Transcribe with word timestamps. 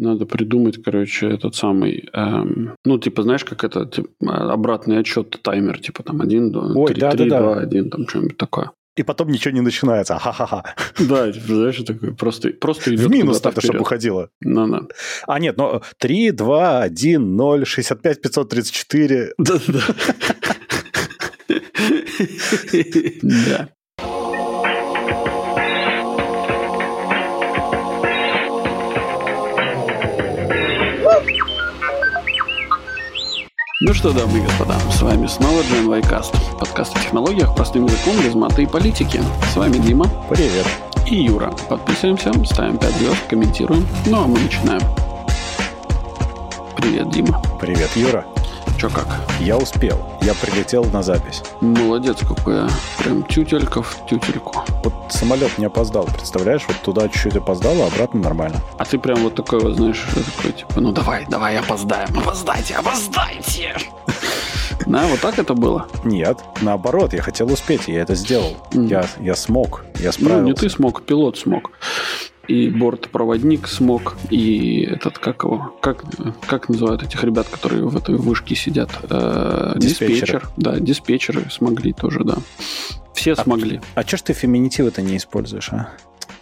Надо 0.00 0.24
придумать, 0.24 0.82
короче, 0.82 1.28
этот 1.28 1.54
самый... 1.54 2.08
Эм, 2.14 2.74
ну, 2.86 2.98
типа, 2.98 3.22
знаешь, 3.22 3.44
как 3.44 3.64
это, 3.64 3.84
типа, 3.84 4.08
обратный 4.50 4.98
отчет, 4.98 5.38
таймер, 5.42 5.78
типа, 5.78 6.02
там, 6.02 6.22
один, 6.22 6.56
Ой, 6.56 6.92
3, 6.92 7.00
да, 7.00 7.10
3 7.10 7.28
да, 7.28 7.40
2, 7.40 7.54
да. 7.54 7.60
1, 7.60 7.90
там, 7.90 8.08
что-нибудь 8.08 8.36
такое. 8.38 8.70
И 8.96 9.02
потом 9.02 9.28
ничего 9.28 9.52
не 9.52 9.60
начинается. 9.60 10.18
Ха-ха-ха. 10.18 10.74
Да, 10.98 11.30
типа, 11.30 11.46
знаешь, 11.46 11.76
такое 11.82 12.12
просто, 12.12 12.48
просто 12.50 12.94
идет 12.94 13.06
В 13.06 13.10
минус 13.10 13.44
надо, 13.44 13.60
чтобы 13.60 13.80
уходило. 13.80 14.30
Ну, 14.40 14.68
да. 14.68 14.86
А, 15.26 15.38
нет, 15.38 15.58
но 15.58 15.82
3, 15.98 16.30
2, 16.30 16.80
1, 16.80 17.36
0, 17.36 17.66
65, 17.66 18.22
534. 18.22 19.34
Да-да-да. 19.38 19.80
Да. 23.22 23.68
Ну 33.82 33.94
что, 33.94 34.12
дамы 34.12 34.40
и 34.40 34.42
господа, 34.42 34.78
с 34.90 35.00
вами 35.00 35.26
снова 35.26 35.62
GNY 35.62 36.02
Cast, 36.02 36.34
подкаст 36.58 36.94
о 36.94 37.00
технологиях 37.00 37.56
простым 37.56 37.86
языком 37.86 38.14
без 38.22 38.34
маты 38.34 38.64
и 38.64 38.66
политики. 38.66 39.22
С 39.54 39.56
вами 39.56 39.78
Дима. 39.78 40.06
Привет. 40.28 40.66
И 41.06 41.22
Юра. 41.22 41.50
Подписываемся, 41.66 42.30
ставим 42.44 42.76
5 42.76 42.92
звезд, 42.96 43.26
комментируем. 43.30 43.88
Ну 44.04 44.22
а 44.22 44.26
мы 44.26 44.38
начинаем. 44.38 44.82
Привет, 46.76 47.08
Дима. 47.08 47.40
Привет, 47.58 47.88
Юра. 47.96 48.26
Че 48.80 48.88
как? 48.88 49.06
Я 49.40 49.58
успел. 49.58 49.98
Я 50.22 50.32
прилетел 50.32 50.84
на 50.84 51.02
запись. 51.02 51.42
Молодец 51.60 52.16
какой. 52.26 52.54
я. 52.54 52.68
Прям 52.98 53.24
тютелька 53.24 53.82
в 53.82 54.06
тютельку. 54.08 54.64
Вот 54.82 54.94
самолет 55.10 55.58
не 55.58 55.66
опоздал, 55.66 56.06
представляешь? 56.06 56.62
Вот 56.66 56.78
туда 56.78 57.06
чуть-чуть 57.10 57.36
опоздал, 57.36 57.74
а 57.82 57.88
обратно 57.88 58.20
нормально. 58.20 58.56
А 58.78 58.86
ты 58.86 58.98
прям 58.98 59.18
вот 59.18 59.34
такой 59.34 59.60
вот, 59.60 59.76
знаешь, 59.76 60.02
такой, 60.36 60.52
типа, 60.52 60.80
ну 60.80 60.92
давай, 60.92 61.26
давай, 61.28 61.58
опоздаем, 61.58 62.18
опоздайте, 62.18 62.76
опоздайте. 62.76 63.76
Да, 64.86 65.06
вот 65.06 65.20
так 65.20 65.38
это 65.38 65.52
было? 65.52 65.86
Нет, 66.04 66.38
наоборот, 66.62 67.12
я 67.12 67.20
хотел 67.20 67.52
успеть, 67.52 67.86
я 67.86 68.00
это 68.00 68.14
сделал. 68.14 68.56
Mm. 68.72 68.88
Я, 68.88 69.04
я 69.20 69.36
смог, 69.36 69.84
я 70.00 70.10
справился. 70.10 70.42
Ну, 70.42 70.48
не 70.48 70.54
ты 70.54 70.70
смог, 70.70 71.02
пилот 71.04 71.36
смог 71.38 71.70
и 72.48 72.68
бортпроводник 72.68 73.66
смог, 73.68 74.16
и 74.30 74.82
этот, 74.82 75.18
как 75.18 75.44
его, 75.44 75.76
как, 75.80 76.04
как 76.46 76.68
называют 76.68 77.02
этих 77.02 77.22
ребят, 77.22 77.46
которые 77.48 77.84
в 77.84 77.96
этой 77.96 78.16
вышке 78.16 78.54
сидят? 78.54 78.90
Э, 79.08 79.74
диспетчер. 79.76 80.48
Да, 80.56 80.78
диспетчеры 80.78 81.48
смогли 81.50 81.92
тоже, 81.92 82.24
да. 82.24 82.36
Все 83.14 83.32
а, 83.32 83.36
смогли. 83.36 83.80
А 83.94 84.02
что 84.02 84.16
ж 84.16 84.22
ты 84.22 84.32
феминитивы-то 84.32 85.02
не 85.02 85.16
используешь, 85.16 85.70
а? 85.72 85.90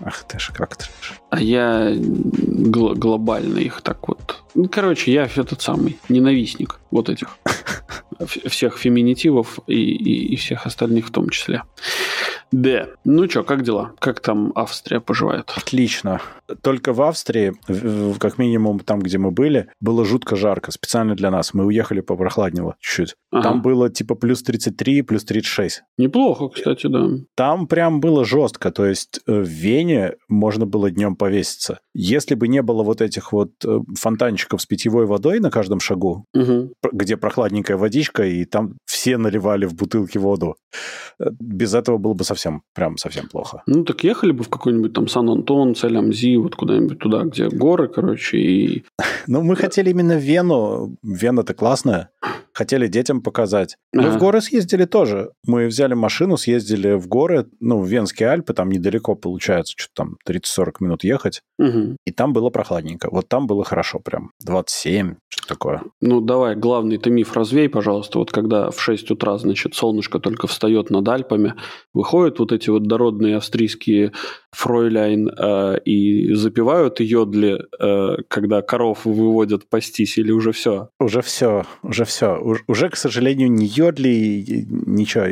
Ах 0.01 0.23
ты 0.25 0.39
ж, 0.39 0.53
как 0.55 0.77
ты 0.77 0.85
ж. 0.85 1.15
А 1.31 1.41
я 1.41 1.93
гл- 1.95 2.95
глобально 2.95 3.59
их 3.59 3.83
так 3.83 4.07
вот... 4.09 4.43
Ну, 4.55 4.69
короче, 4.69 5.13
я 5.13 5.25
этот 5.25 5.61
самый 5.61 5.99
ненавистник 6.09 6.79
вот 6.91 7.09
этих 7.09 7.37
всех 8.27 8.79
феминитивов 8.79 9.59
и, 9.67 9.75
и, 9.75 10.35
и 10.35 10.37
всех 10.37 10.67
остальных 10.67 11.09
в 11.09 11.11
том 11.11 11.29
числе. 11.31 11.63
Д. 12.51 12.89
Ну 13.05 13.29
что, 13.29 13.45
как 13.45 13.63
дела? 13.63 13.93
Как 13.99 14.21
там 14.21 14.53
Австрия 14.55 15.01
поживает? 15.01 15.53
Отлично. 15.55 16.21
Только 16.63 16.95
в 16.95 17.03
Австрии, 17.03 17.55
как 18.19 18.39
минимум 18.39 18.81
там, 18.81 19.01
где 19.01 19.19
мы 19.19 19.31
были, 19.31 19.69
было 19.81 20.05
жутко 20.05 20.35
жарко. 20.35 20.71
Специально 20.73 21.15
для 21.15 21.31
нас. 21.31 21.53
Мы 21.53 21.67
уехали 21.67 22.01
попрохладнело 22.01 22.77
чуть-чуть. 22.81 23.17
Ага. 23.31 23.43
Там 23.43 23.63
было 23.63 23.91
типа 23.91 24.15
плюс 24.15 24.43
33, 24.43 25.03
плюс 25.03 25.25
36. 25.25 25.83
Неплохо, 25.99 26.49
кстати, 26.49 26.87
да. 26.87 27.09
Там 27.35 27.67
прям 27.67 28.01
было 28.01 28.25
жестко. 28.25 28.71
То 28.71 28.87
есть 28.87 29.21
э, 29.27 29.33
в 29.33 29.47
Вене 29.47 30.15
можно 30.29 30.65
было 30.65 30.91
днем 30.91 31.17
повеситься. 31.17 31.81
Если 31.93 32.35
бы 32.35 32.49
не 32.49 32.63
было 32.63 32.83
вот 32.83 33.03
этих 33.03 33.33
вот 33.33 33.51
э, 33.67 33.81
фонтанчиков 33.95 34.63
с 34.63 34.67
питьевой 34.67 35.05
водой 35.05 35.41
на 35.41 35.51
каждом 35.51 35.81
шагу, 35.81 36.25
угу. 36.33 36.73
где 36.93 37.19
прохладненькая 37.19 37.77
водичка, 37.77 38.08
и 38.25 38.45
там 38.45 38.75
все 38.85 39.19
наливали 39.19 39.67
в 39.67 39.75
бутылки 39.75 40.19
воду, 40.19 40.57
э, 41.21 41.31
без 41.41 41.75
этого 41.75 41.99
было 41.99 42.15
бы 42.15 42.25
совсем 42.25 42.63
прям 42.75 42.97
совсем 42.97 43.29
плохо. 43.29 43.63
Ну, 43.67 43.85
так 43.85 44.05
ехали 44.05 44.33
бы 44.33 44.45
в 44.45 44.49
какой-нибудь 44.49 44.93
там 44.93 45.09
Сан-Антон, 45.09 45.75
Целямзи, 45.75 46.37
вот 46.37 46.57
куда-нибудь 46.57 46.99
туда, 46.99 47.25
где 47.25 47.49
горы, 47.49 47.89
короче, 47.89 48.39
и... 48.39 48.85
Ну, 49.27 49.43
мы 49.43 49.57
хотели 49.57 49.91
именно 49.91 50.17
Вену. 50.17 50.97
Вена-то 51.03 51.55
классная 51.55 52.11
хотели 52.59 52.89
детям 52.89 53.23
показать. 53.23 53.77
Мы 53.93 54.07
ага. 54.07 54.17
в 54.17 54.19
горы 54.19 54.41
съездили 54.41 54.85
тоже. 54.85 55.31
Мы 55.47 55.69
взяли 55.69 55.95
машину, 55.95 56.37
съездили 56.37 56.95
в 56.95 57.07
горы, 57.07 57.47
ну, 57.61 57.81
в 57.81 57.87
Венские 57.87 58.31
Альпы, 58.31 58.53
там 58.53 58.69
недалеко 58.71 59.15
получается, 59.15 59.75
что 59.77 59.93
там 59.95 60.17
30-40 60.29 60.73
минут 60.81 61.05
ехать. 61.05 61.43
Угу. 61.61 61.97
И 62.05 62.11
там 62.11 62.33
было 62.33 62.51
прохладненько. 62.51 63.09
Вот 63.13 63.29
там 63.29 63.47
было 63.47 63.63
хорошо 63.63 64.01
прям. 64.01 64.33
27, 64.45 65.15
что 65.29 65.47
такое. 65.47 65.83
Ну, 66.01 66.21
давай, 66.21 66.57
главный-то 66.57 67.11
миф 67.11 67.33
развей, 67.35 67.69
пожалуйста. 67.69 68.19
Вот 68.19 68.33
когда 68.33 68.73
в 68.73 68.81
6 68.81 69.13
утра, 69.13 69.39
значит, 69.39 69.77
солнышко 69.77 70.19
только 70.19 70.49
встает 70.49 70.91
над 70.91 71.09
Альпами, 71.09 71.55
выходят 71.95 72.41
вот 72.41 72.51
эти 72.51 72.71
вот 72.71 72.89
дородные 72.89 73.37
австрийские 73.37 74.13
фройляйн 74.51 75.29
э, 75.29 75.79
и 75.85 76.35
запивают 76.35 76.99
йодли, 76.99 77.61
э, 77.79 78.23
когда 78.29 78.63
коров 78.63 79.05
выводят 79.05 79.69
пастись, 79.69 80.19
или 80.19 80.33
уже 80.33 80.51
все? 80.51 80.89
Уже 80.99 81.23
все, 81.23 81.65
уже 81.83 82.05
все 82.05 82.48
уже, 82.67 82.89
к 82.91 82.97
сожалению, 82.97 83.51
не 83.51 83.67
йодли, 83.67 84.67
ничего 84.69 85.27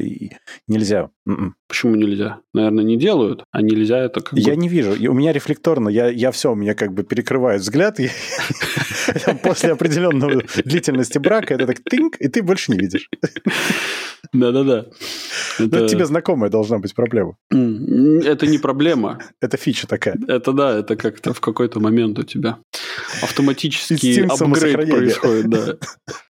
нельзя. 0.66 1.10
М-м. 1.26 1.54
Почему 1.68 1.96
нельзя? 1.96 2.40
Наверное, 2.54 2.84
не 2.84 2.96
делают, 2.96 3.44
а 3.50 3.62
нельзя 3.62 3.98
это 3.98 4.20
как 4.20 4.38
Я 4.38 4.54
бы... 4.54 4.60
не 4.60 4.68
вижу. 4.68 4.92
У 5.10 5.14
меня 5.14 5.32
рефлекторно, 5.32 5.88
я, 5.88 6.08
я 6.08 6.30
все, 6.30 6.52
у 6.52 6.54
меня 6.54 6.74
как 6.74 6.92
бы 6.92 7.02
перекрывает 7.02 7.62
взгляд. 7.62 7.98
После 9.42 9.72
определенной 9.72 10.44
длительности 10.64 11.18
брака 11.18 11.54
это 11.54 11.66
так 11.66 11.80
тынк, 11.80 12.16
и 12.20 12.28
ты 12.28 12.42
больше 12.42 12.72
не 12.72 12.78
видишь. 12.78 13.08
Да-да-да. 14.32 14.86
Это... 15.58 15.76
это 15.76 15.88
тебе 15.88 16.04
знакомая 16.06 16.50
должна 16.50 16.78
быть 16.78 16.94
проблема. 16.94 17.36
Это 17.50 18.46
не 18.46 18.58
проблема. 18.58 19.20
Это 19.40 19.56
фича 19.56 19.86
такая. 19.86 20.18
Это 20.28 20.52
да, 20.52 20.78
это 20.78 20.96
как-то 20.96 21.32
в 21.32 21.40
какой-то 21.40 21.80
момент 21.80 22.18
у 22.18 22.22
тебя 22.22 22.58
автоматический 23.22 24.22
апгрейд 24.22 24.90
происходит, 24.90 25.50
да. 25.50 25.76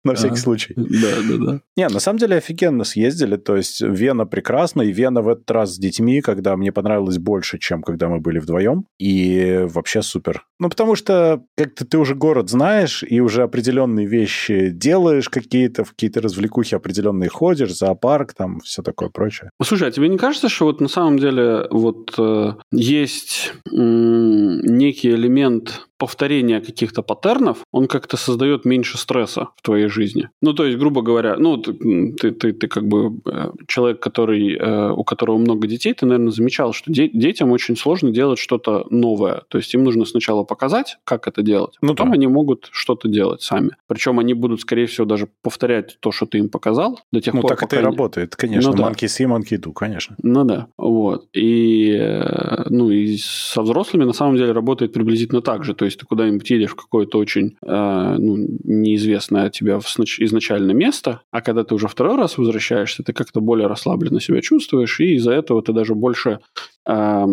На 0.03 0.15
всякий 0.15 0.37
случай. 0.37 0.73
Да, 0.75 1.09
да, 1.29 1.45
да. 1.45 1.61
Не, 1.77 1.87
на 1.87 1.99
самом 1.99 2.19
деле 2.19 2.37
офигенно 2.37 2.83
съездили. 2.83 3.37
То 3.37 3.55
есть 3.55 3.81
Вена 3.81 4.25
прекрасна, 4.25 4.81
и 4.81 4.91
Вена 4.91 5.21
в 5.21 5.29
этот 5.29 5.49
раз 5.49 5.75
с 5.75 5.77
детьми, 5.77 6.21
когда 6.21 6.57
мне 6.57 6.71
понравилось 6.71 7.17
больше, 7.17 7.57
чем 7.57 7.81
когда 7.81 8.09
мы 8.09 8.19
были 8.19 8.39
вдвоем. 8.39 8.85
И 8.99 9.65
вообще 9.65 10.01
супер. 10.01 10.45
Ну, 10.59 10.69
потому 10.69 10.95
что 10.95 11.43
как-то 11.57 11.85
ты 11.85 11.97
уже 11.97 12.15
город 12.15 12.49
знаешь, 12.49 13.03
и 13.07 13.21
уже 13.21 13.43
определенные 13.43 14.05
вещи 14.05 14.69
делаешь 14.69 15.29
какие-то, 15.29 15.83
в 15.83 15.91
какие-то 15.91 16.21
развлекухи 16.21 16.75
определенные 16.75 17.29
ходишь, 17.29 17.75
зоопарк, 17.75 18.33
там, 18.33 18.59
все 18.59 18.81
такое 18.81 19.09
прочее. 19.09 19.49
Слушай, 19.61 19.87
а 19.87 19.91
тебе 19.91 20.09
не 20.09 20.17
кажется, 20.17 20.49
что 20.49 20.65
вот 20.65 20.81
на 20.81 20.89
самом 20.89 21.17
деле 21.17 21.67
вот 21.69 22.13
э, 22.17 22.53
есть 22.71 23.53
э, 23.65 23.71
некий 23.71 25.11
элемент 25.11 25.87
повторения 26.03 26.59
каких-то 26.59 27.01
паттернов, 27.01 27.59
он 27.71 27.87
как-то 27.87 28.17
создает 28.17 28.65
меньше 28.65 28.97
стресса 28.97 29.47
в 29.55 29.61
твоей 29.61 29.87
жизни. 29.87 30.29
Ну, 30.41 30.51
то 30.51 30.65
есть, 30.65 30.77
грубо 30.77 31.01
говоря, 31.01 31.37
ну, 31.37 31.55
ты, 31.55 31.71
ты, 32.19 32.31
ты, 32.31 32.51
ты 32.51 32.67
как 32.67 32.85
бы 32.85 33.21
э, 33.25 33.51
человек, 33.67 34.01
который, 34.01 34.57
э, 34.57 34.91
у 34.91 35.05
которого 35.05 35.37
много 35.37 35.65
детей, 35.65 35.93
ты, 35.93 36.05
наверное, 36.05 36.33
замечал, 36.33 36.73
что 36.73 36.91
де- 36.91 37.07
детям 37.07 37.51
очень 37.51 37.77
сложно 37.77 38.11
делать 38.11 38.37
что-то 38.37 38.85
новое. 38.89 39.43
То 39.47 39.57
есть, 39.57 39.73
им 39.73 39.85
нужно 39.85 40.03
сначала 40.03 40.43
показать, 40.43 40.97
как 41.05 41.29
это 41.29 41.41
делать, 41.41 41.77
ну, 41.81 41.93
потом 41.93 42.09
да. 42.09 42.15
они 42.15 42.27
могут 42.27 42.67
что-то 42.73 43.07
делать 43.07 43.41
сами. 43.41 43.69
Причем 43.87 44.19
они 44.19 44.33
будут, 44.33 44.59
скорее 44.59 44.87
всего, 44.87 45.05
даже 45.05 45.29
повторять 45.41 45.97
то, 46.01 46.11
что 46.11 46.25
ты 46.25 46.39
им 46.39 46.49
показал, 46.49 46.99
до 47.13 47.21
тех 47.21 47.33
ну, 47.33 47.41
пор, 47.41 47.51
так 47.51 47.63
это 47.63 47.77
и 47.77 47.79
они... 47.79 47.85
работает, 47.85 48.35
конечно. 48.35 48.71
Ну, 48.71 48.77
да. 48.77 48.89
Monkey 48.89 49.07
see, 49.07 49.25
monkey 49.25 49.57
do, 49.57 49.71
конечно. 49.71 50.17
Ну 50.21 50.43
да, 50.43 50.67
вот. 50.77 51.27
И, 51.31 51.95
э, 51.97 52.65
ну, 52.69 52.89
и 52.89 53.15
со 53.17 53.61
взрослыми 53.61 54.03
на 54.03 54.13
самом 54.13 54.35
деле 54.35 54.51
работает 54.51 54.91
приблизительно 54.91 55.41
так 55.41 55.63
же. 55.63 55.73
То 55.73 55.85
есть, 55.85 55.92
есть 55.93 55.99
ты 55.99 56.05
куда-нибудь 56.05 56.49
едешь 56.49 56.71
в 56.71 56.75
какое-то 56.75 57.17
очень 57.17 57.55
э, 57.65 58.15
ну, 58.19 58.37
неизвестное 58.63 59.49
тебе 59.49 59.77
изначально 59.77 60.71
место, 60.71 61.21
а 61.31 61.41
когда 61.41 61.63
ты 61.63 61.75
уже 61.75 61.87
второй 61.87 62.17
раз 62.17 62.37
возвращаешься, 62.37 63.03
ты 63.03 63.13
как-то 63.13 63.39
более 63.41 63.67
расслабленно 63.67 64.19
себя 64.19 64.41
чувствуешь, 64.41 64.99
и 64.99 65.15
из-за 65.15 65.31
этого 65.31 65.61
ты 65.61 65.73
даже 65.73 65.95
больше 65.95 66.39
э, 66.85 67.25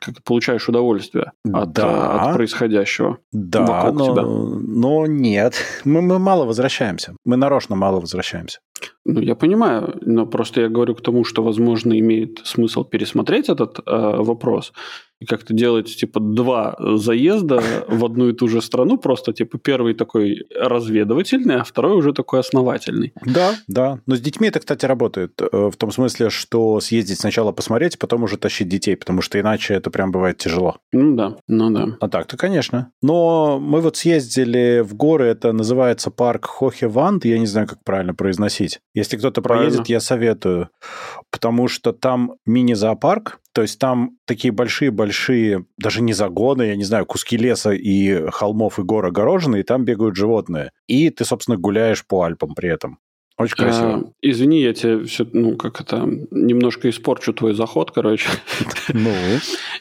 как 0.00 0.22
получаешь 0.24 0.68
удовольствие 0.68 1.32
от, 1.52 1.72
да. 1.72 2.28
от 2.28 2.36
происходящего 2.36 3.18
да, 3.32 3.64
вокруг 3.64 3.98
но, 3.98 4.12
тебя. 4.12 4.22
Но 4.24 5.06
нет, 5.06 5.54
мы, 5.84 6.02
мы 6.02 6.18
мало 6.18 6.44
возвращаемся. 6.44 7.14
Мы 7.24 7.36
нарочно 7.36 7.76
мало 7.76 8.00
возвращаемся. 8.00 8.60
Ну, 9.14 9.20
я 9.20 9.34
понимаю, 9.34 9.98
но 10.00 10.26
просто 10.26 10.60
я 10.60 10.68
говорю 10.68 10.94
к 10.94 11.02
тому, 11.02 11.24
что, 11.24 11.42
возможно, 11.42 11.98
имеет 11.98 12.40
смысл 12.44 12.84
пересмотреть 12.84 13.48
этот 13.48 13.78
э, 13.78 13.82
вопрос 14.22 14.72
и 15.20 15.26
как-то 15.26 15.52
делать, 15.52 15.94
типа, 15.94 16.18
два 16.18 16.76
заезда 16.78 17.62
в 17.88 18.04
одну 18.04 18.30
и 18.30 18.32
ту 18.32 18.48
же 18.48 18.62
страну, 18.62 18.96
просто, 18.96 19.32
типа, 19.32 19.58
первый 19.58 19.94
такой 19.94 20.46
разведывательный, 20.58 21.56
а 21.56 21.64
второй 21.64 21.96
уже 21.96 22.12
такой 22.14 22.40
основательный. 22.40 23.12
Да, 23.26 23.54
да. 23.68 24.00
Но 24.06 24.16
с 24.16 24.20
детьми 24.20 24.48
это, 24.48 24.60
кстати, 24.60 24.86
работает. 24.86 25.40
Э, 25.40 25.70
в 25.70 25.76
том 25.76 25.90
смысле, 25.90 26.30
что 26.30 26.80
съездить 26.80 27.20
сначала 27.20 27.52
посмотреть, 27.52 27.98
потом 27.98 28.22
уже 28.22 28.38
тащить 28.38 28.68
детей, 28.68 28.96
потому 28.96 29.20
что 29.20 29.38
иначе 29.38 29.74
это 29.74 29.90
прям 29.90 30.10
бывает 30.10 30.38
тяжело. 30.38 30.78
Ну 30.92 31.14
да, 31.14 31.36
ну 31.46 31.70
да. 31.70 31.96
А 32.00 32.08
так-то, 32.08 32.38
конечно. 32.38 32.90
Но 33.02 33.60
мы 33.60 33.82
вот 33.82 33.98
съездили 33.98 34.80
в 34.80 34.94
горы, 34.94 35.26
это 35.26 35.52
называется 35.52 36.10
парк 36.10 36.46
Хохеванд, 36.46 37.26
я 37.26 37.38
не 37.38 37.46
знаю, 37.46 37.68
как 37.68 37.84
правильно 37.84 38.14
произносить. 38.14 38.80
Если 39.00 39.16
кто-то 39.16 39.40
Правильно. 39.40 39.70
проедет, 39.70 39.88
я 39.88 40.00
советую. 40.00 40.68
Потому 41.30 41.68
что 41.68 41.92
там 41.92 42.34
мини-зоопарк, 42.44 43.40
то 43.52 43.62
есть 43.62 43.78
там 43.78 44.18
такие 44.26 44.52
большие-большие, 44.52 45.64
даже 45.78 46.02
не 46.02 46.12
загоны, 46.12 46.64
я 46.64 46.76
не 46.76 46.84
знаю, 46.84 47.06
куски 47.06 47.36
леса 47.36 47.72
и 47.72 48.28
холмов 48.30 48.78
и 48.78 48.82
гор 48.82 49.06
огорожены, 49.06 49.60
и 49.60 49.62
там 49.62 49.84
бегают 49.84 50.16
животные. 50.16 50.70
И 50.86 51.08
ты, 51.10 51.24
собственно, 51.24 51.56
гуляешь 51.56 52.06
по 52.06 52.24
Альпам 52.24 52.54
при 52.54 52.68
этом. 52.68 52.98
Очень 53.40 53.56
красиво. 53.56 53.94
А, 53.94 54.04
извини, 54.20 54.60
я 54.60 54.74
тебе 54.74 55.04
все, 55.04 55.26
ну, 55.32 55.56
как 55.56 55.80
это, 55.80 56.06
немножко 56.30 56.90
испорчу 56.90 57.32
твой 57.32 57.54
заход, 57.54 57.90
короче. 57.90 58.28
Ну, 58.92 59.14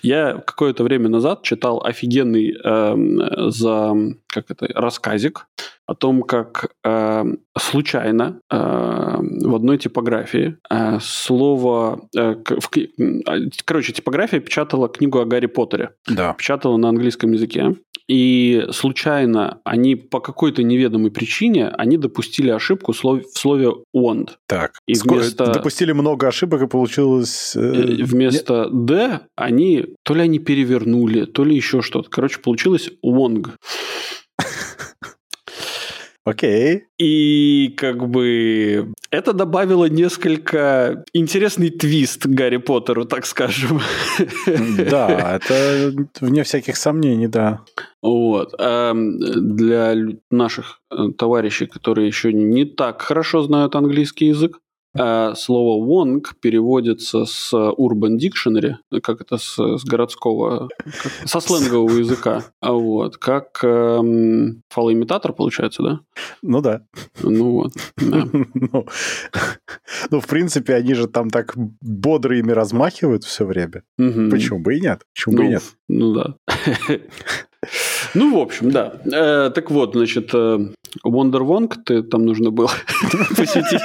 Я 0.02 0.36
какое-то 0.36 0.84
время 0.84 1.10
назад 1.10 1.44
читал 1.44 1.84
офигенный 1.84 2.56
эм, 2.64 3.52
за 3.52 3.94
как 4.28 4.50
это 4.50 4.68
рассказик 4.74 5.48
о 5.90 5.96
том, 5.96 6.22
как 6.22 6.70
эм, 6.84 7.40
случайно 7.58 8.40
эм, 8.52 9.40
в 9.40 9.56
одной 9.56 9.78
типографии 9.78 10.58
э, 10.70 11.00
слово, 11.02 12.02
э, 12.16 12.36
в 12.48 12.70
а, 13.26 13.38
короче, 13.66 13.92
типография 13.94 14.40
печатала 14.40 14.88
книгу 14.88 15.20
о 15.20 15.26
Гарри 15.26 15.48
Поттере, 15.48 15.92
да. 16.08 16.34
печатала 16.34 16.78
на 16.78 16.90
английском 16.90 17.32
языке, 17.32 17.76
и 18.08 18.66
случайно 18.72 19.62
они 19.64 19.96
по 19.96 20.20
какой-то 20.20 20.64
неведомой 20.64 21.12
причине 21.12 21.70
они 21.70 21.98
допустили 21.98 22.50
ошибку 22.50 22.92
в 22.94 22.98
слове, 22.98 23.72
wand. 23.96 24.30
Так. 24.48 24.72
И 24.88 24.94
вместо- 24.94 25.54
Допустили 25.54 25.92
много 25.92 26.28
ошибок, 26.28 26.62
и 26.62 26.68
получилось... 26.68 27.56
э, 27.56 27.60
Э, 27.60 28.04
Вместо 28.04 28.70
«д» 28.70 29.22
они 29.36 29.86
то 30.04 30.14
ли 30.16 30.22
они 30.22 30.40
перевернули, 30.40 31.26
то 31.26 31.44
ли 31.44 31.56
еще 31.56 31.82
что-то. 31.82 32.10
Короче, 32.10 32.40
получилось 32.40 32.90
«вонг». 33.04 33.56
Окей. 36.26 36.84
И 37.00 37.74
как 37.78 38.08
бы 38.08 38.94
это 39.10 39.34
добавило 39.34 39.86
несколько 39.86 41.04
интересный 41.14 41.70
твист 41.70 42.26
Гарри 42.26 42.58
Поттеру, 42.58 43.06
так 43.06 43.26
скажем. 43.26 43.82
Да, 44.90 45.38
это 45.38 45.94
вне 46.20 46.44
всяких 46.44 46.78
сомнений, 46.78 47.28
да. 47.28 47.62
Вот. 48.02 48.54
А 48.60 48.94
для 48.94 49.96
наших 50.30 50.82
э, 50.92 51.10
товарищей, 51.18 51.66
которые 51.66 52.08
еще 52.08 52.34
не 52.34 52.66
так 52.66 53.02
хорошо 53.02 53.42
знают 53.42 53.76
английский 53.76 54.28
язык, 54.28 54.60
а, 54.98 55.36
слово 55.36 55.84
«wong» 55.86 56.24
переводится 56.42 57.26
с 57.26 57.54
Urban 57.54 58.18
Dictionary, 58.18 58.76
как 59.02 59.22
это 59.22 59.38
с, 59.38 59.56
с 59.58 59.84
городского, 59.86 60.70
как- 60.84 61.28
со 61.28 61.40
сленгового 61.40 61.98
языка, 61.98 62.44
А 62.62 62.72
вот, 62.74 63.18
как 63.18 63.60
эм, 63.64 64.64
фалоимитатор, 64.70 65.34
получается, 65.34 65.84
да? 65.84 66.00
Ну 66.42 66.62
да. 66.62 66.82
Ну 67.22 67.52
вот, 67.52 67.74
да. 67.98 68.28
Ну, 68.72 68.86
ну, 70.12 70.20
в 70.20 70.28
принципе, 70.28 70.76
они 70.76 70.94
же 70.94 71.08
там 71.08 71.30
так 71.30 71.54
бодро 71.82 72.38
ими 72.38 72.52
размахивают 72.52 73.24
все 73.24 73.46
время. 73.46 73.84
Мгм. 73.98 74.30
Почему 74.30 74.60
бы 74.60 74.76
и 74.78 74.82
нет? 74.82 75.02
Почему 75.14 75.36
бы 75.38 75.44
и 75.44 75.46
Ну, 75.46 75.52
нет? 75.52 75.64
ну 75.88 76.14
да. 76.14 76.36
Ну, 78.14 78.36
в 78.38 78.42
общем, 78.42 78.72
да. 78.72 78.94
Э, 79.06 79.50
так 79.54 79.70
вот, 79.70 79.94
значит, 79.94 80.30
э, 80.34 80.60
Wonder 81.06 81.42
Wong, 81.42 81.74
ты 81.86 82.02
там 82.02 82.26
нужно 82.26 82.50
было 82.52 82.70
посетить. 83.38 83.82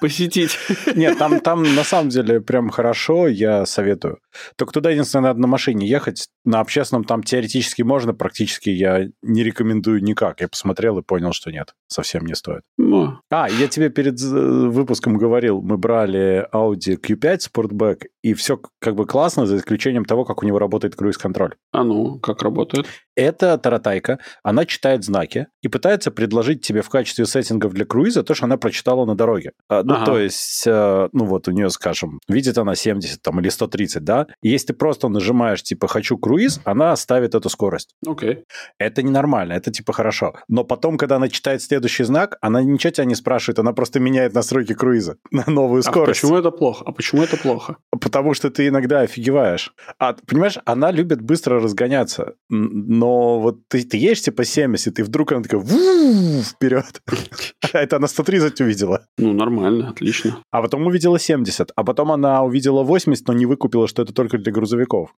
Посетить. 0.00 0.58
Нет, 0.94 1.18
там, 1.18 1.40
там 1.40 1.62
на 1.74 1.84
самом 1.84 2.10
деле 2.10 2.40
прям 2.40 2.70
хорошо, 2.70 3.28
я 3.28 3.66
советую. 3.66 4.18
Только 4.56 4.72
туда, 4.72 4.90
единственное, 4.90 5.28
надо 5.28 5.40
на 5.40 5.46
машине 5.46 5.86
ехать. 5.86 6.28
На 6.44 6.60
общественном 6.60 7.04
там 7.04 7.22
теоретически 7.22 7.82
можно, 7.82 8.14
практически 8.14 8.70
я 8.70 9.08
не 9.22 9.42
рекомендую 9.42 10.02
никак. 10.02 10.40
Я 10.40 10.48
посмотрел 10.48 10.98
и 10.98 11.02
понял, 11.02 11.32
что 11.32 11.50
нет, 11.50 11.74
совсем 11.88 12.24
не 12.26 12.34
стоит. 12.34 12.62
Ну, 12.78 13.18
А, 13.30 13.48
я 13.48 13.68
тебе 13.68 13.90
перед 13.90 14.20
э, 14.20 14.26
выпуском 14.26 15.16
говорил, 15.16 15.60
мы 15.62 15.76
брали 15.76 16.46
Audi 16.52 16.96
Q5 16.96 17.38
Sportback, 17.52 18.04
и 18.22 18.34
все 18.34 18.60
как 18.80 18.94
бы 18.94 19.06
классно, 19.06 19.46
за 19.46 19.56
исключением 19.56 20.04
того, 20.04 20.24
как 20.24 20.42
у 20.42 20.46
него 20.46 20.58
работает 20.58 20.96
круиз-контроль. 20.96 21.54
А 21.72 21.84
ну, 21.84 22.18
как 22.18 22.42
работает? 22.42 22.86
Это 23.16 23.56
таратайка, 23.58 24.18
она 24.42 24.64
читает 24.66 25.02
знаки 25.04 25.46
и 25.62 25.68
пытается 25.68 26.10
предложить 26.10 26.60
тебе 26.60 26.82
в 26.82 26.88
качестве 26.90 27.24
сеттингов 27.26 27.72
для 27.72 27.84
круиза 27.86 28.22
то, 28.22 28.34
что 28.34 28.44
она 28.44 28.58
прочитала 28.58 29.06
на 29.06 29.14
дороге. 29.16 29.52
А, 29.68 29.82
Ну, 29.82 29.94
Ага. 29.94 30.04
то 30.04 30.18
есть, 30.18 30.64
э, 30.66 31.08
ну 31.12 31.24
вот 31.24 31.48
у 31.48 31.50
нее, 31.52 31.70
скажем, 31.70 32.20
видит 32.28 32.58
она 32.58 32.74
70 32.74 33.22
там, 33.22 33.40
или 33.40 33.48
130, 33.48 34.04
да? 34.04 34.26
И 34.42 34.50
если 34.50 34.68
ты 34.68 34.72
просто 34.74 35.08
нажимаешь, 35.08 35.62
типа, 35.62 35.88
хочу 35.88 36.18
круиз, 36.18 36.60
она 36.64 36.94
ставит 36.96 37.34
эту 37.34 37.48
скорость. 37.48 37.94
Окей. 38.06 38.44
Это 38.78 39.02
ненормально, 39.02 39.54
это 39.54 39.70
типа 39.70 39.92
хорошо. 39.94 40.34
Но 40.48 40.64
потом, 40.64 40.98
когда 40.98 41.16
она 41.16 41.28
читает 41.28 41.62
следующий 41.62 42.04
знак, 42.04 42.36
она 42.42 42.62
ничего 42.62 42.90
тебя 42.90 43.06
не 43.06 43.14
спрашивает, 43.14 43.58
она 43.58 43.72
просто 43.72 43.98
меняет 43.98 44.34
настройки 44.34 44.74
круиза 44.74 45.16
на 45.30 45.44
новую 45.46 45.80
А 45.80 45.82
скорость. 45.82 46.20
почему 46.20 46.36
это 46.36 46.50
плохо? 46.50 46.84
А 46.86 46.92
почему 46.92 47.22
это 47.22 47.36
плохо? 47.38 47.76
Потому 47.98 48.34
что 48.34 48.50
ты 48.50 48.68
иногда 48.68 49.00
офигеваешь. 49.00 49.72
А, 49.98 50.14
понимаешь, 50.26 50.58
она 50.66 50.90
любит 50.90 51.22
быстро 51.22 51.60
разгоняться. 51.62 52.34
Н- 52.52 52.98
Но 53.06 53.38
вот 53.38 53.68
ты, 53.68 53.84
ты 53.84 53.98
едешь 53.98 54.22
типа 54.22 54.44
70, 54.44 54.98
и 54.98 55.02
вдруг 55.02 55.30
она 55.30 55.42
такая 55.42 55.60
«Ву!» 55.60 56.42
вперед. 56.42 57.02
Это 57.72 57.96
она 57.96 58.08
130 58.08 58.60
увидела. 58.60 59.06
Ну, 59.16 59.32
нормально, 59.32 59.90
отлично. 59.90 60.38
А 60.50 60.60
потом 60.60 60.86
увидела 60.88 61.16
70. 61.16 61.70
А 61.76 61.84
потом 61.84 62.10
она 62.10 62.42
увидела 62.42 62.82
80, 62.82 63.28
но 63.28 63.34
не 63.34 63.46
выкупила, 63.46 63.86
что 63.86 64.02
это 64.02 64.12
только 64.12 64.38
для 64.38 64.50
грузовиков. 64.50 65.14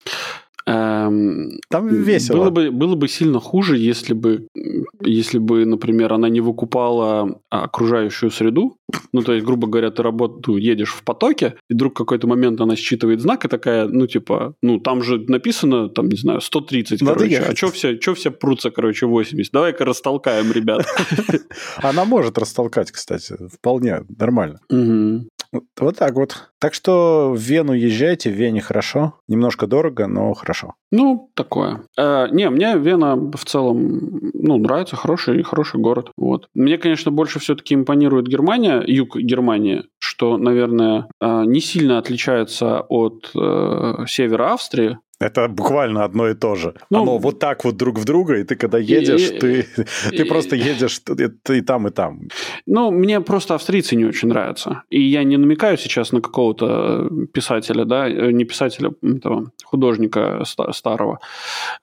Эм, 0.67 1.61
Там 1.71 1.89
весело. 1.89 2.37
Было 2.39 2.51
бы, 2.51 2.71
было 2.73 2.97
бы 2.97 3.07
сильно 3.09 3.39
хуже, 3.39 3.77
если 3.77 4.15
бы, 4.15 4.49
если 5.01 5.39
бы, 5.39 5.65
например, 5.65 6.13
она 6.13 6.29
не 6.29 6.41
выкупала 6.41 7.41
окружающую 7.51 8.31
среду. 8.31 8.77
Ну, 9.13 9.23
то 9.23 9.33
есть, 9.33 9.47
грубо 9.47 9.69
говоря, 9.69 9.91
ты 9.91 10.03
работ... 10.03 10.47
ну, 10.47 10.57
едешь 10.57 10.93
в 10.93 11.03
потоке, 11.05 11.55
и 11.71 11.75
вдруг 11.75 11.95
в 11.95 11.97
какой-то 11.97 12.27
момент 12.27 12.61
она 12.61 12.75
считывает 12.77 13.21
знак 13.21 13.45
и 13.45 13.49
такая, 13.49 13.87
ну, 13.87 14.07
типа, 14.07 14.55
ну, 14.63 14.79
там 14.81 15.03
же 15.03 15.25
написано, 15.29 15.89
там, 15.89 16.09
не 16.09 16.17
знаю, 16.17 16.41
130, 16.41 17.01
Надо 17.01 17.15
короче. 17.15 17.33
ехать. 17.35 17.53
А 17.53 17.57
что 17.57 17.71
все, 17.71 17.97
чё 17.99 18.15
все 18.15 18.31
прутся, 18.31 18.71
короче, 18.71 19.07
80? 19.07 19.53
Давай-ка 19.53 19.85
растолкаем, 19.85 20.51
ребят. 20.53 20.85
Она 21.77 22.05
может 22.05 22.39
растолкать, 22.39 22.91
кстати. 22.91 23.37
Вполне 23.53 24.01
нормально. 24.19 24.61
Вот 25.79 25.97
так 25.97 26.15
вот. 26.15 26.51
Так 26.59 26.75
что 26.75 27.33
в 27.37 27.39
Вену 27.39 27.73
езжайте, 27.73 28.31
в 28.31 28.35
Вене 28.35 28.61
хорошо. 28.61 29.15
Немножко 29.29 29.67
дорого, 29.67 30.07
но 30.07 30.33
хорошо. 30.35 30.75
Ну, 30.91 31.31
такое. 31.35 31.83
Э, 31.99 32.29
не, 32.31 32.49
мне 32.49 32.79
Вена 32.79 33.17
в 33.17 33.45
целом, 33.45 34.31
ну, 34.33 34.57
нравится, 34.57 34.97
хороший, 34.97 35.43
хороший 35.43 35.81
город. 35.81 36.11
Вот. 36.17 36.49
Мне, 36.55 36.79
конечно, 36.79 37.11
больше 37.11 37.39
все-таки 37.39 37.75
импонирует 37.75 38.27
Германия, 38.27 38.83
юг 38.87 39.17
Германии, 39.17 39.85
что, 39.99 40.39
наверное, 40.39 41.09
э, 41.21 41.45
не 41.47 41.61
сильно 41.61 41.99
отличается 41.99 42.81
от 42.81 43.31
э, 43.35 44.05
севера 44.09 44.53
Австрии. 44.55 44.99
Это 45.19 45.49
буквально 45.49 46.05
одно 46.05 46.29
и 46.29 46.35
то 46.35 46.55
же. 46.57 46.75
Ну, 46.91 47.03
Оно 47.03 47.19
вот 47.19 47.39
так 47.39 47.65
вот 47.65 47.77
друг 47.77 47.99
в 47.99 48.05
друга, 48.05 48.37
и 48.39 48.45
ты 48.45 48.55
когда 48.55 48.79
едешь, 48.79 49.31
и- 49.31 49.39
ты, 49.41 49.67
и- 50.13 50.17
ты 50.17 50.25
просто 50.27 50.57
едешь 50.75 50.99
ты, 50.99 51.29
ты 51.43 51.59
и 51.59 51.61
там, 51.63 51.87
и 51.89 51.91
там. 51.91 52.21
Ну, 52.67 52.91
мне 52.91 53.21
просто 53.21 53.55
австрийцы 53.55 53.97
не 53.97 54.05
очень 54.05 54.29
нравятся. 54.29 54.83
И 54.91 55.01
я 55.01 55.25
не 55.25 55.39
намекаю 55.39 55.79
сейчас 55.79 56.13
на 56.13 56.21
какого-то 56.21 57.09
писателя, 57.33 57.85
да, 57.85 58.09
э, 58.09 58.31
не 58.33 58.45
писателя, 58.45 58.91
этого 59.03 59.51
художника 59.65 60.43
ста- 60.45 60.73
старого. 60.73 61.19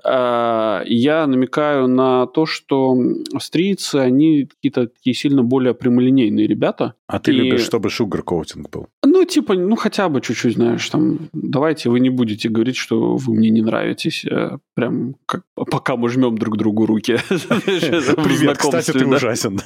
А, 0.04 0.84
Я 0.86 1.28
намекаю 1.28 1.88
на 1.88 2.28
то, 2.28 2.46
что 2.46 2.96
австрийцы, 3.34 3.96
они 3.96 4.46
какие-то 4.46 4.88
такие 4.88 5.14
сильно 5.16 5.44
более 5.44 5.74
прямолинейные 5.74 6.48
ребята. 6.48 6.94
А 7.08 7.20
ты 7.20 7.32
И- 7.32 7.36
любишь, 7.36 7.62
чтобы 7.62 7.90
шугар-коутинг 7.90 8.70
был. 8.70 8.88
Ну, 9.14 9.26
типа, 9.26 9.54
ну, 9.54 9.76
хотя 9.76 10.10
бы 10.10 10.22
чуть-чуть, 10.22 10.56
знаешь, 10.56 10.90
там, 10.90 11.30
давайте 11.34 11.90
вы 11.90 12.00
не 12.00 12.10
будете 12.10 12.50
говорить, 12.50 12.78
что 12.78 13.16
вы 13.16 13.36
мне 13.36 13.52
не 13.52 13.62
нравитесь, 13.62 14.26
э, 14.26 14.58
прям 14.74 15.14
как, 15.28 15.44
пока 15.54 15.96
мы 15.96 16.10
жмем 16.10 16.36
друг 16.36 16.58
другу 16.58 16.88
руки. 16.88 17.18
Привет, 17.30 18.58
кстати, 18.58 18.92
ты 18.92 19.06
ужасен. 19.06 19.60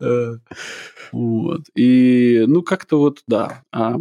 Вот. 1.14 1.60
И, 1.76 2.44
ну, 2.48 2.62
как-то 2.62 2.98
вот, 2.98 3.22
да. 3.28 3.62
А, 3.72 3.96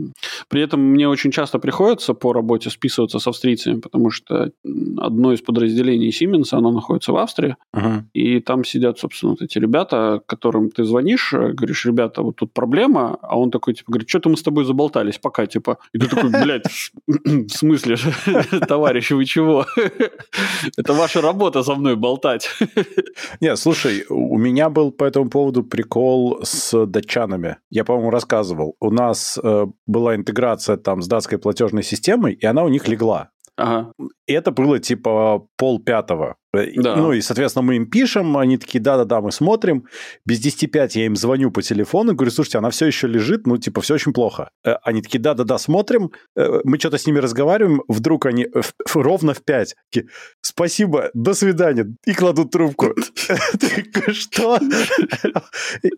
при 0.47 0.61
этом 0.61 0.81
мне 0.81 1.07
очень 1.07 1.31
часто 1.31 1.59
приходится 1.59 2.13
по 2.15 2.33
работе 2.33 2.69
списываться 2.71 3.19
с 3.19 3.27
австрийцами, 3.27 3.79
потому 3.79 4.09
что 4.09 4.51
одно 4.97 5.33
из 5.33 5.41
подразделений 5.41 6.09
Siemens, 6.09 6.49
оно 6.57 6.71
находится 6.71 7.11
в 7.13 7.17
Австрии, 7.17 7.55
Мгм. 7.73 8.09
и 8.13 8.39
там 8.39 8.63
сидят, 8.65 8.99
собственно, 8.99 9.31
вот 9.31 9.41
эти 9.41 9.59
ребята, 9.59 10.21
которым 10.25 10.71
ты 10.71 10.83
звонишь, 10.85 11.33
э, 11.33 11.53
говоришь, 11.53 11.85
ребята, 11.85 12.23
вот 12.23 12.35
тут 12.37 12.51
проблема, 12.51 13.17
а 13.21 13.37
он 13.37 13.51
такой, 13.51 13.75
типа, 13.75 13.91
говорит, 13.91 14.09
что-то 14.09 14.29
мы 14.29 14.37
с 14.37 14.41
тобой 14.43 14.65
заболтались, 14.65 15.19
пока, 15.19 15.45
типа. 15.45 15.77
И 15.93 15.99
ты 15.99 16.07
такой, 16.07 16.31
блядь, 16.31 16.65
в 17.07 17.49
смысле, 17.49 17.97
товарищ, 18.67 19.11
вы 19.11 19.25
чего? 19.25 19.65
Это 20.77 20.93
ваша 20.93 21.21
работа 21.21 21.63
со 21.63 21.75
мной 21.75 21.95
болтать. 21.95 22.49
Не, 23.41 23.55
слушай, 23.55 24.05
у 24.09 24.37
меня 24.37 24.69
был 24.69 24.91
по 24.91 25.03
этому 25.03 25.29
поводу 25.29 25.63
прикол 25.63 26.39
с 26.43 26.85
датчанами. 27.03 27.57
Я, 27.69 27.83
по-моему, 27.83 28.09
рассказывал. 28.09 28.75
У 28.79 28.89
нас 28.89 29.37
э, 29.41 29.65
была 29.85 30.15
интеграция 30.15 30.77
там 30.77 31.01
с 31.01 31.07
датской 31.07 31.37
платежной 31.37 31.83
системой, 31.83 32.33
и 32.33 32.45
она 32.45 32.63
у 32.63 32.69
них 32.69 32.87
легла. 32.87 33.29
Ага. 33.55 33.93
И 34.25 34.33
это 34.33 34.51
было 34.51 34.79
типа 34.79 35.47
пол 35.57 35.79
пятого. 35.83 36.37
Да. 36.53 36.95
Ну 36.95 37.13
и, 37.13 37.21
соответственно, 37.21 37.63
мы 37.63 37.77
им 37.77 37.87
пишем, 37.87 38.37
они 38.37 38.57
такие, 38.59 38.79
да-да-да, 38.79 39.21
мы 39.21 39.31
смотрим. 39.31 39.85
Без 40.23 40.39
10 40.39 40.69
5 40.71 40.95
я 40.95 41.05
им 41.07 41.15
звоню 41.15 41.49
по 41.49 41.63
телефону, 41.63 42.13
говорю, 42.13 42.29
слушайте, 42.31 42.59
она 42.59 42.69
все 42.69 42.85
еще 42.85 43.07
лежит, 43.07 43.47
ну, 43.47 43.57
типа, 43.57 43.81
все 43.81 43.95
очень 43.95 44.13
плохо. 44.13 44.49
Э, 44.63 44.75
Они 44.83 45.01
такие, 45.01 45.19
да-да-да, 45.19 45.57
смотрим, 45.57 46.11
Э, 46.35 46.59
мы 46.63 46.77
что-то 46.77 46.97
с 46.97 47.07
ними 47.07 47.17
разговариваем, 47.19 47.81
вдруг 47.87 48.25
они 48.27 48.45
в- 48.53 48.73
в- 48.87 48.95
ровно 48.95 49.33
в 49.33 49.41
5 49.43 49.75
такие, 49.91 50.09
спасибо, 50.41 51.09
до 51.15 51.33
свидания, 51.33 51.87
и 52.05 52.13
кладут 52.13 52.51
трубку. 52.51 52.93
Что? 54.13 54.59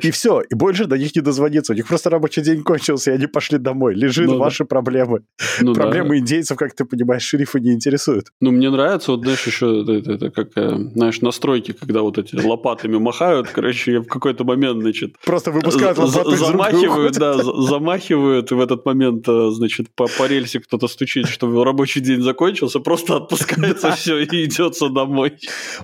И 0.02 0.12
все, 0.12 0.42
и 0.42 0.56
больше 0.56 0.86
до 0.86 0.98
них 0.98 1.16
не 1.16 1.22
дозвониться. 1.22 1.74
У 1.74 1.76
них 1.76 1.88
просто 1.88 2.10
рабочий 2.10 2.42
день 2.42 2.64
кончился, 2.64 3.12
и 3.12 3.16
они 3.16 3.28
пошли 3.28 3.58
домой. 3.58 3.96
Лежит 3.96 4.28
Ну 4.28 4.38
ваши 4.38 4.64
проблемы. 4.66 5.24
Ну. 5.62 5.74
Проблемы 5.74 6.18
индейцев, 6.20 6.58
как 6.58 6.74
ты 6.76 6.86
понимаешь, 6.86 7.24
шерифа 7.24 7.60
не 7.60 7.74
интересуют. 7.74 8.28
Ну, 8.42 8.52
мне 8.52 8.70
нравится, 8.70 9.12
вот, 9.12 9.22
знаешь, 9.24 9.46
еще 9.48 9.82
это, 9.82 10.12
это 10.12 10.45
как, 10.46 10.78
знаешь, 10.94 11.22
настройки, 11.22 11.74
когда 11.74 12.02
вот 12.02 12.18
эти 12.18 12.36
лопатами 12.36 12.98
махают, 12.98 13.48
короче, 13.50 14.00
в 14.00 14.08
какой-то 14.08 14.44
момент, 14.44 14.82
значит, 14.82 15.16
Просто 15.26 15.52
выпускают 15.52 15.98
и 15.98 16.36
замахивают, 16.36 17.14
да, 17.18 17.34
за- 17.44 17.62
замахивают, 17.62 18.52
и 18.52 18.56
в 18.56 18.60
этот 18.62 18.86
момент, 18.86 19.28
э, 19.28 19.50
значит, 19.52 19.88
по, 19.96 20.08
по 20.18 20.28
рельсе 20.28 20.60
кто-то 20.60 20.88
стучит, 20.88 21.28
чтобы 21.28 21.64
рабочий 21.64 22.02
день 22.02 22.22
закончился, 22.22 22.80
просто 22.80 23.18
отпускается 23.18 23.92
все 23.92 24.18
и 24.20 24.46
идется 24.46 24.90
домой. 24.90 25.34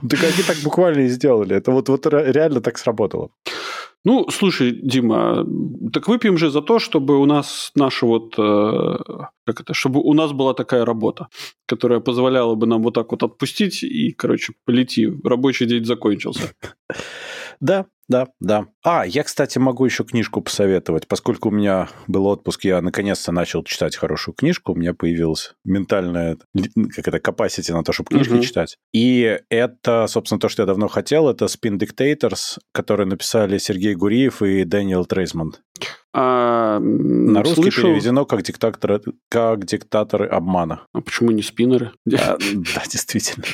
Так 0.10 0.20
они 0.24 0.44
так 0.48 0.58
буквально 0.64 1.02
и 1.02 1.08
сделали. 1.10 1.56
Это 1.56 1.72
вот, 1.72 1.90
вот 1.90 2.06
ре- 2.08 2.32
реально 2.32 2.62
так 2.62 2.78
сработало. 2.78 3.30
Ну, 4.04 4.28
слушай, 4.32 4.72
Дима, 4.72 5.46
так 5.94 6.08
выпьем 6.08 6.38
же 6.38 6.50
за 6.50 6.62
то, 6.62 6.80
чтобы 6.80 7.20
у 7.20 7.26
нас 7.26 7.72
наша 7.76 8.06
вот, 8.08 8.34
э, 8.38 8.98
как 9.46 9.62
это, 9.62 9.74
чтобы 9.76 10.02
у 10.02 10.14
нас 10.14 10.32
была 10.32 10.54
такая 10.56 10.86
работа, 10.86 11.28
которая 11.68 12.00
позволяла 12.00 12.56
бы 12.56 12.66
нам 12.66 12.82
вот 12.82 12.96
так 12.96 13.12
вот 13.12 13.22
отпустить 13.22 13.84
и, 13.84 14.12
короче, 14.12 14.54
полети, 14.66 15.08
рабочий 15.24 15.68
день 15.68 15.86
закончился. 15.86 16.54
Да, 17.60 17.86
да, 18.08 18.28
да. 18.40 18.68
А, 18.84 19.06
я, 19.06 19.24
кстати, 19.24 19.58
могу 19.58 19.86
еще 19.86 20.04
книжку 20.04 20.42
посоветовать. 20.42 21.08
Поскольку 21.08 21.50
у 21.50 21.52
меня 21.52 21.90
был 22.08 22.26
отпуск, 22.28 22.66
я 22.66 22.82
наконец-то 22.82 23.32
начал 23.32 23.64
читать 23.64 23.96
хорошую 23.96 24.36
книжку. 24.36 24.74
У 24.74 24.76
меня 24.76 24.94
появилась 24.94 25.54
ментальная, 25.64 26.38
как 26.96 27.08
это, 27.08 27.18
capacity 27.18 27.72
на 27.74 27.84
то, 27.84 27.94
чтобы 27.94 28.10
книжки 28.10 28.34
Мгм. 28.34 28.42
читать. 28.42 28.78
И 28.94 29.40
это, 29.50 30.08
собственно, 30.08 30.40
то, 30.40 30.50
что 30.50 30.64
я 30.64 30.68
давно 30.68 30.88
хотел. 30.88 31.30
Это 31.30 31.46
Spin 31.46 31.78
Dictators, 31.80 32.58
которые 32.74 33.08
написали 33.08 33.58
Сергей 33.58 33.96
Гуриев 33.96 34.42
и 34.42 34.64
Дэниел 34.66 35.06
Трейсмонд. 35.06 35.62
А, 36.14 36.80
На 36.80 37.42
русский 37.42 37.62
слышал- 37.64 37.84
переведено 37.84 38.26
как 38.26 38.42
диктаторы, 38.42 39.02
как 39.30 39.66
диктаторы 39.66 40.28
обмана. 40.28 40.82
А 40.94 41.02
почему 41.02 41.32
не 41.32 41.42
спиннеры? 41.42 41.92
А, 42.14 42.38
Да, 42.38 42.84
действительно. 42.92 43.46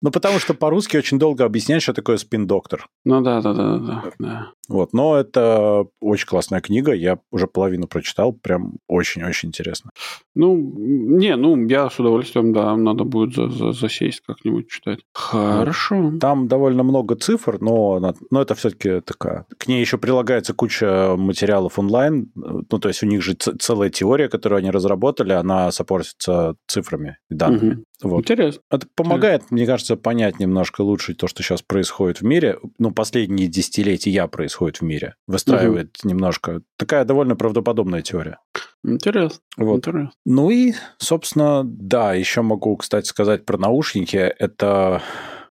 Ну, 0.00 0.10
потому 0.10 0.38
что 0.38 0.54
по-русски 0.54 0.96
очень 0.96 1.18
долго 1.18 1.44
объяснять, 1.44 1.82
что 1.82 1.92
такое 1.92 2.16
спин-доктор. 2.16 2.86
Ну 3.04 3.20
да, 3.20 3.40
да, 3.42 3.52
да, 3.52 3.78
да, 3.78 4.02
да. 4.18 4.52
Вот, 4.68 4.92
но 4.92 5.16
это 5.16 5.86
очень 6.00 6.26
классная 6.26 6.60
книга, 6.60 6.92
я 6.92 7.18
уже 7.30 7.46
половину 7.46 7.86
прочитал, 7.86 8.32
прям 8.32 8.74
очень-очень 8.88 9.48
интересно. 9.48 9.90
Ну, 10.34 10.56
не, 10.56 11.36
ну, 11.36 11.66
я 11.66 11.88
с 11.88 11.98
удовольствием, 12.00 12.52
да, 12.52 12.76
надо 12.76 13.04
будет 13.04 13.34
за- 13.34 13.48
за- 13.48 13.72
засесть 13.72 14.20
как-нибудь 14.26 14.68
читать. 14.68 15.00
Хорошо. 15.14 16.12
Там 16.20 16.48
довольно 16.48 16.82
много 16.82 17.14
цифр, 17.16 17.58
но, 17.60 18.14
но 18.30 18.42
это 18.42 18.54
все-таки 18.54 19.00
такая... 19.00 19.46
К 19.56 19.68
ней 19.68 19.80
еще 19.80 19.98
прилагается 19.98 20.52
куча 20.52 21.14
материалов 21.16 21.78
онлайн, 21.78 22.30
ну, 22.34 22.78
то 22.78 22.88
есть 22.88 23.02
у 23.02 23.06
них 23.06 23.22
же 23.22 23.34
целая 23.34 23.90
теория, 23.90 24.28
которую 24.28 24.58
они 24.58 24.70
разработали, 24.70 25.32
она 25.32 25.70
сопортится 25.72 26.56
цифрами 26.66 27.18
и 27.30 27.34
данными. 27.34 27.70
Мгм. 27.74 27.84
Вот. 28.02 28.20
Интересно. 28.20 28.62
Это 28.70 28.86
помогает, 28.94 29.50
мне 29.50 29.66
кажется, 29.66 29.96
понять 29.96 30.38
немножко 30.38 30.82
лучше 30.82 31.14
то, 31.14 31.28
что 31.28 31.42
сейчас 31.42 31.62
происходит 31.62 32.20
в 32.20 32.24
мире. 32.24 32.58
Ну, 32.78 32.90
последние 32.90 33.48
десятилетия 33.48 34.26
происходит 34.28 34.78
в 34.78 34.82
мире. 34.82 35.14
Выстраивает 35.26 35.96
немножко... 36.04 36.62
Такая 36.76 37.04
довольно 37.04 37.36
правдоподобная 37.36 38.02
теория. 38.02 38.38
Интересно. 38.84 39.40
Вот. 39.56 39.78
Интересно. 39.78 40.12
Ну 40.24 40.50
и, 40.50 40.74
собственно, 40.98 41.62
да, 41.64 42.14
еще 42.14 42.42
могу, 42.42 42.76
кстати, 42.76 43.06
сказать 43.06 43.46
про 43.46 43.56
наушники. 43.56 44.16
Это 44.16 45.02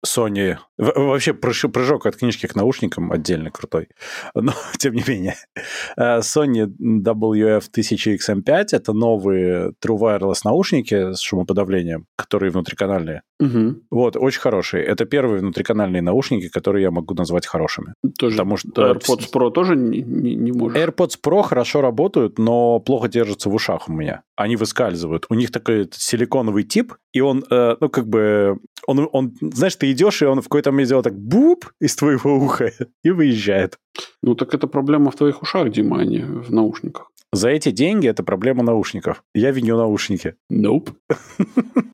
Sony... 0.07 0.57
Вообще 0.79 1.33
прыж- 1.33 1.69
прыжок 1.69 2.07
от 2.07 2.17
книжки 2.17 2.47
к 2.47 2.55
наушникам 2.57 3.13
отдельно 3.13 3.51
крутой. 3.51 3.89
Но, 4.35 4.53
тем 4.79 4.95
не 4.95 5.03
менее. 5.07 5.35
Э, 5.97 6.21
Sony 6.21 6.67
WF-1000XM5— 6.71 8.67
это 8.73 8.93
новые 8.93 9.73
True 9.85 9.99
Wireless 9.99 10.41
наушники 10.45 11.13
с 11.13 11.21
шумоподавлением, 11.21 12.07
которые 12.17 12.51
внутриканальные. 12.51 13.23
Мгм. 13.39 13.83
Вот, 13.91 14.17
очень 14.17 14.41
хорошие. 14.41 14.85
Это 14.85 15.05
первые 15.05 15.41
внутриканальные 15.41 16.03
наушники, 16.03 16.49
которые 16.49 16.83
я 16.85 16.91
могу 16.91 17.15
назвать 17.15 17.47
хорошими. 17.47 17.95
Тоже 18.19 18.37
Потому 18.37 18.57
что- 18.57 18.93
AirPods 18.93 19.31
Pro 19.33 19.51
тоже 19.51 19.77
не, 19.77 20.03
не, 20.03 20.35
не 20.35 20.53
можешь? 20.53 20.79
AirPods 20.79 21.19
Pro 21.25 21.43
хорошо 21.43 21.81
работают, 21.81 22.39
но 22.39 22.81
плохо 22.81 23.09
держатся 23.09 23.51
в 23.51 23.55
ушах 23.55 23.89
у 23.89 23.93
меня. 23.93 24.23
Они 24.37 24.57
выскальзывают. 24.57 25.27
У 25.29 25.35
них 25.35 25.51
такой 25.53 25.89
силиконовый 25.93 26.65
тип, 26.65 26.95
и 27.13 27.21
он, 27.21 27.45
э, 27.51 27.77
ну, 27.81 27.89
как 27.89 28.07
бы, 28.09 28.59
он, 28.87 29.09
он, 29.13 29.33
знаешь, 29.41 29.77
ты 29.77 29.91
идешь, 29.91 30.23
и 30.23 30.27
он 30.27 30.41
в 30.41 30.45
какой-то 30.45 30.71
момент 30.71 30.87
сделал 30.87 31.03
так 31.03 31.19
буп 31.19 31.73
из 31.81 31.97
твоего 31.97 32.37
уха 32.37 32.73
и 33.05 33.11
выезжает. 33.11 33.79
Ну, 34.23 34.35
так 34.35 34.55
это 34.55 34.67
проблема 34.67 35.11
в 35.11 35.17
твоих 35.17 35.43
ушах, 35.43 35.71
Дима, 35.71 36.01
а 36.01 36.05
не 36.05 36.19
в 36.19 36.53
наушниках. 36.53 37.11
За 37.33 37.49
эти 37.49 37.71
деньги 37.71 38.09
это 38.09 38.25
проблема 38.25 38.65
наушников. 38.65 39.23
Я 39.35 39.53
виню 39.53 39.77
наушники. 39.77 40.35
Nope. 40.53 40.93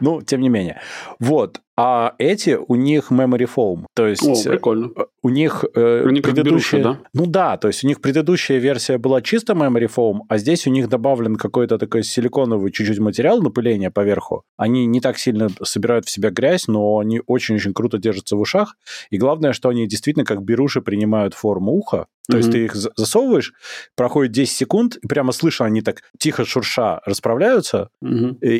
Ну, 0.00 0.22
тем 0.22 0.40
не 0.40 0.48
менее. 0.48 0.80
Вот. 1.18 1.60
А 1.76 2.14
эти, 2.18 2.58
у 2.68 2.74
них 2.74 3.10
memory 3.10 3.48
foam. 3.56 3.86
То 3.94 4.06
есть... 4.06 4.22
О, 4.26 4.34
э, 4.34 4.50
прикольно. 4.50 4.90
у 5.22 5.28
них 5.30 5.64
э, 5.74 6.04
Они 6.06 6.20
предыдущая... 6.20 6.80
беруши, 6.82 6.82
да? 6.82 7.08
Ну 7.14 7.26
да, 7.26 7.56
то 7.56 7.68
есть 7.68 7.82
у 7.82 7.86
них 7.86 8.00
предыдущая 8.02 8.58
версия 8.58 8.98
была 8.98 9.22
чисто 9.22 9.54
memory 9.54 9.90
foam, 9.94 10.20
а 10.28 10.36
здесь 10.36 10.66
у 10.66 10.70
них 10.70 10.88
добавлен 10.90 11.36
какой-то 11.36 11.78
такой 11.78 12.02
силиконовый 12.04 12.72
чуть-чуть 12.72 12.98
материал 12.98 13.40
напыления 13.40 13.90
поверху. 13.90 14.42
Они 14.58 14.84
не 14.86 15.00
так 15.00 15.16
сильно 15.18 15.48
собирают 15.62 16.04
в 16.04 16.10
себя 16.10 16.30
грязь, 16.30 16.68
но 16.68 16.98
они 16.98 17.22
очень-очень 17.26 17.72
круто 17.72 17.96
держатся 17.98 18.36
в 18.36 18.40
ушах. 18.40 18.76
И 19.10 19.16
главное, 19.16 19.52
что 19.54 19.70
они 19.70 19.86
действительно 19.88 20.26
как 20.26 20.42
беруши 20.42 20.82
принимают 20.82 21.32
форму 21.34 21.72
уха. 21.72 22.06
То 22.30 22.36
есть 22.36 22.50
Мгм. 22.50 22.52
ты 22.52 22.64
их 22.66 22.74
за- 22.76 22.92
засовываешь, 22.96 23.52
проходит 23.96 24.30
10 24.32 24.56
секунд, 24.56 24.96
и 24.96 25.08
прямо 25.08 25.32
слышно, 25.32 25.66
они 25.66 25.80
так 25.82 26.02
тихо 26.18 26.44
шурша 26.44 27.00
расправляются. 27.04 27.88
Э, 28.00 28.06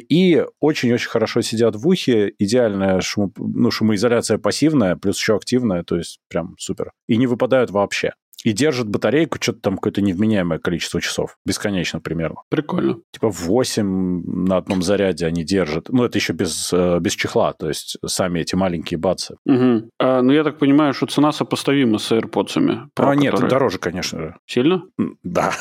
И 0.09 0.45
очень-очень 0.61 1.09
хорошо 1.09 1.43
сидят 1.43 1.77
в 1.77 1.87
ухе. 1.87 2.33
Идеальная 2.39 3.01
шумо- 3.03 3.33
ну, 3.37 3.71
шумоизоляция 3.71 4.39
пассивная, 4.39 4.97
плюс 4.97 5.19
еще 5.19 5.37
активная, 5.37 5.83
то 5.85 5.97
есть 5.97 6.19
прям 6.29 6.55
супер. 6.59 6.93
И 7.09 7.17
не 7.17 7.27
выпадают 7.27 7.71
вообще. 7.71 8.13
И 8.45 8.53
держат 8.53 8.89
батарейку 8.89 9.39
что-то 9.41 9.61
там 9.61 9.77
какое-то 9.77 10.03
невменяемое 10.03 10.59
количество 10.59 11.01
часов. 11.01 11.37
Бесконечно 11.47 12.01
примерно. 12.01 12.43
Прикольно. 12.49 12.97
Типа 13.13 13.29
8 13.31 14.23
на 14.27 14.57
одном 14.57 14.83
заряде 14.83 15.27
они 15.27 15.45
держат. 15.45 15.89
Ну, 15.91 16.05
это 16.05 16.19
еще 16.19 16.33
без, 16.33 16.73
э, 16.73 16.99
без 16.99 17.13
чехла, 17.13 17.53
то 17.53 17.69
есть 17.69 17.99
сами 18.05 18.41
эти 18.41 18.57
маленькие 18.57 18.99
бацы. 18.99 19.37
Мгм. 19.47 19.91
А, 20.01 20.23
ну, 20.23 20.33
я 20.33 20.43
так 20.43 20.59
понимаю, 20.59 20.93
что 20.93 21.07
цена 21.07 21.31
сопоставима 21.31 21.99
с 21.99 22.11
AirPods. 22.11 22.89
А 22.97 23.15
нет, 23.15 23.35
дороже, 23.49 23.79
конечно 23.79 24.19
же. 24.19 24.37
Сильно? 24.47 24.83
Да. 25.23 25.53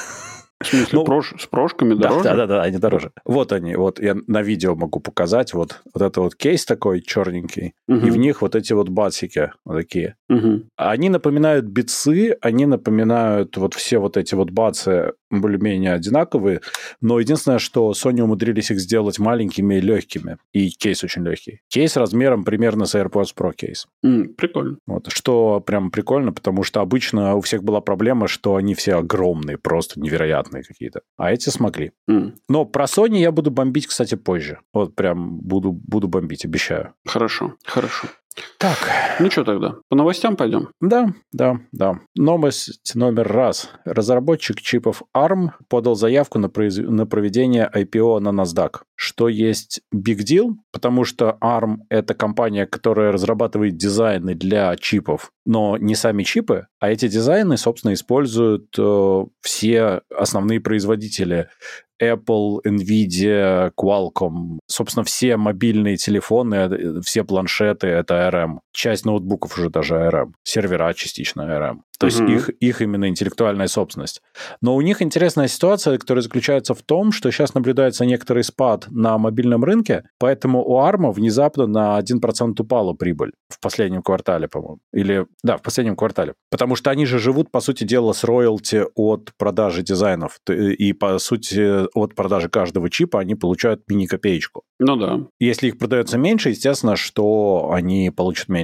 В 0.62 0.68
смысле, 0.68 1.00
ну, 1.00 1.04
прош... 1.06 1.34
с 1.38 1.48
прошками 1.48 1.94
дороже? 1.94 2.24
Да, 2.24 2.36
да, 2.36 2.48
да, 2.48 2.62
они 2.64 2.78
дороже. 2.78 3.12
Вот 3.26 3.52
они, 3.52 3.76
вот 3.76 4.00
я 4.00 4.16
на 4.28 4.42
видео 4.42 4.76
могу 4.76 5.00
показать, 5.00 5.54
вот, 5.54 5.82
вот 5.94 6.02
это 6.02 6.22
вот 6.22 6.36
кейс 6.36 6.66
такой 6.66 7.02
черненький, 7.02 7.74
угу. 7.88 8.06
и 8.06 8.12
в 8.12 8.18
них 8.18 8.42
вот 8.42 8.56
эти 8.56 8.74
вот 8.74 8.90
бацики 8.90 9.52
вот 9.66 9.78
такие. 9.78 10.16
Угу. 10.30 10.64
Они 10.78 11.10
напоминают 11.10 11.66
битсы, 11.66 12.38
они 12.42 12.66
напоминают 12.66 13.58
вот 13.58 13.74
все 13.74 13.98
вот 13.98 14.18
эти 14.18 14.36
вот 14.36 14.52
бацы 14.52 15.14
более-менее 15.30 15.94
одинаковые, 15.94 16.62
но 17.00 17.20
единственное, 17.20 17.60
что 17.60 17.92
Sony 17.92 18.22
умудрились 18.22 18.72
их 18.72 18.80
сделать 18.80 19.18
маленькими 19.20 19.76
и 19.76 19.82
легкими, 19.82 20.38
и 20.54 20.70
кейс 20.70 21.04
очень 21.04 21.24
легкий. 21.24 21.62
Кейс 21.70 21.96
размером 21.98 22.44
примерно 22.44 22.86
с 22.86 22.96
AirPods 22.96 23.34
Pro 23.36 23.54
кейс. 23.54 23.88
Mm, 24.06 24.34
прикольно. 24.36 24.78
Вот, 24.86 25.12
что 25.12 25.62
прям 25.62 25.92
прикольно, 25.92 26.34
потому 26.34 26.64
что 26.64 26.82
обычно 26.82 27.36
у 27.36 27.42
всех 27.42 27.64
была 27.64 27.82
проблема, 27.82 28.28
что 28.28 28.56
они 28.56 28.76
все 28.76 28.96
огромные, 28.96 29.58
просто 29.58 30.00
невероятные 30.52 30.64
какие-то, 30.64 31.02
а 31.18 31.32
эти 31.32 31.50
смогли. 31.50 31.92
Mm. 32.10 32.34
Но 32.50 32.66
про 32.66 32.86
Sony 32.86 33.18
я 33.18 33.32
буду 33.32 33.52
бомбить, 33.52 33.88
кстати, 33.88 34.16
позже. 34.16 34.60
Вот 34.74 34.96
прям 34.96 35.38
буду, 35.40 35.72
буду 35.72 36.08
бомбить, 36.08 36.46
обещаю. 36.46 36.94
Хорошо, 37.06 37.56
хорошо. 37.66 38.08
Так. 38.58 38.78
Ну 39.20 39.30
что 39.30 39.44
тогда, 39.44 39.76
по 39.90 39.96
новостям 39.96 40.38
пойдем? 40.38 40.70
Да, 40.80 41.14
да, 41.34 41.60
да. 41.74 42.00
Новость 42.16 42.96
номер 42.96 43.28
раз. 43.28 43.70
Разработчик 43.84 44.62
чипов 44.62 45.04
ARM 45.16 45.50
подал 45.68 45.96
заявку 45.96 46.40
на, 46.40 46.50
произ... 46.50 46.78
на 46.78 47.06
проведение 47.06 47.70
IPO 47.74 48.20
на 48.20 48.30
NASDAQ, 48.30 48.84
что 49.02 49.30
есть 49.30 49.82
big 49.92 50.20
deal, 50.20 50.58
потому 50.72 51.06
что 51.06 51.36
ARM— 51.42 51.78
это 51.90 52.14
компания, 52.14 52.68
которая 52.68 53.12
разрабатывает 53.12 53.76
дизайны 53.76 54.36
для 54.36 54.76
чипов, 54.76 55.32
но 55.44 55.76
не 55.78 55.96
сами 55.96 56.22
чипы, 56.22 56.68
а 56.80 56.92
эти 56.92 57.08
дизайны, 57.08 57.58
собственно, 57.58 57.96
используют 57.96 58.68
э, 58.78 59.26
все 59.42 60.02
основные 60.16 60.60
производители 60.60 61.50
Apple, 62.00 62.60
Nvidia, 62.64 63.72
Qualcomm. 63.76 64.60
Собственно, 64.68 65.04
все 65.04 65.36
мобильные 65.36 65.98
телефоны, 65.98 66.56
э, 66.56 67.02
все 67.04 67.24
планшеты— 67.24 67.88
это 67.88 68.30
ARM. 68.30 68.60
Часть 68.74 69.06
ноутбуков 69.06 69.58
уже 69.58 69.70
даже 69.70 69.96
ARM. 69.96 70.34
Сервера 70.44 70.94
частично 70.94 71.42
ARM. 71.42 71.80
То 72.00 72.08
есть 72.08 72.20
их, 72.20 72.50
их 72.50 72.82
именно 72.82 73.08
интеллектуальная 73.08 73.68
собственность. 73.68 74.24
Но 74.60 74.76
у 74.76 74.82
них 74.82 75.04
интересная 75.04 75.48
ситуация, 75.48 76.00
которая 76.00 76.24
заключается 76.24 76.74
в 76.74 76.82
том, 76.82 77.12
что 77.12 77.30
сейчас 77.30 77.54
наблюдается 77.54 78.06
некоторый 78.06 78.44
спад 78.44 78.88
на 78.90 79.20
мобильном 79.20 79.64
рынке, 79.64 80.06
поэтому 80.18 80.66
у 80.66 80.80
ARM 80.80 81.12
внезапно 81.12 81.68
на 81.68 82.00
1% 82.00 82.56
упала 82.58 82.94
прибыль 82.94 83.34
в 83.50 83.60
последнем 83.60 84.02
квартале, 84.02 84.48
по-моему. 84.48 84.80
Или, 84.92 85.28
да, 85.44 85.58
в 85.58 85.62
последнем 85.62 85.96
квартале. 85.96 86.34
Потому 86.50 86.76
что 86.76 86.90
они 86.90 87.06
же 87.06 87.20
живут, 87.20 87.52
по 87.52 87.60
сути 87.60 87.84
дела, 87.84 88.14
с 88.14 88.24
роялти 88.24 88.84
от 88.96 89.32
продажи 89.38 89.84
дизайнов. 89.84 90.40
И, 90.50 90.94
по 90.94 91.20
сути, 91.20 91.86
от 91.96 92.16
продажи 92.16 92.50
каждого 92.50 92.90
чипа 92.90 93.20
они 93.20 93.36
получают 93.36 93.84
мини-копеечку. 93.88 94.64
Ну 94.80 94.96
да. 94.96 95.20
Если 95.40 95.68
их 95.68 95.78
продается 95.78 96.18
меньше, 96.18 96.50
естественно, 96.50 96.96
что 96.96 97.70
они 97.72 98.10
получат 98.10 98.50
меньше. 98.50 98.61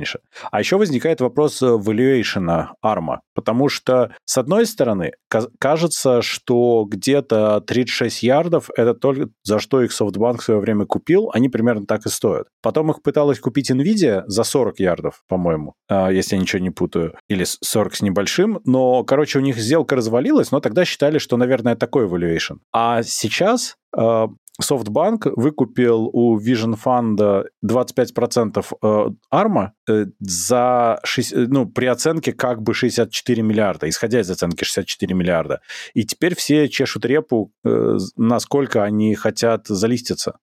А 0.52 0.60
еще 0.60 0.78
возникает 0.78 1.22
вопрос 1.22 1.62
valuation 1.62 2.68
ARM. 2.84 3.18
Потому 3.34 3.70
что, 3.70 4.12
с 4.26 4.38
одной 4.38 4.66
стороны, 4.66 5.12
кажется, 5.60 6.22
что 6.22 6.86
где-то 6.90 7.62
36 7.62 8.24
ярдов— 8.24 8.70
это 8.76 8.94
только 8.94 9.30
за 9.44 9.60
что 9.60 9.82
их 9.82 9.92
SoftBank 9.92 10.38
в 10.38 10.44
свое 10.44 10.60
время 10.60 10.86
купил, 10.86 11.30
они 11.34 11.50
примерно 11.50 11.86
так 11.86 12.06
и 12.06 12.10
стоят. 12.10 12.48
Потом 12.62 12.92
их 12.92 13.02
пыталась 13.02 13.40
купить 13.40 13.72
NVIDIA 13.72 14.24
за 14.28 14.44
40 14.44 14.80
ярдов, 14.80 15.24
по-моему, 15.28 15.74
а, 15.90 16.10
если 16.10 16.36
я 16.36 16.42
ничего 16.42 16.62
не 16.62 16.72
путаю, 16.72 17.14
или 17.30 17.44
40 17.46 17.96
с 17.96 18.02
небольшим, 18.02 18.60
но, 18.66 19.04
короче, 19.04 19.40
у 19.40 19.42
них 19.42 19.58
сделка 19.58 19.96
развалилась, 19.96 20.52
но 20.52 20.60
тогда 20.60 20.86
считали, 20.86 21.18
что, 21.18 21.38
наверное, 21.38 21.76
такой 21.76 22.08
valuation. 22.08 22.58
А 22.74 23.04
сейчас 23.04 23.76
а, 23.96 24.28
SoftBank 24.62 25.34
выкупил 25.36 26.10
у 26.12 26.40
Vision 26.40 26.76
Fund 26.84 27.46
25% 27.66 29.16
арма 29.30 29.74
за 30.20 31.00
6, 31.04 31.34
ну, 31.48 31.68
при 31.68 31.86
оценке 31.86 32.34
как 32.34 32.62
бы 32.62 32.74
64 32.74 33.44
миллиарда, 33.44 33.90
исходя 33.90 34.20
из 34.20 34.30
оценки 34.30 34.64
64 34.64 35.14
миллиарда. 35.14 35.62
И 35.94 36.04
теперь 36.04 36.36
все 36.36 36.68
чешут 36.70 37.06
репу, 37.06 37.52
э, 37.64 37.98
насколько 38.16 38.84
они 38.84 39.16
хотят 39.16 39.68
залиститься. 39.68 40.38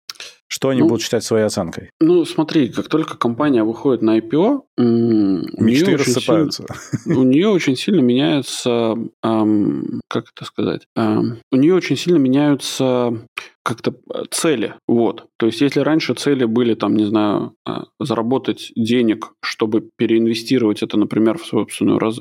Что 0.46 0.68
они 0.68 0.82
ну, 0.82 0.88
будут 0.88 1.02
считать 1.02 1.24
своей 1.24 1.44
оценкой? 1.44 1.90
Ну, 2.00 2.24
смотри, 2.24 2.68
как 2.68 2.88
только 2.88 3.16
компания 3.16 3.64
выходит 3.64 4.02
на 4.02 4.18
IPO, 4.18 4.60
мечты 4.76 5.96
рассыпаются. 5.96 6.66
Сильно, 7.02 7.18
у 7.18 7.24
нее 7.24 7.48
очень 7.48 7.76
сильно 7.76 8.00
меняется, 8.00 8.94
эм, 9.24 10.00
как 10.08 10.26
это 10.34 10.44
сказать, 10.44 10.86
эм, 10.94 11.38
у 11.50 11.56
нее 11.56 11.74
очень 11.74 11.96
сильно 11.96 12.18
меняются 12.18 13.26
как-то 13.64 13.92
э, 13.92 14.24
цели. 14.30 14.74
Вот. 14.86 15.26
То 15.38 15.46
есть, 15.46 15.60
если 15.62 15.80
раньше 15.80 16.14
цели 16.14 16.44
были, 16.44 16.74
там, 16.74 16.94
не 16.94 17.04
знаю, 17.04 17.54
э, 17.66 17.72
заработать 17.98 18.72
денег, 18.76 19.32
чтобы 19.40 19.88
переинвестировать 19.96 20.82
это, 20.82 20.98
например, 20.98 21.38
в 21.38 21.46
собственное 21.46 21.98
раз, 21.98 22.18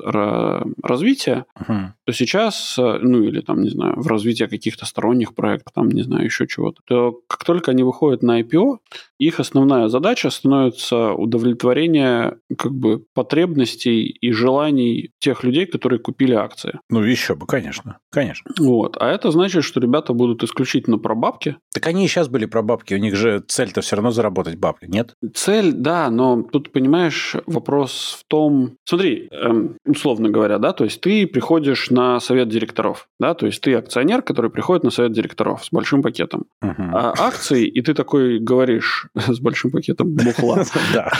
развитие, 0.82 1.44
uh-huh. 1.58 1.88
то 2.04 2.12
сейчас, 2.12 2.76
э, 2.78 2.98
ну, 3.02 3.22
или 3.22 3.40
там, 3.40 3.62
не 3.62 3.68
знаю, 3.68 4.00
в 4.00 4.06
развитие 4.06 4.48
каких-то 4.48 4.86
сторонних 4.86 5.34
проектов, 5.34 5.74
там, 5.74 5.88
не 5.88 6.02
знаю, 6.02 6.24
еще 6.24 6.46
чего-то, 6.46 6.80
то 6.86 7.20
как 7.28 7.44
только 7.44 7.72
они 7.72 7.82
выходят 7.82 8.22
на 8.22 8.40
IPO, 8.40 8.78
их 9.18 9.38
основная 9.38 9.88
задача 9.88 10.30
становится 10.30 11.12
удовлетворение 11.12 12.38
как 12.56 12.72
бы 12.72 13.04
потребностей 13.14 14.06
и 14.06 14.32
желаний 14.32 15.10
тех 15.18 15.44
людей, 15.44 15.66
которые 15.66 15.98
купили 15.98 16.32
акции. 16.32 16.80
Ну, 16.88 17.02
еще 17.02 17.34
бы, 17.34 17.46
конечно, 17.46 17.98
конечно. 18.10 18.50
Вот. 18.58 18.96
А 18.98 19.10
это 19.10 19.30
значит, 19.30 19.64
что 19.64 19.80
ребята 19.80 20.14
будут 20.14 20.42
исключительно 20.42 20.98
про 20.98 21.14
бабки. 21.34 21.56
Так 21.72 21.86
они 21.86 22.04
и 22.04 22.08
сейчас 22.08 22.28
были 22.28 22.46
про 22.46 22.62
бабки, 22.62 22.94
у 22.94 22.98
них 22.98 23.16
же 23.16 23.42
цель-то 23.46 23.80
все 23.80 23.96
равно 23.96 24.10
заработать 24.10 24.56
бабки, 24.56 24.86
нет? 24.86 25.14
Цель, 25.34 25.72
да, 25.72 26.08
но 26.10 26.42
тут, 26.42 26.70
понимаешь, 26.70 27.34
вопрос 27.46 28.18
в 28.20 28.28
том... 28.28 28.76
Смотри, 28.84 29.28
эм, 29.32 29.76
условно 29.84 30.30
говоря, 30.30 30.58
да, 30.58 30.72
то 30.72 30.84
есть 30.84 31.00
ты 31.00 31.26
приходишь 31.26 31.90
на 31.90 32.20
совет 32.20 32.48
директоров, 32.48 33.08
да, 33.18 33.34
то 33.34 33.46
есть 33.46 33.60
ты 33.60 33.74
акционер, 33.74 34.22
который 34.22 34.50
приходит 34.50 34.84
на 34.84 34.90
совет 34.90 35.12
директоров 35.12 35.64
с 35.64 35.70
большим 35.72 36.02
пакетом 36.02 36.44
угу. 36.62 36.82
а 36.92 37.12
акций, 37.18 37.64
и 37.66 37.82
ты 37.82 37.94
такой 37.94 38.38
говоришь 38.38 39.08
с 39.14 39.40
большим 39.40 39.70
пакетом 39.70 40.14
бухла. 40.14 40.64
Да. 40.92 41.10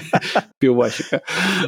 Пивасика. 0.58 1.22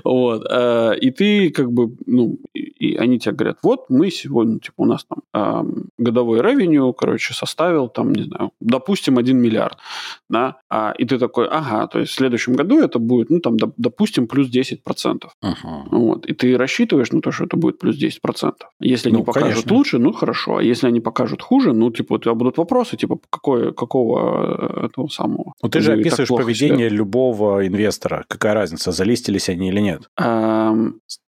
Вот. 0.05 0.45
Э, 0.49 0.95
и 1.01 1.11
ты 1.11 1.51
как 1.51 1.73
бы, 1.73 1.97
ну, 2.07 2.39
и 2.83 2.97
они 2.97 3.21
тебе 3.21 3.35
говорят, 3.35 3.59
вот 3.63 3.91
мы 3.91 4.11
сегодня, 4.11 4.59
типа, 4.59 4.75
у 4.79 4.85
нас 4.87 5.05
там 5.05 5.85
годовой 5.99 6.41
ревеню, 6.43 6.93
короче, 6.93 7.33
составил 7.33 7.89
там, 7.89 8.13
не 8.13 8.25
знаю, 8.25 8.51
допустим, 8.61 9.19
1 9.19 9.39
миллиард, 9.39 9.79
да, 10.29 10.57
а, 10.69 10.93
и 10.99 11.05
ты 11.05 11.19
такой, 11.19 11.47
ага, 11.47 11.87
то 11.87 12.01
есть 12.01 12.13
в 12.13 12.15
следующем 12.17 12.55
году 12.55 12.81
это 12.81 12.99
будет, 12.99 13.31
ну, 13.31 13.39
там, 13.39 13.57
допустим, 13.77 14.27
плюс 14.27 14.49
10%. 14.51 14.79
Uh-huh. 14.83 15.53
Вот. 15.91 16.27
И 16.27 16.35
ты 16.35 16.57
рассчитываешь 16.57 17.13
на 17.13 17.21
то, 17.21 17.31
что 17.31 17.45
это 17.45 17.57
будет 17.57 17.79
плюс 17.79 17.97
10%. 17.97 18.53
Если 18.81 19.11
ну, 19.11 19.19
они 19.19 19.25
покажут 19.25 19.51
конечно. 19.51 19.77
лучше, 19.77 19.99
ну, 19.99 20.13
хорошо. 20.13 20.57
А 20.57 20.63
если 20.63 20.89
они 20.89 21.01
покажут 21.01 21.43
хуже, 21.43 21.73
ну, 21.73 21.91
типа, 21.91 22.15
у 22.15 22.19
тебя 22.19 22.35
будут 22.35 22.59
вопросы, 22.59 22.97
типа, 22.97 23.19
какое, 23.31 23.71
какого 23.73 24.83
э, 24.83 24.87
этого 24.87 25.07
самого. 25.09 25.53
Ну, 25.63 25.69
ты 25.69 25.81
же 25.81 25.93
описываешь 25.93 26.29
поведение 26.29 26.89
себя. 26.89 26.99
любого 26.99 27.65
инвестора. 27.65 28.25
Какая 28.29 28.55
разница, 28.55 28.91
залистились 28.91 29.49
они 29.49 29.69
или 29.69 29.81
нет? 29.81 30.09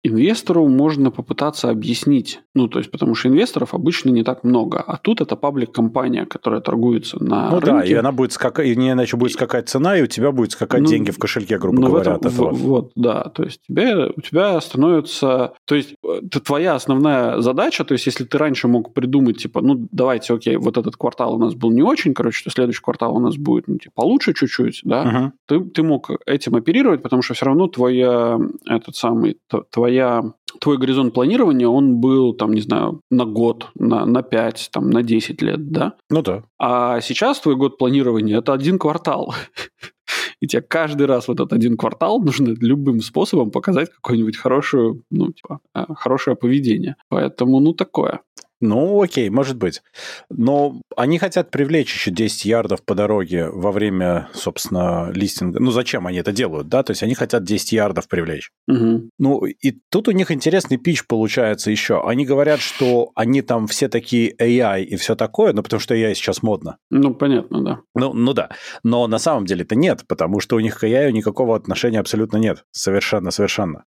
Инвестору 0.02 0.66
можно 0.66 1.10
попытаться 1.10 1.68
объяснить, 1.68 2.40
ну, 2.54 2.68
то 2.68 2.78
есть, 2.78 2.90
потому 2.90 3.14
что 3.14 3.28
инвесторов 3.28 3.74
обычно 3.74 4.08
не 4.08 4.24
так 4.24 4.44
много, 4.44 4.80
а 4.80 4.96
тут 4.96 5.20
это 5.20 5.36
паблик-компания, 5.36 6.24
которая 6.24 6.62
торгуется 6.62 7.22
на 7.22 7.50
ну, 7.50 7.60
рынке. 7.60 7.70
да, 7.70 7.84
и 7.84 7.92
она 7.92 8.10
будет 8.10 8.32
скакать, 8.32 8.66
и 8.66 8.76
не 8.76 8.92
иначе 8.92 9.18
будет 9.18 9.32
скакать 9.32 9.68
цена, 9.68 9.98
и 9.98 10.02
у 10.02 10.06
тебя 10.06 10.32
будет 10.32 10.52
скакать 10.52 10.80
ну, 10.80 10.86
деньги 10.86 11.10
в 11.10 11.18
кошельке, 11.18 11.58
грубо 11.58 11.82
ну, 11.82 11.88
говоря, 11.88 12.12
этом, 12.12 12.26
от 12.28 12.32
этого. 12.32 12.50
Вот, 12.50 12.92
да, 12.94 13.24
то 13.24 13.42
есть, 13.42 13.60
тебе, 13.68 14.06
у 14.16 14.20
тебя 14.22 14.58
становится, 14.62 15.52
то 15.66 15.74
есть, 15.74 15.94
это 16.02 16.40
твоя 16.40 16.76
основная 16.76 17.38
задача, 17.42 17.84
то 17.84 17.92
есть, 17.92 18.06
если 18.06 18.24
ты 18.24 18.38
раньше 18.38 18.68
мог 18.68 18.94
придумать, 18.94 19.36
типа, 19.36 19.60
ну, 19.60 19.86
давайте, 19.92 20.32
окей, 20.32 20.56
вот 20.56 20.78
этот 20.78 20.96
квартал 20.96 21.34
у 21.34 21.38
нас 21.38 21.54
был 21.54 21.70
не 21.72 21.82
очень, 21.82 22.14
короче, 22.14 22.42
то 22.42 22.50
следующий 22.50 22.80
квартал 22.82 23.14
у 23.14 23.20
нас 23.20 23.36
будет, 23.36 23.68
ну, 23.68 23.76
типа, 23.76 23.92
получше 23.96 24.32
чуть-чуть, 24.32 24.80
да, 24.84 25.04
uh-huh. 25.04 25.30
ты, 25.46 25.60
ты 25.68 25.82
мог 25.82 26.10
этим 26.24 26.54
оперировать, 26.54 27.02
потому 27.02 27.20
что 27.20 27.34
все 27.34 27.44
равно 27.44 27.66
твоя, 27.66 28.38
этот 28.66 28.96
самый, 28.96 29.36
твоя 29.70 29.89
твоя 29.90 30.22
твой 30.60 30.78
горизонт 30.78 31.14
планирования, 31.14 31.68
он 31.68 32.00
был, 32.00 32.32
там, 32.32 32.52
не 32.52 32.60
знаю, 32.60 33.00
на 33.10 33.24
год, 33.24 33.68
на, 33.74 34.06
на 34.06 34.22
5, 34.22 34.70
там, 34.72 34.90
на 34.90 35.02
10 35.02 35.42
лет, 35.42 35.70
да? 35.70 35.94
Ну 36.10 36.22
да. 36.22 36.42
А 36.58 37.00
сейчас 37.00 37.40
твой 37.40 37.56
год 37.56 37.78
планирования– 37.78 38.38
это 38.40 38.52
один 38.52 38.78
квартал. 38.78 39.34
И 40.40 40.46
тебе 40.46 40.62
каждый 40.62 41.06
раз 41.06 41.28
вот 41.28 41.40
этот 41.40 41.52
один 41.52 41.76
квартал 41.76 42.20
нужно 42.20 42.54
любым 42.60 43.00
способом 43.00 43.50
показать 43.50 43.90
какое-нибудь 43.90 44.36
хорошее, 44.36 45.00
ну, 45.10 45.32
типа, 45.32 45.60
э, 45.74 45.84
хорошее 45.96 46.36
поведение. 46.36 46.96
Поэтому, 47.08 47.60
ну, 47.60 47.72
такое. 47.72 48.20
Ну, 48.60 49.00
окей, 49.00 49.30
может 49.30 49.56
быть. 49.56 49.82
Но 50.28 50.80
они 50.96 51.18
хотят 51.18 51.50
привлечь 51.50 51.92
еще 51.92 52.10
10 52.10 52.44
ярдов 52.44 52.84
по 52.84 52.94
дороге 52.94 53.48
во 53.48 53.72
время, 53.72 54.28
собственно, 54.34 55.10
листинга. 55.14 55.60
Ну, 55.60 55.70
зачем 55.70 56.06
они 56.06 56.18
это 56.18 56.32
делают, 56.32 56.68
да? 56.68 56.82
То 56.82 56.90
есть 56.90 57.02
они 57.02 57.14
хотят 57.14 57.42
10 57.42 57.72
ярдов 57.72 58.06
привлечь. 58.06 58.50
Угу. 58.68 59.10
Ну, 59.18 59.44
и 59.46 59.78
тут 59.90 60.08
у 60.08 60.10
них 60.10 60.30
интересный 60.30 60.76
пич 60.76 61.06
получается 61.06 61.70
еще. 61.70 62.02
Они 62.06 62.26
говорят, 62.26 62.60
что 62.60 63.10
они 63.14 63.40
там 63.40 63.66
все 63.66 63.88
такие 63.88 64.34
AI 64.38 64.82
и 64.82 64.96
все 64.96 65.14
такое, 65.14 65.52
ну, 65.54 65.62
потому 65.62 65.80
что 65.80 65.94
AI 65.94 66.14
сейчас 66.14 66.42
модно. 66.42 66.76
Ну, 66.90 67.14
понятно, 67.14 67.64
да. 67.64 67.80
Ну, 67.94 68.12
ну 68.12 68.34
да. 68.34 68.50
Но 68.82 69.06
на 69.06 69.18
самом 69.18 69.46
деле 69.46 69.62
это 69.62 69.74
нет, 69.76 70.04
потому 70.06 70.40
что 70.40 70.56
у 70.56 70.60
них 70.60 70.78
к 70.78 70.84
AI 70.84 71.12
никакого 71.12 71.56
отношения 71.56 72.00
абсолютно 72.00 72.36
нет. 72.36 72.64
Совершенно, 72.72 73.30
совершенно. 73.30 73.84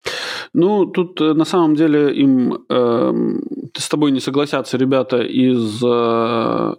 Ну, 0.54 0.86
тут 0.86 1.20
э, 1.20 1.34
на 1.34 1.46
самом 1.46 1.76
деле 1.76 2.14
им 2.14 2.66
э, 2.70 3.14
с 3.78 3.90
тобой 3.90 4.12
не 4.12 4.20
согласятся 4.20 4.61
ребята 4.74 5.22
из 5.22 5.82
э, 5.84 5.88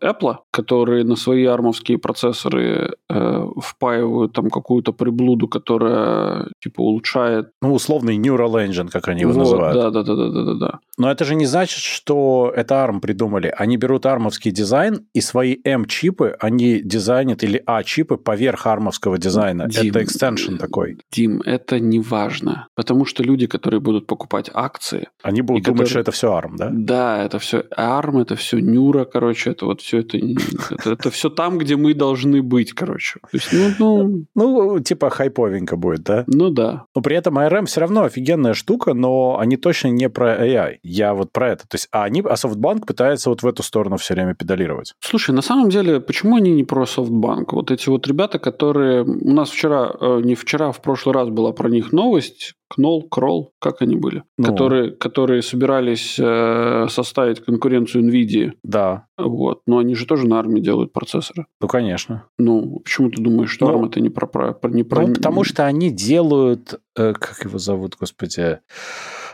Apple, 0.02 0.36
которые 0.50 1.04
на 1.04 1.16
свои 1.16 1.44
армовские 1.44 1.98
процессоры 1.98 2.94
э, 3.08 3.46
впаивают 3.60 4.32
там 4.32 4.50
какую-то 4.50 4.92
приблуду, 4.92 5.48
которая 5.48 6.48
типа 6.62 6.80
улучшает. 6.80 7.50
Ну, 7.62 7.74
условный 7.74 8.16
Neural 8.18 8.66
Engine, 8.68 8.88
как 8.90 9.08
они 9.08 9.22
его 9.22 9.32
Вот, 9.32 9.38
называют. 9.40 9.74
Да, 9.74 9.90
да, 9.90 10.02
да, 10.02 10.14
да, 10.14 10.28
да, 10.30 10.42
да, 10.44 10.54
да. 10.54 10.78
Но 10.98 11.10
это 11.10 11.24
же 11.24 11.34
не 11.34 11.46
значит, 11.46 11.78
что 11.78 12.52
это 12.54 12.74
ARM 12.74 13.00
придумали. 13.00 13.52
Они 13.56 13.76
берут 13.76 14.06
армовский 14.06 14.50
дизайн 14.50 15.06
и 15.14 15.20
свои 15.20 15.56
M-чипы 15.64 16.36
они 16.40 16.80
дизайнят, 16.80 17.42
или 17.42 17.62
A-чипы 17.66 18.16
поверх 18.16 18.66
армовского 18.66 19.18
дизайна. 19.18 19.68
Дим, 19.68 19.90
это 19.90 20.04
экстеншн 20.04 20.56
такой. 20.56 20.98
Дим, 21.10 21.40
это 21.44 21.80
не 21.80 22.00
важно, 22.00 22.68
потому 22.74 23.04
что 23.04 23.22
люди, 23.22 23.46
которые 23.46 23.80
будут 23.80 24.06
покупать 24.06 24.50
акции, 24.52 25.08
Они 25.22 25.42
будут 25.42 25.64
думать, 25.64 25.88
которые- 25.88 25.90
что 25.90 26.00
это 26.00 26.12
все 26.12 26.28
ARM, 26.32 26.56
да? 26.56 26.68
да, 26.72 27.22
это 27.24 27.38
все 27.38 27.64
ARM, 27.76 28.22
это 28.22 28.36
все 28.36 28.58
Нюра, 28.58 29.04
короче, 29.04 29.50
это 29.50 29.66
вот 29.66 29.80
все 29.80 29.98
это, 29.98 30.18
не- 30.18 30.36
это, 30.84 31.10
все 31.10 31.30
там, 31.30 31.58
где 31.58 31.76
мы 31.76 31.94
должны 31.94 32.42
быть, 32.42 32.72
короче. 32.72 33.20
То 33.20 33.28
есть, 33.36 33.48
ну, 33.52 33.70
ну, 33.78 34.24
Ну, 34.34 34.80
типа 34.80 35.10
хайповенько 35.10 35.76
будет, 35.76 36.02
да? 36.02 36.24
ну 36.26 36.50
да. 36.50 36.84
Но 36.94 37.02
при 37.02 37.16
этом 37.16 37.38
ARM 37.38 37.66
все 37.66 37.80
равно 37.80 38.02
офигенная 38.04 38.54
штука, 38.54 38.94
но 38.94 39.38
они 39.38 39.56
точно 39.56 39.88
не 39.88 40.08
про 40.08 40.34
AI. 40.46 40.76
Я 40.82 41.14
вот 41.14 41.32
про 41.32 41.50
это. 41.50 41.66
То 41.68 41.74
есть, 41.74 41.88
а 41.92 42.04
они, 42.04 42.20
а 42.20 42.34
SoftBank 42.34 42.86
пытается 42.86 43.30
вот 43.30 43.42
в 43.42 43.46
эту 43.46 43.62
сторону 43.62 43.96
все 43.96 44.14
время 44.14 44.34
педалировать. 44.34 44.94
Слушай, 45.00 45.34
на 45.34 45.42
самом 45.42 45.70
деле, 45.70 46.00
почему 46.00 46.36
они 46.36 46.52
не 46.52 46.64
про 46.64 46.86
софтбанк? 46.86 47.52
Вот 47.52 47.70
эти 47.70 47.88
вот 47.88 48.06
ребята, 48.06 48.38
которые... 48.38 49.02
У 49.02 49.30
нас 49.32 49.50
вчера, 49.50 49.92
э, 50.00 50.20
не 50.22 50.34
вчера, 50.34 50.68
а 50.68 50.72
в 50.72 50.80
прошлый 50.82 51.14
раз 51.14 51.28
была 51.28 51.52
про 51.52 51.68
них 51.68 51.92
новость. 51.92 52.54
Кнол, 52.74 53.02
Кролл, 53.02 53.52
как 53.60 53.82
они 53.82 53.96
были? 53.96 54.22
Ну. 54.38 54.46
Которые, 54.46 54.92
которые 54.92 55.42
собирались 55.42 56.16
э, 56.18 56.86
составить 56.88 57.40
конкуренцию 57.40 58.02
NVIDIA. 58.08 58.52
Да, 58.62 59.04
Вот. 59.18 59.60
Но 59.66 59.76
они 59.76 59.94
же 59.94 60.06
тоже 60.06 60.26
на 60.26 60.38
армии 60.38 60.60
делают 60.60 60.90
процессоры. 60.90 61.44
ну, 61.60 61.68
конечно. 61.68 62.24
Ну, 62.38 62.78
почему 62.78 63.10
ты 63.10 63.20
думаешь, 63.20 63.50
что 63.50 63.70
Ну, 63.70 63.82
ARM 63.82 63.88
это 63.88 64.00
не 64.00 64.08
про... 64.08 64.26
про, 64.26 64.52
про- 64.54 64.70
не 64.70 64.84
про... 64.84 65.06
Ну, 65.06 65.12
потому 65.12 65.44
что 65.44 65.66
они 65.66 65.90
делают... 65.90 66.80
э, 66.96 67.12
как 67.12 67.44
его 67.44 67.58
зовут, 67.58 67.96
господи? 68.00 68.60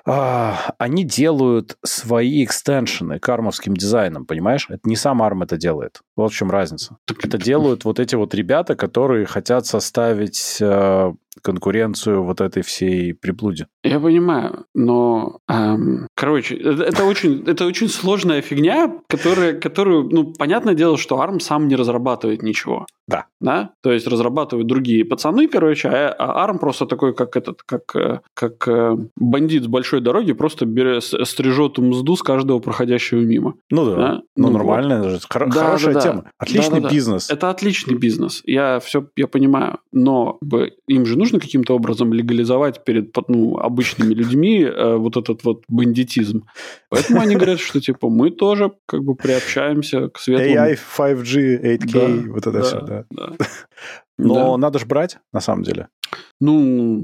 А, 0.08 0.72
они 0.78 1.04
делают 1.04 1.76
свои 1.84 2.42
экстеншены 2.42 3.18
к 3.18 3.28
армовским 3.28 3.74
дизайнам, 3.74 4.24
понимаешь? 4.24 4.66
Это 4.70 4.88
не 4.88 4.96
сам 4.96 5.22
ARM 5.22 5.44
это 5.44 5.58
делает. 5.58 6.00
Вот 6.16 6.32
в 6.32 6.34
чем 6.34 6.50
разница. 6.50 6.96
Это 7.22 7.36
делают 7.36 7.84
вот 7.84 8.00
эти 8.00 8.14
вот 8.14 8.34
ребята, 8.34 8.74
которые 8.74 9.26
хотят 9.26 9.66
составить 9.66 10.56
э, 10.60 11.12
конкуренцию 11.42 12.24
вот 12.24 12.40
этой 12.40 12.62
всей 12.62 13.14
приблуде. 13.14 13.66
Я 13.82 14.00
понимаю, 14.00 14.64
но, 14.74 15.38
эм, 15.48 16.08
короче, 16.14 16.56
это, 16.56 16.84
это 16.84 17.04
очень, 17.04 17.44
это 17.46 17.66
очень 17.66 17.88
сложная 17.88 18.42
фигня, 18.42 18.92
которая, 19.08 19.54
которую, 19.54 20.08
ну, 20.10 20.32
понятное 20.32 20.74
дело, 20.74 20.96
что 20.96 21.22
ARM 21.22 21.40
сам 21.40 21.68
не 21.68 21.76
разрабатывает 21.76 22.42
ничего. 22.42 22.86
Да. 23.06 23.26
Да? 23.40 23.70
То 23.82 23.92
есть 23.92 24.06
разрабатывают 24.06 24.68
другие 24.68 25.04
пацаны, 25.04 25.48
короче, 25.48 25.88
а, 25.88 26.14
а 26.18 26.46
ARM 26.46 26.58
просто 26.58 26.86
такой, 26.86 27.14
как 27.14 27.36
этот, 27.36 27.62
как, 27.62 27.94
э, 27.96 28.20
как 28.34 28.68
э, 28.68 28.96
бандит 29.16 29.64
с 29.64 29.66
большой 29.66 29.97
дороги, 30.00 30.32
просто 30.32 30.66
берет, 30.66 31.02
стрижет 31.04 31.78
мзду 31.78 32.16
с 32.16 32.22
каждого 32.22 32.58
проходящего 32.58 33.20
мимо. 33.20 33.54
Ну 33.70 33.84
да. 33.84 33.96
Да? 33.96 34.22
Ну, 34.36 34.48
Ну 34.48 34.58
нормально. 34.58 35.08
же 35.10 35.16
хоро- 35.30 35.46
Да, 35.52 35.64
хорошая 35.64 35.94
да, 35.94 36.00
да. 36.00 36.06
тема. 36.08 36.24
Отличный 36.38 36.74
Да-да-да. 36.76 36.94
бизнес. 36.94 37.30
Это 37.30 37.50
отличный 37.50 37.94
бизнес. 37.96 38.42
Я 38.44 38.78
все, 38.80 39.06
я 39.16 39.26
понимаю. 39.26 39.78
Но 39.92 40.38
им 40.86 41.06
же 41.06 41.18
нужно 41.18 41.40
каким-то 41.40 41.74
образом 41.74 42.12
легализовать 42.12 42.84
перед 42.84 43.14
ну, 43.28 43.58
обычными 43.58 44.14
людьми 44.14 44.62
э, 44.62 44.96
вот 44.96 45.16
этот 45.16 45.44
вот 45.44 45.62
бандитизм. 45.68 46.44
Поэтому 46.90 47.20
они 47.20 47.34
говорят, 47.36 47.60
что 47.60 47.80
типа 47.80 48.08
мы 48.08 48.30
тоже 48.30 48.72
как 48.86 49.02
бы 49.04 49.14
приобщаемся 49.14 50.08
к 50.08 50.18
светлому. 50.18 50.54
AI, 50.68 50.78
5G, 50.98 51.78
8K, 51.78 52.24
Да, 52.26 52.32
вот 52.32 52.46
это 52.46 52.52
да, 52.52 52.62
все, 52.62 52.80
да. 52.80 53.04
да. 53.10 53.32
Но 54.18 54.34
Да. 54.34 54.56
надо 54.56 54.78
же 54.78 54.86
брать, 54.86 55.18
на 55.32 55.40
самом 55.40 55.62
деле. 55.62 55.88
Ну, 56.40 57.02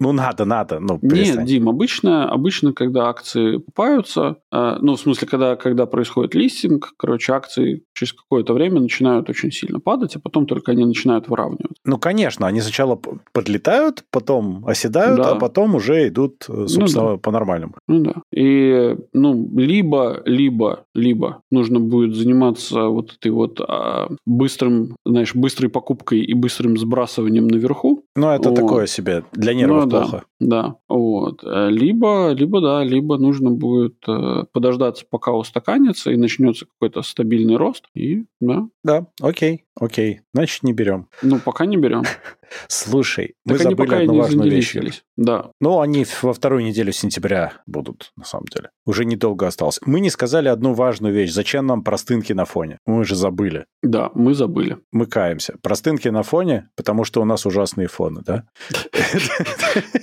Ну, 0.00 0.12
надо, 0.12 0.44
надо. 0.44 0.78
Ну, 0.80 0.98
нет. 1.02 1.44
Дим, 1.44 1.68
обычно, 1.68 2.30
обычно, 2.30 2.72
когда 2.72 3.08
акции 3.08 3.56
покупаются, 3.56 4.36
э, 4.52 4.76
ну, 4.80 4.94
в 4.94 5.00
смысле, 5.00 5.26
когда, 5.26 5.56
когда 5.56 5.86
происходит 5.86 6.34
листинг, 6.36 6.92
короче, 6.96 7.32
акции 7.32 7.82
через 7.94 8.12
какое-то 8.12 8.54
время 8.54 8.80
начинают 8.80 9.28
очень 9.28 9.50
сильно 9.50 9.80
падать, 9.80 10.14
а 10.16 10.20
потом 10.20 10.46
только 10.46 10.72
они 10.72 10.84
начинают 10.84 11.28
выравниваться. 11.28 11.74
Ну, 11.84 11.98
конечно, 11.98 12.46
они 12.46 12.60
сначала 12.60 12.98
подлетают, 13.32 14.04
потом 14.12 14.64
оседают, 14.66 15.16
Да. 15.16 15.32
а 15.32 15.34
потом 15.34 15.74
уже 15.74 16.06
идут, 16.08 16.46
э, 16.48 16.66
собственно, 16.68 17.16
по-нормальному. 17.18 17.74
Ну 17.88 18.00
да. 18.00 18.14
И, 18.32 18.96
ну, 19.12 19.48
либо, 19.56 20.22
либо, 20.24 20.84
либо 20.94 21.42
нужно 21.50 21.80
будет 21.80 22.14
заниматься 22.14 22.84
вот 22.84 23.14
этой 23.18 23.32
вот 23.32 23.60
а, 23.60 24.08
быстрым, 24.26 24.94
знаешь, 25.04 25.34
быстрой 25.34 25.70
покупкой 25.70 26.20
и 26.20 26.34
быстрым 26.34 26.78
сбрасыванием 26.78 27.48
наверху. 27.48 28.04
Но 28.14 28.37
это 28.38 28.50
Вот. 28.50 28.56
такое 28.56 28.86
себе. 28.86 29.24
Для 29.32 29.54
нервов 29.54 29.84
Ну 29.84 29.90
да. 29.90 30.00
плохо. 30.00 30.24
Да, 30.40 30.76
вот. 30.88 31.42
Э, 31.44 31.68
Либо, 31.70 32.30
либо, 32.32 32.60
да, 32.60 32.84
либо 32.84 33.18
нужно 33.18 33.50
будет 33.50 33.96
э, 34.08 34.44
подождаться, 34.52 35.04
пока 35.08 35.32
устаканится 35.32 36.10
и 36.10 36.16
начнется 36.16 36.66
какой-то 36.66 37.02
стабильный 37.02 37.56
рост. 37.56 37.84
И, 37.94 38.24
да, 38.40 38.68
Да, 38.84 39.06
окей, 39.20 39.64
окей. 39.80 40.20
Значит, 40.34 40.62
не 40.62 40.72
берем. 40.72 41.08
ну, 41.22 41.38
пока 41.38 41.66
не 41.66 41.76
берем. 41.76 42.04
Слушай, 42.68 43.34
мы 43.44 43.58
Так 43.58 43.66
они 43.66 43.70
забыли 43.76 43.94
одну 43.94 44.16
важную 44.16 44.50
вещь. 44.50 44.76
Да. 45.16 45.50
Ну, 45.60 45.80
они 45.80 46.06
во 46.22 46.32
вторую 46.32 46.64
неделю 46.64 46.92
сентября 46.92 47.52
будут, 47.66 48.12
на 48.16 48.24
самом 48.24 48.46
деле. 48.46 48.70
Уже 48.86 49.04
недолго 49.04 49.46
осталось. 49.46 49.80
Мы 49.84 50.00
не 50.00 50.10
сказали 50.10 50.48
одну 50.48 50.72
важную 50.72 51.12
вещь. 51.12 51.32
Зачем 51.32 51.66
нам 51.66 51.82
простынки 51.84 52.32
на 52.32 52.44
фоне? 52.44 52.78
Мы 52.86 53.04
же 53.04 53.16
забыли. 53.16 53.66
Да, 53.82 54.10
мы 54.14 54.34
забыли. 54.34 54.78
Мы 54.92 55.06
каемся. 55.06 55.56
Простынки 55.62 56.08
на 56.08 56.22
фоне, 56.22 56.68
потому 56.76 57.04
что 57.04 57.20
у 57.20 57.24
нас 57.24 57.46
ужасные 57.46 57.88
фоны, 57.88 58.22
да? 58.24 58.44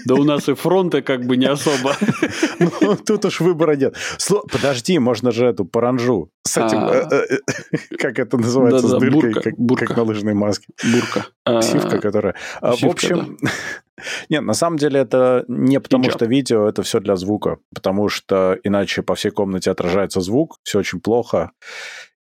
Да 0.06 0.16
у 0.16 0.24
нас 0.24 0.48
и 0.50 0.54
фронта 0.54 1.02
как 1.02 1.26
бы 1.26 1.38
не 1.38 1.46
особо. 1.48 1.96
Ну, 2.82 2.96
тут 2.96 3.26
уж 3.26 3.40
выбора 3.42 3.76
нет. 3.76 3.96
Подожди, 4.52 5.00
можно 5.00 5.32
же 5.32 5.46
эту 5.46 5.66
паранжу. 5.66 6.30
С 6.48 6.58
этим, 6.58 6.78
А. 6.86 6.94
э, 6.94 7.08
э, 7.12 7.38
э, 7.72 7.78
как 7.98 8.20
это 8.20 8.38
называется, 8.38 8.88
с 8.88 8.92
дыркой, 9.00 9.54
бурка, 9.58 9.88
как 9.88 9.98
на 9.98 10.04
лыжной 10.04 10.36
маске. 10.36 10.68
Бурка. 10.94 11.26
А, 11.44 11.62
Сивка, 11.62 12.00
которая... 12.00 12.36
А, 12.62 12.76
В 12.76 12.84
общем... 12.84 13.38
Нет, 14.30 14.44
на 14.44 14.54
самом 14.54 14.78
деле 14.78 15.00
это 15.00 15.46
не 15.48 15.80
потому 15.80 16.04
Хиджаб. 16.04 16.20
что 16.20 16.26
видео, 16.26 16.68
это 16.68 16.84
все 16.84 17.00
для 17.00 17.16
звука. 17.16 17.58
Потому 17.74 18.10
что 18.10 18.58
иначе 18.64 19.02
по 19.02 19.16
всей 19.16 19.32
комнате 19.32 19.72
отражается 19.72 20.20
звук, 20.20 20.58
все 20.64 20.80
очень 20.80 21.00
плохо, 21.00 21.52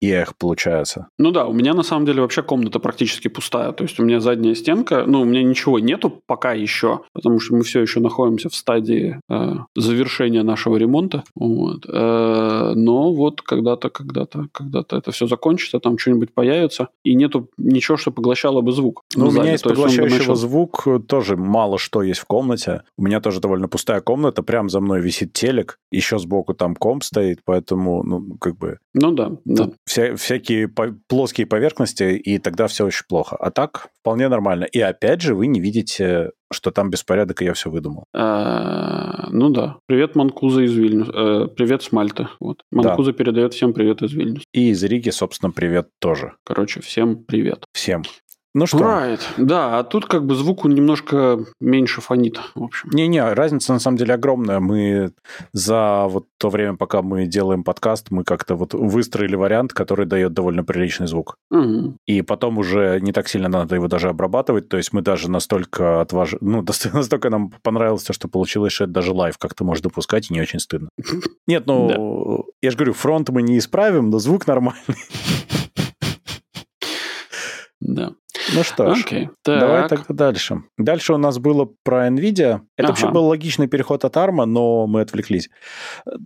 и 0.02 0.10
эх 0.10 0.36
получается. 0.36 1.06
Ну 1.16 1.30
да, 1.30 1.46
у 1.46 1.52
меня 1.52 1.74
на 1.74 1.84
самом 1.84 2.06
деле 2.06 2.22
вообще 2.22 2.42
комната 2.42 2.80
практически 2.80 3.28
пустая. 3.28 3.70
То 3.70 3.84
есть 3.84 4.00
у 4.00 4.04
меня 4.04 4.18
задняя 4.18 4.56
стенка, 4.56 5.04
ну, 5.06 5.20
у 5.20 5.24
меня 5.24 5.44
ничего 5.44 5.78
нету 5.78 6.22
пока 6.26 6.52
еще, 6.54 7.02
потому 7.12 7.38
что 7.38 7.54
мы 7.54 7.62
все 7.62 7.80
еще 7.80 8.00
находимся 8.00 8.48
в 8.48 8.54
стадии 8.56 9.20
э, 9.30 9.52
завершения 9.76 10.42
нашего 10.42 10.76
ремонта. 10.76 11.22
Вот. 11.36 11.86
Э, 11.88 12.72
но 12.74 13.12
вот 13.12 13.42
когда-то, 13.42 13.90
когда-то, 13.90 14.48
когда-то 14.50 14.96
это 14.96 15.12
все 15.12 15.28
закончится, 15.28 15.78
там 15.78 15.96
что-нибудь 15.98 16.34
появится, 16.34 16.88
и 17.04 17.14
нету 17.14 17.48
ничего, 17.56 17.96
что 17.96 18.10
поглощало 18.10 18.60
бы 18.60 18.72
звук. 18.72 19.02
Ну, 19.14 19.28
у 19.28 19.30
меня 19.30 19.52
есть 19.52 19.62
поглощающего 19.62 20.18
начал- 20.18 20.34
звук 20.34 20.84
тоже 21.06 21.36
мало 21.36 21.78
что 21.78 22.02
есть 22.02 22.20
в 22.20 22.24
комнате. 22.24 22.82
У 22.98 23.04
меня 23.04 23.20
тоже 23.20 23.38
довольно 23.38 23.68
пустая 23.68 24.00
комната, 24.00 24.42
прям 24.42 24.68
за 24.68 24.80
мной 24.80 25.00
висит 25.00 25.32
телек, 25.32 25.78
еще 25.92 26.18
сбоку 26.18 26.54
там 26.54 26.74
комп 26.74 27.04
стоит, 27.04 27.38
поэтому, 27.44 28.02
ну, 28.02 28.36
как 28.40 28.56
бы, 28.58 28.78
Ну 28.94 29.12
да, 29.12 29.30
да. 29.44 29.70
Вся- 29.92 30.16
всякие 30.16 30.68
по- 30.68 30.94
плоские 31.06 31.46
поверхности, 31.46 32.16
и 32.16 32.38
тогда 32.38 32.66
все 32.66 32.86
очень 32.86 33.04
плохо. 33.06 33.36
А 33.36 33.50
так 33.50 33.88
вполне 34.00 34.28
нормально. 34.28 34.64
И 34.64 34.80
опять 34.80 35.20
же, 35.20 35.34
вы 35.34 35.46
не 35.48 35.60
видите, 35.60 36.30
что 36.50 36.70
там 36.70 36.88
беспорядок, 36.88 37.42
и 37.42 37.44
я 37.44 37.52
все 37.52 37.68
выдумал. 37.70 38.04
Э, 38.14 39.26
Ну 39.30 39.50
да. 39.50 39.76
Привет, 39.86 40.14
Манкуза 40.16 40.62
из 40.62 40.72
Вильнюс. 40.74 41.08
Э, 41.08 41.48
Привет 41.54 41.82
с 41.82 41.92
Мальты. 41.92 42.26
Вот. 42.40 42.62
Манкуза 42.70 43.12
передает 43.12 43.52
всем 43.52 43.74
привет 43.74 44.00
из 44.02 44.12
Вильнюс. 44.14 44.44
И 44.54 44.70
из 44.70 44.82
Риги, 44.82 45.10
собственно, 45.10 45.52
привет 45.52 45.88
тоже. 46.00 46.32
Короче, 46.44 46.80
всем 46.80 47.22
привет. 47.24 47.64
Всем. 47.74 48.02
Ну 48.54 48.66
что? 48.66 48.78
Right. 48.78 49.20
Да, 49.38 49.78
а 49.78 49.82
тут 49.82 50.04
как 50.06 50.26
бы 50.26 50.34
звук 50.34 50.66
он 50.66 50.74
немножко 50.74 51.42
меньше 51.58 52.02
фонит, 52.02 52.38
в 52.54 52.62
общем. 52.62 52.90
Не-не, 52.92 53.32
разница 53.32 53.72
на 53.72 53.78
самом 53.78 53.96
деле 53.96 54.12
огромная. 54.12 54.60
Мы 54.60 55.12
за 55.52 56.06
вот 56.08 56.26
то 56.38 56.50
время, 56.50 56.76
пока 56.76 57.00
мы 57.00 57.26
делаем 57.26 57.64
подкаст, 57.64 58.10
мы 58.10 58.24
как-то 58.24 58.54
вот 58.54 58.74
выстроили 58.74 59.36
вариант, 59.36 59.72
который 59.72 60.04
дает 60.04 60.34
довольно 60.34 60.64
приличный 60.64 61.06
звук. 61.06 61.38
Угу. 61.50 61.96
И 62.06 62.20
потом 62.20 62.58
уже 62.58 63.00
не 63.00 63.12
так 63.12 63.28
сильно 63.28 63.48
надо 63.48 63.74
его 63.74 63.88
даже 63.88 64.10
обрабатывать. 64.10 64.68
То 64.68 64.76
есть 64.76 64.92
мы 64.92 65.00
даже 65.00 65.30
настолько 65.30 66.02
отваж... 66.02 66.34
Ну, 66.42 66.62
настолько 66.92 67.30
нам 67.30 67.52
понравилось 67.62 68.02
то, 68.02 68.12
что 68.12 68.28
получилось, 68.28 68.74
что 68.74 68.84
это 68.84 68.92
даже 68.92 69.12
live 69.12 69.38
как-то 69.38 69.64
можно 69.64 69.84
допускать, 69.84 70.30
и 70.30 70.34
не 70.34 70.42
очень 70.42 70.60
стыдно. 70.60 70.90
Нет, 71.46 71.66
ну, 71.66 72.46
я 72.60 72.70
же 72.70 72.76
говорю, 72.76 72.92
фронт 72.92 73.30
мы 73.30 73.40
не 73.40 73.56
исправим, 73.56 74.10
но 74.10 74.18
звук 74.18 74.46
нормальный. 74.46 74.82
Да. 77.84 78.12
Ну 78.54 78.62
что 78.62 78.94
ж, 78.94 79.04
давай 79.44 79.88
Так. 79.88 80.06
тогда 80.06 80.14
дальше. 80.14 80.62
Дальше 80.78 81.12
у 81.14 81.18
нас 81.18 81.38
было 81.38 81.68
про 81.82 82.08
NVIDIA. 82.08 82.60
Это 82.76 82.88
Ага. 82.88 82.88
вообще 82.88 83.10
был 83.10 83.26
логичный 83.26 83.68
переход 83.68 84.04
от 84.04 84.16
ARM, 84.16 84.44
но 84.46 84.86
мы 84.86 85.02
отвлеклись. 85.02 85.50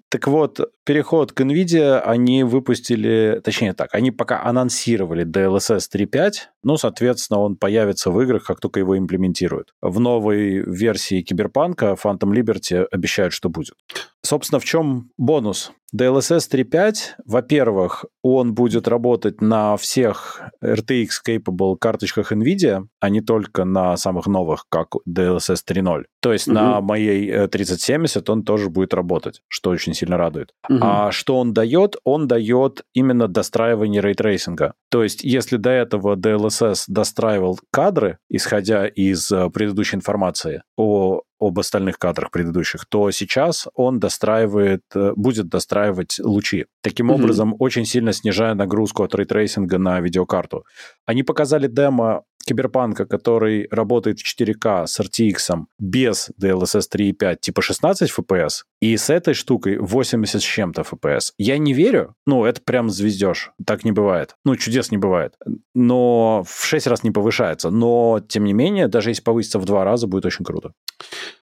Так 0.08 0.28
вот, 0.28 0.60
переход 0.84 1.32
к 1.32 1.40
NVIDIA 1.40 2.00
они 2.00 2.44
выпустили, 2.44 3.40
точнее 3.44 3.72
так, 3.72 3.92
они 3.94 4.10
пока 4.12 4.42
анонсировали 4.44 5.24
DLSS 5.26 5.88
3.5, 5.92 6.48
ну, 6.62 6.76
соответственно, 6.76 7.40
он 7.40 7.56
появится 7.56 8.10
в 8.10 8.20
играх, 8.22 8.44
как 8.44 8.60
только 8.60 8.80
его 8.80 8.96
имплементируют. 8.96 9.74
В 9.80 9.98
новой 10.00 10.58
версии 10.60 11.22
Киберпанка 11.22 11.96
Phantom 12.02 12.32
Liberty 12.32 12.84
обещают, 12.90 13.32
что 13.32 13.48
будет. 13.48 13.74
Собственно, 14.22 14.60
в 14.60 14.64
чем 14.64 15.10
бонус? 15.18 15.72
DLSS 15.96 16.50
3.5, 16.52 16.94
во-первых, 17.24 18.04
он 18.22 18.54
будет 18.54 18.86
работать 18.88 19.40
на 19.40 19.76
всех 19.76 20.42
RTX 20.62 21.08
capable 21.26 21.76
карточках 21.78 22.32
NVIDIA, 22.32 22.86
а 23.00 23.08
не 23.08 23.20
только 23.20 23.64
на 23.64 23.96
самых 23.96 24.26
новых, 24.26 24.64
как 24.68 24.88
DLSS 25.08 25.58
3.0. 25.66 26.04
То 26.20 26.32
есть 26.32 26.46
Мгм. 26.48 26.54
на 26.54 26.80
моей 26.80 27.30
э, 27.30 27.48
3070 27.48 28.28
он 28.28 28.42
тоже 28.42 28.68
будет 28.68 28.92
работать, 28.94 29.40
что 29.48 29.70
очень 29.70 29.94
сильно 29.94 30.16
радует. 30.16 30.50
Мгм. 30.68 30.80
А 30.82 31.12
что 31.12 31.38
он 31.38 31.52
дает? 31.54 31.96
Он 32.04 32.26
дает 32.28 32.82
именно 32.92 33.28
достраивание 33.28 34.02
рейтрейсинга. 34.02 34.74
То 34.90 35.02
есть, 35.02 35.22
если 35.24 35.56
до 35.56 35.70
этого 35.70 36.16
DLSS 36.16 36.84
достраивал 36.88 37.58
кадры, 37.72 38.18
исходя 38.28 38.86
из 38.86 39.30
э, 39.30 39.48
предыдущей 39.50 39.96
информации 39.96 40.62
о 40.76 41.22
об 41.38 41.58
остальных 41.58 41.98
кадрах 41.98 42.30
предыдущих, 42.30 42.86
то 42.86 43.10
сейчас 43.10 43.68
он 43.74 43.98
достраивает, 44.00 44.82
э, 44.94 45.12
будет 45.16 45.48
достраивать 45.48 46.18
лучи. 46.18 46.66
Таким 46.82 47.06
Мгм. 47.06 47.14
образом, 47.16 47.56
очень 47.58 47.84
сильно 47.84 48.12
снижая 48.12 48.54
нагрузку 48.54 49.02
от 49.02 49.14
рейтрейсинга 49.14 49.78
на 49.78 50.00
видеокарту. 50.00 50.64
Они 51.04 51.22
показали 51.22 51.66
демо 51.68 52.22
Киберпанка, 52.44 53.06
который 53.06 53.66
работает 53.70 54.20
в 54.20 54.40
4К 54.40 54.86
с 54.86 55.00
RTX 55.00 55.64
без 55.78 56.30
DLSS 56.40 56.84
3.5, 56.94 57.36
типа 57.40 57.62
16 57.62 58.10
FPS, 58.10 58.62
и 58.80 58.96
с 58.96 59.10
этой 59.10 59.34
штукой 59.34 59.78
80 59.78 60.40
с 60.40 60.44
чем-то 60.44 60.82
FPS. 60.82 61.32
Я 61.38 61.58
не 61.58 61.72
верю, 61.72 62.14
ну, 62.26 62.44
это 62.44 62.60
прям 62.60 62.90
звездеж. 62.90 63.50
Так 63.66 63.84
не 63.84 63.92
бывает. 63.92 64.36
Ну, 64.44 64.54
чудес 64.56 64.90
не 64.90 64.98
бывает. 64.98 65.34
Но 65.74 66.44
в 66.46 66.64
6 66.64 66.86
раз 66.86 67.02
не 67.02 67.10
повышается. 67.10 67.70
Но, 67.70 68.20
тем 68.28 68.44
не 68.44 68.52
менее, 68.52 68.88
даже 68.88 69.10
если 69.10 69.22
повысится 69.22 69.58
в 69.58 69.64
2 69.64 69.84
раза, 69.84 70.06
будет 70.06 70.26
очень 70.26 70.44
круто. 70.44 70.72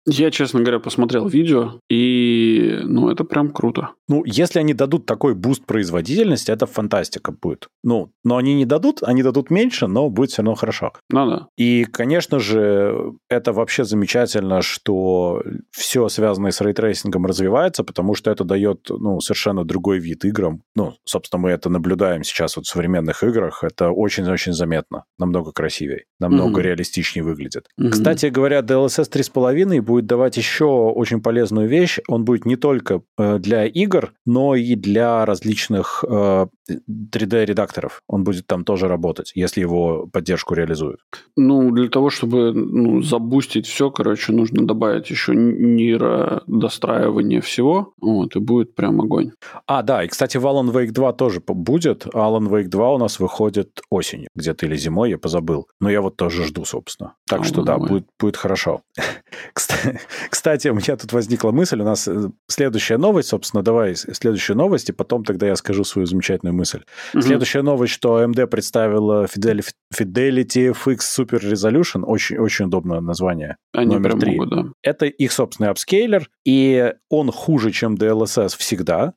Я, 0.04 0.30
честно 0.32 0.60
говоря, 0.60 0.80
посмотрел 0.80 1.28
видео, 1.28 1.78
и, 1.88 2.80
ну, 2.82 3.08
это 3.08 3.22
прям 3.22 3.52
круто. 3.52 3.90
Ну, 4.08 4.24
если 4.24 4.58
они 4.58 4.74
дадут 4.74 5.06
такой 5.06 5.34
буст 5.34 5.64
производительности, 5.64 6.50
это 6.50 6.66
фантастика 6.66 7.30
будет. 7.30 7.68
Ну, 7.84 8.12
но 8.24 8.36
они 8.36 8.54
не 8.54 8.64
дадут, 8.64 9.02
они 9.02 9.22
дадут 9.22 9.50
меньше, 9.50 9.86
но 9.86 10.10
будет 10.10 10.30
все 10.30 10.42
равно 10.42 10.54
хорошо. 10.56 10.81
Ну 11.10 11.30
да. 11.30 11.46
И, 11.56 11.84
конечно 11.84 12.38
же, 12.38 13.12
это 13.28 13.52
вообще 13.52 13.84
замечательно, 13.84 14.62
что 14.62 15.42
все 15.70 16.08
связанное 16.08 16.50
с 16.50 16.60
рейтрейсингом 16.60 17.26
развивается, 17.26 17.84
потому 17.84 18.14
что 18.14 18.30
это 18.30 18.44
дает 18.44 18.86
ну, 18.88 19.20
совершенно 19.20 19.64
другой 19.64 19.98
вид 19.98 20.24
играм. 20.24 20.62
Ну, 20.74 20.94
собственно, 21.04 21.40
мы 21.42 21.50
это 21.50 21.68
наблюдаем 21.68 22.24
сейчас 22.24 22.56
вот 22.56 22.66
в 22.66 22.68
современных 22.68 23.22
играх. 23.22 23.64
Это 23.64 23.90
очень-очень 23.90 24.52
заметно. 24.52 25.04
Намного 25.18 25.52
красивее, 25.52 26.04
намного 26.18 26.50
Мгм. 26.50 26.60
реалистичнее 26.60 27.24
выглядит. 27.24 27.66
Мгм. 27.76 27.90
Кстати 27.90 28.26
говоря, 28.26 28.60
DLSS 28.60 29.08
3.5 29.10 29.80
будет 29.80 30.06
давать 30.06 30.36
еще 30.36 30.64
очень 30.64 31.22
полезную 31.22 31.68
вещь. 31.68 31.98
Он 32.08 32.24
будет 32.24 32.46
не 32.46 32.56
только 32.56 33.02
э, 33.18 33.38
для 33.38 33.66
игр, 33.66 34.12
но 34.26 34.54
и 34.54 34.74
для 34.74 35.24
различных 35.24 36.04
э, 36.08 36.46
3D-редакторов. 36.70 38.02
Он 38.06 38.24
будет 38.24 38.46
там 38.46 38.64
тоже 38.64 38.88
работать, 38.88 39.32
если 39.34 39.60
его 39.60 40.08
поддержку 40.12 40.54
реализуют. 40.54 41.00
Ну, 41.36 41.70
для 41.70 41.88
того, 41.88 42.10
чтобы 42.10 42.52
ну, 42.52 43.02
забустить 43.02 43.66
все, 43.66 43.90
короче, 43.90 44.32
нужно 44.32 44.66
добавить 44.66 45.10
еще 45.10 45.34
нейродостраивание 45.34 47.40
всего. 47.40 47.92
Вот, 48.00 48.36
и 48.36 48.40
будет 48.40 48.74
прям 48.74 49.00
огонь. 49.00 49.32
А, 49.66 49.82
да, 49.82 50.04
и, 50.04 50.08
кстати, 50.08 50.36
в 50.36 50.46
Alan 50.46 50.72
Wake 50.72 50.92
2 50.92 51.12
тоже 51.14 51.42
будет. 51.46 52.06
Alan 52.06 52.48
Wake 52.48 52.68
2 52.68 52.94
у 52.94 52.98
нас 52.98 53.18
выходит 53.18 53.80
осенью, 53.90 54.28
где-то 54.34 54.66
или 54.66 54.76
зимой, 54.76 55.10
я 55.10 55.18
позабыл. 55.18 55.66
Но 55.80 55.90
я 55.90 56.00
вот 56.00 56.16
тоже 56.16 56.44
жду, 56.44 56.64
собственно. 56.64 57.14
Так 57.28 57.40
Alan 57.40 57.44
что 57.44 57.62
да, 57.62 57.78
будет, 57.78 58.06
будет 58.18 58.36
хорошо. 58.36 58.82
Кста- 59.54 59.98
Кстати, 60.30 60.68
у 60.68 60.74
меня 60.74 60.96
тут 60.96 61.12
возникла 61.12 61.50
мысль, 61.50 61.80
у 61.80 61.84
нас 61.84 62.08
э, 62.08 62.30
следующая 62.48 62.98
новость, 62.98 63.30
собственно, 63.30 63.62
давай 63.62 63.96
следующую 63.96 64.56
новость, 64.56 64.90
и 64.90 64.92
потом 64.92 65.24
тогда 65.24 65.46
я 65.46 65.56
скажу 65.56 65.84
свою 65.84 66.06
замечательную 66.06 66.51
мысль. 66.52 66.82
Мгм. 67.14 67.22
Следующая 67.22 67.62
новость, 67.62 67.92
что 67.92 68.18
AMD 68.22 68.46
представила 68.46 69.24
Fidel- 69.24 69.64
Fidelity 69.94 70.72
FX 70.72 70.98
Super 71.18 71.40
Resolution, 71.40 72.02
очень, 72.04 72.38
очень 72.38 72.66
удобное 72.66 73.00
название. 73.00 73.56
Они 73.72 73.94
номер 73.94 74.18
три. 74.18 74.32
могут, 74.36 74.50
да. 74.50 74.64
Это 74.82 75.06
их 75.06 75.32
собственный 75.32 75.70
апскейлер, 75.70 76.28
и 76.44 76.92
он 77.08 77.30
хуже, 77.30 77.70
чем 77.72 77.94
DLSS 77.94 78.56
всегда. 78.56 79.14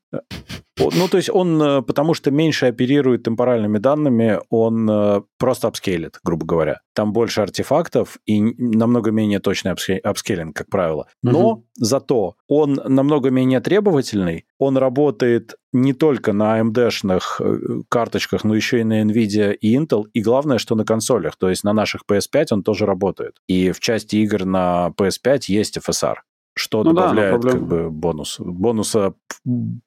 Ну, 0.77 1.07
то 1.07 1.17
есть 1.17 1.29
он, 1.29 1.61
э, 1.61 1.81
потому 1.81 2.13
что 2.13 2.31
меньше 2.31 2.65
оперирует 2.65 3.23
темпоральными 3.23 3.77
данными, 3.77 4.39
он 4.49 4.89
э, 4.89 5.21
просто 5.37 5.67
апскейлит, 5.67 6.19
грубо 6.23 6.45
говоря. 6.45 6.81
Там 6.93 7.13
больше 7.13 7.41
артефактов 7.41 8.17
и 8.25 8.41
намного 8.41 9.11
менее 9.11 9.39
точный 9.39 9.71
апске- 9.71 9.99
апскейлинг, 9.99 10.55
как 10.55 10.69
правило. 10.69 11.07
Но 11.23 11.63
зато 11.75 12.35
он 12.47 12.79
намного 12.85 13.29
менее 13.29 13.61
требовательный, 13.61 14.45
он 14.59 14.77
работает 14.77 15.55
не 15.71 15.93
только 15.93 16.33
на 16.33 16.59
AMD-шных 16.59 17.21
э, 17.39 17.57
карточках, 17.89 18.43
но 18.43 18.53
еще 18.53 18.81
и 18.81 18.83
на 18.83 19.01
NVIDIA 19.01 19.53
и 19.53 19.77
Intel, 19.77 20.03
и 20.13 20.21
главное, 20.21 20.57
что 20.57 20.75
на 20.75 20.83
консолях, 20.83 21.37
то 21.37 21.49
есть 21.49 21.63
на 21.63 21.73
наших 21.73 22.01
PS5 22.09 22.47
он 22.51 22.63
тоже 22.63 22.85
работает. 22.85 23.37
И 23.47 23.71
в 23.71 23.79
части 23.79 24.17
игр 24.17 24.43
на 24.45 24.93
PS5 24.97 25.43
есть 25.47 25.77
FSR 25.77 26.15
что 26.57 26.83
Ну 26.83 26.93
да, 26.93 27.01
добавляет 27.01 27.31
проблема- 27.41 27.59
как 27.59 27.67
бы 27.67 27.89
бонус, 27.91 28.37
бонуса 28.39 29.13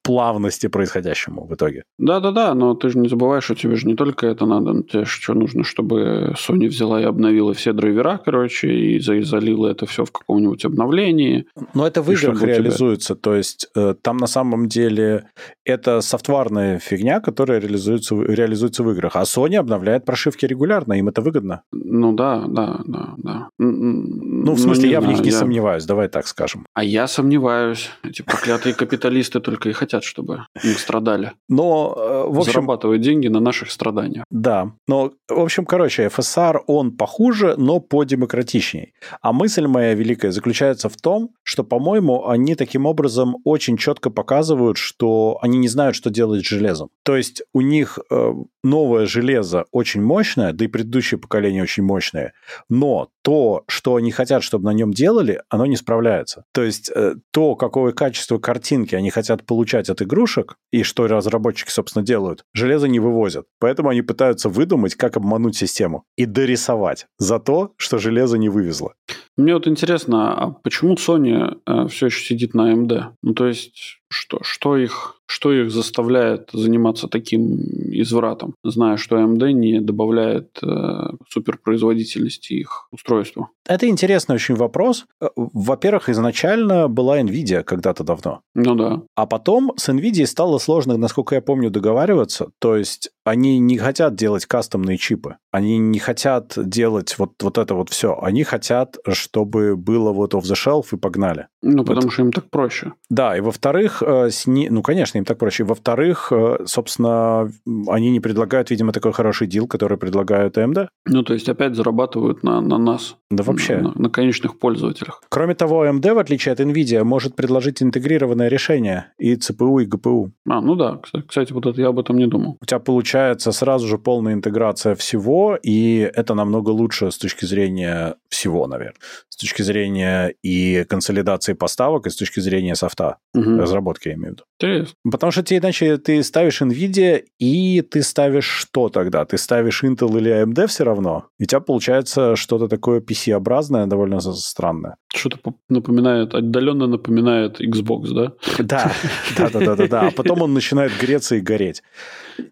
плавности 0.02 0.68
происходящему 0.68 1.46
в 1.46 1.54
итоге. 1.54 1.84
Да-да-да, 1.98 2.54
но 2.54 2.74
ты 2.74 2.90
же 2.90 2.98
не 2.98 3.08
забываешь, 3.08 3.44
что 3.44 3.54
тебе 3.54 3.74
же 3.76 3.86
не 3.86 3.94
только 3.94 4.26
это 4.26 4.46
надо, 4.46 4.72
но 4.72 4.82
тебе 4.82 5.04
же 5.04 5.10
что 5.10 5.34
нужно, 5.34 5.64
чтобы 5.64 6.34
Sony 6.36 6.68
взяла 6.68 7.00
и 7.00 7.04
обновила 7.04 7.52
все 7.54 7.72
драйвера, 7.72 8.20
короче, 8.24 8.68
и 8.72 9.00
заизолила 9.00 9.68
это 9.68 9.86
все 9.86 10.04
в 10.04 10.12
каком-нибудь 10.12 10.64
обновлении. 10.64 11.46
Но 11.74 11.86
это 11.86 12.02
в 12.02 12.10
играх 12.12 12.36
у 12.36 12.38
тебя- 12.38 12.46
реализуется, 12.54 13.14
то 13.16 13.34
есть 13.34 13.68
э, 13.74 13.94
там 14.02 14.16
на 14.18 14.26
самом 14.26 14.68
деле 14.68 15.26
это 15.64 16.00
софтварная 16.00 16.78
фигня, 16.78 17.20
которая 17.20 17.60
реализуется, 17.60 18.14
в- 18.14 18.22
реализуется 18.24 18.82
в 18.82 18.90
играх, 18.90 19.16
а 19.16 19.22
Sony 19.22 19.56
обновляет 19.56 20.04
прошивки 20.04 20.46
регулярно, 20.46 20.92
им 20.94 21.08
это 21.08 21.22
выгодно. 21.22 21.62
Ну 21.72 22.12
да, 22.12 22.44
да, 22.48 22.80
да, 22.86 23.14
да. 23.16 23.48
Ну, 23.58 24.52
в 24.52 24.58
смысле, 24.60 24.84
не 24.84 24.90
я 24.92 25.00
в 25.00 25.06
них 25.06 25.16
знаю, 25.16 25.24
не 25.24 25.30
я- 25.30 25.38
сомневаюсь, 25.38 25.84
давай 25.86 26.08
так 26.08 26.26
скажем. 26.26 26.57
А 26.74 26.84
я 26.84 27.06
сомневаюсь. 27.06 27.90
Эти 28.02 28.22
проклятые 28.22 28.74
капиталисты 28.74 29.40
только 29.40 29.68
и 29.68 29.72
хотят, 29.72 30.04
чтобы 30.04 30.46
мы 30.62 30.72
страдали. 30.72 31.32
Но, 31.48 31.94
э, 31.96 32.32
в 32.32 32.38
общем, 32.38 32.52
Зарабатывают 32.52 33.02
деньги 33.02 33.28
на 33.28 33.40
наших 33.40 33.70
страданиях. 33.70 34.24
Да, 34.30 34.72
но, 34.86 35.12
в 35.28 35.40
общем, 35.40 35.64
короче, 35.64 36.06
FSR, 36.06 36.60
он 36.66 36.96
похуже, 36.96 37.54
но 37.56 37.80
подемократичней. 37.80 38.94
А 39.20 39.32
мысль 39.32 39.66
моя 39.66 39.94
великая 39.94 40.32
заключается 40.32 40.88
в 40.88 40.96
том, 40.96 41.30
что, 41.42 41.64
по-моему, 41.64 42.28
они 42.28 42.54
таким 42.54 42.86
образом 42.86 43.36
очень 43.44 43.76
четко 43.76 44.10
показывают, 44.10 44.76
что 44.76 45.38
они 45.42 45.58
не 45.58 45.68
знают, 45.68 45.96
что 45.96 46.10
делать 46.10 46.44
с 46.44 46.48
железом. 46.48 46.90
То 47.04 47.16
есть 47.16 47.42
у 47.52 47.60
них 47.60 47.98
э, 48.10 48.32
новое 48.62 49.06
железо 49.06 49.64
очень 49.72 50.02
мощное, 50.02 50.52
да 50.52 50.64
и 50.64 50.68
предыдущее 50.68 51.18
поколение 51.18 51.62
очень 51.62 51.82
мощное, 51.82 52.32
но 52.68 53.08
то, 53.22 53.64
что 53.66 53.96
они 53.96 54.10
хотят, 54.10 54.42
чтобы 54.42 54.64
на 54.64 54.72
нем 54.72 54.92
делали, 54.92 55.42
оно 55.50 55.66
не 55.66 55.76
справляется. 55.76 56.44
То 56.52 56.62
есть 56.62 56.90
э, 56.94 57.14
то, 57.30 57.54
какое 57.54 57.92
качество 57.92 58.38
картинки 58.38 58.94
они 58.94 59.10
хотят 59.10 59.44
получать 59.44 59.90
от 59.90 60.02
игрушек, 60.02 60.56
и 60.72 60.82
что 60.82 61.06
разработчики, 61.06 61.70
собственно, 61.70 62.04
делают, 62.04 62.44
железо 62.54 62.88
не 62.88 63.00
вывозят. 63.00 63.46
Поэтому 63.60 63.90
они 63.90 64.02
пытаются 64.02 64.48
выдумать, 64.48 64.94
как 64.94 65.16
обмануть 65.16 65.56
систему 65.56 66.04
и 66.16 66.26
дорисовать 66.26 67.06
за 67.18 67.38
то, 67.38 67.72
что 67.76 67.98
железо 67.98 68.38
не 68.38 68.48
вывезло. 68.48 68.94
Мне 69.36 69.54
вот 69.54 69.68
интересно, 69.68 70.34
а 70.34 70.50
почему 70.50 70.94
Sony 70.94 71.88
все 71.88 72.06
еще 72.06 72.24
сидит 72.24 72.54
на 72.54 72.72
AMD? 72.72 73.12
Ну, 73.22 73.34
то 73.34 73.46
есть, 73.46 73.97
что, 74.10 74.38
что, 74.42 74.76
их, 74.76 75.16
что 75.26 75.52
их 75.52 75.70
заставляет 75.70 76.50
заниматься 76.52 77.08
таким 77.08 77.58
извратом, 77.90 78.54
зная, 78.64 78.96
что 78.96 79.16
AMD 79.16 79.52
не 79.52 79.80
добавляет 79.80 80.58
э, 80.62 81.10
суперпроизводительности 81.28 82.54
их 82.54 82.88
устройству? 82.90 83.50
Это 83.66 83.88
интересный 83.88 84.36
очень 84.36 84.54
вопрос. 84.54 85.06
Э, 85.20 85.28
во-первых, 85.36 86.08
изначально 86.08 86.88
была 86.88 87.20
NVIDIA 87.20 87.62
когда-то 87.62 88.04
давно. 88.04 88.40
Ну 88.54 88.74
да. 88.74 89.02
А 89.14 89.26
потом 89.26 89.72
с 89.76 89.88
NVIDIA 89.88 90.26
стало 90.26 90.58
сложно, 90.58 90.96
насколько 90.96 91.34
я 91.34 91.42
помню, 91.42 91.70
договариваться. 91.70 92.50
То 92.58 92.76
есть 92.76 93.10
они 93.28 93.58
не 93.58 93.78
хотят 93.78 94.14
делать 94.14 94.46
кастомные 94.46 94.96
чипы. 94.96 95.36
Они 95.50 95.78
не 95.78 95.98
хотят 95.98 96.52
делать 96.56 97.18
вот, 97.18 97.32
вот 97.42 97.58
это 97.58 97.74
вот 97.74 97.90
все. 97.90 98.18
Они 98.20 98.42
хотят, 98.44 98.96
чтобы 99.08 99.76
было 99.76 100.12
вот 100.12 100.34
off 100.34 100.42
the 100.42 100.54
shelf 100.54 100.86
и 100.92 100.96
погнали. 100.96 101.46
Ну, 101.62 101.84
потому 101.84 102.06
вот. 102.06 102.12
что 102.12 102.22
им 102.22 102.32
так 102.32 102.50
проще. 102.50 102.92
Да, 103.10 103.36
и 103.36 103.40
во-вторых, 103.40 104.02
э, 104.02 104.30
сни... 104.30 104.68
ну, 104.70 104.82
конечно, 104.82 105.18
им 105.18 105.24
так 105.24 105.38
проще. 105.38 105.64
Во-вторых, 105.64 106.28
э, 106.30 106.58
собственно, 106.66 107.50
они 107.88 108.10
не 108.10 108.20
предлагают, 108.20 108.70
видимо, 108.70 108.92
такой 108.92 109.12
хороший 109.12 109.46
дил, 109.46 109.66
который 109.66 109.98
предлагают 109.98 110.56
AMD. 110.56 110.88
Ну, 111.06 111.22
то 111.22 111.34
есть 111.34 111.48
опять 111.48 111.74
зарабатывают 111.74 112.42
на, 112.42 112.60
на 112.60 112.78
нас. 112.78 113.16
Да 113.30 113.42
вообще. 113.42 113.78
На, 113.78 113.92
на 113.94 114.10
конечных 114.10 114.58
пользователях. 114.58 115.22
Кроме 115.28 115.54
того, 115.54 115.86
AMD, 115.86 116.14
в 116.14 116.18
отличие 116.18 116.52
от 116.52 116.60
NVIDIA, 116.60 117.04
может 117.04 117.34
предложить 117.34 117.82
интегрированное 117.82 118.48
решение 118.48 119.12
и 119.18 119.34
CPU, 119.34 119.82
и 119.82 119.86
GPU. 119.86 120.30
А, 120.48 120.60
ну 120.60 120.76
да, 120.76 121.00
кстати, 121.26 121.52
вот 121.52 121.66
это 121.66 121.80
я 121.80 121.88
об 121.88 121.98
этом 121.98 122.16
не 122.16 122.26
думал. 122.26 122.56
У 122.60 122.66
тебя 122.66 122.78
получается 122.78 123.17
сразу 123.38 123.86
же 123.86 123.98
полная 123.98 124.34
интеграция 124.34 124.94
всего, 124.94 125.58
и 125.62 126.10
это 126.14 126.34
намного 126.34 126.70
лучше 126.70 127.10
с 127.10 127.18
точки 127.18 127.44
зрения 127.44 128.14
всего, 128.28 128.66
наверное. 128.66 129.00
С 129.28 129.36
точки 129.36 129.62
зрения 129.62 130.34
и 130.42 130.84
консолидации 130.88 131.54
поставок, 131.54 132.06
и 132.06 132.10
с 132.10 132.16
точки 132.16 132.40
зрения 132.40 132.74
софта. 132.74 133.16
Угу. 133.34 133.58
Разработки, 133.58 134.08
я 134.08 134.14
имею 134.14 134.30
в 134.30 134.32
виду. 134.32 134.44
Интересно. 134.60 134.94
Потому 135.10 135.30
что 135.32 135.42
тебе 135.42 135.58
иначе 135.58 135.96
ты 135.98 136.22
ставишь 136.22 136.62
NVIDIA, 136.62 137.22
и 137.38 137.82
ты 137.82 138.02
ставишь 138.02 138.48
что 138.48 138.88
тогда? 138.88 139.24
Ты 139.24 139.38
ставишь 139.38 139.84
Intel 139.84 140.18
или 140.18 140.30
AMD 140.30 140.66
все 140.66 140.84
равно, 140.84 141.26
и 141.38 141.44
у 141.44 141.46
тебя 141.46 141.60
получается 141.60 142.36
что-то 142.36 142.68
такое 142.68 143.00
PC-образное, 143.00 143.86
довольно 143.86 144.20
странное. 144.20 144.96
Что-то 145.14 145.38
напоминает, 145.68 146.34
отдаленно 146.34 146.86
напоминает 146.86 147.60
Xbox, 147.60 148.12
да? 148.12 148.32
Да, 148.58 148.92
да, 149.36 149.50
да, 149.50 149.60
да, 149.60 149.76
да, 149.76 149.88
да. 149.88 150.00
А 150.08 150.10
потом 150.10 150.42
он 150.42 150.54
начинает 150.54 150.92
греться 151.00 151.36
и 151.36 151.40
гореть. 151.40 151.82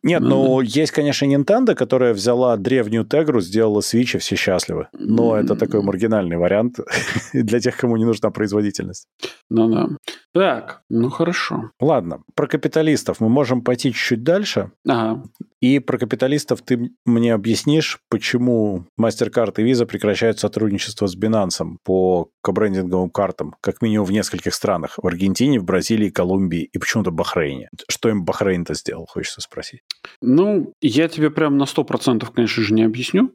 Нет, 0.02 0.20
ну, 0.20 0.55
ну 0.56 0.62
есть, 0.62 0.90
конечно, 0.90 1.26
Nintendo, 1.26 1.74
которая 1.74 2.14
взяла 2.14 2.56
древнюю 2.56 3.04
Тегру, 3.04 3.42
сделала 3.42 3.80
Switch, 3.80 4.16
и 4.16 4.18
все 4.18 4.36
счастливы. 4.36 4.88
Но 4.94 5.36
это 5.36 5.54
такой 5.54 5.82
маргинальный 5.82 6.38
вариант 6.38 6.78
для 7.34 7.60
тех, 7.60 7.76
кому 7.76 7.98
не 7.98 8.06
нужна 8.06 8.30
производительность. 8.30 9.06
Ну 9.50 9.68
да. 9.68 9.88
Так, 10.32 10.82
ну 10.88 11.10
хорошо. 11.10 11.70
Ладно, 11.80 12.22
про 12.34 12.46
капиталистов 12.46 13.20
мы 13.20 13.28
можем 13.28 13.62
пойти 13.62 13.92
чуть-чуть 13.92 14.22
дальше. 14.22 14.70
Ага. 14.86 15.22
И 15.60 15.78
про 15.78 15.98
капиталистов 15.98 16.60
ты 16.62 16.90
мне 17.06 17.32
объяснишь, 17.32 17.98
почему 18.10 18.84
MasterCard 19.00 19.54
и 19.56 19.64
Visa 19.64 19.86
прекращают 19.86 20.38
сотрудничество 20.38 21.06
с 21.06 21.16
Binance 21.16 21.76
по 21.82 22.28
кобрендинговым 22.42 23.10
картам, 23.10 23.56
как 23.60 23.80
минимум 23.82 24.06
в 24.06 24.12
нескольких 24.12 24.54
странах. 24.54 24.98
В 25.02 25.06
Аргентине, 25.06 25.58
в 25.58 25.64
Бразилии, 25.64 26.10
Колумбии 26.10 26.68
и 26.70 26.78
почему-то 26.78 27.10
Бахрейне. 27.10 27.70
Что 27.88 28.10
им 28.10 28.24
Бахрейн-то 28.24 28.74
сделал, 28.74 29.06
хочется 29.06 29.40
спросить. 29.40 29.80
Ну, 30.20 30.45
я 30.80 31.08
тебе 31.08 31.30
прям 31.30 31.58
на 31.58 31.64
100% 31.64 32.26
конечно 32.34 32.62
же, 32.62 32.74
не 32.74 32.82
объясню, 32.82 33.34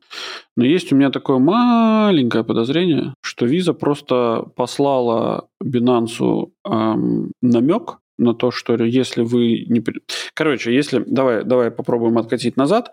но 0.55 0.65
есть 0.65 0.91
у 0.91 0.95
меня 0.95 1.09
такое 1.09 1.39
маленькое 1.39 2.43
подозрение, 2.43 3.13
что 3.21 3.45
Visa 3.45 3.73
просто 3.73 4.45
послала 4.55 5.47
Binance 5.63 6.49
эм, 6.65 7.31
намек 7.41 7.97
на 8.21 8.33
то, 8.33 8.51
что 8.51 8.75
если 8.75 9.23
вы 9.23 9.65
не... 9.67 9.83
Короче, 10.33 10.73
если... 10.73 11.03
Давай, 11.05 11.43
давай 11.43 11.71
попробуем 11.71 12.17
откатить 12.17 12.55
назад. 12.55 12.91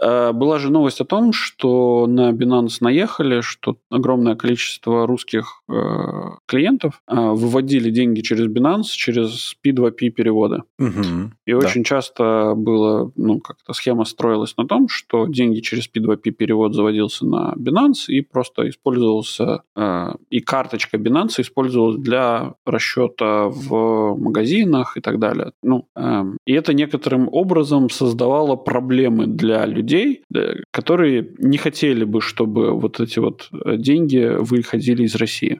Э, 0.00 0.32
была 0.32 0.58
же 0.58 0.70
новость 0.70 1.00
о 1.00 1.04
том, 1.04 1.32
что 1.32 2.06
на 2.06 2.30
Binance 2.30 2.76
наехали, 2.80 3.40
что 3.40 3.76
огромное 3.90 4.36
количество 4.36 5.06
русских 5.06 5.59
клиентов 6.46 7.00
э, 7.06 7.14
выводили 7.14 7.90
деньги 7.90 8.20
через 8.20 8.46
Binance, 8.46 8.88
через 8.92 9.54
P2P 9.64 10.10
переводы. 10.10 10.62
Угу, 10.78 11.32
И 11.46 11.52
да. 11.52 11.58
очень 11.58 11.84
часто 11.84 12.54
было, 12.56 13.12
ну, 13.16 13.40
как-то 13.40 13.72
схема 13.72 14.04
строилась 14.04 14.56
на 14.56 14.66
том, 14.66 14.88
что 14.88 15.26
деньги 15.26 15.60
через 15.60 15.88
P2P 15.88 16.30
перевод 16.32 16.74
заводился 16.74 17.26
на 17.26 17.54
Binance 17.56 18.08
и 18.08 18.20
просто 18.20 18.68
использовался... 18.68 19.62
И 20.30 20.40
карточка 20.40 20.96
Binance 20.96 21.40
использовалась 21.40 21.96
для 21.96 22.54
расчета 22.66 23.48
в 23.48 24.16
магазинах 24.16 24.96
и 24.96 25.00
так 25.00 25.18
далее. 25.18 25.52
Ну, 25.62 25.86
эм, 25.96 26.38
и 26.46 26.52
это 26.52 26.72
некоторым 26.74 27.28
образом 27.32 27.90
создавало 27.90 28.56
проблемы 28.56 29.26
для 29.26 29.66
людей, 29.66 30.22
которые 30.70 31.34
не 31.38 31.58
хотели 31.58 32.04
бы, 32.04 32.20
чтобы 32.20 32.72
вот 32.72 33.00
эти 33.00 33.18
вот 33.18 33.48
э, 33.52 33.76
деньги 33.76 34.36
выходили 34.38 35.04
из 35.04 35.14
России. 35.14 35.59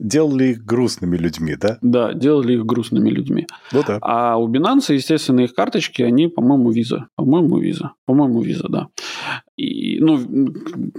Делали 0.00 0.44
их 0.52 0.64
грустными 0.64 1.16
людьми, 1.18 1.56
да? 1.60 1.78
Да, 1.82 2.14
делали 2.14 2.54
их 2.54 2.64
грустными 2.64 3.10
людьми. 3.10 3.46
Ну 3.70 3.82
да. 3.86 3.98
А 4.00 4.38
у 4.38 4.48
Binance, 4.48 4.94
естественно, 4.94 5.40
их 5.40 5.54
карточки, 5.54 6.00
они, 6.00 6.28
по-моему, 6.28 6.70
виза. 6.70 7.08
По-моему, 7.16 7.58
виза. 7.58 7.92
По-моему, 8.06 8.40
виза, 8.40 8.68
да. 8.68 8.88
И, 9.60 9.98
ну, 10.00 10.16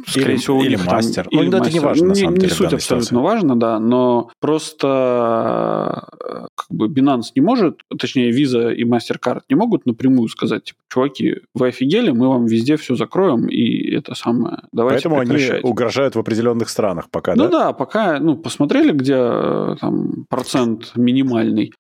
скорее 0.06 0.34
или, 0.34 0.38
всего, 0.38 0.60
у 0.60 0.62
или 0.62 0.76
них 0.76 0.86
мастер. 0.86 1.24
Там, 1.24 1.40
или 1.40 1.50
ну, 1.50 1.58
мастер. 1.58 1.68
это 1.68 1.74
не 1.74 1.80
важно, 1.80 2.08
на 2.10 2.16
самом 2.16 2.34
не, 2.34 2.40
деле, 2.42 2.52
не 2.52 2.56
суть 2.56 2.74
абсолютно 2.74 3.06
ситуации. 3.06 3.16
важно, 3.16 3.60
да, 3.60 3.80
но 3.80 4.30
просто 4.40 6.08
э, 6.24 6.46
как 6.54 6.68
бы 6.70 6.88
Binance 6.88 7.32
не 7.36 7.42
может, 7.42 7.80
точнее, 7.98 8.30
Visa 8.30 8.72
и 8.72 8.84
MasterCard 8.84 9.42
не 9.50 9.56
могут 9.56 9.88
напрямую 9.88 10.28
сказать, 10.28 10.66
типа, 10.66 10.80
чуваки, 10.90 11.38
вы 11.56 11.70
офигели, 11.70 12.12
мы 12.12 12.28
вам 12.28 12.46
везде 12.46 12.78
все 12.78 12.96
закроем, 12.96 13.48
и 13.48 13.96
это 13.96 14.14
самое, 14.14 14.60
давайте 14.72 15.10
Поэтому 15.10 15.20
они 15.20 15.62
угрожают 15.64 16.16
в 16.16 16.20
определенных 16.20 16.70
странах 16.70 17.10
пока, 17.10 17.34
ну, 17.34 17.46
да? 17.46 17.50
Ну 17.50 17.52
да, 17.52 17.74
пока, 17.74 18.20
ну, 18.20 18.38
посмотрели, 18.38 18.91
где 18.94 19.16
э, 19.18 19.76
там 19.80 20.26
процент 20.30 20.92
минимальный, 20.96 21.72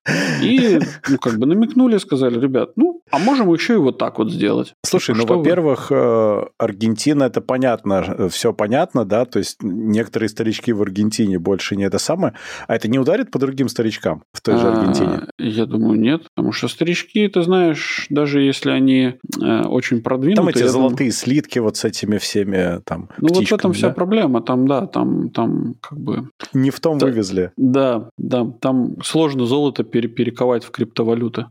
и, 0.41 0.79
ну, 1.09 1.17
как 1.17 1.37
бы 1.37 1.45
намекнули, 1.45 1.97
сказали, 1.97 2.39
ребят, 2.39 2.71
ну, 2.75 3.01
а 3.11 3.19
можем 3.19 3.51
еще 3.53 3.73
и 3.73 3.77
вот 3.77 3.97
так 3.97 4.19
вот 4.19 4.31
сделать. 4.31 4.73
Слушай, 4.85 5.15
ну, 5.15 5.25
во-первых, 5.25 5.89
вы? 5.89 6.49
Аргентина, 6.57 7.23
это 7.23 7.41
понятно, 7.41 8.29
все 8.29 8.53
понятно, 8.53 9.05
да, 9.05 9.25
то 9.25 9.39
есть 9.39 9.57
некоторые 9.61 10.29
старички 10.29 10.71
в 10.73 10.81
Аргентине 10.81 11.39
больше 11.39 11.75
не 11.75 11.83
это 11.83 11.99
самое, 11.99 12.33
а 12.67 12.75
это 12.75 12.87
не 12.87 12.99
ударит 12.99 13.31
по 13.31 13.39
другим 13.39 13.69
старичкам 13.69 14.23
в 14.33 14.41
той 14.41 14.57
же 14.57 14.67
а, 14.67 14.73
Аргентине? 14.73 15.27
Я 15.37 15.65
думаю, 15.65 15.99
нет, 15.99 16.23
потому 16.35 16.53
что 16.53 16.67
старички, 16.67 17.27
ты 17.27 17.41
знаешь, 17.41 18.05
даже 18.09 18.41
если 18.41 18.71
они 18.71 19.15
э, 19.41 19.61
очень 19.63 20.01
продвинутые... 20.01 20.35
Там 20.35 20.47
эти 20.47 20.67
золотые 20.67 20.95
думаю... 20.97 21.11
слитки 21.11 21.59
вот 21.59 21.77
с 21.77 21.85
этими 21.85 22.17
всеми 22.17 22.81
там 22.83 23.09
Ну 23.17 23.27
птичками, 23.27 23.39
вот 23.39 23.49
в 23.49 23.53
этом 23.53 23.71
да? 23.71 23.77
вся 23.77 23.89
проблема, 23.89 24.41
там, 24.41 24.67
да, 24.67 24.87
там, 24.87 25.29
там 25.29 25.75
как 25.81 25.99
бы... 25.99 26.29
Не 26.53 26.69
в 26.69 26.79
том 26.79 26.97
да, 27.01 27.05
вывезли. 27.07 27.51
Да, 27.57 28.09
да, 28.17 28.45
там 28.59 29.01
сложно 29.03 29.45
золото 29.45 29.83
пере 29.83 30.07
перековать 30.09 30.63
в 30.63 30.71
криптовалюты. 30.71 31.47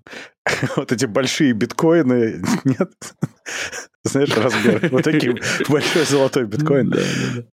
Вот 0.77 0.91
эти 0.93 1.07
большие 1.07 1.53
биткоины, 1.53 2.43
нет? 2.65 2.91
Знаешь, 4.05 4.35
размер. 4.37 4.89
Вот 4.91 5.05
таким 5.05 5.37
большой 5.69 6.05
золотой 6.05 6.47
биткоин. 6.47 6.93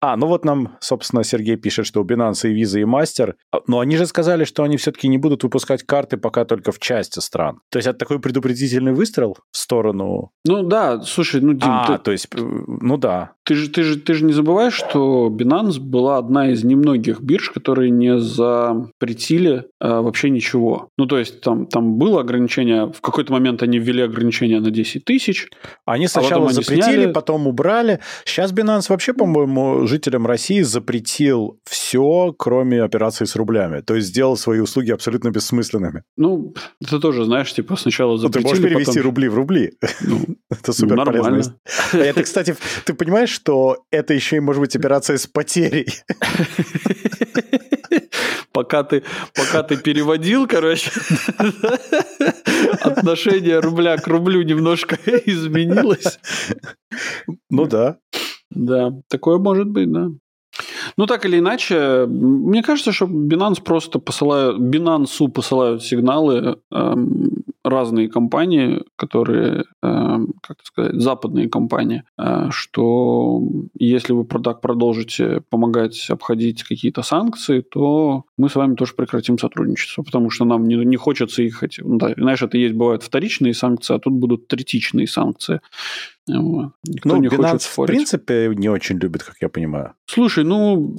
А, 0.01 0.17
ну 0.17 0.27
вот 0.27 0.45
нам, 0.45 0.77
собственно, 0.81 1.23
Сергей 1.23 1.57
пишет, 1.57 1.87
что 1.87 2.03
у 2.03 2.05
Binance 2.05 2.51
и 2.51 2.63
Visa 2.63 2.81
и 2.81 2.85
Master. 2.85 3.35
А, 3.53 3.61
но 3.69 3.79
они 3.79 3.97
же 3.97 4.07
сказали, 4.07 4.45
что 4.45 4.65
они 4.65 4.77
все-таки 4.77 5.09
не 5.09 5.19
будут 5.19 5.45
выпускать 5.45 5.85
карты 5.85 6.17
пока 6.17 6.45
только 6.45 6.73
в 6.73 6.79
части 6.79 7.21
стран. 7.21 7.61
То 7.71 7.79
есть 7.79 7.87
это 7.87 7.99
такой 7.99 8.19
предупредительный 8.19 8.93
выстрел 8.93 9.37
в 9.53 9.57
сторону... 9.57 10.31
Ну 10.45 10.63
да, 10.63 11.01
слушай, 11.03 11.41
ну, 11.41 11.53
Дим... 11.53 11.71
А, 11.71 11.99
то 11.99 12.11
есть, 12.11 12.29
ну 12.35 12.97
да. 12.97 13.33
Ты 13.45 13.55
же, 13.55 13.71
ты, 13.71 13.83
же, 13.83 13.99
ты 13.99 14.15
же 14.15 14.25
не 14.25 14.33
забываешь, 14.33 14.75
что 14.75 15.29
Binance 15.29 15.81
была 15.81 16.19
одна 16.19 16.51
из 16.51 16.65
немногих 16.65 17.21
бирж, 17.21 17.51
которые 17.51 17.91
не 17.91 18.19
запретили 18.19 19.67
а, 19.81 20.03
вообще 20.03 20.31
ничего. 20.31 20.89
Ну, 20.99 21.07
то 21.07 21.19
есть 21.19 21.41
там, 21.41 21.67
там 21.67 21.99
было 21.99 22.21
ограничение, 22.21 22.87
в 22.93 23.01
какой-то 23.01 23.33
момент 23.33 23.63
они 23.63 23.79
ввели 23.79 24.03
ограничение 24.03 24.61
на 24.61 24.71
10 24.71 25.05
тысяч. 25.05 25.49
Они 25.85 26.07
сначала 26.07 26.29
Сначала 26.29 26.49
они 26.49 26.55
запретили, 26.55 27.03
сняли... 27.03 27.13
потом 27.13 27.47
убрали. 27.47 28.01
Сейчас 28.25 28.53
Binance 28.53 28.87
вообще, 28.89 29.13
по-моему, 29.15 29.87
жителям 29.87 30.27
России 30.27 30.63
запретил 30.63 31.59
все, 31.65 32.33
кроме 32.39 32.83
операций 32.83 33.27
с 33.27 33.35
рублями. 33.35 33.81
То 33.81 33.97
есть 33.97 34.09
сделал 34.09 34.37
свои 34.37 34.61
услуги 34.61 34.93
абсолютно 34.93 35.31
бессмысленными. 35.31 36.05
Ну, 36.17 36.55
это 36.81 37.01
тоже, 37.01 37.25
знаешь, 37.25 37.53
типа 37.53 37.77
сначала 37.77 38.17
запретили... 38.17 38.43
Ну, 38.43 38.49
ты 38.49 38.61
можешь 38.61 38.65
перевести 38.65 38.99
потом... 38.99 39.03
рубли 39.03 39.29
в 39.29 39.35
рубли. 39.35 39.73
Ну, 40.03 40.21
это 40.51 40.73
супер 40.73 40.97
нормально. 40.97 41.43
Это, 41.93 42.23
кстати, 42.23 42.57
ты 42.85 42.95
понимаешь, 42.95 43.31
что 43.31 43.85
это 43.91 44.15
еще 44.15 44.37
и 44.37 44.41
может 44.41 44.61
быть 44.61 44.77
операция 44.77 45.17
с 45.17 45.27
потерей? 45.27 45.87
пока 48.53 48.85
ты, 48.85 49.03
пока 49.35 49.63
ты 49.63 49.77
переводил, 49.77 50.47
короче, 50.47 50.91
отношение 52.81 53.59
рубля 53.59 53.97
к 53.97 54.07
рублю 54.07 54.43
немножко 54.43 54.97
изменилось. 55.27 56.19
Ну 57.51 57.67
да. 57.67 57.99
Да, 58.51 58.93
такое 59.09 59.39
может 59.39 59.69
быть, 59.69 59.91
да. 59.91 60.09
Ну, 60.97 61.07
так 61.07 61.25
или 61.25 61.39
иначе, 61.39 62.07
мне 62.07 62.63
кажется, 62.63 62.93
что 62.93 63.07
Binance 63.07 63.63
просто 63.63 63.99
посылают, 63.99 64.59
Binance 64.59 65.29
посылают 65.29 65.83
сигналы 65.83 66.59
эм, 66.71 67.43
разные 67.65 68.09
компании, 68.09 68.83
которые, 68.97 69.65
эм, 69.83 70.35
как 70.43 70.59
сказать, 70.65 70.95
западные 70.95 71.49
компании, 71.49 72.03
э, 72.19 72.49
что 72.51 73.43
если 73.79 74.13
вы 74.13 74.25
так 74.25 74.61
продолжите 74.61 75.43
помогать 75.49 76.11
обходить 76.11 76.65
какие-то 76.65 77.03
санкции, 77.03 77.61
то 77.61 78.25
мы 78.37 78.49
с 78.49 78.57
вами 78.57 78.75
тоже 78.75 78.95
прекратим 78.95 79.39
сотрудничество, 79.39 80.03
потому 80.03 80.31
что 80.31 80.45
нам 80.45 80.67
не, 80.67 80.77
не 80.77 80.97
хочется 80.97 81.43
их... 81.43 81.63
Ну, 81.79 81.99
да, 81.99 82.13
знаешь, 82.17 82.43
это 82.43 82.59
есть, 82.59 82.75
бывают 82.75 83.03
вторичные 83.03 83.55
санкции, 83.55 83.95
а 83.95 83.99
тут 83.99 84.15
будут 84.15 84.49
третичные 84.49 85.07
санкции. 85.07 85.61
Вот. 86.29 86.73
Никто 86.87 87.09
ну, 87.09 87.17
не 87.17 87.29
Binance, 87.29 87.37
хочет 87.37 87.63
спорить. 87.63 87.91
в 87.91 87.95
принципе, 87.95 88.53
не 88.55 88.69
очень 88.69 88.99
любит, 88.99 89.25
как 89.25 89.37
я 89.41 89.49
понимаю. 89.49 89.95
Слушай, 90.07 90.45
ну, 90.45 90.97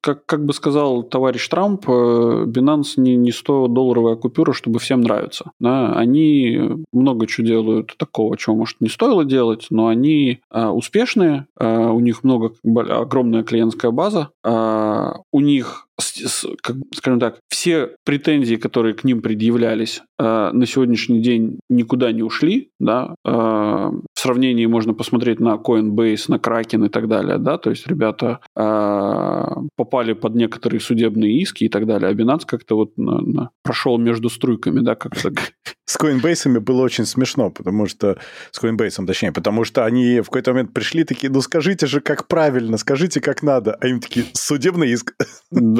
как, 0.00 0.24
как 0.24 0.44
бы 0.44 0.54
сказал 0.54 1.02
товарищ 1.02 1.46
Трамп, 1.48 1.88
э, 1.88 2.44
Binance 2.46 2.94
не, 2.96 3.16
не 3.16 3.30
100-долларовая 3.30 4.16
купюра, 4.16 4.52
чтобы 4.52 4.78
всем 4.78 5.02
нравиться. 5.02 5.52
Да? 5.60 5.92
Они 5.92 6.60
много 6.92 7.26
чего 7.26 7.46
делают 7.46 7.96
такого, 7.98 8.36
чего, 8.38 8.56
может, 8.56 8.80
не 8.80 8.88
стоило 8.88 9.24
делать, 9.24 9.66
но 9.70 9.88
они 9.88 10.40
а, 10.50 10.72
успешные, 10.72 11.46
а, 11.58 11.90
у 11.92 12.00
них 12.00 12.24
много, 12.24 12.52
огромная 12.64 13.42
клиентская 13.42 13.90
база, 13.90 14.30
а, 14.42 15.20
у 15.32 15.40
них 15.40 15.85
как, 16.62 16.76
скажем 16.94 17.20
так, 17.20 17.38
все 17.48 17.90
претензии, 18.04 18.56
которые 18.56 18.94
к 18.94 19.04
ним 19.04 19.22
предъявлялись, 19.22 20.02
э, 20.18 20.50
на 20.52 20.66
сегодняшний 20.66 21.20
день 21.20 21.58
никуда 21.68 22.12
не 22.12 22.22
ушли, 22.22 22.70
да, 22.78 23.14
э, 23.24 23.30
в 23.30 24.20
сравнении 24.20 24.66
можно 24.66 24.94
посмотреть 24.94 25.40
на 25.40 25.54
Coinbase, 25.54 26.24
на 26.28 26.36
Kraken 26.36 26.86
и 26.86 26.88
так 26.88 27.08
далее, 27.08 27.38
да, 27.38 27.58
то 27.58 27.70
есть 27.70 27.86
ребята 27.86 28.40
э, 28.56 29.44
попали 29.76 30.12
под 30.12 30.34
некоторые 30.34 30.80
судебные 30.80 31.40
иски 31.40 31.64
и 31.64 31.68
так 31.68 31.86
далее, 31.86 32.10
а 32.10 32.14
Binance 32.14 32.44
как-то 32.46 32.76
вот 32.76 32.96
на, 32.96 33.20
на, 33.20 33.50
прошел 33.62 33.98
между 33.98 34.28
струйками, 34.28 34.80
да, 34.80 34.94
как-то. 34.94 35.32
С 35.88 35.96
Coinbase 36.00 36.58
было 36.58 36.82
очень 36.82 37.06
смешно, 37.06 37.50
потому 37.50 37.86
что... 37.86 38.18
С 38.50 38.62
Coinbase, 38.62 39.06
точнее, 39.06 39.32
потому 39.32 39.64
что 39.64 39.84
они 39.84 40.20
в 40.20 40.24
какой-то 40.24 40.50
момент 40.50 40.74
пришли 40.74 41.04
такие, 41.04 41.32
ну 41.32 41.40
скажите 41.40 41.86
же, 41.86 42.00
как 42.00 42.26
правильно, 42.26 42.76
скажите, 42.76 43.20
как 43.20 43.42
надо. 43.44 43.76
А 43.80 43.86
им 43.86 44.00
такие, 44.00 44.26
судебный 44.32 44.90
иск. 44.90 45.14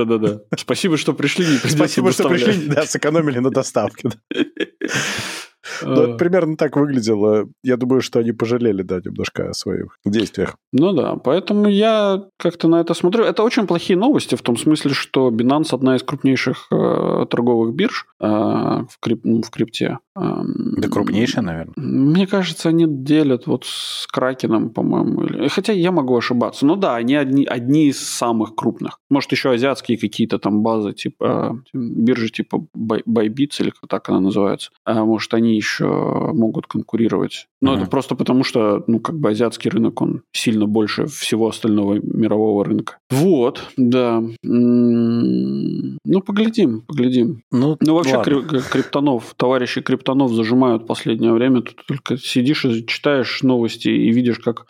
Да-да-да. 0.06 0.40
Спасибо, 0.56 0.96
что 0.96 1.12
пришли. 1.12 1.44
Спасибо, 1.58 2.12
что 2.12 2.28
пришли, 2.28 2.68
да, 2.68 2.86
сэкономили 2.86 3.38
на 3.38 3.50
доставке. 3.50 4.10
Ну, 5.82 5.92
это 5.92 6.14
примерно 6.14 6.56
так 6.56 6.76
выглядело. 6.76 7.48
Я 7.62 7.76
думаю, 7.76 8.00
что 8.00 8.18
они 8.18 8.32
пожалели, 8.32 8.82
да, 8.82 9.00
немножко 9.04 9.50
о 9.50 9.54
своих 9.54 9.98
действиях. 10.04 10.56
Ну 10.72 10.92
да, 10.92 11.16
поэтому 11.16 11.68
я 11.68 12.24
как-то 12.38 12.68
на 12.68 12.80
это 12.80 12.94
смотрю. 12.94 13.24
Это 13.24 13.42
очень 13.42 13.66
плохие 13.66 13.98
новости 13.98 14.34
в 14.34 14.42
том 14.42 14.56
смысле, 14.56 14.92
что 14.92 15.30
Binance 15.30 15.74
одна 15.74 15.96
из 15.96 16.02
крупнейших 16.02 16.66
э, 16.70 17.26
торговых 17.30 17.74
бирж 17.74 18.06
э, 18.20 18.26
в, 18.26 18.98
крип, 19.00 19.20
ну, 19.24 19.42
в 19.42 19.50
крипте. 19.50 19.98
Да 20.16 20.88
крупнейшая, 20.88 21.44
наверное. 21.44 21.74
Мне 21.76 22.26
кажется, 22.26 22.70
они 22.70 22.86
делят 22.88 23.46
вот 23.46 23.66
с 23.66 24.06
Кракеном, 24.06 24.70
по-моему. 24.70 25.48
Хотя 25.50 25.74
я 25.74 25.92
могу 25.92 26.16
ошибаться. 26.16 26.64
Но 26.64 26.76
да, 26.76 26.96
они 26.96 27.14
одни, 27.14 27.44
одни 27.44 27.88
из 27.88 28.00
самых 28.00 28.54
крупных. 28.54 28.98
Может, 29.10 29.32
еще 29.32 29.50
азиатские 29.50 29.98
какие-то 29.98 30.38
там 30.38 30.62
базы, 30.62 30.94
типа 30.94 31.62
биржи 31.74 32.30
типа 32.30 32.66
Bybits 32.74 33.60
или 33.60 33.70
как 33.70 33.90
так 33.90 34.08
она 34.08 34.20
называется. 34.20 34.70
А 34.84 35.04
может, 35.04 35.34
они 35.34 35.55
еще 35.56 35.86
могут 36.32 36.66
конкурировать. 36.66 37.48
Но 37.60 37.74
mm-hmm. 37.74 37.78
это 37.80 37.90
просто 37.90 38.14
потому, 38.14 38.44
что, 38.44 38.84
ну, 38.86 39.00
как 39.00 39.18
бы 39.18 39.30
азиатский 39.30 39.70
рынок, 39.70 40.00
он 40.00 40.22
сильно 40.32 40.66
больше 40.66 41.06
всего 41.06 41.48
остального 41.48 41.94
мирового 41.94 42.64
рынка. 42.64 42.98
Вот, 43.10 43.62
да. 43.76 44.22
Ну, 44.42 46.20
поглядим, 46.24 46.82
поглядим. 46.82 47.42
Ну, 47.50 47.76
ну 47.80 47.94
вообще, 47.94 48.16
ладно. 48.16 48.60
криптонов, 48.60 49.34
товарищи 49.36 49.80
криптонов 49.80 50.32
зажимают 50.32 50.86
последнее 50.86 51.32
время. 51.32 51.62
Тут 51.62 51.84
только 51.86 52.16
сидишь 52.18 52.64
и 52.64 52.86
читаешь 52.86 53.42
новости 53.42 53.88
и 53.88 54.12
видишь, 54.12 54.38
как, 54.38 54.66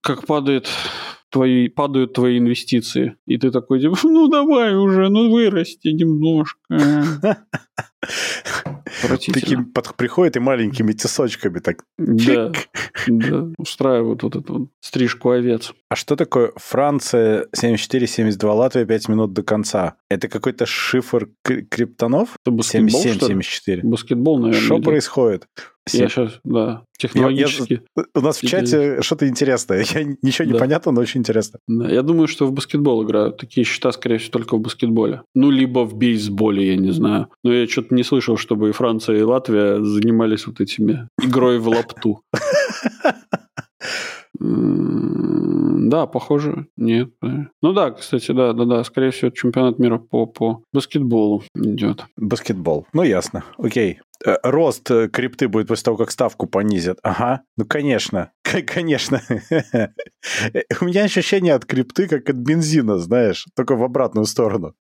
как 0.00 0.26
падает 0.26 0.68
твои, 1.32 1.68
падают 1.68 2.12
твои 2.12 2.38
инвестиции. 2.38 3.16
И 3.26 3.38
ты 3.38 3.50
такой, 3.50 3.80
типа, 3.80 3.96
ну 4.04 4.28
давай 4.28 4.76
уже, 4.76 5.08
ну 5.08 5.32
вырасти 5.32 5.88
немножко. 5.88 6.58
Таким 9.32 9.72
под, 9.72 9.94
приходит 9.96 10.36
и 10.36 10.40
маленькими 10.40 10.92
тесочками 10.92 11.60
так. 11.60 11.84
Да, 11.96 12.52
да, 13.06 13.48
устраивают 13.56 14.22
вот 14.22 14.36
эту 14.36 14.58
вот 14.58 14.68
стрижку 14.80 15.30
овец. 15.30 15.72
А 15.88 15.96
что 15.96 16.14
такое 16.16 16.52
Франция 16.56 17.46
74-72, 17.56 18.46
Латвия 18.52 18.84
5 18.84 19.08
минут 19.08 19.32
до 19.32 19.42
конца? 19.42 19.96
Это 20.10 20.28
какой-то 20.28 20.66
шифр 20.66 21.30
криптонов? 21.42 22.36
77-74. 22.46 23.80
Баскетбол, 23.82 24.38
наверное. 24.38 24.60
Что 24.60 24.78
происходит? 24.80 25.48
Я 25.90 26.08
сейчас, 26.08 26.38
да, 26.44 26.84
технологически. 26.96 27.82
Я, 27.96 28.02
я, 28.02 28.04
у 28.14 28.20
нас 28.20 28.40
в 28.40 28.46
чате 28.46 29.02
что-то 29.02 29.26
интересное. 29.26 29.84
Я, 29.94 30.04
ничего 30.22 30.46
не 30.46 30.52
да. 30.52 30.58
понятно, 30.58 30.92
но 30.92 31.00
очень 31.00 31.20
интересно. 31.20 31.58
Да, 31.66 31.88
я 31.88 32.02
думаю, 32.02 32.28
что 32.28 32.46
в 32.46 32.52
баскетбол 32.52 33.04
играют. 33.04 33.38
Такие 33.38 33.64
счета, 33.64 33.90
скорее 33.92 34.18
всего, 34.18 34.32
только 34.32 34.56
в 34.56 34.60
баскетболе. 34.60 35.22
Ну, 35.34 35.50
либо 35.50 35.80
в 35.80 35.94
бейсболе, 35.96 36.68
я 36.68 36.76
не 36.76 36.92
знаю. 36.92 37.28
Но 37.42 37.52
я 37.52 37.66
что-то 37.66 37.94
не 37.94 38.04
слышал, 38.04 38.36
чтобы 38.36 38.68
и 38.68 38.72
Франция, 38.72 39.18
и 39.18 39.22
Латвия 39.22 39.82
занимались 39.82 40.46
вот 40.46 40.60
этими 40.60 41.08
игрой 41.20 41.58
в 41.58 41.68
лапту. 41.68 42.22
Да, 44.42 46.06
похоже, 46.06 46.66
нет. 46.76 47.10
Ну 47.20 47.72
да, 47.72 47.90
кстати, 47.92 48.32
да, 48.32 48.52
да, 48.52 48.64
да, 48.64 48.84
скорее 48.84 49.10
всего, 49.10 49.30
чемпионат 49.30 49.78
мира 49.78 49.98
по, 49.98 50.26
по 50.26 50.62
баскетболу 50.72 51.44
идет. 51.54 52.06
Баскетбол, 52.16 52.86
ну 52.92 53.02
ясно, 53.02 53.44
окей. 53.58 54.00
Э, 54.24 54.36
рост 54.42 54.90
э, 54.90 55.08
крипты 55.08 55.48
будет 55.48 55.68
после 55.68 55.84
того, 55.84 55.96
как 55.96 56.10
ставку 56.10 56.46
понизят. 56.46 56.98
Ага, 57.02 57.42
ну 57.56 57.64
конечно, 57.66 58.32
конечно. 58.66 59.20
У 60.80 60.84
меня 60.84 61.04
ощущение 61.04 61.54
от 61.54 61.66
крипты, 61.66 62.08
как 62.08 62.28
от 62.28 62.36
бензина, 62.36 62.98
знаешь, 62.98 63.46
только 63.54 63.76
в 63.76 63.84
обратную 63.84 64.26
сторону 64.26 64.74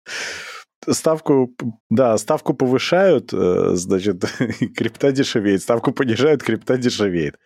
ставку, 0.90 1.54
да, 1.90 2.18
ставку 2.18 2.54
повышают, 2.54 3.32
э, 3.34 3.72
значит, 3.76 4.24
крипта 4.76 5.12
дешевеет, 5.12 5.62
ставку 5.62 5.92
понижают, 5.92 6.44
крипта 6.44 6.78
дешевеет. 6.78 7.38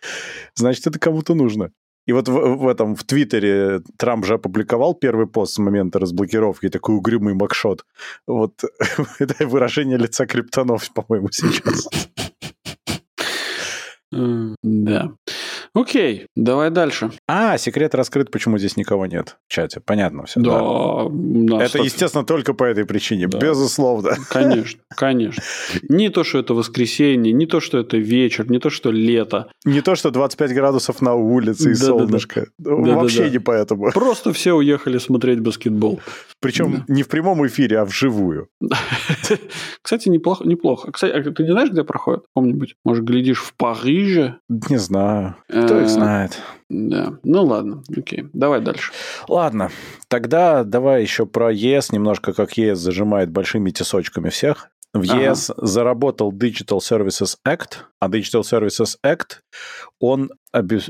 Значит, 0.54 0.86
это 0.86 0.98
кому-то 0.98 1.34
нужно. 1.34 1.70
И 2.06 2.12
вот 2.12 2.28
в, 2.28 2.32
в 2.32 2.68
этом, 2.68 2.94
в 2.94 3.04
Твиттере 3.04 3.82
Трамп 3.96 4.24
же 4.24 4.34
опубликовал 4.34 4.94
первый 4.94 5.26
пост 5.26 5.54
с 5.54 5.58
момента 5.58 5.98
разблокировки, 5.98 6.68
такой 6.68 6.94
угрюмый 6.94 7.34
макшот. 7.34 7.84
Вот 8.26 8.62
это 9.18 9.46
выражение 9.46 9.98
лица 9.98 10.26
криптонов, 10.26 10.90
по-моему, 10.92 11.28
сейчас. 11.30 11.88
Да. 14.12 15.12
Окей, 15.76 16.26
давай 16.34 16.70
дальше. 16.70 17.10
А, 17.28 17.58
секрет 17.58 17.94
раскрыт, 17.94 18.30
почему 18.30 18.56
здесь 18.56 18.78
никого 18.78 19.04
нет 19.04 19.36
в 19.46 19.52
чате. 19.52 19.80
Понятно 19.84 20.24
все. 20.24 20.40
Да. 20.40 21.04
да. 21.10 21.62
Это, 21.62 21.74
так... 21.74 21.84
естественно, 21.84 22.24
только 22.24 22.54
по 22.54 22.64
этой 22.64 22.86
причине. 22.86 23.28
Да. 23.28 23.38
Безусловно. 23.38 24.16
Конечно, 24.30 24.80
конечно. 24.88 25.42
Не 25.90 26.08
то, 26.08 26.24
что 26.24 26.38
это 26.38 26.54
воскресенье, 26.54 27.34
не 27.34 27.44
то, 27.44 27.60
что 27.60 27.76
это 27.78 27.98
вечер, 27.98 28.50
не 28.50 28.58
то, 28.58 28.70
что 28.70 28.90
лето. 28.90 29.48
Не 29.66 29.82
то, 29.82 29.96
что 29.96 30.10
25 30.10 30.54
градусов 30.54 31.02
на 31.02 31.14
улице 31.14 31.72
и 31.72 31.74
да, 31.74 31.84
солнышко. 31.84 32.46
Да, 32.58 32.70
да. 32.70 32.94
Вообще 32.94 33.18
да, 33.18 33.24
да, 33.24 33.30
не 33.30 33.38
поэтому. 33.38 33.92
Просто 33.92 34.32
все 34.32 34.54
уехали 34.54 34.96
смотреть 34.96 35.40
баскетбол. 35.40 36.00
Причем 36.40 36.72
да. 36.72 36.84
не 36.88 37.02
в 37.02 37.08
прямом 37.08 37.46
эфире, 37.46 37.80
а 37.80 37.84
вживую. 37.84 38.48
Кстати, 39.82 40.08
неплохо. 40.08 40.44
неплохо. 40.48 40.90
Кстати, 40.90 41.12
а 41.12 41.22
ты 41.22 41.42
не 41.42 41.50
знаешь, 41.50 41.70
где 41.70 41.84
проходит? 41.84 42.24
Помнить? 42.32 42.76
Может, 42.82 43.04
глядишь 43.04 43.40
в 43.40 43.52
Париже? 43.54 44.36
Не 44.48 44.78
знаю. 44.78 45.36
Кто 45.66 45.80
их 45.80 45.86
э, 45.86 45.88
знает? 45.88 46.38
Да. 46.68 47.18
Ну 47.22 47.44
ладно, 47.44 47.82
окей. 47.96 48.28
Давай 48.32 48.60
дальше. 48.60 48.92
Ладно. 49.28 49.70
Тогда 50.08 50.64
давай 50.64 51.02
еще 51.02 51.26
про 51.26 51.52
ЕС 51.52 51.92
немножко, 51.92 52.32
как 52.32 52.56
ЕС 52.56 52.78
зажимает 52.78 53.30
большими 53.30 53.70
тесочками 53.70 54.30
всех. 54.30 54.70
В 54.92 55.02
ЕС 55.02 55.50
ага. 55.50 55.66
заработал 55.66 56.32
Digital 56.32 56.78
Services 56.78 57.36
Act, 57.46 57.84
а 58.00 58.08
Digital 58.08 58.42
Services 58.42 58.96
Act, 59.04 59.40
он, 60.00 60.30
как 60.52 60.64
бы 60.64 60.80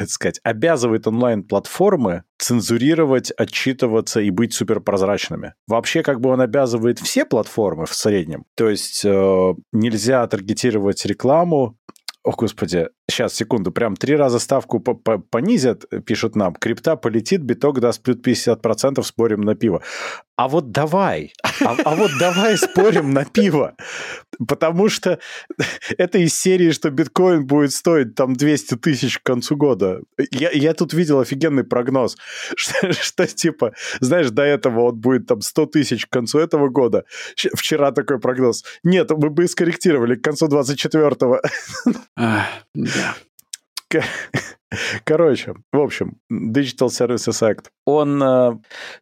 это 0.00 0.10
сказать, 0.10 0.40
обязывает 0.42 1.06
онлайн-платформы 1.06 2.24
цензурировать, 2.38 3.30
отчитываться 3.30 4.20
и 4.20 4.30
быть 4.30 4.52
суперпрозрачными. 4.52 5.54
Вообще, 5.68 6.02
как 6.02 6.20
бы 6.20 6.30
он 6.30 6.40
обязывает 6.40 6.98
все 6.98 7.24
платформы 7.24 7.86
в 7.86 7.94
среднем. 7.94 8.46
То 8.56 8.68
есть 8.68 9.04
э, 9.04 9.54
нельзя 9.72 10.26
таргетировать 10.26 11.04
рекламу 11.06 11.76
о, 12.24 12.30
господи, 12.30 12.88
сейчас, 13.08 13.34
секунду, 13.34 13.72
прям 13.72 13.96
три 13.96 14.16
раза 14.16 14.38
ставку 14.38 14.80
понизят, 14.80 15.84
пишут 16.04 16.36
нам, 16.36 16.54
крипта 16.54 16.96
полетит, 16.96 17.42
биток 17.42 17.80
даст 17.80 18.02
плюс 18.02 18.16
50%, 18.18 19.02
спорим 19.02 19.42
на 19.42 19.54
пиво. 19.54 19.82
А 20.36 20.48
вот 20.48 20.72
давай, 20.72 21.32
а, 21.64 21.76
а 21.84 21.94
вот 21.94 22.10
давай 22.18 22.56
спорим 22.56 23.12
на 23.12 23.24
пиво. 23.24 23.76
Потому 24.48 24.88
что 24.88 25.20
это 25.96 26.18
из 26.18 26.36
серии, 26.36 26.72
что 26.72 26.90
биткоин 26.90 27.46
будет 27.46 27.72
стоить 27.72 28.16
там 28.16 28.34
200 28.34 28.76
тысяч 28.76 29.20
к 29.20 29.22
концу 29.22 29.56
года. 29.56 30.00
Я, 30.32 30.50
я 30.50 30.74
тут 30.74 30.92
видел 30.92 31.20
офигенный 31.20 31.62
прогноз, 31.62 32.16
что, 32.56 32.92
что 32.92 33.26
типа, 33.28 33.74
знаешь, 34.00 34.30
до 34.30 34.42
этого 34.42 34.88
он 34.88 34.96
будет 34.96 35.28
там 35.28 35.40
100 35.40 35.66
тысяч 35.66 36.06
к 36.06 36.10
концу 36.10 36.40
этого 36.40 36.68
года. 36.68 37.04
Вчера 37.36 37.92
такой 37.92 38.18
прогноз. 38.18 38.64
Нет, 38.82 39.10
мы 39.10 39.30
бы 39.30 39.46
скорректировали 39.46 40.16
к 40.16 40.24
концу 40.24 40.48
24-го. 40.48 41.40
Короче, 45.04 45.54
в 45.72 45.78
общем, 45.78 46.18
Digital 46.32 46.88
Services 46.88 47.42
Act, 47.42 47.66
он 47.86 48.22
э, 48.22 48.58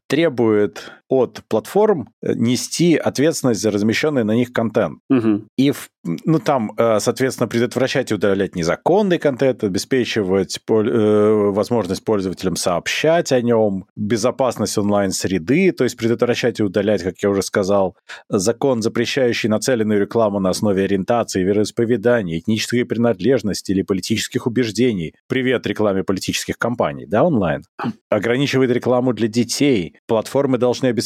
требует 0.07 0.93
от 1.13 1.43
платформ 1.49 2.09
э, 2.23 2.33
нести 2.35 2.97
ответственность 2.97 3.61
за 3.61 3.71
размещенный 3.71 4.25
на 4.25 4.33
них 4.33 4.53
контент. 4.53 4.99
Угу. 5.11 5.43
И, 5.59 5.71
в, 5.71 5.91
ну, 6.05 6.39
там, 6.39 6.73
э, 6.79 7.01
соответственно, 7.01 7.49
предотвращать 7.49 8.11
и 8.11 8.15
удалять 8.15 8.57
незаконный 8.57 9.19
контент, 9.19 9.63
обеспечивать 9.63 10.59
э, 10.67 11.51
возможность 11.53 12.03
пользователям 12.05 12.57
сообщать 12.57 13.31
о 13.31 13.43
нем, 13.43 13.85
безопасность 13.95 14.79
онлайн-среды, 14.79 15.73
то 15.73 15.85
есть 15.85 15.99
предотвращать 15.99 16.61
и 16.61 16.63
удалять, 16.63 17.03
как 17.03 17.19
я 17.23 17.29
уже 17.29 17.43
сказал, 17.43 17.95
закон, 18.31 18.81
запрещающий 18.81 19.51
нацеленную 19.51 20.01
рекламу 20.01 20.41
на 20.41 20.49
основе 20.49 20.85
ориентации, 20.85 21.43
вероисповедания, 21.43 22.39
этнической 22.39 22.87
принадлежности 22.87 23.73
или 23.73 23.83
политических 23.83 24.47
убеждений. 24.47 25.13
Привет 25.29 25.67
рекламе 25.67 26.05
политических 26.05 26.57
кампаний, 26.57 27.05
да, 27.05 27.23
онлайн. 27.23 27.65
Ограничивает 28.09 28.71
рекламу 28.71 29.13
для 29.13 29.29
детей. 29.29 29.97
Платформы 30.07 30.57
должны 30.57 30.87
обеспечивать 30.87 31.01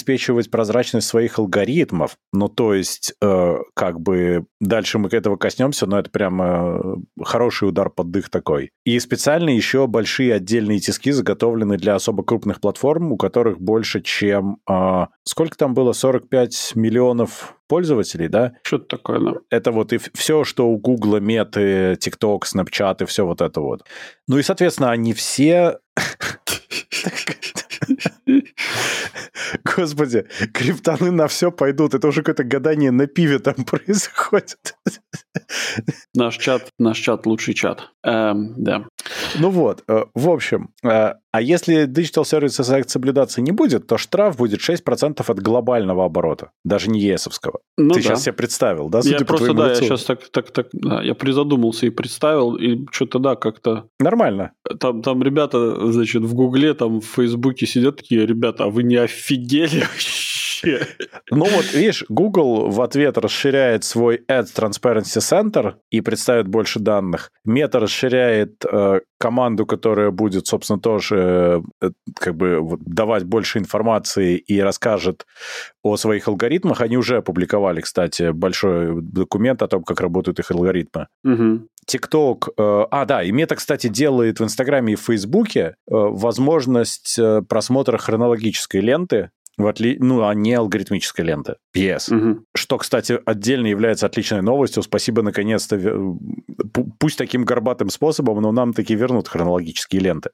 прозрачность 0.51 1.07
своих 1.07 1.39
алгоритмов. 1.39 2.17
Ну, 2.33 2.49
то 2.49 2.75
есть, 2.75 3.15
э, 3.23 3.57
как 3.75 4.01
бы, 4.01 4.47
дальше 4.61 4.99
мы 4.99 5.09
к 5.09 5.15
этого 5.15 5.37
коснемся, 5.37 5.87
но 5.87 5.99
это 5.99 6.11
прям 6.11 6.43
э, 6.43 6.97
хороший 7.23 7.69
удар 7.69 7.91
под 7.91 8.11
дых 8.11 8.31
такой. 8.31 8.71
И 8.85 8.99
специально 8.99 9.51
еще 9.51 9.87
большие 9.87 10.35
отдельные 10.35 10.79
тиски 10.79 11.11
заготовлены 11.13 11.77
для 11.77 11.95
особо 11.95 12.25
крупных 12.25 12.61
платформ, 12.61 13.13
у 13.13 13.17
которых 13.17 13.61
больше, 13.61 14.01
чем... 14.01 14.59
Э, 14.69 15.07
сколько 15.25 15.57
там 15.57 15.75
было? 15.75 15.93
45 15.93 16.73
миллионов 16.75 17.57
пользователей, 17.69 18.29
да? 18.29 18.53
Что-то 18.63 18.97
такое, 18.97 19.21
да. 19.21 19.35
Это 19.51 19.73
вот 19.73 19.93
и 19.93 19.99
все, 20.15 20.45
что 20.45 20.69
у 20.69 20.79
Гугла, 20.79 21.19
Меты, 21.19 21.93
TikTok, 21.95 22.43
Snapchat 22.43 23.03
и 23.03 23.07
все 23.07 23.27
вот 23.27 23.41
это 23.41 23.61
вот. 23.61 23.83
Ну 24.29 24.39
и, 24.39 24.43
соответственно, 24.43 24.91
они 24.91 25.13
все... 25.13 25.79
Господи, 29.65 30.27
криптоны 30.53 31.11
на 31.11 31.29
все 31.29 31.51
пойдут. 31.51 31.95
Это 31.95 32.09
уже 32.09 32.23
какое-то 32.23 32.45
гадание 32.45 32.91
на 32.91 33.07
пиве 33.07 33.39
там 33.39 33.55
происходит. 33.65 34.77
Наш 36.15 36.39
чат, 36.39 36.69
наш 36.79 36.99
чат 36.99 37.27
лучший 37.27 37.55
чат. 37.55 37.91
Эм, 38.03 38.55
да. 38.57 38.87
Ну 39.39 39.51
вот, 39.51 39.83
э, 39.89 40.05
в 40.15 40.29
общем, 40.31 40.71
э, 40.83 41.15
а 41.33 41.43
если 41.43 41.87
Digital 41.87 42.23
Services 42.23 42.75
Act 42.75 42.89
соблюдаться 42.89 43.43
не 43.43 43.53
будет, 43.53 43.87
то 43.87 43.99
штраф 43.99 44.37
будет 44.37 44.61
6% 44.61 45.23
от 45.29 45.39
глобального 45.41 46.05
оборота, 46.05 46.51
даже 46.65 46.89
не 46.89 47.01
ЕСовского. 47.01 47.61
Ну, 47.77 47.91
Ты 47.91 47.97
да. 47.97 48.03
сейчас 48.03 48.23
себе 48.23 48.33
представил, 48.33 48.89
да? 48.89 49.01
Я 49.05 49.19
просто, 49.19 49.53
да, 49.53 49.71
лицу. 49.71 49.83
я 49.83 49.89
сейчас 49.89 50.05
так, 50.05 50.29
так, 50.31 50.51
так, 50.51 50.69
да, 50.73 51.03
я 51.03 51.15
призадумался 51.15 51.87
и 51.87 51.91
представил, 51.91 52.57
и 52.57 52.87
что-то, 52.91 53.19
да, 53.19 53.37
как-то... 53.37 53.89
Нормально. 54.01 54.53
Там, 54.81 55.03
там 55.03 55.23
ребята, 55.23 55.93
значит, 55.93 56.23
в 56.23 56.35
Гугле, 56.35 56.73
там 56.73 57.01
в 57.01 57.07
Фейсбуке 57.07 57.67
сидят 57.67 57.97
такие, 57.97 58.25
ребята, 58.25 58.65
а 58.65 58.69
вы 58.69 58.83
не 58.83 58.97
офигели 58.97 59.81
вообще? 59.81 60.46
Ну 61.31 61.45
вот, 61.45 61.73
видишь, 61.75 62.05
Google 62.09 62.69
в 62.71 62.81
ответ 62.81 63.19
расширяет 63.19 63.85
свой 63.85 64.23
Ads 64.29 64.55
Transparency 64.55 65.21
Center 65.21 65.75
и 65.91 66.01
представит 66.01 66.47
больше 66.47 66.79
данных. 66.79 67.33
Мета 67.45 67.81
расширяет 67.81 68.65
э, 68.65 69.01
команду, 69.19 69.67
которая 69.67 70.11
будет, 70.11 70.47
собственно, 70.47 70.79
тоже 70.79 71.63
э, 71.83 71.91
как 72.15 72.37
бы 72.37 72.79
давать 72.81 73.25
больше 73.25 73.59
информации 73.59 74.37
и 74.37 74.61
расскажет 74.61 75.27
о 75.83 75.97
своих 75.97 76.29
алгоритмах. 76.29 76.81
Они 76.81 76.97
уже 76.97 77.17
опубликовали, 77.17 77.81
кстати, 77.81 78.31
большой 78.31 79.01
документ 79.03 79.63
о 79.63 79.69
том, 79.69 79.83
как 79.83 80.01
работают 80.01 80.39
их 80.39 80.51
алгоритмы. 80.51 81.09
Угу. 81.25 81.69
TikTok, 81.87 82.49
э, 82.57 82.87
а, 82.91 83.05
да, 83.05 83.23
и 83.23 83.31
Мета, 83.31 83.55
кстати, 83.55 83.87
делает 83.87 84.41
в 84.41 84.45
Инстаграме 84.45 84.95
и 84.95 84.97
в 84.97 85.01
Фейсбуке 85.01 85.61
э, 85.61 85.73
возможность 85.89 87.19
э, 87.19 87.43
просмотра 87.49 87.97
хронологической 87.97 88.81
ленты 88.81 89.31
в 89.57 89.67
отли... 89.67 89.97
ну, 90.01 90.27
а 90.27 90.35
не 90.35 90.55
алгоритмическая 90.55 91.25
лента. 91.27 91.59
PS. 91.77 92.15
Угу. 92.15 92.45
Что, 92.57 92.79
кстати, 92.79 93.19
отдельно 93.25 93.67
является 93.67 94.07
отличной 94.07 94.43
новостью. 94.43 94.83
Спасибо, 94.83 95.23
наконец-то. 95.23 95.79
Пусть 96.99 97.19
таким 97.19 97.45
горбатым 97.45 97.91
способом, 97.91 98.41
но 98.41 98.53
нам 98.53 98.73
таки 98.73 98.95
вернут 98.95 99.29
хронологические 99.29 100.01
ленты. 100.01 100.31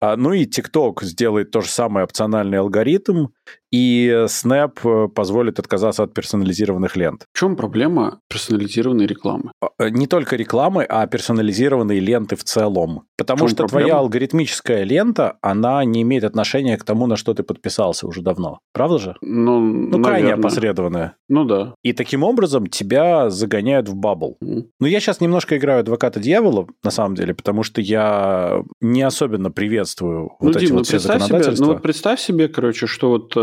А, 0.00 0.16
ну 0.16 0.32
и 0.32 0.44
TikTok 0.44 1.02
сделает 1.02 1.50
то 1.50 1.62
же 1.62 1.68
самое 1.68 2.04
опциональный 2.04 2.58
алгоритм, 2.58 3.28
и 3.72 4.08
Snap 4.26 4.78
э, 4.84 5.08
позволит 5.08 5.58
отказаться 5.58 6.04
от 6.04 6.14
персонализированных 6.14 6.94
лент. 6.94 7.24
В 7.32 7.38
чем 7.38 7.56
проблема 7.56 8.20
персонализированной 8.28 9.06
рекламы? 9.06 9.50
А, 9.60 9.68
э, 9.78 9.88
не 9.88 10.06
только 10.06 10.36
рекламы, 10.36 10.84
а 10.84 11.06
персонализированные 11.06 11.98
ленты 12.00 12.36
в 12.36 12.44
целом. 12.44 13.06
Потому 13.16 13.48
что 13.48 13.66
проблема? 13.66 13.68
твоя 13.68 13.98
алгоритмическая 13.98 14.84
лента, 14.84 15.38
она 15.40 15.84
не 15.84 16.02
имеет 16.02 16.24
отношения 16.24 16.76
к 16.76 16.84
тому, 16.84 17.06
на 17.06 17.16
что 17.16 17.34
ты 17.34 17.42
подписался 17.42 18.06
уже 18.06 18.22
давно. 18.22 18.60
Правда 18.72 18.98
же? 18.98 19.16
Ну, 19.22 19.58
ну 19.60 20.02
крайне 20.02 20.33
опосредованная. 20.34 21.16
Ну 21.28 21.44
да. 21.44 21.74
И 21.82 21.92
таким 21.92 22.22
образом 22.22 22.66
тебя 22.66 23.30
загоняют 23.30 23.88
в 23.88 23.94
бабл. 23.94 24.36
Mm. 24.42 24.64
Ну, 24.80 24.86
я 24.86 25.00
сейчас 25.00 25.20
немножко 25.20 25.56
играю 25.56 25.80
адвоката 25.80 26.20
дьявола, 26.20 26.66
на 26.82 26.90
самом 26.90 27.14
деле, 27.14 27.34
потому 27.34 27.62
что 27.62 27.80
я 27.80 28.62
не 28.80 29.02
особенно 29.02 29.50
приветствую 29.50 30.32
ну, 30.40 30.48
вот 30.48 30.56
Дим, 30.56 30.62
эти 30.62 30.70
ну, 30.70 30.78
вот 30.78 30.86
все 30.86 30.98
себе, 30.98 31.54
ну 31.58 31.66
вот 31.66 31.82
представь 31.82 32.20
себе, 32.20 32.48
короче, 32.48 32.86
что 32.86 33.10
вот 33.10 33.32
э, 33.36 33.40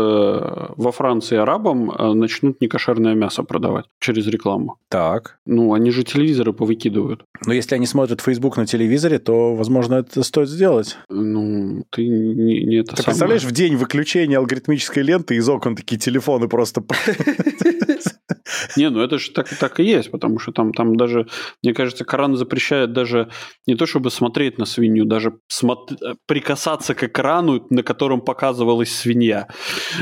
во 0.76 0.92
Франции 0.92 1.36
арабам 1.36 1.90
э, 1.90 2.12
начнут 2.12 2.60
некошерное 2.60 3.14
мясо 3.14 3.42
продавать 3.42 3.86
через 4.00 4.26
рекламу. 4.26 4.78
Так. 4.88 5.38
Ну, 5.46 5.74
они 5.74 5.90
же 5.90 6.04
телевизоры 6.04 6.52
повыкидывают. 6.52 7.24
Но 7.46 7.52
если 7.52 7.74
они 7.74 7.86
смотрят 7.86 8.20
Facebook 8.20 8.56
на 8.56 8.66
телевизоре, 8.66 9.18
то, 9.18 9.54
возможно, 9.54 9.94
это 9.96 10.22
стоит 10.22 10.48
сделать. 10.48 10.96
Ну, 11.08 11.84
ты 11.90 12.06
не, 12.06 12.64
не 12.64 12.76
это 12.76 12.94
Ты 12.94 13.02
самое. 13.02 13.06
представляешь, 13.06 13.44
в 13.44 13.52
день 13.52 13.76
выключения 13.76 14.38
алгоритмической 14.38 15.02
ленты 15.02 15.36
из 15.36 15.48
окон 15.48 15.76
такие 15.76 15.98
телефоны 15.98 16.48
просто... 16.48 16.81
Не, 18.76 18.90
ну 18.90 19.00
это 19.00 19.18
же 19.18 19.30
так, 19.30 19.48
так 19.48 19.80
и 19.80 19.84
есть, 19.84 20.10
потому 20.10 20.38
что 20.38 20.52
там, 20.52 20.72
там 20.72 20.96
даже, 20.96 21.26
мне 21.62 21.74
кажется, 21.74 22.04
Коран 22.04 22.36
запрещает 22.36 22.92
даже 22.92 23.30
не 23.66 23.74
то, 23.74 23.86
чтобы 23.86 24.10
смотреть 24.10 24.58
на 24.58 24.64
свинью, 24.64 25.04
даже 25.04 25.38
смотри, 25.48 25.96
прикасаться 26.26 26.94
к 26.94 27.04
экрану, 27.04 27.66
на 27.70 27.82
котором 27.82 28.20
показывалась 28.20 28.94
свинья. 28.94 29.48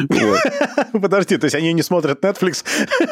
Подожди, 0.93 1.37
то 1.37 1.45
есть 1.47 1.55
они 1.55 1.73
не 1.73 1.83
смотрят 1.83 2.25
Netflix? 2.25 2.65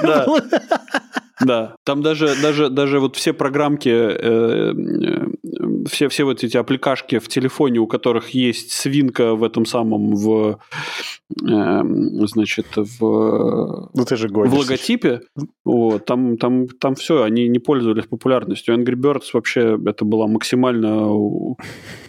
Да. 1.40 1.76
Там 1.84 2.02
даже, 2.02 2.34
даже, 2.42 2.68
даже 2.68 3.00
вот 3.00 3.16
все 3.16 3.32
программки, 3.32 3.88
э, 3.88 4.72
э, 4.72 5.86
все, 5.88 6.08
все 6.08 6.24
вот 6.24 6.42
эти 6.42 6.56
аппликашки 6.56 7.18
в 7.18 7.28
телефоне, 7.28 7.78
у 7.78 7.86
которых 7.86 8.30
есть 8.30 8.72
свинка 8.72 9.34
в 9.34 9.44
этом 9.44 9.64
самом, 9.64 10.14
в, 10.14 10.58
э, 11.46 11.82
значит, 12.26 12.66
в, 12.76 13.90
ну, 13.94 14.04
ты 14.04 14.16
же 14.16 14.28
в 14.28 14.54
логотипе, 14.54 15.22
вот, 15.64 16.04
там, 16.06 16.36
там, 16.38 16.66
там 16.66 16.94
все, 16.94 17.22
они 17.22 17.48
не 17.48 17.58
пользовались 17.58 18.06
популярностью. 18.06 18.74
Angry 18.74 18.96
Birds 18.96 19.30
вообще 19.32 19.78
это 19.86 20.04
была 20.04 20.26
максимально 20.26 21.08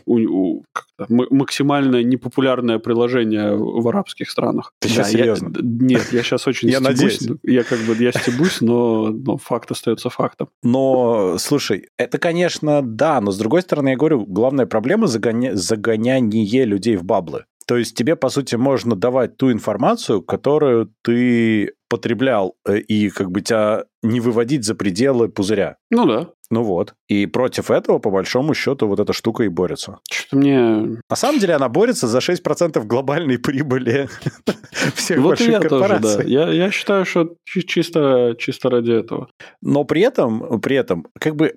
у, 0.06 0.18
у, 0.18 0.64
максимально 1.08 2.04
непопулярное 2.04 2.80
приложение 2.80 3.56
в 3.56 3.88
арабских 3.88 4.30
странах. 4.30 4.74
Ты 4.80 4.90
сейчас 4.90 5.12
да, 5.12 5.18
серьезно? 5.18 5.54
Я, 5.56 5.62
нет, 5.64 6.08
я 6.12 6.24
сейчас 6.24 6.48
очень 6.48 6.70
я 6.70 6.80
стебусь. 6.80 7.22
Надеюсь. 7.22 7.40
Я 7.44 7.64
как 7.64 7.80
бы 7.80 7.96
я 7.96 8.12
стебусь, 8.12 8.62
но, 8.62 9.10
но 9.10 9.38
факт 9.38 9.72
остается 9.72 10.10
фактом. 10.10 10.50
Но, 10.64 11.38
слушай, 11.38 11.88
это, 11.98 12.18
конечно, 12.18 12.82
да, 12.82 13.22
но 13.22 13.32
с 13.32 13.38
другой 13.38 13.62
стороны, 13.62 13.90
я 13.90 13.98
говорю, 13.98 14.26
главная 14.26 14.66
проблема 14.66 15.08
загоня... 15.08 15.56
загоняние 15.56 16.66
людей 16.66 16.96
в 16.96 17.04
баблы. 17.04 17.46
То 17.70 17.78
есть 17.78 17.96
тебе, 17.96 18.16
по 18.16 18.30
сути, 18.30 18.56
можно 18.56 18.96
давать 18.96 19.38
ту 19.38 19.52
информацию, 19.52 20.24
которую 20.24 20.92
ты 21.04 21.74
потреблял, 21.88 22.56
э, 22.68 22.80
и 22.80 23.10
как 23.10 23.30
бы 23.32 23.42
тебя 23.42 23.84
не 24.02 24.20
выводить 24.20 24.64
за 24.64 24.74
пределы 24.74 25.30
пузыря. 25.30 25.78
Ну 25.92 26.08
да. 26.08 26.30
Ну 26.52 26.64
вот. 26.64 26.94
И 27.08 27.26
против 27.28 27.70
этого, 27.70 28.00
по 28.00 28.10
большому 28.10 28.54
счету, 28.54 28.88
вот 28.88 29.00
эта 29.00 29.14
штука 29.14 29.44
и 29.44 29.50
борется. 29.50 30.00
Что-то 30.12 30.38
мне... 30.38 31.00
На 31.10 31.16
самом 31.16 31.40
деле 31.40 31.54
она 31.54 31.70
борется 31.70 32.08
за 32.08 32.20
6% 32.20 32.84
глобальной 32.86 33.38
прибыли 33.38 34.10
всех 34.96 35.20
вот 35.20 35.30
больших 35.30 35.50
я 35.50 35.60
корпораций. 35.60 36.02
Тоже, 36.02 36.18
да. 36.18 36.24
я, 36.24 36.50
я 36.50 36.72
считаю, 36.72 37.06
что 37.06 37.36
чисто, 37.46 38.36
чисто 38.38 38.70
ради 38.70 38.92
этого. 38.92 39.30
Но 39.62 39.84
при 39.84 40.02
этом, 40.02 40.60
при 40.62 40.76
этом, 40.76 41.06
как 41.20 41.36
бы 41.36 41.56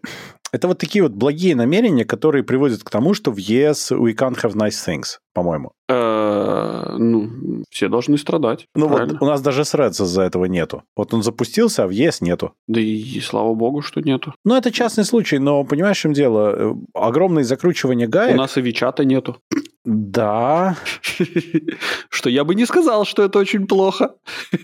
это 0.53 0.69
вот 0.69 0.79
такие 0.79 1.03
вот 1.03 1.13
благие 1.13 1.57
намерения, 1.57 2.05
которые 2.05 2.45
приводят 2.45 2.85
к 2.85 2.91
тому, 2.91 3.15
что 3.15 3.31
в 3.31 3.39
ЕС 3.39 3.91
we 3.91 4.15
can't 4.15 4.39
have 4.43 4.55
nice 4.55 4.77
things, 4.87 5.19
по-моему. 5.33 5.73
Э, 5.89 6.12
э, 6.23 6.97
ну, 6.99 7.65
все 7.71 7.89
должны 7.89 8.19
страдать. 8.19 8.67
Ну 8.75 8.89
правильно. 8.89 9.13
вот 9.15 9.23
у 9.23 9.27
нас 9.27 9.41
даже 9.41 9.63
Threads 9.63 10.03
из-за 10.03 10.23
этого 10.23 10.45
нету. 10.47 10.83
Вот 10.97 11.15
он 11.15 11.23
запустился, 11.23 11.85
а 11.85 11.87
в 11.87 11.91
ЕС 11.91 12.21
нету. 12.21 12.53
Да 12.69 12.81
и, 12.81 12.97
и 13.17 13.21
слава 13.21 13.55
богу, 13.55 13.83
что 13.83 14.01
нету. 14.01 14.35
Ну, 14.45 14.55
это 14.55 14.71
частный 14.71 15.05
случай, 15.05 15.39
но 15.39 15.65
понимаешь, 15.65 15.99
в 15.99 16.01
чем 16.01 16.13
дело? 16.13 16.55
Э, 16.57 16.75
Огромные 16.95 17.45
закручивания 17.45 18.07
гаек. 18.07 18.35
У 18.35 18.39
нас 18.39 18.57
и 18.57 18.61
Вичата 18.61 19.05
нету. 19.05 19.37
Да. 19.85 20.77
Что 22.09 22.31
я 22.31 22.45
бы 22.45 22.55
не 22.55 22.67
сказал, 22.67 23.05
что 23.05 23.25
это 23.25 23.39
очень 23.39 23.67
плохо. 23.67 24.15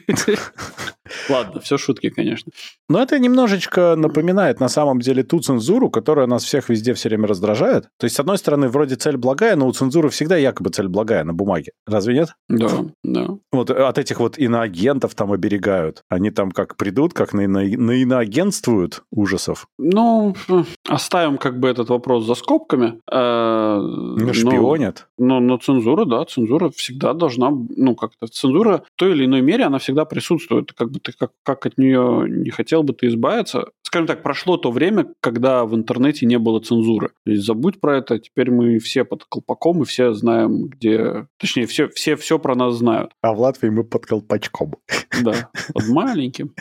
Ладно, 1.29 1.61
все 1.61 1.79
шутки, 1.79 2.11
конечно. 2.11 2.53
Но 2.89 3.03
это 3.03 3.19
немножечко 3.19 3.95
напоминает 3.97 4.61
на 4.61 4.69
самом 4.69 5.01
деле 5.01 5.23
ту 5.23 5.41
цензуру, 5.41 5.91
которая 5.91 6.27
нас 6.27 6.45
всех 6.45 6.69
везде 6.69 6.95
все 6.95 7.09
время 7.09 7.27
раздражает. 7.27 7.89
То 7.99 8.05
есть, 8.05 8.17
с 8.17 8.21
одной 8.21 8.39
стороны, 8.39 8.69
вроде 8.69 8.97
цель 8.97 9.17
благая, 9.17 9.57
но 9.57 9.67
у 9.67 9.73
цензуры 9.73 10.11
всегда 10.11 10.37
якобы 10.37 10.71
цель 10.71 10.89
благая 10.89 11.25
на 11.25 11.33
бумаге. 11.33 11.73
Разве 11.87 12.15
нет? 12.15 12.35
Да, 12.49 12.71
да. 13.03 13.29
Вот 13.53 13.71
от 13.71 13.99
этих 13.99 14.21
вот 14.21 14.39
иноагентов 14.39 15.15
там 15.15 15.33
оберегают. 15.33 16.03
Они 16.09 16.31
там 16.31 16.51
как 16.51 16.77
придут, 16.77 17.15
как 17.15 17.33
на, 17.33 17.45
ино... 17.45 17.61
на 17.61 17.93
иноагентствуют 17.93 19.03
ужасов. 19.11 19.67
Ну, 19.79 20.35
оставим 20.89 21.39
как 21.39 21.59
бы 21.59 21.69
этот 21.69 21.89
вопрос 21.89 22.25
за 22.25 22.35
скобками. 22.35 23.01
Э, 23.11 23.68
Ну, 23.81 24.35
шпионят. 24.35 25.09
Но, 25.19 25.41
но 25.41 25.57
цензура, 25.57 26.05
да, 26.05 26.25
цензура 26.25 26.71
всегда 26.71 27.13
должна, 27.15 27.51
ну, 27.51 27.95
как-то 27.95 28.27
цензура 28.27 28.85
в 28.95 28.99
той 28.99 29.13
или 29.13 29.25
иной 29.25 29.41
мере, 29.41 29.65
она 29.65 29.79
всегда 29.79 30.05
присутствует. 30.05 30.73
Как 30.73 30.91
бы 30.91 31.01
ты 31.01 31.13
как, 31.13 31.33
как 31.43 31.67
от 31.67 31.79
нее 31.79 32.27
не 32.29 32.51
хотел 32.51 32.83
бы 32.83 32.93
ты 32.93 33.07
избавиться. 33.09 33.71
Скажем 33.83 34.07
так, 34.07 34.23
прошло 34.23 34.59
то 34.59 34.71
время, 34.71 35.07
когда 35.21 35.65
в 35.65 35.75
интернете 35.75 36.27
не 36.27 36.39
было 36.39 36.61
цензуры. 36.61 37.09
То 37.25 37.31
есть 37.31 37.45
забудь 37.45 37.81
про 37.81 37.97
это, 37.97 38.19
теперь 38.19 38.51
мы 38.51 38.79
все 38.81 39.05
под 39.05 39.25
колпаком 39.25 39.83
и 39.83 39.87
все 39.87 40.13
знаем, 40.13 40.67
где... 40.67 41.27
Точнее, 41.39 41.67
все, 41.67 41.89
все, 41.89 42.17
все 42.17 42.39
про 42.39 42.55
нас 42.55 42.75
знают. 42.75 43.13
А 43.23 43.33
в 43.33 43.41
Латвии 43.41 43.71
мы 43.71 43.85
под 43.85 44.07
колпачком. 44.07 44.75
Да, 45.23 45.51
под 45.73 45.89
маленьким. 45.89 46.55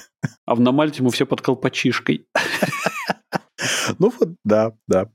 А 0.46 0.56
в 0.56 0.62
на 0.62 0.72
Мальте 0.72 1.04
мы 1.04 1.12
все 1.12 1.26
под 1.26 1.42
колпачишкой. 1.42 2.26
Ну 4.00 4.12
вот, 4.20 4.30
да, 4.44 4.74
да. 4.88 5.10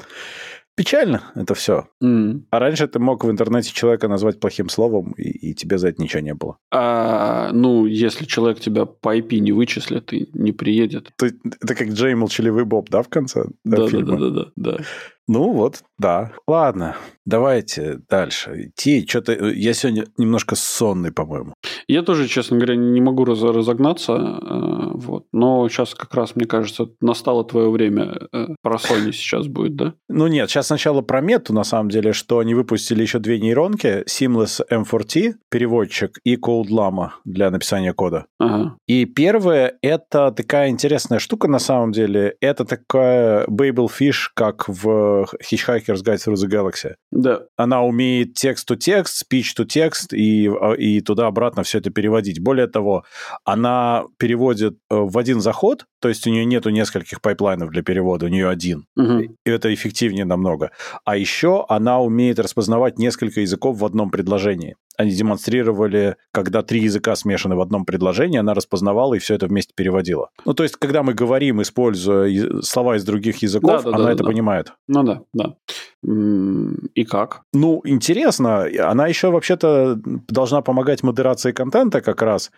Печально 0.75 1.23
это 1.35 1.55
все. 1.55 1.89
Mm. 2.03 2.45
А 2.51 2.59
раньше 2.59 2.89
ты 2.89 2.99
мог 2.99 3.25
в 3.25 3.31
интернете 3.31 3.73
человека 3.73 4.09
назвать 4.09 4.41
плохим 4.41 4.69
словом, 4.71 5.13
и, 5.13 5.51
и 5.51 5.55
тебе 5.55 5.77
за 5.77 5.89
это 5.89 6.01
ничего 6.01 6.21
не 6.21 6.35
было. 6.35 6.57
А, 6.71 7.51
ну, 7.53 7.85
если 7.87 8.25
человек 8.25 8.61
тебя 8.61 8.87
по 8.87 9.17
IP 9.17 9.39
не 9.39 9.53
вычислит 9.53 10.13
и 10.15 10.31
не 10.33 10.53
приедет. 10.53 11.11
Ты, 11.17 11.39
это 11.61 11.75
как 11.75 11.89
Джей 11.89 12.15
Молчаливый 12.15 12.65
Боб, 12.65 12.89
да, 12.89 13.03
в 13.03 13.09
конце 13.09 13.45
да, 13.65 13.77
да, 13.77 13.89
фильма? 13.89 14.19
да, 14.19 14.31
да, 14.31 14.31
да, 14.31 14.51
да. 14.57 14.85
Ну 15.29 15.53
вот, 15.53 15.83
да. 15.99 16.33
Ладно, 16.49 16.97
давайте 17.25 18.01
дальше 18.09 18.67
идти. 18.67 19.07
Что-то 19.07 19.33
я 19.33 19.73
сегодня 19.73 20.07
немножко 20.19 20.57
сонный, 20.57 21.13
по-моему. 21.13 21.55
Я 21.87 22.03
тоже, 22.03 22.27
честно 22.27 22.57
говоря, 22.57 22.77
не 22.77 23.01
могу 23.01 23.25
раз, 23.25 23.43
разогнаться. 23.43 24.13
Э, 24.13 24.91
вот. 24.95 25.27
Но 25.33 25.69
сейчас 25.69 25.95
как 25.95 26.15
раз, 26.15 26.35
мне 26.35 26.47
кажется, 26.47 26.89
настало 27.01 27.45
твое 27.45 27.71
время. 27.71 28.29
Э, 28.33 28.49
про 28.63 28.77
Sony 28.77 29.13
сейчас 29.13 29.47
будет, 29.47 29.77
да? 29.77 29.95
Ну 30.09 30.27
нет, 30.27 30.51
сейчас 30.51 30.67
сначала 30.67 31.03
про 31.03 31.21
мету, 31.21 31.53
на 31.53 31.65
самом 31.65 31.89
деле, 31.91 32.13
что 32.13 32.39
они 32.41 32.55
выпустили 32.55 33.03
еще 33.03 33.19
две 33.19 33.39
нейронки. 33.39 34.05
Seamless 34.07 34.61
M4T, 34.71 35.35
переводчик, 35.51 36.19
и 36.25 36.37
Code 36.37 36.69
Llama 36.69 37.11
для 37.25 37.51
написания 37.51 37.93
кода. 37.93 38.27
Ага. 38.39 38.77
И 38.87 39.05
первое, 39.05 39.79
это 39.83 40.33
такая 40.33 40.71
интересная 40.71 41.19
штука, 41.21 41.49
на 41.49 41.59
самом 41.59 41.93
деле. 41.93 42.35
Это 42.41 42.65
такая 42.65 43.47
Babel 43.47 43.89
Fish, 43.89 44.29
как 44.35 44.69
в 44.69 45.12
Hitchhiker's 45.43 46.03
Guide 46.03 46.17
Through 46.17 46.35
the 46.35 46.49
Galaxy. 46.49 46.95
Да. 47.11 47.43
Она 47.57 47.83
умеет 47.83 48.35
текст-то-текст, 48.35 49.25
speech-to-текст 49.25 50.13
и, 50.13 50.51
и 50.79 51.01
туда-обратно 51.01 51.63
все 51.63 51.79
это 51.79 51.91
переводить. 51.91 52.41
Более 52.41 52.67
того, 52.67 53.05
она 53.45 54.05
переводит 54.19 54.79
в 54.91 55.19
один 55.19 55.41
заход, 55.41 55.87
то 56.01 56.09
есть 56.09 56.27
у 56.27 56.31
нее 56.31 56.45
нету 56.45 56.71
нескольких 56.71 57.21
пайплайнов 57.21 57.71
для 57.71 57.83
перевода, 57.83 58.27
у 58.27 58.29
нее 58.29 58.49
один. 58.49 58.87
Угу. 58.97 59.19
И 59.21 59.51
это 59.51 59.73
эффективнее 59.73 60.25
намного. 60.25 60.71
А 61.05 61.17
еще 61.17 61.65
она 61.69 62.01
умеет 62.01 62.39
распознавать 62.39 62.99
несколько 62.99 63.41
языков 63.41 63.79
в 63.79 63.85
одном 63.85 64.11
предложении. 64.11 64.77
Они 64.97 65.11
демонстрировали, 65.11 66.17
когда 66.33 66.63
три 66.63 66.83
языка 66.83 67.17
смешаны 67.17 67.57
в 67.57 67.61
одном 67.61 67.85
предложении, 67.85 68.39
она 68.39 68.55
распознавала 68.55 69.15
и 69.15 69.19
все 69.19 69.35
это 69.35 69.47
вместе 69.47 69.73
переводила. 69.75 70.31
Ну, 70.45 70.55
то 70.55 70.63
есть, 70.63 70.77
когда 70.77 71.03
мы 71.03 71.15
говорим, 71.15 71.63
используя 71.63 72.63
слова 72.63 72.97
из 72.97 73.05
других 73.05 73.39
языков, 73.43 73.85
Да, 73.85 73.91
да, 73.91 73.97
она 73.97 74.05
да, 74.07 74.13
это 74.13 74.23
да. 74.23 74.29
понимает. 74.29 74.73
Ну 74.89 75.03
да, 75.03 75.23
да. 75.33 75.57
И 76.05 77.05
как? 77.05 77.43
Ну, 77.53 77.81
интересно, 77.85 78.67
она 78.81 79.07
еще 79.07 79.31
вообще-то 79.31 79.97
должна 80.29 80.61
помогать 80.61 81.05
модерации 81.05 81.53
контента 81.53 82.01
как 82.01 82.23
раз, 82.23 82.51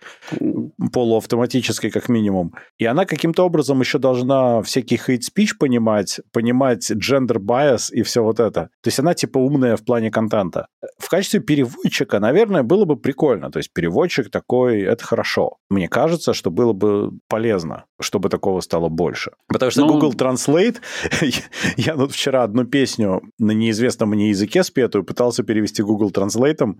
полуавтоматической 0.91 1.91
как 1.91 2.09
минимум. 2.09 2.55
И 2.79 2.85
она 2.85 3.05
каким-то 3.05 3.43
образом 3.43 3.79
еще 3.81 3.99
должна 3.99 4.63
всякий 4.63 4.95
speech 4.95 5.51
понимать, 5.59 6.21
понимать 6.33 6.91
bias 6.91 7.91
и 7.91 8.01
все 8.01 8.23
вот 8.23 8.39
это. 8.39 8.69
То 8.81 8.87
есть 8.87 8.99
она 8.99 9.13
типа 9.13 9.37
умная 9.37 9.77
в 9.77 9.85
плане 9.85 10.09
контента. 10.09 10.65
В 10.97 11.07
качестве 11.09 11.39
переводчика, 11.39 12.19
наверное, 12.19 12.63
было 12.63 12.85
бы 12.85 12.97
прикольно. 12.97 13.51
То 13.51 13.59
есть 13.59 13.71
переводчик 13.73 14.31
такой, 14.31 14.81
это 14.81 15.03
хорошо. 15.03 15.57
Мне 15.69 15.87
кажется, 15.87 16.33
что 16.33 16.49
было 16.49 16.73
бы 16.73 17.11
полезно, 17.29 17.85
чтобы 18.01 18.29
такого 18.29 18.61
стало 18.61 18.89
больше. 18.89 19.31
Потому 19.47 19.71
что 19.71 19.81
Ну- 19.85 19.93
Google 19.93 20.13
Translate, 20.13 20.77
я 21.77 21.95
тут 21.95 22.11
вчера 22.11 22.43
одну 22.43 22.65
песню 22.65 23.21
на 23.39 23.51
неизвестном 23.51 24.09
мне 24.09 24.29
языке 24.29 24.63
спетую 24.63 25.03
пытался 25.03 25.43
перевести 25.43 25.81
Google 25.83 26.11
Translate. 26.11 26.75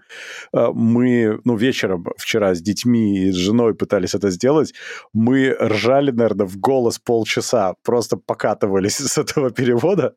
Э, 0.54 0.68
Мы, 0.74 1.40
ну, 1.46 1.56
вечером 1.56 2.06
вчера 2.18 2.54
с 2.54 2.62
детьми 2.62 3.18
и 3.28 3.32
с 3.32 3.36
женой 3.36 3.74
пытались 3.76 4.14
это 4.16 4.30
сделать. 4.30 4.74
Мы 5.14 5.56
ржали, 5.60 6.12
наверное, 6.12 6.48
в 6.48 6.58
голос 6.58 7.00
полчаса, 7.00 7.76
просто 7.84 8.18
покатывались 8.18 8.98
с 8.98 9.18
этого 9.18 9.52
перевода. 9.52 10.16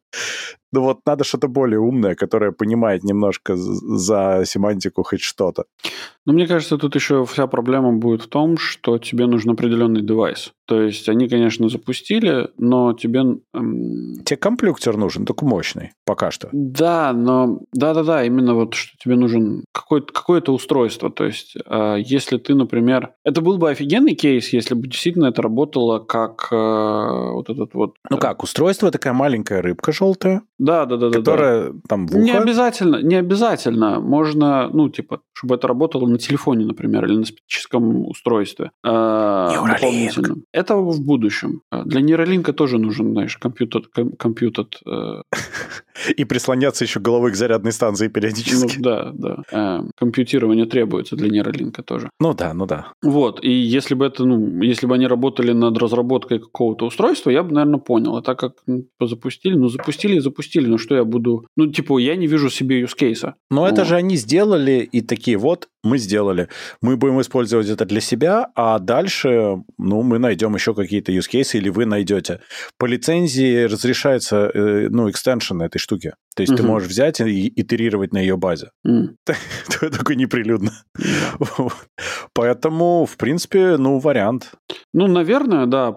Ну 0.73 0.83
вот 0.83 1.01
надо 1.07 1.25
что-то 1.25 1.49
более 1.49 1.81
умное, 1.81 2.15
которое 2.15 2.53
понимает 2.53 3.05
немножко 3.05 3.57
за 3.57 4.43
семантику 4.45 5.03
хоть 5.03 5.21
что-то. 5.21 5.65
Ну, 6.27 6.35
мне 6.35 6.47
кажется, 6.47 6.77
тут 6.77 6.95
еще 6.95 7.25
вся 7.25 7.47
проблема 7.47 7.93
будет 7.95 8.23
в 8.23 8.29
том, 8.29 8.59
что 8.59 8.99
тебе 8.99 9.27
нужен 9.27 9.51
определенный 9.51 10.03
девайс. 10.03 10.53
То 10.67 10.83
есть 10.83 11.09
они, 11.09 11.27
конечно, 11.27 11.71
запустили, 11.71 12.51
но 12.59 12.93
тебе... 12.93 13.21
эм, 13.55 14.23
Тебе 14.25 14.37
комплюктер 14.37 14.99
нужен, 14.99 15.25
только 15.25 15.47
мощный, 15.47 15.93
пока 16.05 16.31
что. 16.31 16.51
Да, 16.53 17.15
но 17.15 17.61
да-да-да, 17.73 18.25
именно 18.25 18.55
вот 18.55 18.75
что 18.75 18.93
тебе 19.03 19.17
нужен 19.17 19.65
какое-то 19.73 20.13
какое 20.13 20.43
устройство. 20.49 21.11
То 21.11 21.25
есть, 21.25 21.57
э, 21.65 21.97
если 22.05 22.37
ты, 22.37 22.55
например, 22.55 23.13
это 23.25 23.41
был 23.41 23.57
бы 23.57 23.71
офигенный 23.71 24.15
кейс, 24.15 24.53
если 24.53 24.75
бы 24.75 24.87
действительно 24.87 25.27
это 25.27 25.41
работало 25.41 26.01
как 26.01 26.49
э, 26.53 26.57
вот 26.57 27.49
этот 27.49 27.73
вот. 27.73 27.95
Ну 28.11 28.19
как, 28.19 28.43
устройство 28.43 28.91
такая 28.91 29.15
маленькая 29.15 29.63
рыбка 29.63 29.93
желтая, 29.93 30.43
Да, 30.59 30.87
да, 30.87 30.97
да, 30.97 31.11
да. 31.11 31.19
которая 31.19 31.73
там 31.89 32.07
в 32.07 32.17
ухо. 32.17 32.25
Не 32.25 32.33
обязательно, 32.33 32.97
не 33.03 33.15
обязательно. 33.15 34.01
Можно, 34.01 34.69
ну, 34.73 34.89
типа, 34.89 35.21
чтобы 35.33 35.55
это 35.55 35.69
работало 35.69 36.07
на 36.09 36.19
телефоне, 36.19 36.65
например, 36.67 37.05
или 37.05 37.17
на 37.17 37.25
специфическом 37.25 38.09
устройстве. 38.09 38.71
Neuralink. 38.85 39.75
дополнительном. 39.75 40.43
Это 40.53 40.77
в 40.77 41.01
будущем. 41.01 41.61
Э, 41.73 41.83
Для 41.85 42.01
нейролинка 42.01 42.53
тоже 42.53 42.79
нужен, 42.79 43.13
знаешь, 43.13 43.37
компьютер, 43.37 43.83
ком- 43.95 44.13
компьютер. 44.19 44.67
э, 44.87 45.23
И 46.17 46.25
прислоняться 46.25 46.85
еще 46.85 47.01
головой 47.01 47.33
к 47.33 47.37
зарядной 47.37 47.73
станции 47.73 48.07
ну, 48.07 48.13
периодически. 48.13 48.79
да, 48.81 49.11
да. 49.15 49.37
Э, 49.53 49.83
компьютирование 49.97 50.67
требуется 50.67 51.17
для 51.17 51.29
нейролинка 51.29 51.83
тоже. 51.83 52.11
Ну 52.21 52.35
да, 52.35 52.55
ну 52.55 52.67
да. 52.67 52.93
Вот, 53.03 53.45
и 53.45 53.51
если 53.51 53.95
бы 53.95 54.07
это, 54.07 54.25
ну, 54.25 54.63
если 54.63 54.87
бы 54.87 54.95
они 54.95 55.07
работали 55.07 55.53
над 55.53 55.79
разработкой 55.79 56.39
какого-то 56.41 56.87
устройства, 56.87 57.31
я 57.31 57.43
бы, 57.43 57.53
наверное, 57.53 57.81
понял. 57.81 58.17
А 58.17 58.23
так 58.23 58.39
как 58.39 58.53
ну, 58.67 58.83
типа, 58.83 59.07
запустили, 59.07 59.55
ну, 59.55 59.69
запустили 59.69 60.17
и 60.17 60.21
запустили, 60.21 60.48
ну, 60.57 60.79
что 60.79 60.95
я 60.97 61.05
буду... 61.05 61.47
Ну, 61.57 61.67
типа, 61.67 61.99
я 61.99 62.17
не 62.17 62.27
вижу 62.27 62.51
себе 62.51 62.81
юзкейса. 62.81 63.35
Но 63.51 63.67
это 63.67 63.83
Вот. 63.83 63.89
же 63.89 63.97
они 63.97 64.17
сделали 64.17 64.89
и 64.91 65.01
такие, 65.01 65.37
вот, 65.37 65.69
мы 65.85 65.99
сделали. 65.99 66.49
Мы 66.83 66.97
будем 66.97 67.21
использовать 67.21 67.69
это 67.69 67.85
для 67.85 68.01
себя, 68.01 68.49
а 68.55 68.79
дальше, 68.79 69.57
ну, 69.79 70.03
мы 70.03 70.19
найдем 70.19 70.55
еще 70.55 70.75
какие-то 70.75 71.13
use 71.13 71.29
cases, 71.33 71.59
или 71.59 71.69
вы 71.69 71.87
найдете. 71.87 72.41
По 72.79 72.87
лицензии 72.87 73.65
разрешается, 73.65 74.51
э, 74.53 74.89
ну, 74.91 75.09
экстеншн 75.11 75.63
этой 75.63 75.79
штуки. 75.79 76.15
То 76.37 76.43
есть 76.43 76.55
ты 76.55 76.63
Мгм. 76.63 76.73
можешь 76.73 76.89
взять 76.89 77.21
и 77.21 77.53
итерировать 77.61 78.13
на 78.13 78.19
ее 78.19 78.37
базе. 78.37 78.71
М. 78.87 79.17
Только 79.81 80.15
неприлюдно. 80.15 80.71
Вот. 81.59 81.73
Поэтому, 82.33 83.07
в 83.07 83.17
принципе, 83.17 83.77
ну, 83.77 83.99
вариант. 83.99 84.53
Ну, 84.95 85.07
наверное, 85.09 85.67
да. 85.67 85.97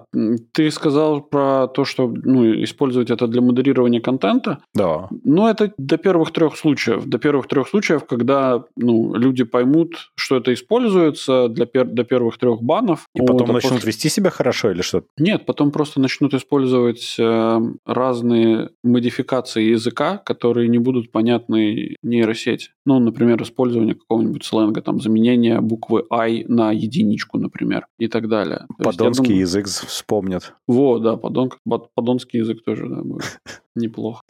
Ты 0.52 0.72
сказал 0.72 1.22
про 1.22 1.68
то, 1.68 1.86
что 1.86 2.08
ну, 2.08 2.44
использовать 2.64 3.12
это 3.12 3.28
для 3.28 3.42
модерирования 3.42 4.02
контента. 4.02 4.58
Да. 4.74 5.10
Ну, 5.24 5.48
это 5.48 5.72
до 5.78 5.98
первых 5.98 6.32
трех 6.32 6.58
случаев. 6.58 7.06
До 7.06 7.20
первых 7.20 7.48
трех 7.48 7.68
случаев, 7.68 8.06
когда 8.06 8.64
ну, 8.76 9.14
люди 9.14 9.44
поймут, 9.44 9.71
поймут, 9.72 10.12
что 10.16 10.38
это 10.38 10.54
используется 10.54 11.48
для, 11.50 11.66
пер- 11.66 11.86
для 11.92 12.04
первых 12.04 12.38
трех 12.38 12.62
банов. 12.62 13.08
И 13.16 13.20
потом 13.20 13.38
Вот, 13.38 13.50
а 13.50 13.54
начнут 13.54 13.74
после- 13.74 13.88
вести 13.88 14.10
себя 14.10 14.30
хорошо 14.30 14.72
или 14.72 14.82
что? 14.82 15.04
Нет, 15.18 15.46
потом 15.46 15.72
просто 15.72 16.00
начнут 16.00 16.34
использовать 16.34 17.16
э, 17.20 17.60
разные 17.86 18.70
модификации 18.84 19.64
языка, 19.72 20.18
которые 20.18 20.68
не 20.70 20.78
будут 20.80 21.12
понятны 21.12 21.96
нейросети. 22.04 22.70
Ну, 22.86 23.00
например, 23.00 23.42
использование 23.44 23.96
какого-нибудь 23.96 24.44
сленга, 24.44 24.82
там, 24.82 25.00
заменение 25.00 25.62
буквы 25.62 26.04
I 26.12 26.46
на 26.48 26.72
единичку, 26.72 27.38
например, 27.38 27.88
и 28.00 28.08
так 28.08 28.28
далее. 28.28 28.66
То 28.80 28.90
есть, 28.90 28.98
Подонский 28.98 29.26
думаю- 29.26 29.40
язык 29.42 29.68
вспомнят. 29.68 30.54
Во, 30.68 31.00
да, 31.00 31.16
подонк, 31.18 31.58
под- 31.66 31.90
подонский 31.94 32.40
язык 32.40 32.64
тоже 32.64 32.88
да, 32.90 33.02
будет 33.04 33.40
неплохо. 33.76 34.22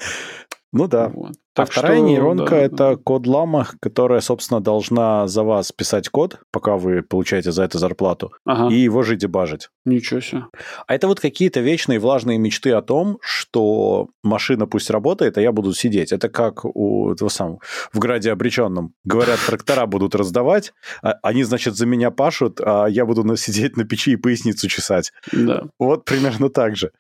Ну 0.74 0.88
да. 0.88 1.10
Вот. 1.10 1.34
А 1.54 1.64
Так 1.64 1.72
вторая 1.72 1.98
что, 1.98 2.06
нейронка 2.06 2.50
да, 2.52 2.58
это 2.58 2.96
код 2.96 3.28
лама, 3.28 3.68
которая, 3.82 4.22
собственно, 4.22 4.62
должна 4.62 5.28
за 5.28 5.44
вас 5.44 5.72
писать 5.74 6.08
код, 6.08 6.40
пока 6.50 6.78
вы 6.78 7.02
получаете 7.02 7.52
за 7.52 7.64
это 7.64 7.78
зарплату, 7.78 8.32
Ага, 8.46 8.74
и 8.74 8.78
его 8.80 9.04
же 9.04 9.18
дебажить. 9.18 9.70
ничего 9.84 10.22
себе. 10.22 10.46
А 10.88 10.96
это 10.96 11.08
вот 11.08 11.20
какие-то 11.20 11.60
вечные 11.60 12.00
влажные 12.00 12.38
мечты 12.38 12.72
о 12.72 12.82
том, 12.82 13.18
что 13.22 14.08
машина 14.24 14.66
пусть 14.66 14.90
работает, 14.90 15.38
а 15.38 15.42
я 15.42 15.52
буду 15.52 15.74
сидеть. 15.74 16.14
Это 16.14 16.30
как 16.30 16.64
у 16.64 17.12
этого 17.12 17.28
самого 17.28 17.60
в 17.92 18.00
граде 18.00 18.32
обреченном. 18.32 18.94
Говорят, 19.04 19.40
трактора 19.46 19.86
будут 19.88 20.16
раздавать, 20.16 20.72
а 21.04 21.16
они, 21.22 21.44
значит, 21.44 21.76
за 21.76 21.86
меня 21.86 22.12
пашут, 22.12 22.62
а 22.64 22.86
я 22.86 23.06
буду 23.06 23.36
сидеть 23.36 23.76
на 23.76 23.84
печи 23.84 24.12
и 24.12 24.16
поясницу 24.16 24.70
чесать. 24.70 25.12
Да. 25.34 25.64
Вот 25.80 26.06
примерно 26.06 26.50
так 26.50 26.78
же. 26.78 26.92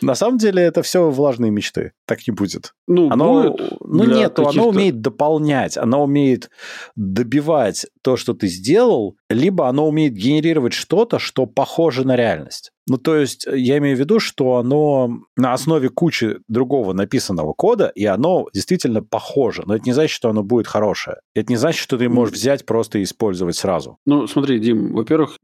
На 0.00 0.14
самом 0.14 0.38
деле 0.38 0.62
это 0.62 0.82
все 0.82 1.10
влажные 1.10 1.50
мечты. 1.50 1.92
Так 2.06 2.26
не 2.26 2.32
будет. 2.32 2.72
Ну, 2.86 3.10
Оно, 3.10 3.54
будет 3.80 3.97
ну 4.04 4.14
нет, 4.14 4.38
оно 4.38 4.68
умеет 4.68 5.00
дополнять, 5.00 5.76
оно 5.76 6.04
умеет 6.04 6.50
добивать 6.96 7.86
то, 8.02 8.16
что 8.16 8.32
ты 8.34 8.48
сделал, 8.48 9.17
либо 9.30 9.68
оно 9.68 9.88
умеет 9.88 10.14
генерировать 10.14 10.72
что-то, 10.72 11.18
что 11.18 11.46
похоже 11.46 12.06
на 12.06 12.16
реальность. 12.16 12.72
Ну, 12.88 12.96
то 12.96 13.16
есть, 13.16 13.46
я 13.46 13.78
имею 13.78 13.96
в 13.96 14.00
виду, 14.00 14.18
что 14.18 14.56
оно 14.56 15.20
на 15.36 15.52
основе 15.52 15.90
кучи 15.90 16.38
другого 16.48 16.94
написанного 16.94 17.52
кода, 17.52 17.92
и 17.94 18.06
оно 18.06 18.46
действительно 18.54 19.02
похоже. 19.02 19.62
Но 19.66 19.76
это 19.76 19.84
не 19.84 19.92
значит, 19.92 20.14
что 20.14 20.30
оно 20.30 20.42
будет 20.42 20.66
хорошее. 20.66 21.18
Это 21.34 21.52
не 21.52 21.56
значит, 21.56 21.80
что 21.80 21.98
ты 21.98 22.08
можешь 22.08 22.34
взять 22.34 22.64
просто 22.64 22.98
и 22.98 23.02
использовать 23.02 23.56
сразу. 23.56 23.98
Ну, 24.06 24.26
смотри, 24.26 24.58
Дим, 24.58 24.94
во-первых, 24.94 25.36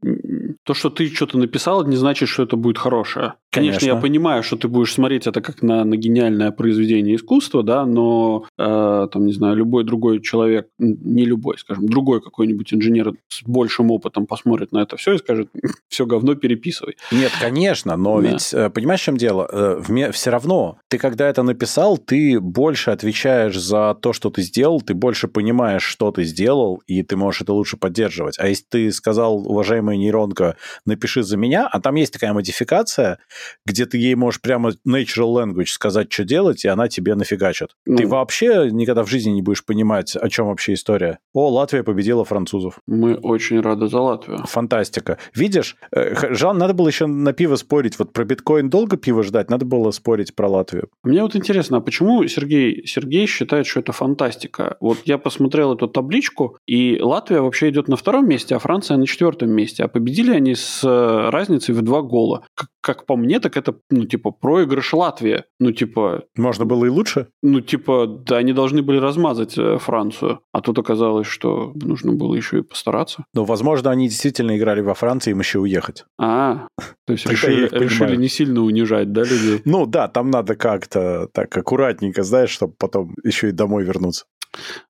то, 0.63 0.73
что 0.73 0.89
ты 0.89 1.07
что-то 1.07 1.37
написал, 1.37 1.85
не 1.85 1.95
значит, 1.95 2.29
что 2.29 2.43
это 2.43 2.55
будет 2.55 2.79
хорошее. 2.79 3.35
Конечно, 3.51 3.79
Конечно. 3.79 3.95
я 3.95 4.01
понимаю, 4.01 4.43
что 4.43 4.57
ты 4.57 4.67
будешь 4.67 4.93
смотреть 4.93 5.27
это 5.27 5.39
как 5.39 5.61
на, 5.61 5.85
на 5.85 5.95
гениальное 5.95 6.51
произведение 6.51 7.15
искусства, 7.15 7.63
да, 7.63 7.85
но, 7.85 8.45
э, 8.57 9.07
там, 9.11 9.25
не 9.25 9.33
знаю, 9.33 9.55
любой 9.55 9.83
другой 9.83 10.21
человек, 10.21 10.67
не 10.79 11.25
любой, 11.25 11.57
скажем, 11.59 11.87
другой 11.87 12.21
какой-нибудь 12.21 12.73
инженер 12.73 13.13
с 13.29 13.43
большим 13.43 13.74
опытом 13.91 14.25
посмотрит 14.25 14.71
на 14.71 14.79
это 14.79 14.97
все 14.97 15.13
и 15.13 15.17
скажет, 15.17 15.49
все 15.89 16.05
говно 16.05 16.35
переписывай. 16.35 16.95
Нет, 17.11 17.31
конечно, 17.39 17.95
но 17.97 18.21
Да. 18.21 18.29
ведь, 18.29 18.53
э, 18.53 18.69
понимаешь, 18.69 19.01
в 19.01 19.03
чем 19.03 19.17
дело? 19.17 19.81
все 20.11 20.29
равно, 20.29 20.77
ты 20.89 20.97
когда 20.97 21.27
это 21.29 21.43
написал, 21.43 21.97
ты 21.97 22.39
больше 22.39 22.91
отвечаешь 22.91 23.57
за 23.57 23.95
то, 24.01 24.13
что 24.13 24.29
ты 24.29 24.41
сделал, 24.41 24.81
ты 24.81 24.93
больше 24.93 25.27
понимаешь, 25.27 25.83
что 25.83 26.11
ты 26.11 26.23
сделал, 26.23 26.81
и 26.87 27.03
ты 27.03 27.15
можешь 27.15 27.41
это 27.41 27.53
лучше 27.53 27.77
поддерживать. 27.77 28.37
А 28.39 28.47
если 28.47 28.65
ты 28.69 28.91
сказал, 28.91 29.37
уважаемая 29.47 29.97
нейронка, 29.97 30.55
напиши 30.85 31.23
за 31.23 31.37
меня, 31.37 31.67
а 31.71 31.79
там 31.79 31.95
есть 31.95 32.13
такая 32.13 32.33
модификация, 32.33 33.19
где 33.65 33.85
ты 33.85 33.97
ей 33.97 34.15
можешь 34.15 34.41
прямо 34.41 34.71
natural 34.87 35.33
language 35.35 35.67
сказать, 35.67 36.11
что 36.11 36.23
делать, 36.23 36.65
и 36.65 36.67
она 36.67 36.87
тебе 36.87 37.15
нафигачит. 37.15 37.69
Ну. 37.85 37.97
Ты 37.97 38.07
вообще 38.07 38.69
никогда 38.71 39.03
в 39.03 39.09
жизни 39.09 39.31
не 39.31 39.41
будешь 39.41 39.63
понимать, 39.65 40.15
о 40.15 40.29
чем 40.29 40.47
вообще 40.47 40.73
история. 40.73 41.19
О, 41.33 41.49
Латвия 41.49 41.83
победила 41.83 42.25
французов. 42.25 42.79
Мы 42.87 43.15
очень 43.15 43.59
рады 43.65 43.87
за 43.87 43.99
Латвию. 43.99 44.39
Фантастика. 44.45 45.17
Видишь, 45.33 45.75
э, 45.91 46.33
Жан, 46.33 46.57
надо 46.57 46.73
было 46.73 46.87
еще 46.87 47.05
на 47.07 47.33
пиво 47.33 47.55
спорить. 47.55 47.99
Вот 47.99 48.13
про 48.13 48.23
биткоин 48.23 48.69
долго 48.69 48.97
пиво 48.97 49.23
ждать, 49.23 49.49
надо 49.49 49.65
было 49.65 49.91
спорить 49.91 50.35
про 50.35 50.47
Латвию. 50.47 50.89
Мне 51.03 51.21
вот 51.21 51.35
интересно, 51.35 51.77
а 51.77 51.81
почему 51.81 52.25
Сергей, 52.27 52.85
Сергей 52.87 53.27
считает, 53.27 53.67
что 53.67 53.79
это 53.79 53.91
фантастика? 53.91 54.77
Вот 54.79 54.99
я 55.05 55.17
посмотрел 55.17 55.73
эту 55.73 55.87
табличку, 55.87 56.57
и 56.65 56.99
Латвия 57.01 57.41
вообще 57.41 57.69
идет 57.69 57.87
на 57.87 57.95
втором 57.95 58.27
месте, 58.27 58.55
а 58.55 58.59
Франция 58.59 58.97
на 58.97 59.05
четвертом 59.05 59.49
месте. 59.49 59.83
А 59.83 59.87
победили 59.87 60.31
они 60.31 60.55
с 60.55 60.81
э, 60.83 61.29
разницей 61.29 61.73
в 61.75 61.81
два 61.81 62.01
гола. 62.01 62.45
Как, 62.55 62.69
как 62.81 63.05
по 63.05 63.15
мне, 63.15 63.39
так 63.39 63.57
это, 63.57 63.75
ну, 63.89 64.05
типа, 64.05 64.31
проигрыш 64.31 64.93
Латвии. 64.93 65.43
Ну, 65.59 65.71
типа, 65.71 66.23
Можно 66.37 66.65
было 66.65 66.85
и 66.85 66.89
лучше. 66.89 67.27
ну, 67.41 67.61
типа, 67.61 68.05
да, 68.25 68.37
они 68.37 68.53
должны 68.53 68.81
были 68.81 68.97
размазать 68.97 69.57
э, 69.57 69.77
Францию. 69.79 70.39
А 70.51 70.61
тут 70.61 70.77
оказалось, 70.79 71.27
что 71.27 71.71
нужно 71.75 72.13
было 72.13 72.35
еще 72.35 72.59
и 72.59 72.61
постараться. 72.61 73.25
Но, 73.33 73.43
возможно, 73.55 73.89
они 73.89 74.09
действительно 74.09 74.57
играли 74.57 74.81
во 74.81 74.93
Франции, 74.93 75.31
им 75.31 75.39
еще 75.39 75.59
уехать. 75.59 76.03
А, 76.19 76.67
то 77.07 77.13
есть 77.13 77.25
решили, 77.31 77.69
решили 77.71 78.17
не 78.17 78.27
сильно 78.27 78.61
унижать, 78.61 79.13
да, 79.13 79.21
людей? 79.21 79.61
Ну 79.63 79.85
да, 79.85 80.09
там 80.09 80.29
надо 80.29 80.55
как-то 80.55 81.29
так 81.33 81.55
аккуратненько, 81.55 82.23
знаешь, 82.23 82.49
чтобы 82.49 82.73
потом 82.77 83.15
еще 83.23 83.47
и 83.49 83.53
домой 83.53 83.85
вернуться. 83.85 84.25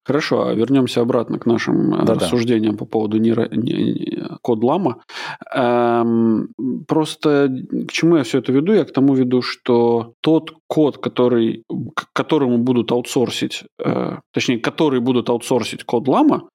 Хорошо, 0.04 0.48
а 0.48 0.54
вернемся 0.54 1.02
обратно 1.02 1.40
к 1.40 1.46
нашим 1.46 1.94
э, 1.96 1.98
Да-да. 2.06 2.14
рассуждениям 2.16 2.78
по 2.78 2.86
поводу 2.86 3.18
нейро... 3.18 3.48
не- 3.52 3.74
не- 3.94 4.22
код 4.42 4.64
лама. 4.64 4.98
Эм, 5.54 6.50
просто 6.88 7.50
к 7.88 7.92
чему 7.92 8.18
я 8.18 8.24
все 8.24 8.40
это 8.40 8.52
веду? 8.52 8.74
Я 8.74 8.86
к 8.86 8.92
тому 8.94 9.14
веду, 9.16 9.42
что 9.42 10.14
тот 10.22 10.52
код, 10.68 10.98
который, 10.98 11.64
к 11.96 12.08
которому 12.14 12.58
будут 12.60 12.92
аутсорсить, 12.92 13.64
э, 13.84 14.18
точнее, 14.34 14.60
который 14.60 15.00
будут 15.00 15.30
аутсорсить 15.30 15.84
код 15.84 16.08
лама, 16.08 16.50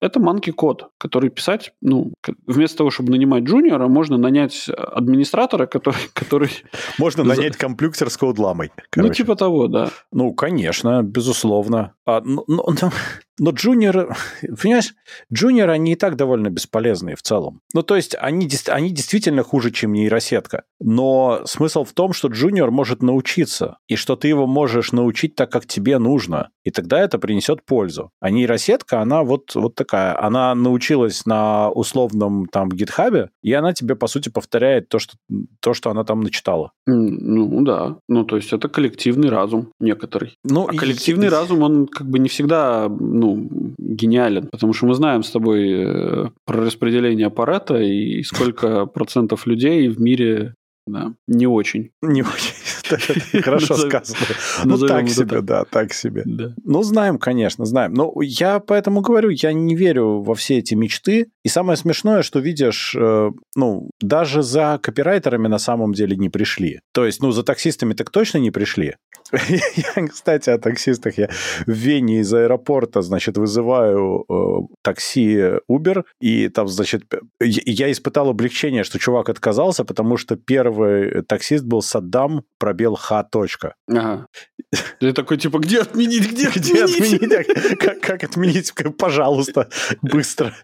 это 0.00 0.20
манки 0.20 0.50
код, 0.50 0.88
который 0.98 1.30
писать, 1.30 1.72
ну, 1.80 2.12
вместо 2.46 2.78
того, 2.78 2.90
чтобы 2.90 3.10
нанимать 3.10 3.44
джуниора, 3.44 3.88
можно 3.88 4.16
нанять 4.18 4.68
администратора, 4.68 5.66
который, 5.66 5.98
который 6.14 6.50
Можно 6.98 7.24
нанять 7.24 7.56
комплюктер 7.56 8.10
с 8.10 8.16
коудламой. 8.16 8.70
ну, 8.76 8.82
короче. 8.90 9.14
типа 9.22 9.36
того, 9.36 9.68
да. 9.68 9.90
Ну, 10.12 10.32
конечно, 10.34 11.02
безусловно. 11.02 11.94
А, 12.06 12.20
но, 12.20 12.44
но, 12.52 12.64
но- 12.82 12.92
но 13.38 13.50
джуниоры, 13.50 14.14
понимаешь, 14.62 14.94
джуниоры, 15.32 15.72
они 15.72 15.92
и 15.92 15.96
так 15.96 16.16
довольно 16.16 16.50
бесполезные 16.50 17.16
в 17.16 17.22
целом. 17.22 17.60
Ну, 17.74 17.82
то 17.82 17.96
есть, 17.96 18.14
они, 18.18 18.48
они 18.68 18.90
действительно 18.90 19.42
хуже, 19.42 19.70
чем 19.70 19.92
нейросетка. 19.92 20.64
Но 20.80 21.42
смысл 21.44 21.84
в 21.84 21.92
том, 21.92 22.12
что 22.12 22.28
джуниор 22.28 22.70
может 22.70 23.02
научиться, 23.02 23.78
и 23.88 23.96
что 23.96 24.16
ты 24.16 24.28
его 24.28 24.46
можешь 24.46 24.92
научить 24.92 25.34
так, 25.34 25.50
как 25.50 25.66
тебе 25.66 25.98
нужно. 25.98 26.50
И 26.64 26.70
тогда 26.70 27.00
это 27.00 27.18
принесет 27.18 27.64
пользу. 27.64 28.10
А 28.20 28.30
нейросетка, 28.30 29.00
она 29.00 29.22
вот, 29.22 29.54
вот 29.54 29.74
такая. 29.74 30.20
Она 30.22 30.54
научилась 30.54 31.26
на 31.26 31.70
условном 31.70 32.46
там 32.46 32.68
гитхабе, 32.68 33.30
и 33.42 33.52
она 33.52 33.72
тебе, 33.72 33.96
по 33.96 34.06
сути, 34.06 34.28
повторяет 34.28 34.88
то, 34.88 34.98
что, 34.98 35.14
то, 35.60 35.74
что 35.74 35.90
она 35.90 36.04
там 36.04 36.20
начитала. 36.20 36.72
Ну, 36.86 37.62
да. 37.62 37.96
Ну, 38.08 38.24
то 38.24 38.36
есть 38.36 38.52
это 38.52 38.68
коллективный 38.68 39.28
разум 39.30 39.72
некоторый. 39.80 40.36
Ну, 40.44 40.68
А 40.68 40.74
и- 40.74 40.76
коллективный 40.76 41.28
разум, 41.28 41.62
он 41.62 41.86
как 41.86 42.08
бы 42.08 42.18
не 42.18 42.28
всегда 42.28 42.88
ну, 43.22 43.48
гениален, 43.78 44.48
потому 44.48 44.72
что 44.72 44.86
мы 44.86 44.94
знаем 44.94 45.22
с 45.22 45.30
тобой 45.30 45.70
э, 45.70 46.28
про 46.44 46.56
распределение 46.64 47.30
Паретта 47.30 47.80
и 47.80 48.22
сколько 48.24 48.86
процентов 48.86 49.46
людей 49.46 49.88
в 49.88 50.00
мире 50.00 50.54
да, 50.86 51.14
не 51.28 51.46
очень. 51.46 51.90
Не 52.02 52.22
очень. 52.22 52.54
Хорошо 53.42 53.76
сказано. 53.76 54.18
Ну, 54.64 54.78
так 54.78 55.08
себе, 55.08 55.40
да, 55.40 55.64
так 55.64 55.92
себе. 55.92 56.24
Ну, 56.64 56.82
знаем, 56.82 57.18
конечно, 57.18 57.64
знаем. 57.64 57.92
Но 57.92 58.12
я 58.22 58.60
поэтому 58.60 59.00
говорю, 59.00 59.30
я 59.30 59.52
не 59.52 59.74
верю 59.76 60.22
во 60.22 60.34
все 60.34 60.58
эти 60.58 60.74
мечты. 60.74 61.26
И 61.44 61.48
самое 61.48 61.76
смешное, 61.76 62.22
что 62.22 62.38
видишь, 62.38 62.94
э, 62.98 63.30
ну, 63.56 63.90
даже 64.00 64.42
за 64.42 64.78
копирайтерами 64.82 65.48
на 65.48 65.58
самом 65.58 65.92
деле 65.92 66.16
не 66.16 66.28
пришли. 66.28 66.80
То 66.92 67.04
есть, 67.04 67.22
ну, 67.22 67.32
за 67.32 67.42
таксистами 67.42 67.94
так 67.94 68.10
точно 68.10 68.38
не 68.38 68.50
пришли. 68.50 68.94
Я, 69.96 70.06
кстати, 70.08 70.50
о 70.50 70.58
таксистах. 70.58 71.18
Я 71.18 71.28
в 71.66 71.70
Вене 71.70 72.20
из 72.20 72.32
аэропорта, 72.34 73.02
значит, 73.02 73.38
вызываю 73.38 74.24
э, 74.28 74.74
такси 74.82 75.58
Uber, 75.70 76.04
и 76.20 76.48
там, 76.48 76.68
значит, 76.68 77.04
я 77.40 77.82
я 77.82 77.90
испытал 77.90 78.28
облегчение, 78.28 78.84
что 78.84 78.98
чувак 78.98 79.28
отказался, 79.28 79.84
потому 79.84 80.16
что 80.16 80.36
первый 80.36 81.22
таксист 81.22 81.64
был 81.64 81.82
Саддам, 81.82 82.44
пробел 82.82 82.94
Х. 82.96 83.24
точка. 83.24 83.74
Ага. 83.88 84.26
Ты 85.00 85.12
такой, 85.12 85.38
типа, 85.38 85.58
где 85.58 85.80
отменить, 85.80 86.30
где, 86.30 86.50
Где 86.54 86.84
отменить? 86.84 87.78
Как, 87.78 88.00
как 88.00 88.24
отменить? 88.24 88.72
Пожалуйста, 88.98 89.68
быстро. 90.02 90.54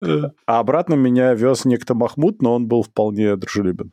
А 0.00 0.58
обратно 0.60 0.94
меня 0.94 1.34
вез 1.34 1.64
некто 1.64 1.94
Махмуд, 1.94 2.40
но 2.40 2.54
он 2.54 2.66
был 2.66 2.82
вполне 2.82 3.36
дружелюбен. 3.36 3.92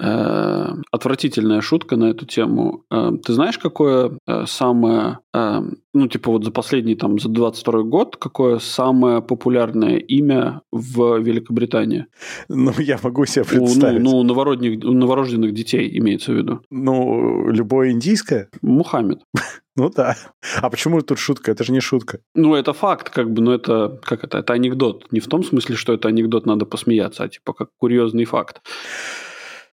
Э, 0.00 0.66
отвратительная 0.90 1.60
шутка 1.60 1.96
на 1.96 2.06
эту 2.10 2.26
тему. 2.26 2.84
Э, 2.90 3.12
ты 3.24 3.32
знаешь, 3.32 3.58
какое 3.58 4.18
э, 4.26 4.44
самое, 4.46 5.18
э, 5.34 5.60
ну, 5.94 6.08
типа 6.08 6.30
вот 6.30 6.44
за 6.44 6.50
последний, 6.50 6.94
там, 6.94 7.18
за 7.18 7.28
22 7.28 7.82
год, 7.82 8.16
какое 8.16 8.58
самое 8.58 9.22
популярное 9.22 9.96
имя 9.96 10.62
в 10.70 11.18
Великобритании? 11.18 12.06
Ну, 12.48 12.72
я 12.78 12.98
могу 13.02 13.26
себе 13.26 13.44
представить. 13.44 14.00
У, 14.00 14.04
ну, 14.04 14.10
ну, 14.10 14.22
новородных, 14.22 14.82
новорожденных 14.82 15.52
детей 15.52 15.98
имеется 15.98 16.32
в 16.32 16.36
виду. 16.36 16.60
Ну, 16.70 17.48
любое 17.50 17.92
индийское? 17.92 18.48
Мухаммед. 18.62 19.20
Ну 19.78 19.90
да. 19.90 20.16
А 20.62 20.70
почему 20.70 21.02
тут 21.02 21.18
шутка? 21.18 21.52
Это 21.52 21.62
же 21.62 21.70
не 21.70 21.80
шутка. 21.80 22.20
Ну, 22.34 22.54
это 22.54 22.72
факт, 22.72 23.10
как 23.10 23.30
бы, 23.30 23.42
но 23.42 23.52
это, 23.52 24.00
как 24.02 24.24
это, 24.24 24.38
это 24.38 24.54
анекдот. 24.54 25.12
Не 25.12 25.20
в 25.20 25.26
том 25.26 25.44
смысле, 25.44 25.76
что 25.76 25.92
это 25.92 26.08
анекдот, 26.08 26.46
надо 26.46 26.64
посмеяться, 26.64 27.24
а 27.24 27.28
типа 27.28 27.52
как 27.52 27.68
курьезный 27.78 28.24
факт. 28.24 28.62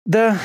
Да. 0.06 0.40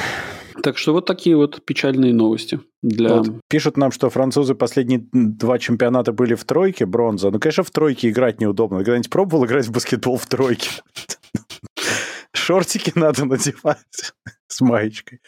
Так 0.63 0.79
что 0.79 0.93
вот 0.93 1.07
такие 1.07 1.37
вот 1.37 1.65
печальные 1.65 2.13
новости. 2.15 2.61
Для... 2.83 3.17
Вот 3.17 3.41
пишут 3.49 3.77
нам, 3.77 3.91
что 3.93 4.11
французы 4.11 4.55
последние 4.55 5.07
два 5.13 5.59
чемпионата 5.59 6.13
были 6.13 6.35
в 6.35 6.45
тройке, 6.45 6.87
бронза. 6.87 7.31
Ну, 7.31 7.39
конечно, 7.39 7.63
в 7.63 7.71
тройке 7.71 8.11
играть 8.11 8.41
неудобно. 8.41 8.79
Когда-нибудь 8.79 9.11
пробовал 9.11 9.47
играть 9.47 9.67
в 9.67 9.73
баскетбол 9.73 10.17
в 10.17 10.27
тройке? 10.27 10.71
Шортики 12.33 12.93
надо 12.95 13.25
надевать 13.25 14.13
с 14.47 14.61
маечкой. 14.61 15.21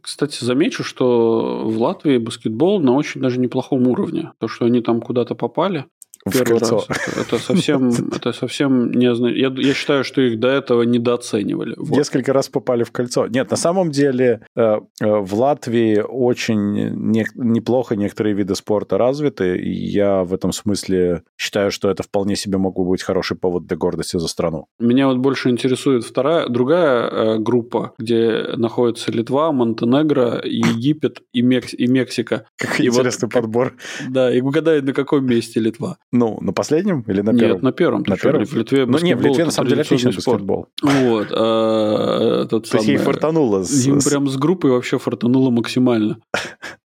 Кстати, 0.00 0.44
замечу, 0.44 0.84
что 0.84 1.64
в 1.66 1.80
Латвии 1.80 2.18
баскетбол 2.18 2.80
на 2.80 2.92
очень 2.92 3.20
даже 3.20 3.40
неплохом 3.40 3.86
уровне. 3.88 4.32
То, 4.38 4.48
что 4.48 4.66
они 4.66 4.80
там 4.80 5.00
куда-то 5.00 5.34
попали, 5.34 5.86
первый 6.30 6.58
раз. 6.58 6.86
Это, 7.16 7.38
совсем, 7.38 7.88
это 8.14 8.32
совсем 8.32 8.90
не 8.90 9.10
я, 9.38 9.52
я 9.56 9.74
считаю, 9.74 10.04
что 10.04 10.20
их 10.20 10.38
до 10.38 10.48
этого 10.48 10.82
недооценивали. 10.82 11.74
Вот. 11.76 11.96
Несколько 11.96 12.32
раз 12.32 12.48
попали 12.48 12.84
в 12.84 12.92
кольцо. 12.92 13.26
Нет, 13.26 13.50
на 13.50 13.56
самом 13.56 13.90
деле 13.90 14.40
э, 14.56 14.62
э, 14.62 14.78
в 15.00 15.34
Латвии 15.34 16.00
очень 16.00 16.90
не, 16.94 17.26
неплохо 17.34 17.96
некоторые 17.96 18.34
виды 18.34 18.54
спорта 18.54 18.98
развиты. 18.98 19.58
И 19.58 19.70
я 19.70 20.24
в 20.24 20.34
этом 20.34 20.52
смысле 20.52 21.22
считаю, 21.36 21.70
что 21.70 21.90
это 21.90 22.02
вполне 22.02 22.36
себе 22.36 22.58
мог 22.58 22.76
бы 22.76 22.84
быть 22.84 23.02
хороший 23.02 23.36
повод 23.36 23.66
для 23.66 23.76
гордости 23.76 24.18
за 24.18 24.28
страну. 24.28 24.66
Меня 24.78 25.06
вот 25.06 25.18
больше 25.18 25.48
интересует 25.48 26.04
вторая, 26.04 26.48
другая 26.48 27.08
э, 27.08 27.38
группа, 27.38 27.94
где 27.98 28.44
находится 28.56 29.10
Литва, 29.12 29.52
Монтенегро, 29.52 30.40
Египет 30.44 31.22
и, 31.32 31.42
Мекс, 31.42 31.74
и 31.74 31.86
Мексика. 31.86 32.46
Какой 32.56 32.86
и 32.86 32.88
интересный 32.88 33.26
вот, 33.26 33.32
подбор. 33.32 33.74
Да, 34.08 34.32
и 34.32 34.40
угадает, 34.40 34.84
на 34.84 34.92
каком 34.92 35.26
месте 35.26 35.60
Литва. 35.60 35.96
Ну, 36.12 36.38
на 36.40 36.52
последнем 36.52 37.02
или 37.02 37.20
на 37.20 37.32
первом? 37.32 37.54
Нет, 37.54 37.62
на 37.62 37.72
первом. 37.72 38.02
На 38.06 38.16
первом? 38.16 38.44
В 38.44 38.52
Литве 38.54 38.84
Ну, 38.84 38.98
нет, 38.98 39.18
в 39.18 39.22
Литве 39.22 39.44
на 39.44 39.52
самом 39.52 39.68
деле 39.68 39.82
отличный 39.82 40.12
баскетбол. 40.12 40.66
Вот. 40.82 41.28
А, 41.30 42.46
То 42.46 42.56
есть 42.58 42.88
ей 42.88 42.96
фартануло. 42.96 43.64
Им 43.84 44.00
прям 44.00 44.28
с 44.28 44.36
группой 44.36 44.72
вообще 44.72 44.98
фартануло 44.98 45.50
максимально. 45.50 46.18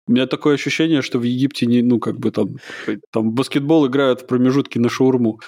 У 0.08 0.12
меня 0.12 0.28
такое 0.28 0.54
ощущение, 0.54 1.02
что 1.02 1.18
в 1.18 1.24
Египте 1.24 1.66
не, 1.66 1.82
ну, 1.82 2.00
как 2.00 2.20
бы 2.20 2.30
там, 2.30 2.58
там 3.12 3.32
баскетбол 3.32 3.88
играют 3.88 4.22
в 4.22 4.28
промежутке 4.28 4.80
на 4.80 4.88
шаурму. 4.88 5.40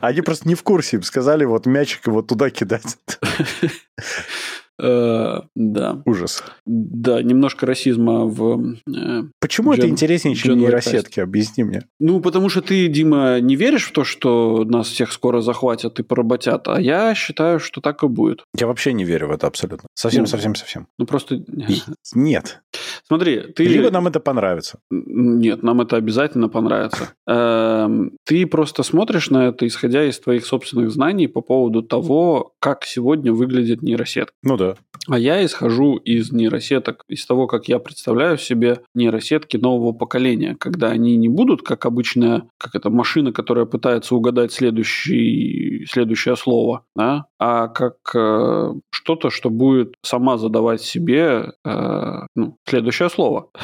Они 0.00 0.20
просто 0.20 0.48
не 0.48 0.54
в 0.54 0.62
курсе, 0.62 0.98
им 0.98 1.02
сказали 1.02 1.44
вот 1.44 1.66
мячик 1.66 2.06
его 2.06 2.22
туда 2.22 2.50
кидать. 2.50 2.98
Э, 4.82 5.40
да. 5.54 6.02
Ужас. 6.06 6.42
Да, 6.66 7.22
немножко 7.22 7.66
расизма 7.66 8.24
в... 8.24 8.76
Э, 8.88 9.22
Почему 9.40 9.72
это 9.72 9.88
интереснее, 9.88 10.34
чем 10.34 10.58
нейросетки? 10.58 11.20
Объясни 11.20 11.64
мне. 11.64 11.82
Ну, 11.98 12.20
потому 12.20 12.48
что 12.48 12.62
ты, 12.62 12.88
Дима, 12.88 13.40
не 13.40 13.56
веришь 13.56 13.86
в 13.86 13.92
то, 13.92 14.04
что 14.04 14.64
нас 14.64 14.88
всех 14.88 15.12
скоро 15.12 15.40
захватят 15.40 16.00
и 16.00 16.02
поработят, 16.02 16.68
а 16.68 16.80
я 16.80 17.14
считаю, 17.14 17.60
что 17.60 17.80
так 17.80 18.02
и 18.02 18.08
будет. 18.08 18.44
Я 18.56 18.66
вообще 18.66 18.92
не 18.92 19.04
верю 19.04 19.28
в 19.28 19.32
это 19.32 19.46
абсолютно. 19.46 19.88
Совсем, 19.94 20.22
ну, 20.22 20.26
совсем, 20.26 20.54
совсем. 20.54 20.86
Ну, 20.98 21.06
просто... 21.06 21.42
Нет. 22.14 22.62
Смотри, 23.10 23.40
ты... 23.40 23.64
Либо 23.64 23.90
нам 23.90 24.06
это 24.06 24.20
понравится. 24.20 24.78
Нет, 24.88 25.64
нам 25.64 25.80
это 25.80 25.96
обязательно 25.96 26.48
понравится. 26.48 27.12
Эм, 27.26 28.12
ты 28.24 28.46
просто 28.46 28.84
смотришь 28.84 29.30
на 29.30 29.48
это, 29.48 29.66
исходя 29.66 30.04
из 30.04 30.20
твоих 30.20 30.46
собственных 30.46 30.92
знаний 30.92 31.26
по 31.26 31.40
поводу 31.40 31.82
того, 31.82 32.52
как 32.60 32.84
сегодня 32.84 33.32
выглядит 33.32 33.82
нейросетка. 33.82 34.32
Ну 34.44 34.56
да. 34.56 34.76
А 35.08 35.18
я 35.18 35.44
исхожу 35.44 35.96
из 35.96 36.30
нейросеток, 36.30 37.04
из 37.08 37.24
того, 37.24 37.46
как 37.46 37.68
я 37.68 37.78
представляю 37.78 38.38
себе 38.38 38.82
нейросетки 38.94 39.56
нового 39.56 39.92
поколения, 39.92 40.56
когда 40.58 40.88
они 40.88 41.16
не 41.16 41.28
будут, 41.28 41.62
как 41.62 41.86
обычная, 41.86 42.48
как 42.58 42.74
это, 42.74 42.90
машина, 42.90 43.32
которая 43.32 43.64
пытается 43.64 44.14
угадать 44.14 44.52
следующий, 44.52 45.86
следующее 45.86 46.36
слово, 46.36 46.84
да? 46.94 47.26
а 47.38 47.68
как 47.68 47.96
э, 48.14 48.74
что-то, 48.90 49.30
что 49.30 49.48
будет 49.48 49.94
сама 50.02 50.36
задавать 50.36 50.82
себе 50.82 51.52
э, 51.64 52.20
ну, 52.34 52.56
следующее 52.68 53.08
слово. 53.08 53.50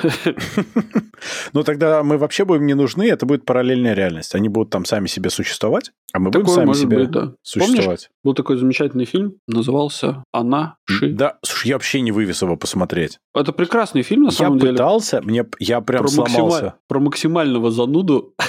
Ну, 1.55 1.63
тогда 1.65 2.03
мы 2.03 2.19
вообще 2.19 2.45
будем 2.45 2.67
не 2.67 2.75
нужны, 2.75 3.09
это 3.09 3.25
будет 3.25 3.47
параллельная 3.47 3.95
реальность. 3.95 4.35
Они 4.35 4.51
будут 4.51 4.71
там 4.71 4.85
сами 4.85 5.07
себе 5.07 5.31
существовать, 5.31 5.91
а 6.13 6.19
мы 6.19 6.31
будем 6.31 6.47
сами 6.47 6.73
себе 6.73 7.09
существовать. 7.43 8.11
был 8.23 8.35
такой 8.35 8.57
замечательный 8.57 9.05
фильм, 9.05 9.35
назывался 9.47 10.25
«Она, 10.33 10.77
Ши». 10.85 11.11
Да, 11.11 11.39
слушай, 11.43 11.69
я 11.69 11.75
вообще 11.75 12.01
не 12.01 12.13
вывез 12.13 12.43
его 12.43 12.57
посмотреть. 12.57 13.19
Это 13.35 13.53
прекрасный 13.53 14.03
фильм, 14.03 14.25
на 14.25 14.31
самом 14.31 14.59
деле. 14.59 14.73
Я 14.73 14.75
пытался, 14.75 15.21
мне, 15.23 15.45
я 15.59 15.81
прям 15.81 16.03
про 16.03 16.09
сломался. 16.09 16.75
Про 16.89 17.01
максимального 17.01 17.71
зануду. 17.71 18.35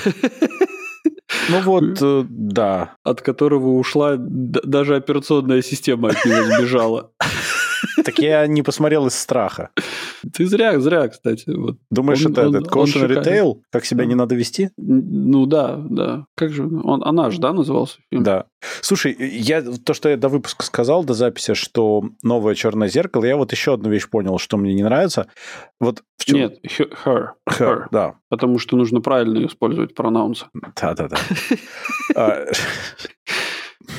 Ну 1.49 1.62
вот, 1.62 2.01
э, 2.01 2.26
да. 2.30 2.95
От 3.03 3.22
которого 3.22 3.78
ушла 3.78 4.16
даже 4.18 4.95
операционная 4.95 5.62
система 5.62 6.10
от 6.10 6.26
него 6.26 6.43
сбежала. 6.43 7.12
Так 8.04 8.20
я 8.20 8.48
не 8.48 8.62
посмотрел 8.62 9.08
из 9.08 9.16
страха. 9.16 9.70
Ты 10.34 10.45
зря, 10.45 10.80
зря, 10.80 11.08
кстати. 11.08 11.50
Вот. 11.50 11.78
Думаешь, 11.89 12.26
он, 12.26 12.32
это 12.32 12.48
он, 12.48 12.56
этот 12.56 12.72
caution 12.72 13.08
retail? 13.08 13.62
Как 13.72 13.86
себя 13.86 14.06
не 14.06 14.16
надо 14.16 14.36
вести? 14.36 14.70
Ну 14.78 15.45
да, 15.45 15.78
да. 15.78 16.26
Как 16.36 16.52
же? 16.52 16.64
Он, 16.66 17.04
она 17.04 17.30
же, 17.30 17.39
да, 17.39 17.54
назывался 17.54 18.00
фильм? 18.10 18.24
Да. 18.24 18.45
Слушай, 18.82 19.16
я 19.20 19.62
то, 19.62 19.93
что 19.93 20.10
я 20.10 20.18
до 20.18 20.30
выпуска 20.30 20.66
сказал, 20.66 21.04
до 21.04 21.14
записи, 21.14 21.54
что 21.54 22.04
новое 22.24 22.56
черное 22.56 22.88
зеркало, 22.88 23.26
я 23.26 23.38
вот 23.38 23.52
еще 23.52 23.74
одну 23.74 23.89
вещь 23.89 24.10
понял, 24.10 24.38
что 24.38 24.58
мне 24.58 24.74
не 24.74 24.84
нравится. 24.84 25.28
Вот 25.80 26.04
в 26.18 26.26
чем... 26.26 26.38
Нет, 26.38 26.60
her. 26.66 26.89
Her, 27.04 27.30
her 27.60 27.86
да. 27.91 28.16
Потому 28.30 28.60
что 28.60 28.76
нужно 28.76 29.02
правильно 29.02 29.45
использовать 29.45 29.93
пронаунсы. 29.95 30.45
Да-да-да. 30.76 31.18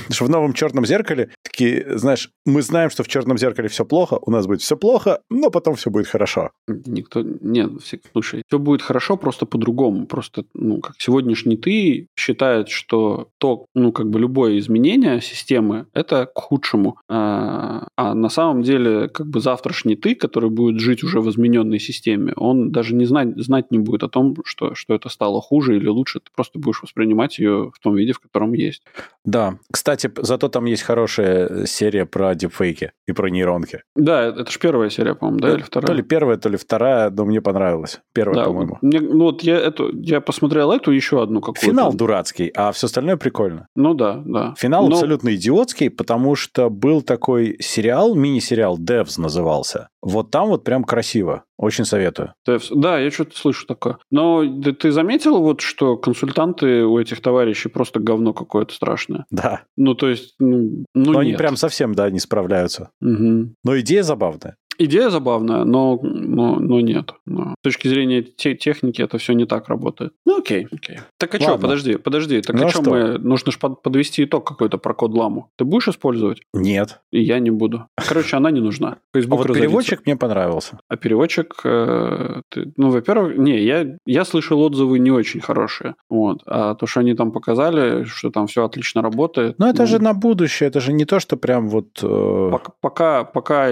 А, 0.09 0.12
что 0.12 0.24
в 0.24 0.30
новом 0.30 0.53
черном 0.53 0.86
зеркале 0.86 1.30
такие, 1.43 1.99
знаешь, 1.99 2.30
мы 2.45 2.62
знаем, 2.62 2.91
что 2.91 3.03
в 3.03 3.09
черном 3.09 3.39
зеркале 3.39 3.68
все 3.68 3.84
плохо, 3.84 4.18
у 4.22 4.30
нас 4.30 4.47
будет 4.47 4.61
все 4.61 4.76
плохо, 4.76 5.20
но 5.30 5.51
потом 5.51 5.74
все 5.74 5.91
будет 5.91 6.07
хорошо. 6.07 6.51
Никто, 6.66 7.22
нет, 7.22 7.70
слушай, 8.12 8.43
все 8.47 8.59
будет 8.59 8.82
хорошо 8.82 9.16
просто 9.16 9.47
по-другому. 9.47 10.07
Просто, 10.07 10.45
ну, 10.55 10.80
как 10.80 10.95
сегодняшний 10.99 11.57
ты 11.57 12.07
считает, 12.16 12.68
что 12.68 13.28
то, 13.39 13.66
ну, 13.74 13.93
как 13.93 14.09
бы 14.11 14.18
любое 14.20 14.59
изменение 14.59 15.20
системы, 15.20 15.86
это 15.93 16.26
к 16.26 16.39
худшему. 16.39 16.99
А, 17.09 17.89
а 17.97 18.14
на 18.14 18.28
самом 18.28 18.62
деле, 18.62 19.09
как 19.09 19.26
бы 19.26 19.41
завтрашний 19.41 19.97
ты, 19.97 20.14
который 20.14 20.51
будет 20.51 20.80
жить 20.80 21.03
уже 21.03 21.20
в 21.20 21.28
измененной 21.30 21.80
системе, 21.80 22.32
он 22.36 22.70
даже 22.70 22.95
не 22.95 23.05
знать, 23.05 23.36
знать 23.36 23.70
не 23.70 23.78
будет 23.78 24.03
о 24.03 24.09
том, 24.09 24.36
что, 24.45 24.74
что 24.74 24.95
это 24.95 25.09
стало 25.09 25.41
хуже 25.41 25.76
или 25.76 25.89
лучше. 25.89 26.20
Ты 26.20 26.30
просто 26.34 26.59
будешь 26.59 26.82
воспринимать 26.82 27.39
ее 27.39 27.70
в 27.74 27.78
том 27.80 27.95
виде, 27.95 28.12
в 28.12 28.20
котором 28.20 28.53
есть. 28.53 28.82
Да. 29.24 29.59
Кстати, 29.79 30.11
зато 30.16 30.49
там 30.49 30.64
есть 30.64 30.83
хорошая 30.83 31.64
серия 31.66 32.05
про 32.05 32.35
дипфейки 32.35 32.91
и 33.07 33.12
про 33.12 33.29
нейронки. 33.29 33.83
Да, 33.95 34.24
это 34.24 34.51
же 34.51 34.59
первая 34.59 34.91
серия, 34.91 35.14
по-моему, 35.14 35.39
да, 35.39 35.55
или 35.55 35.62
вторая? 35.62 35.87
То 35.87 35.93
ли 35.93 36.03
первая, 36.03 36.37
то 36.37 36.49
ли 36.49 36.57
вторая, 36.57 37.11
но 37.11 37.24
мне 37.24 37.41
понравилась. 37.41 38.01
Первая, 38.12 38.41
да, 38.41 38.45
по-моему. 38.47 38.79
Мне, 38.83 38.99
ну 38.99 39.26
вот 39.26 39.43
я, 39.45 39.57
эту, 39.57 39.97
я 40.03 40.20
посмотрел 40.20 40.72
эту 40.72 40.91
еще 40.91 41.22
одну 41.22 41.41
какую-то. 41.41 41.64
Финал 41.64 41.95
дурацкий, 41.95 42.51
а 42.57 42.72
все 42.72 42.87
остальное 42.87 43.16
прикольно. 43.16 43.68
Ну 43.76 43.95
да, 43.95 44.20
да. 44.26 44.55
Финал 44.59 44.89
но... 44.89 44.97
абсолютно 44.97 45.33
идиотский, 45.37 45.91
потому 45.91 46.35
что 46.35 46.70
был 46.70 47.01
такой 47.01 47.57
сериал, 47.61 48.16
мини-сериал, 48.16 48.81
Devs 48.81 49.20
назывался. 49.20 49.91
Вот 50.03 50.31
там 50.31 50.49
вот 50.49 50.65
прям 50.65 50.85
красиво. 50.85 51.45
Очень 51.57 51.85
советую. 51.85 52.35
Да, 52.47 52.99
я 52.99 53.11
что-то 53.11 53.37
слышу 53.37 53.67
такое. 53.67 53.99
Но 54.11 54.45
ты 54.73 54.93
заметил, 54.93 55.43
вот, 55.43 55.61
что 55.61 55.97
консультанты 55.97 56.85
у 56.85 56.99
этих 56.99 57.21
товарищей 57.21 57.69
просто 57.69 57.99
говно 57.99 58.33
какое-то 58.33 58.73
страшное? 58.73 59.27
Да. 59.31 59.63
Ну, 59.77 59.95
то 59.95 60.09
есть, 60.09 60.35
ну, 60.39 60.85
ну 60.95 61.13
Но 61.13 61.13
нет. 61.15 61.17
они 61.21 61.33
прям 61.35 61.57
совсем, 61.57 61.95
да, 61.95 62.11
не 62.11 62.21
справляются. 62.21 62.91
Угу. 63.01 63.55
Но 63.65 63.79
идея 63.81 64.03
забавная. 64.05 64.57
Идея 64.79 65.11
забавная, 65.11 65.64
но, 65.64 65.99
но, 66.03 66.57
но 66.57 66.81
нет. 66.81 67.12
Но 67.26 67.55
с 67.59 67.62
точки 67.62 67.89
зрения 67.89 68.22
те, 68.22 68.55
техники 68.55 69.03
это 69.03 69.18
все 69.18 69.33
не 69.33 69.45
так 69.45 69.68
работает. 69.68 70.12
Ну 70.24 70.39
окей, 70.39 70.68
окей. 70.70 70.99
Так 71.18 71.35
а 71.35 71.41
что, 71.41 71.59
подожди, 71.59 71.97
подожди. 71.97 72.41
Так 72.41 72.55
ну, 72.55 72.66
а 72.66 72.68
что 72.68 72.83
мы... 72.83 73.18
Нужно 73.18 73.51
же 73.51 73.59
подвести 73.59 74.24
итог 74.24 74.47
какой-то 74.47 74.79
про 74.79 74.95
код 74.95 75.12
ламу. 75.14 75.51
Ты 75.57 75.64
будешь 75.64 75.89
использовать? 75.89 76.41
Нет. 76.55 77.01
И 77.11 77.20
я 77.20 77.41
не 77.41 77.51
буду. 77.51 77.87
Короче, 77.97 78.37
она 78.37 78.53
не 78.53 78.61
нужна. 78.61 78.99
Facebook 79.12 79.41
а 79.41 79.49
вот 79.49 79.57
переводчик 79.57 80.07
мне 80.07 80.16
понравился. 80.16 80.79
А 80.89 80.97
переводчик, 80.97 81.55
э, 81.64 82.43
ты, 82.49 82.72
ну, 82.76 82.91
во-первых, 82.91 83.37
не, 83.37 83.61
я, 83.61 83.97
я 84.07 84.24
слышал 84.24 84.61
отзывы 84.61 85.01
не 85.01 85.11
очень 85.11 85.41
хорошие. 85.41 85.97
Вот. 86.09 86.43
А 86.47 86.74
то, 86.74 86.87
что 86.87 87.01
они 87.01 87.14
там 87.14 87.33
показали, 87.33 88.05
что 88.05 88.31
там 88.31 88.47
все 88.47 88.64
отлично 88.64 89.03
работает. 89.03 89.59
Но 89.59 89.68
это 89.68 89.83
ну, 89.83 89.87
же 89.89 89.99
на 89.99 90.14
будущее, 90.14 90.68
это 90.68 90.81
же 90.81 90.93
не 90.93 91.05
то, 91.05 91.18
что 91.18 91.37
прям 91.37 91.68
вот... 91.68 91.99
Э... 92.03 92.51
Пока, 92.53 92.72
пока, 92.81 93.24
пока 93.24 93.70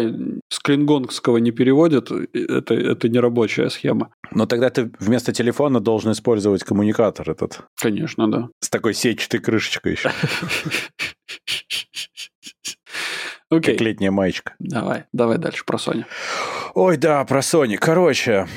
с 0.48 0.58
клингонгского 0.96 1.38
не 1.38 1.50
переводят, 1.50 2.10
это, 2.10 2.74
это 2.74 3.08
не 3.08 3.18
рабочая 3.18 3.70
схема. 3.70 4.10
Но 4.30 4.46
тогда 4.46 4.70
ты 4.70 4.90
вместо 4.98 5.32
телефона 5.32 5.80
должен 5.80 6.12
использовать 6.12 6.64
коммуникатор 6.64 7.30
этот. 7.30 7.60
Конечно, 7.80 8.30
да. 8.30 8.48
С 8.60 8.70
такой 8.70 8.94
сетчатой 8.94 9.40
крышечкой 9.40 9.92
еще. 9.92 10.10
Окей. 13.48 13.74
Как 13.74 13.80
летняя 13.80 14.10
маечка. 14.10 14.54
Давай, 14.58 15.04
давай 15.12 15.38
дальше 15.38 15.64
про 15.64 15.76
Sony. 15.78 16.04
Ой, 16.74 16.96
да, 16.96 17.24
про 17.24 17.40
Sony. 17.40 17.76
Короче, 17.76 18.48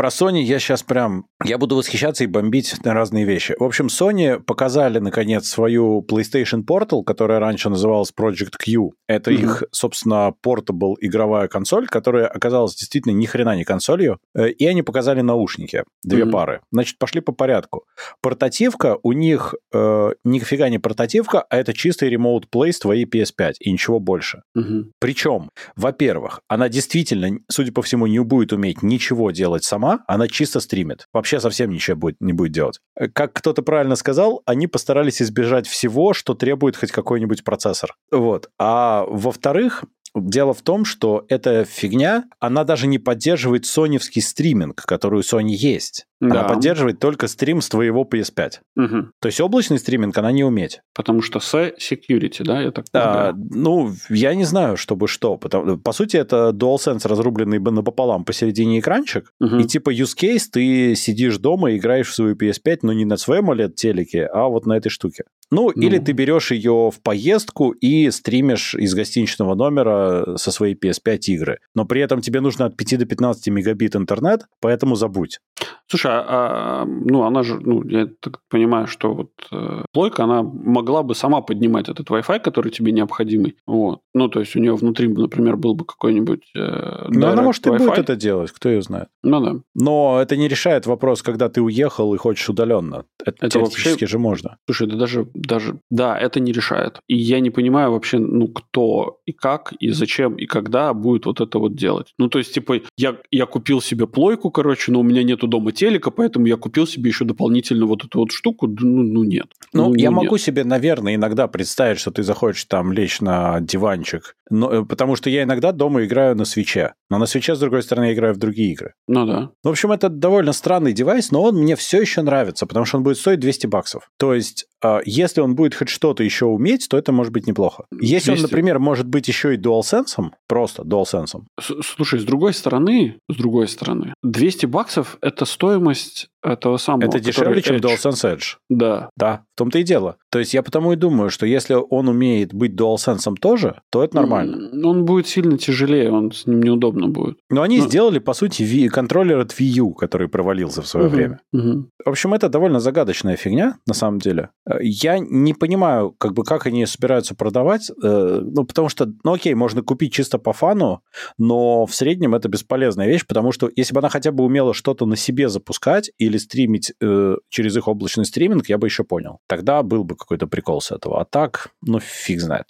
про 0.00 0.08
Sony 0.08 0.40
я 0.40 0.58
сейчас 0.58 0.82
прям... 0.82 1.26
Я 1.44 1.58
буду 1.58 1.76
восхищаться 1.76 2.24
и 2.24 2.26
бомбить 2.26 2.74
на 2.86 2.94
разные 2.94 3.26
вещи. 3.26 3.54
В 3.58 3.64
общем, 3.64 3.88
Sony 3.88 4.40
показали, 4.40 4.98
наконец, 4.98 5.46
свою 5.46 6.02
PlayStation 6.10 6.64
Portal, 6.66 7.04
которая 7.04 7.38
раньше 7.38 7.68
называлась 7.68 8.10
Project 8.18 8.54
Q. 8.58 8.92
Это 9.06 9.30
mm-hmm. 9.30 9.42
их, 9.42 9.64
собственно, 9.72 10.32
portable 10.42 10.94
игровая 11.00 11.48
консоль, 11.48 11.86
которая 11.86 12.26
оказалась 12.28 12.76
действительно 12.76 13.12
ни 13.12 13.26
хрена 13.26 13.54
не 13.54 13.64
консолью. 13.64 14.20
Э, 14.34 14.48
и 14.48 14.64
они 14.64 14.80
показали 14.80 15.20
наушники. 15.20 15.84
Две 16.02 16.22
mm-hmm. 16.22 16.30
пары. 16.30 16.60
Значит, 16.72 16.96
пошли 16.96 17.20
по 17.20 17.32
порядку. 17.32 17.84
Портативка 18.22 18.96
у 19.02 19.12
них 19.12 19.54
э, 19.74 20.12
нифига 20.24 20.70
не 20.70 20.78
портативка, 20.78 21.42
а 21.42 21.58
это 21.58 21.74
чистый 21.74 22.10
remote 22.10 22.44
play 22.50 22.72
с 22.72 22.78
твоей 22.78 23.04
PS5 23.04 23.56
и 23.60 23.70
ничего 23.70 24.00
больше. 24.00 24.44
Mm-hmm. 24.56 24.92
Причем, 24.98 25.50
во-первых, 25.76 26.40
она 26.48 26.70
действительно, 26.70 27.38
судя 27.50 27.72
по 27.72 27.82
всему, 27.82 28.06
не 28.06 28.18
будет 28.20 28.54
уметь 28.54 28.82
ничего 28.82 29.30
делать 29.30 29.64
сама, 29.64 29.89
она 30.06 30.28
чисто 30.28 30.60
стримит. 30.60 31.06
Вообще 31.12 31.40
совсем 31.40 31.70
ничего 31.70 31.96
будет, 31.96 32.16
не 32.20 32.32
будет 32.32 32.52
делать. 32.52 32.80
Как 33.12 33.32
кто-то 33.32 33.62
правильно 33.62 33.96
сказал, 33.96 34.42
они 34.46 34.66
постарались 34.66 35.20
избежать 35.22 35.66
всего, 35.66 36.12
что 36.12 36.34
требует 36.34 36.76
хоть 36.76 36.92
какой-нибудь 36.92 37.44
процессор. 37.44 37.94
Вот. 38.10 38.50
А 38.58 39.04
во-вторых, 39.08 39.84
Дело 40.14 40.54
в 40.54 40.62
том, 40.62 40.84
что 40.84 41.24
эта 41.28 41.64
фигня, 41.64 42.24
она 42.40 42.64
даже 42.64 42.88
не 42.88 42.98
поддерживает 42.98 43.66
соневский 43.66 44.20
стриминг, 44.20 44.82
который 44.84 45.20
у 45.20 45.22
Sony 45.22 45.50
есть. 45.50 46.06
Да. 46.20 46.40
Она 46.40 46.48
поддерживает 46.48 46.98
только 46.98 47.28
стрим 47.28 47.62
с 47.62 47.68
твоего 47.68 48.04
PS5. 48.04 48.50
Угу. 48.76 48.96
То 49.20 49.26
есть 49.26 49.40
облачный 49.40 49.78
стриминг 49.78 50.16
она 50.18 50.32
не 50.32 50.44
уметь. 50.44 50.80
Потому 50.94 51.22
что 51.22 51.40
с 51.40 51.54
security, 51.54 52.44
да, 52.44 52.60
я 52.60 52.70
так 52.70 52.90
понимаю? 52.90 53.32
А, 53.32 53.34
ну, 53.36 53.92
я 54.10 54.34
не 54.34 54.44
знаю, 54.44 54.76
чтобы 54.76 55.08
что. 55.08 55.38
Потому, 55.38 55.78
по 55.78 55.92
сути, 55.92 56.18
это 56.18 56.50
DualSense, 56.50 57.08
разрубленный 57.08 57.58
напополам 57.58 58.24
посередине 58.24 58.80
экранчик. 58.80 59.32
Угу. 59.40 59.56
И 59.56 59.64
типа 59.64 59.94
use 59.94 60.14
case, 60.20 60.44
ты 60.52 60.94
сидишь 60.94 61.38
дома 61.38 61.70
и 61.72 61.78
играешь 61.78 62.08
в 62.08 62.14
свою 62.14 62.34
PS5, 62.36 62.80
но 62.82 62.92
не 62.92 63.06
на 63.06 63.16
своем 63.16 63.50
OLED-телеке, 63.50 64.26
а 64.26 64.48
вот 64.48 64.66
на 64.66 64.74
этой 64.74 64.90
штуке. 64.90 65.24
Ну, 65.50 65.72
ну, 65.74 65.82
или 65.82 65.98
ты 65.98 66.12
берешь 66.12 66.52
ее 66.52 66.90
в 66.94 67.00
поездку 67.02 67.70
и 67.70 68.10
стримишь 68.10 68.74
из 68.74 68.94
гостиничного 68.94 69.54
номера 69.54 70.36
со 70.36 70.52
своей 70.52 70.74
PS5 70.74 71.18
игры. 71.26 71.58
Но 71.74 71.86
при 71.86 72.00
этом 72.02 72.20
тебе 72.20 72.40
нужно 72.40 72.66
от 72.66 72.76
5 72.76 72.98
до 72.98 73.06
15 73.06 73.48
мегабит 73.48 73.96
интернет, 73.96 74.46
поэтому 74.60 74.94
забудь. 74.94 75.40
Слушай, 75.88 76.09
а, 76.10 76.82
а 76.82 76.84
ну 76.86 77.24
она 77.24 77.42
же, 77.42 77.58
ну, 77.60 77.82
я 77.84 78.08
так 78.20 78.40
понимаю, 78.48 78.86
что 78.86 79.14
вот 79.14 79.30
э, 79.52 79.84
плойка, 79.92 80.24
она 80.24 80.42
могла 80.42 81.02
бы 81.02 81.14
сама 81.14 81.40
поднимать 81.40 81.88
этот 81.88 82.08
Wi-Fi, 82.10 82.40
который 82.40 82.70
тебе 82.70 82.92
необходимый. 82.92 83.56
Вот. 83.66 84.00
Ну, 84.14 84.28
то 84.28 84.40
есть 84.40 84.56
у 84.56 84.60
нее 84.60 84.74
внутри, 84.74 85.08
например, 85.08 85.56
был 85.56 85.74
бы 85.74 85.84
какой-нибудь... 85.84 86.42
Э, 86.56 87.06
ну, 87.08 87.26
она 87.26 87.42
может 87.42 87.66
и 87.66 87.70
будет 87.70 87.98
это 87.98 88.16
делать, 88.16 88.50
кто 88.52 88.68
ее 88.68 88.82
знает. 88.82 89.08
Ну 89.22 89.40
да. 89.40 89.56
Но 89.74 90.18
это 90.20 90.36
не 90.36 90.48
решает 90.48 90.86
вопрос, 90.86 91.22
когда 91.22 91.48
ты 91.48 91.60
уехал 91.60 92.14
и 92.14 92.18
хочешь 92.18 92.48
удаленно. 92.48 93.04
Это, 93.24 93.46
это 93.46 93.58
вообще 93.60 93.96
же 94.06 94.18
можно. 94.18 94.56
Слушай, 94.66 94.88
да 94.88 94.96
даже 94.96 95.26
даже, 95.34 95.80
да, 95.90 96.18
это 96.18 96.40
не 96.40 96.52
решает. 96.52 97.00
И 97.08 97.16
я 97.16 97.40
не 97.40 97.50
понимаю 97.50 97.92
вообще, 97.92 98.18
ну, 98.18 98.48
кто 98.48 99.20
и 99.26 99.32
как, 99.32 99.72
и 99.80 99.90
зачем, 99.90 100.36
и 100.36 100.46
когда 100.46 100.94
будет 100.94 101.26
вот 101.26 101.40
это 101.40 101.58
вот 101.58 101.74
делать. 101.74 102.14
Ну, 102.18 102.28
то 102.28 102.38
есть, 102.38 102.54
типа, 102.54 102.80
я, 102.96 103.16
я 103.30 103.46
купил 103.46 103.80
себе 103.80 104.06
плойку, 104.06 104.50
короче, 104.50 104.92
но 104.92 105.00
у 105.00 105.02
меня 105.02 105.22
нету 105.22 105.46
дома 105.46 105.72
телека, 106.00 106.10
поэтому 106.10 106.46
я 106.46 106.56
купил 106.56 106.86
себе 106.86 107.10
еще 107.10 107.24
дополнительно 107.24 107.86
вот 107.86 108.04
эту 108.04 108.20
вот 108.20 108.32
штуку. 108.32 108.66
Ну, 108.66 109.02
ну 109.02 109.24
нет. 109.24 109.46
Ну, 109.72 109.88
ну 109.88 109.94
я 109.94 110.10
ну, 110.10 110.16
могу 110.16 110.36
нет. 110.36 110.40
себе, 110.40 110.64
наверное, 110.64 111.14
иногда 111.14 111.48
представить, 111.48 111.98
что 111.98 112.10
ты 112.10 112.22
захочешь 112.22 112.64
там 112.64 112.92
лечь 112.92 113.20
на 113.20 113.60
диванчик, 113.60 114.36
но, 114.50 114.72
э, 114.72 114.84
потому 114.84 115.16
что 115.16 115.30
я 115.30 115.42
иногда 115.42 115.72
дома 115.72 116.04
играю 116.04 116.36
на 116.36 116.44
свече. 116.44 116.94
Но 117.10 117.18
на 117.18 117.26
свече, 117.26 117.54
с 117.54 117.58
другой 117.58 117.82
стороны, 117.82 118.06
я 118.06 118.12
играю 118.14 118.34
в 118.34 118.38
другие 118.38 118.72
игры. 118.72 118.94
Ну 119.08 119.26
да. 119.26 119.50
В 119.62 119.68
общем, 119.68 119.92
это 119.92 120.08
довольно 120.08 120.52
странный 120.52 120.92
девайс, 120.92 121.30
но 121.30 121.42
он 121.42 121.56
мне 121.56 121.76
все 121.76 122.00
еще 122.00 122.22
нравится, 122.22 122.66
потому 122.66 122.84
что 122.84 122.98
он 122.98 123.04
будет 123.04 123.18
стоить 123.18 123.40
200 123.40 123.66
баксов. 123.66 124.10
То 124.18 124.34
есть, 124.34 124.66
если 125.04 125.40
он 125.40 125.54
будет 125.54 125.74
хоть 125.74 125.88
что-то 125.88 126.22
еще 126.22 126.46
уметь, 126.46 126.88
то 126.88 126.96
это 126.96 127.12
может 127.12 127.32
быть 127.32 127.46
неплохо. 127.46 127.84
Если 127.92 128.30
200. 128.30 128.30
он, 128.30 128.42
например, 128.42 128.78
может 128.78 129.06
быть 129.06 129.28
еще 129.28 129.54
и 129.54 129.58
DualSense, 129.58 130.30
просто 130.48 130.82
DualSense. 130.82 131.42
Слушай, 131.82 132.20
с 132.20 132.24
другой 132.24 132.54
стороны, 132.54 133.18
с 133.28 133.36
другой 133.36 133.68
стороны, 133.68 134.14
200 134.22 134.66
баксов– 134.66 135.18
это 135.20 135.44
стоимость 135.44 136.28
этого 136.42 136.76
самого. 136.76 137.08
Это 137.08 137.20
дешевле, 137.20 137.62
чем 137.62 137.76
DualSense 137.76 138.36
Edge. 138.36 138.56
Да. 138.68 139.10
Да, 139.16 139.42
в 139.54 139.58
том-то 139.58 139.78
и 139.78 139.82
дело. 139.82 140.16
То 140.30 140.38
есть 140.38 140.54
я 140.54 140.62
потому 140.62 140.92
и 140.92 140.96
думаю, 140.96 141.30
что 141.30 141.46
если 141.46 141.74
он 141.74 142.08
умеет 142.08 142.54
быть 142.54 142.72
DualSense 142.72 143.34
тоже, 143.40 143.80
то 143.90 144.02
это 144.02 144.16
нормально. 144.16 144.70
Он 144.88 145.04
будет 145.04 145.26
сильно 145.26 145.58
тяжелее, 145.58 146.10
он 146.10 146.32
с 146.32 146.46
ним 146.46 146.62
неудобно 146.62 147.08
будет. 147.08 147.38
Но 147.50 147.62
они 147.62 147.78
Но... 147.78 147.86
сделали, 147.86 148.18
по 148.18 148.32
сути, 148.32 148.62
Wii, 148.62 148.88
контроллер 148.88 149.38
от 149.38 149.52
Wii 149.52 149.64
U, 149.78 149.94
который 149.94 150.28
провалился 150.28 150.82
в 150.82 150.86
свое 150.86 151.06
угу, 151.06 151.16
время. 151.16 151.40
Угу. 151.52 151.90
В 152.06 152.08
общем, 152.08 152.34
это 152.34 152.48
довольно 152.48 152.80
загадочная 152.80 153.36
фигня, 153.36 153.76
на 153.86 153.94
самом 153.94 154.18
деле. 154.18 154.50
Я 154.80 155.18
не 155.18 155.52
понимаю, 155.52 156.14
как 156.18 156.32
бы, 156.32 156.44
как 156.44 156.66
они 156.66 156.86
собираются 156.86 157.34
продавать, 157.34 157.90
э, 158.02 158.40
ну, 158.42 158.64
потому 158.64 158.88
что, 158.88 159.12
ну, 159.24 159.34
окей, 159.34 159.54
можно 159.54 159.82
купить 159.82 160.12
чисто 160.12 160.38
по 160.38 160.52
фану, 160.52 161.02
но 161.38 161.84
в 161.86 161.94
среднем 161.94 162.34
это 162.34 162.48
бесполезная 162.48 163.06
вещь, 163.06 163.26
потому 163.26 163.52
что 163.52 163.70
если 163.76 163.92
бы 163.92 163.98
она 163.98 164.08
хотя 164.08 164.32
бы 164.32 164.44
умела 164.44 164.72
что-то 164.72 165.06
на 165.06 165.16
себе 165.16 165.48
запускать 165.48 166.10
и 166.18 166.29
или 166.30 166.38
стримить 166.38 166.92
э, 167.00 167.36
через 167.48 167.76
их 167.76 167.88
облачный 167.88 168.24
стриминг, 168.24 168.68
я 168.68 168.78
бы 168.78 168.86
еще 168.86 169.04
понял. 169.04 169.38
Тогда 169.46 169.82
был 169.82 170.04
бы 170.04 170.16
какой-то 170.16 170.46
прикол 170.46 170.80
с 170.80 170.90
этого. 170.90 171.20
А 171.20 171.24
так, 171.24 171.70
ну, 171.82 172.00
фиг 172.00 172.40
знает. 172.40 172.66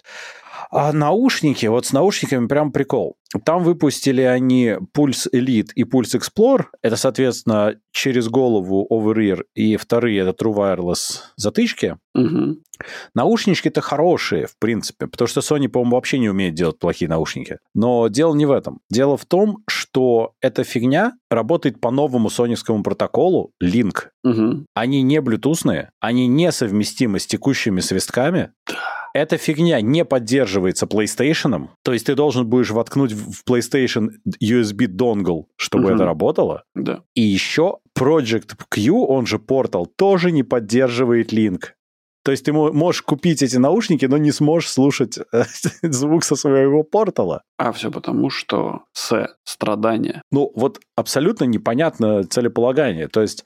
А 0.69 0.93
наушники, 0.93 1.65
вот 1.65 1.85
с 1.85 1.93
наушниками 1.93 2.47
прям 2.47 2.71
прикол. 2.71 3.15
Там 3.45 3.63
выпустили 3.63 4.21
они 4.21 4.75
Pulse 4.95 5.29
Elite 5.33 5.69
и 5.75 5.83
Pulse 5.83 6.19
Explore. 6.19 6.65
Это, 6.81 6.97
соответственно, 6.97 7.75
через 7.91 8.27
голову 8.27 8.87
over-ear 8.89 9.43
и 9.55 9.77
вторые 9.77 10.21
это 10.21 10.31
True 10.31 10.53
Wireless 10.53 11.21
затычки. 11.37 11.97
Угу. 12.13 12.57
Наушнички-то 13.15 13.81
хорошие, 13.81 14.47
в 14.47 14.57
принципе, 14.57 15.07
потому 15.07 15.27
что 15.27 15.39
Sony, 15.41 15.69
по-моему, 15.69 15.95
вообще 15.95 16.19
не 16.19 16.29
умеет 16.29 16.55
делать 16.55 16.79
плохие 16.79 17.07
наушники. 17.07 17.59
Но 17.73 18.07
дело 18.07 18.33
не 18.35 18.45
в 18.45 18.51
этом. 18.51 18.79
Дело 18.89 19.17
в 19.17 19.25
том, 19.25 19.63
что 19.67 19.80
эта 20.41 20.63
фигня 20.63 21.13
работает 21.29 21.81
по 21.81 21.91
новому 21.91 22.29
соневскому 22.29 22.83
протоколу 22.83 23.51
Link. 23.61 24.07
Угу. 24.23 24.65
Они 24.73 25.01
не 25.01 25.21
блютусные, 25.21 25.91
они 25.99 26.27
не 26.27 26.51
совместимы 26.51 27.19
с 27.19 27.27
текущими 27.27 27.79
свистками. 27.79 28.51
Да 28.67 28.75
эта 29.13 29.37
фигня 29.37 29.81
не 29.81 30.05
поддерживается 30.05 30.85
PlayStation, 30.85 31.69
то 31.83 31.93
есть 31.93 32.05
ты 32.05 32.15
должен 32.15 32.47
будешь 32.47 32.71
воткнуть 32.71 33.11
в 33.11 33.43
PlayStation 33.47 34.09
USB 34.41 34.87
донгл, 34.87 35.49
чтобы 35.57 35.85
угу. 35.85 35.95
это 35.95 36.05
работало. 36.05 36.63
Да. 36.75 37.03
И 37.15 37.21
еще 37.21 37.79
Project 37.97 38.55
Q, 38.69 39.05
он 39.05 39.25
же 39.25 39.37
Portal, 39.37 39.85
тоже 39.97 40.31
не 40.31 40.43
поддерживает 40.43 41.33
Link. 41.33 41.71
То 42.23 42.31
есть 42.31 42.45
ты 42.45 42.53
можешь 42.53 43.01
купить 43.01 43.41
эти 43.41 43.57
наушники, 43.57 44.05
но 44.05 44.17
не 44.17 44.31
сможешь 44.31 44.69
слушать 44.69 45.17
э, 45.17 45.43
звук 45.81 46.23
со 46.23 46.35
своего 46.35 46.83
портала. 46.83 47.41
А 47.63 47.71
все 47.71 47.91
потому, 47.91 48.31
что 48.31 48.85
с 48.91 49.29
страдания. 49.43 50.23
Ну, 50.31 50.51
вот 50.55 50.79
абсолютно 50.95 51.43
непонятно 51.43 52.23
целеполагание. 52.23 53.07
То 53.07 53.21
есть 53.21 53.45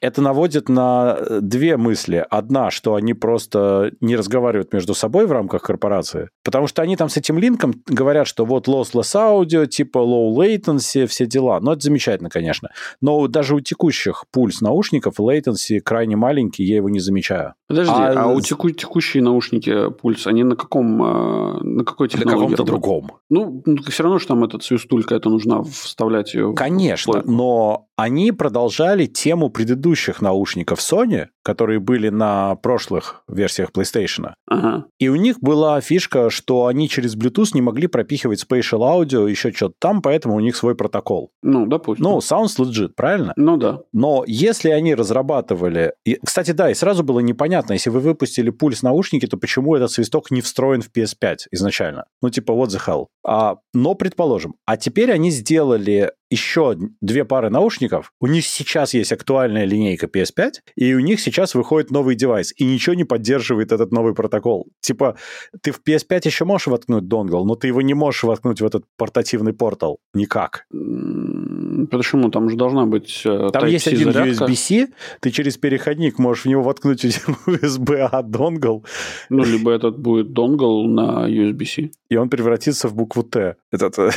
это 0.00 0.20
наводит 0.20 0.68
на 0.68 1.16
э, 1.18 1.40
две 1.40 1.76
мысли. 1.76 2.24
Одна, 2.28 2.70
что 2.70 2.94
они 2.94 3.14
просто 3.14 3.92
не 4.00 4.16
разговаривают 4.16 4.72
между 4.72 4.94
собой 4.94 5.26
в 5.26 5.32
рамках 5.32 5.62
корпорации, 5.62 6.28
потому 6.44 6.66
что 6.66 6.82
они 6.82 6.96
там 6.96 7.08
с 7.08 7.16
этим 7.16 7.38
линком 7.38 7.74
говорят, 7.86 8.26
что 8.26 8.44
вот 8.44 8.68
lossless 8.68 9.14
audio, 9.14 9.66
типа 9.66 9.98
low 9.98 10.34
latency, 10.34 11.06
все 11.06 11.26
дела. 11.26 11.60
Ну, 11.60 11.72
это 11.72 11.80
замечательно, 11.80 12.28
конечно. 12.28 12.70
Но 13.00 13.26
даже 13.26 13.54
у 13.54 13.60
текущих 13.60 14.24
пульс 14.32 14.60
наушников 14.60 15.18
latency 15.18 15.80
крайне 15.80 16.16
маленький, 16.16 16.64
я 16.64 16.76
его 16.76 16.88
не 16.88 17.00
замечаю. 17.00 17.54
Подожди, 17.68 17.92
а, 17.94 18.24
а 18.24 18.26
у 18.28 18.40
теку- 18.40 18.70
текущие 18.70 19.22
наушники 19.22 19.90
пульс, 19.90 20.26
они 20.26 20.44
на 20.44 20.56
каком, 20.56 21.02
э, 21.02 21.60
на 21.62 21.84
какой 21.84 22.08
технологии? 22.08 22.50
На 22.50 22.56
каком-то 22.56 22.64
другом. 22.64 23.12
Ну, 23.30 23.62
все 23.88 24.02
равно, 24.02 24.18
что 24.18 24.34
там 24.34 24.44
эта 24.44 24.58
свистулька, 24.58 25.14
это 25.14 25.28
нужна 25.30 25.62
вставлять 25.62 26.34
ее. 26.34 26.52
Конечно, 26.54 27.22
в 27.22 27.26
но 27.30 27.86
они 27.96 28.32
продолжали 28.32 29.06
тему 29.06 29.50
предыдущих 29.50 30.20
наушников 30.20 30.80
Sony, 30.80 31.28
которые 31.50 31.80
были 31.80 32.10
на 32.10 32.54
прошлых 32.54 33.24
версиях 33.28 33.70
PlayStation. 33.72 34.34
Ага. 34.46 34.84
И 35.00 35.08
у 35.08 35.16
них 35.16 35.40
была 35.40 35.80
фишка, 35.80 36.30
что 36.30 36.66
они 36.66 36.88
через 36.88 37.16
Bluetooth 37.16 37.48
не 37.54 37.60
могли 37.60 37.88
пропихивать 37.88 38.46
Spatial 38.48 38.78
Audio, 38.80 39.28
еще 39.28 39.50
что-то 39.50 39.74
там, 39.80 40.00
поэтому 40.00 40.36
у 40.36 40.40
них 40.40 40.54
свой 40.54 40.76
протокол. 40.76 41.32
Ну, 41.42 41.66
допустим. 41.66 42.04
Ну, 42.04 42.18
sounds 42.18 42.56
legit, 42.58 42.90
правильно? 42.94 43.32
Ну, 43.34 43.56
да. 43.56 43.80
Но 43.92 44.22
если 44.28 44.70
они 44.70 44.94
разрабатывали... 44.94 45.94
И, 46.04 46.20
кстати, 46.24 46.52
да, 46.52 46.70
и 46.70 46.74
сразу 46.74 47.02
было 47.02 47.18
непонятно, 47.18 47.72
если 47.72 47.90
вы 47.90 47.98
выпустили 47.98 48.50
пульс 48.50 48.82
наушники, 48.82 49.26
то 49.26 49.36
почему 49.36 49.74
этот 49.74 49.90
свисток 49.90 50.30
не 50.30 50.42
встроен 50.42 50.82
в 50.82 50.90
PS5 50.96 51.36
изначально? 51.50 52.04
Ну, 52.22 52.30
типа, 52.30 52.52
what 52.52 52.68
the 52.68 52.80
hell? 52.86 53.06
А, 53.26 53.56
но, 53.74 53.94
предположим, 53.94 54.54
а 54.66 54.76
теперь 54.76 55.10
они 55.10 55.30
сделали 55.30 56.12
еще 56.30 56.76
две 57.00 57.24
пары 57.24 57.50
наушников. 57.50 58.12
У 58.20 58.26
них 58.26 58.46
сейчас 58.46 58.94
есть 58.94 59.12
актуальная 59.12 59.64
линейка 59.64 60.06
PS5, 60.06 60.52
и 60.76 60.94
у 60.94 61.00
них 61.00 61.20
сейчас 61.20 61.54
выходит 61.54 61.90
новый 61.90 62.14
девайс, 62.14 62.54
и 62.56 62.64
ничего 62.64 62.94
не 62.94 63.04
поддерживает 63.04 63.72
этот 63.72 63.90
новый 63.92 64.14
протокол. 64.14 64.68
Типа, 64.80 65.16
ты 65.62 65.72
в 65.72 65.80
PS5 65.86 66.22
еще 66.24 66.44
можешь 66.44 66.68
воткнуть 66.68 67.08
донгл, 67.08 67.44
но 67.44 67.56
ты 67.56 67.66
его 67.66 67.82
не 67.82 67.94
можешь 67.94 68.22
воткнуть 68.22 68.60
в 68.60 68.64
этот 68.64 68.84
портативный 68.96 69.52
портал. 69.52 69.98
Никак. 70.14 70.66
Почему? 70.70 72.30
Там 72.30 72.48
же 72.48 72.56
должна 72.56 72.86
быть 72.86 73.22
э, 73.24 73.50
Там 73.52 73.66
есть 73.66 73.88
один 73.88 74.10
USB-C, 74.10 74.88
ты 75.20 75.30
через 75.30 75.56
переходник 75.56 76.18
можешь 76.18 76.44
в 76.44 76.48
него 76.48 76.62
воткнуть 76.62 77.04
USB-A 77.04 78.22
донгл. 78.24 78.84
Ну, 79.28 79.44
либо 79.44 79.72
этот 79.72 79.98
будет 79.98 80.32
донгл 80.32 80.84
на 80.86 81.28
USB-C. 81.28 81.90
И 82.08 82.16
он 82.16 82.28
превратится 82.28 82.88
в 82.88 82.94
букву 82.94 83.22
Т. 83.22 83.56
Этот 83.72 83.98
э, 83.98 84.10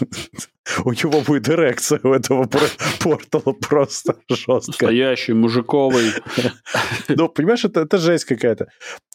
у 0.84 0.92
него 0.92 1.20
будет 1.20 1.48
эрекция 1.48 2.00
у 2.02 2.12
этого 2.12 2.48
портала 3.00 3.52
просто 3.52 4.16
жестко. 4.28 4.86
Настоящий, 4.86 5.32
мужиковый. 5.32 6.12
Ну, 7.08 7.28
понимаешь, 7.28 7.64
это, 7.64 7.80
это 7.80 7.98
жесть 7.98 8.24
какая-то. 8.24 8.68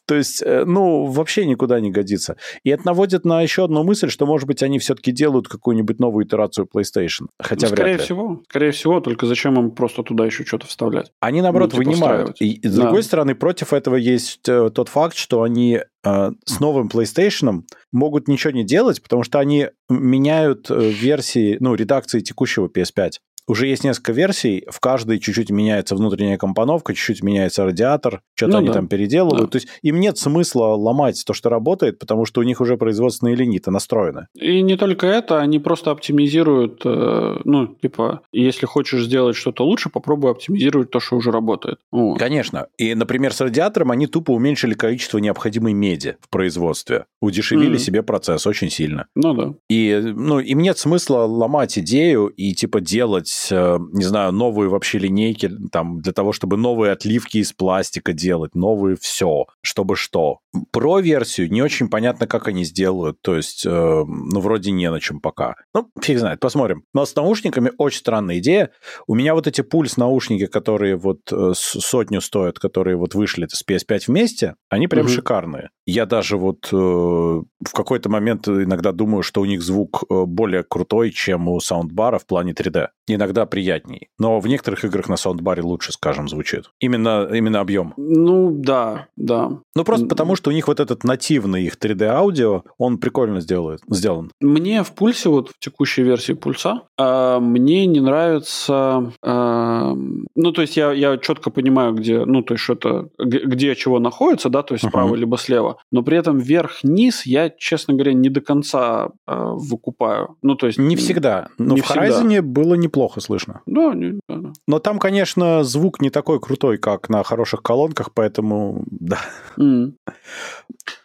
То 0.07 0.15
есть, 0.15 0.41
э, 0.41 0.63
ну, 0.65 1.05
вообще 1.05 1.45
никуда 1.45 1.79
не 1.81 1.91
годится. 1.91 2.37
И 2.63 2.69
это 2.69 2.85
наводит 2.85 3.25
на 3.25 3.41
еще 3.41 3.65
одну 3.65 3.83
мысль, 3.83 4.09
что, 4.09 4.25
может 4.25 4.47
быть, 4.47 4.63
они 4.63 4.79
все-таки 4.79 5.11
делают 5.11 5.49
какую-нибудь 5.49 5.99
новую 5.99 6.25
итерацию 6.25 6.65
PlayStation. 6.65 7.27
Хотя 7.39 7.67
ну, 7.67 7.73
скорее 7.73 7.83
вряд 7.83 7.99
ли. 7.99 8.05
всего. 8.05 8.41
Скорее 8.49 8.71
всего, 8.71 8.99
только 9.01 9.25
зачем 9.25 9.59
им 9.59 9.71
просто 9.71 10.03
туда 10.03 10.25
еще 10.25 10.45
что-то 10.45 10.65
вставлять? 10.65 11.11
Они, 11.19 11.41
наоборот, 11.41 11.73
ну, 11.73 11.79
типа 11.79 11.89
вынимают. 11.89 12.41
И, 12.41 12.65
с 12.65 12.73
да. 12.73 12.83
другой 12.83 13.03
стороны, 13.03 13.35
против 13.35 13.73
этого 13.73 13.95
есть 13.95 14.47
э, 14.47 14.69
тот 14.73 14.87
факт, 14.87 15.17
что 15.17 15.43
они 15.43 15.81
э, 16.05 16.31
с 16.45 16.59
новым 16.61 16.87
PlayStation 16.87 17.63
могут 17.91 18.29
ничего 18.29 18.51
не 18.51 18.63
делать, 18.63 19.03
потому 19.03 19.23
что 19.23 19.39
они 19.39 19.67
меняют 19.89 20.71
э, 20.71 20.89
версии, 20.89 21.57
ну, 21.59 21.75
редакции 21.75 22.21
текущего 22.21 22.67
PS5 22.67 23.11
уже 23.47 23.67
есть 23.67 23.83
несколько 23.83 24.11
версий, 24.11 24.65
в 24.69 24.79
каждой 24.79 25.19
чуть-чуть 25.19 25.49
меняется 25.49 25.95
внутренняя 25.95 26.37
компоновка, 26.37 26.93
чуть-чуть 26.93 27.23
меняется 27.23 27.65
радиатор, 27.65 28.21
что-то 28.35 28.53
ну, 28.53 28.57
они 28.59 28.67
да. 28.67 28.73
там 28.73 28.87
переделывают. 28.87 29.45
Да. 29.45 29.51
То 29.51 29.55
есть 29.57 29.67
им 29.81 29.99
нет 29.99 30.17
смысла 30.17 30.75
ломать 30.75 31.23
то, 31.25 31.33
что 31.33 31.49
работает, 31.49 31.99
потому 31.99 32.25
что 32.25 32.41
у 32.41 32.43
них 32.43 32.61
уже 32.61 32.77
производственные 32.77 33.35
линии-то 33.35 33.71
настроены. 33.71 34.27
И 34.35 34.61
не 34.61 34.75
только 34.75 35.07
это, 35.07 35.39
они 35.39 35.59
просто 35.59 35.91
оптимизируют, 35.91 36.81
э, 36.85 37.37
ну, 37.45 37.67
типа, 37.67 38.21
если 38.31 38.65
хочешь 38.65 39.05
сделать 39.05 39.35
что-то 39.35 39.63
лучше, 39.63 39.89
попробуй 39.89 40.31
оптимизировать 40.31 40.91
то, 40.91 40.99
что 40.99 41.15
уже 41.15 41.31
работает. 41.31 41.79
Вот. 41.91 42.19
Конечно. 42.19 42.67
И, 42.77 42.93
например, 42.95 43.33
с 43.33 43.41
радиатором 43.41 43.91
они 43.91 44.07
тупо 44.07 44.31
уменьшили 44.31 44.73
количество 44.73 45.19
необходимой 45.19 45.73
меди 45.73 46.17
в 46.21 46.29
производстве. 46.29 47.05
Удешевили 47.21 47.75
mm-hmm. 47.75 47.79
себе 47.79 48.03
процесс 48.03 48.45
очень 48.45 48.69
сильно. 48.69 49.07
Ну 49.15 49.33
да. 49.33 49.53
И, 49.69 49.99
ну, 50.03 50.39
им 50.39 50.59
нет 50.59 50.77
смысла 50.77 51.19
ломать 51.19 51.79
идею 51.79 52.27
и, 52.27 52.53
типа, 52.53 52.81
делать 52.81 53.36
делать, 53.38 53.51
э, 53.51 53.79
не 53.93 54.03
знаю, 54.03 54.31
новые 54.31 54.69
вообще 54.69 54.99
линейки, 54.99 55.51
там, 55.71 56.01
для 56.01 56.13
того, 56.13 56.33
чтобы 56.33 56.57
новые 56.57 56.91
отливки 56.91 57.38
из 57.38 57.53
пластика 57.53 58.13
делать, 58.13 58.55
новые 58.55 58.97
все, 58.99 59.45
чтобы 59.61 59.95
что. 59.95 60.39
Про 60.71 60.99
версию 60.99 61.51
не 61.51 61.61
очень 61.61 61.89
понятно, 61.89 62.27
как 62.27 62.47
они 62.47 62.63
сделают, 62.63 63.21
то 63.21 63.35
есть, 63.35 63.65
э, 63.65 63.69
ну, 63.69 64.39
вроде 64.39 64.71
не 64.71 64.89
на 64.89 64.99
чем 64.99 65.19
пока. 65.19 65.55
Ну, 65.73 65.89
фиг 66.01 66.19
знает, 66.19 66.39
посмотрим. 66.39 66.83
Но 66.93 67.05
с 67.05 67.15
наушниками 67.15 67.71
очень 67.77 67.99
странная 67.99 68.39
идея. 68.39 68.71
У 69.07 69.15
меня 69.15 69.33
вот 69.33 69.47
эти 69.47 69.61
пульс-наушники, 69.61 70.47
которые 70.47 70.95
вот 70.95 71.19
э, 71.31 71.51
сотню 71.55 72.21
стоят, 72.21 72.59
которые 72.59 72.97
вот 72.97 73.15
вышли 73.15 73.47
с 73.49 73.63
PS5 73.67 74.03
вместе, 74.07 74.55
они 74.69 74.88
прям 74.88 75.05
угу. 75.05 75.13
шикарные. 75.13 75.69
Я 75.85 76.05
даже 76.05 76.38
вот 76.38 76.69
в 76.71 77.71
какой-то 77.73 78.09
момент 78.09 78.47
иногда 78.47 78.91
думаю, 78.91 79.23
что 79.23 79.41
у 79.41 79.45
них 79.45 79.61
звук 79.61 80.03
более 80.09 80.63
крутой, 80.63 81.11
чем 81.11 81.47
у 81.47 81.59
саундбара 81.61 82.19
в 82.19 82.25
плане 82.25 82.51
3D. 82.51 82.88
Иногда 83.07 83.26
приятней. 83.45 84.09
Но 84.19 84.39
в 84.39 84.47
некоторых 84.47 84.84
играх 84.86 85.09
на 85.09 85.17
саундбаре 85.17 85.61
лучше, 85.61 85.91
скажем, 85.91 86.28
звучит. 86.28 86.65
Именно, 86.80 87.30
именно 87.34 87.59
объем. 87.59 87.93
Ну, 87.97 88.51
да, 88.51 89.07
да. 89.15 89.59
Ну, 89.75 89.84
просто 89.84 90.05
потому, 90.07 90.36
что 90.36 90.49
у 90.49 90.53
них 90.53 90.67
вот 90.67 90.80
этот 90.80 91.03
нативный 91.03 91.63
их 91.63 91.78
3D-аудио, 91.78 92.63
он 92.78 92.97
прикольно 92.97 93.41
сделает, 93.41 93.82
сделан. 93.89 94.32
Мне 94.41 94.84
в 94.84 94.93
пульсе, 94.93 95.30
вот 95.30 95.49
в 95.49 95.59
текущей 95.59 96.03
версии 96.03 96.34
пульса, 96.34 96.84
э, 96.97 97.39
мне 97.39 97.86
не 97.86 97.99
нравится... 97.99 99.11
Э, 99.23 99.93
ну, 100.36 100.51
то 100.51 100.61
есть 100.61 100.78
я, 100.78 100.91
я 100.91 101.17
четко 101.17 101.49
понимаю, 101.49 101.93
где, 101.93 102.25
ну, 102.25 102.41
то 102.41 102.53
есть 102.53 102.63
что-то, 102.63 103.09
где 103.17 103.75
чего 103.75 103.99
находится, 103.99 104.49
да, 104.49 104.63
то 104.63 104.73
есть 104.73 104.86
uh-huh. 104.86 104.89
справа 104.89 105.15
либо 105.15 105.38
слева 105.38 105.78
но 105.91 106.03
при 106.03 106.17
этом 106.17 106.38
вверх-низ 106.38 107.25
я, 107.25 107.49
честно 107.49 107.93
говоря, 107.93 108.13
не 108.13 108.30
до 108.30 108.41
конца 108.41 109.09
э, 109.25 109.34
выкупаю. 109.36 110.38
Ну, 110.41 110.55
то 110.55 110.67
есть... 110.67 110.78
Не 110.78 110.95
всегда. 110.95 111.47
Но 111.57 111.75
не 111.75 111.82
в 111.82 111.89
Horizon 111.89 112.41
было 112.41 112.75
неплохо 112.75 113.16
слышно. 113.22 113.61
Да, 113.65 113.93
не, 113.93 114.20
да, 114.28 114.36
да. 114.38 114.53
Но 114.68 114.80
там, 114.80 114.99
конечно, 114.99 115.63
звук 115.63 116.01
не 116.01 116.09
такой 116.09 116.39
крутой, 116.39 116.78
как 116.78 117.09
на 117.09 117.24
хороших 117.24 117.61
колонках, 117.61 118.11
поэтому 118.13 118.84
да. 118.88 119.20
Mm. 119.57 119.93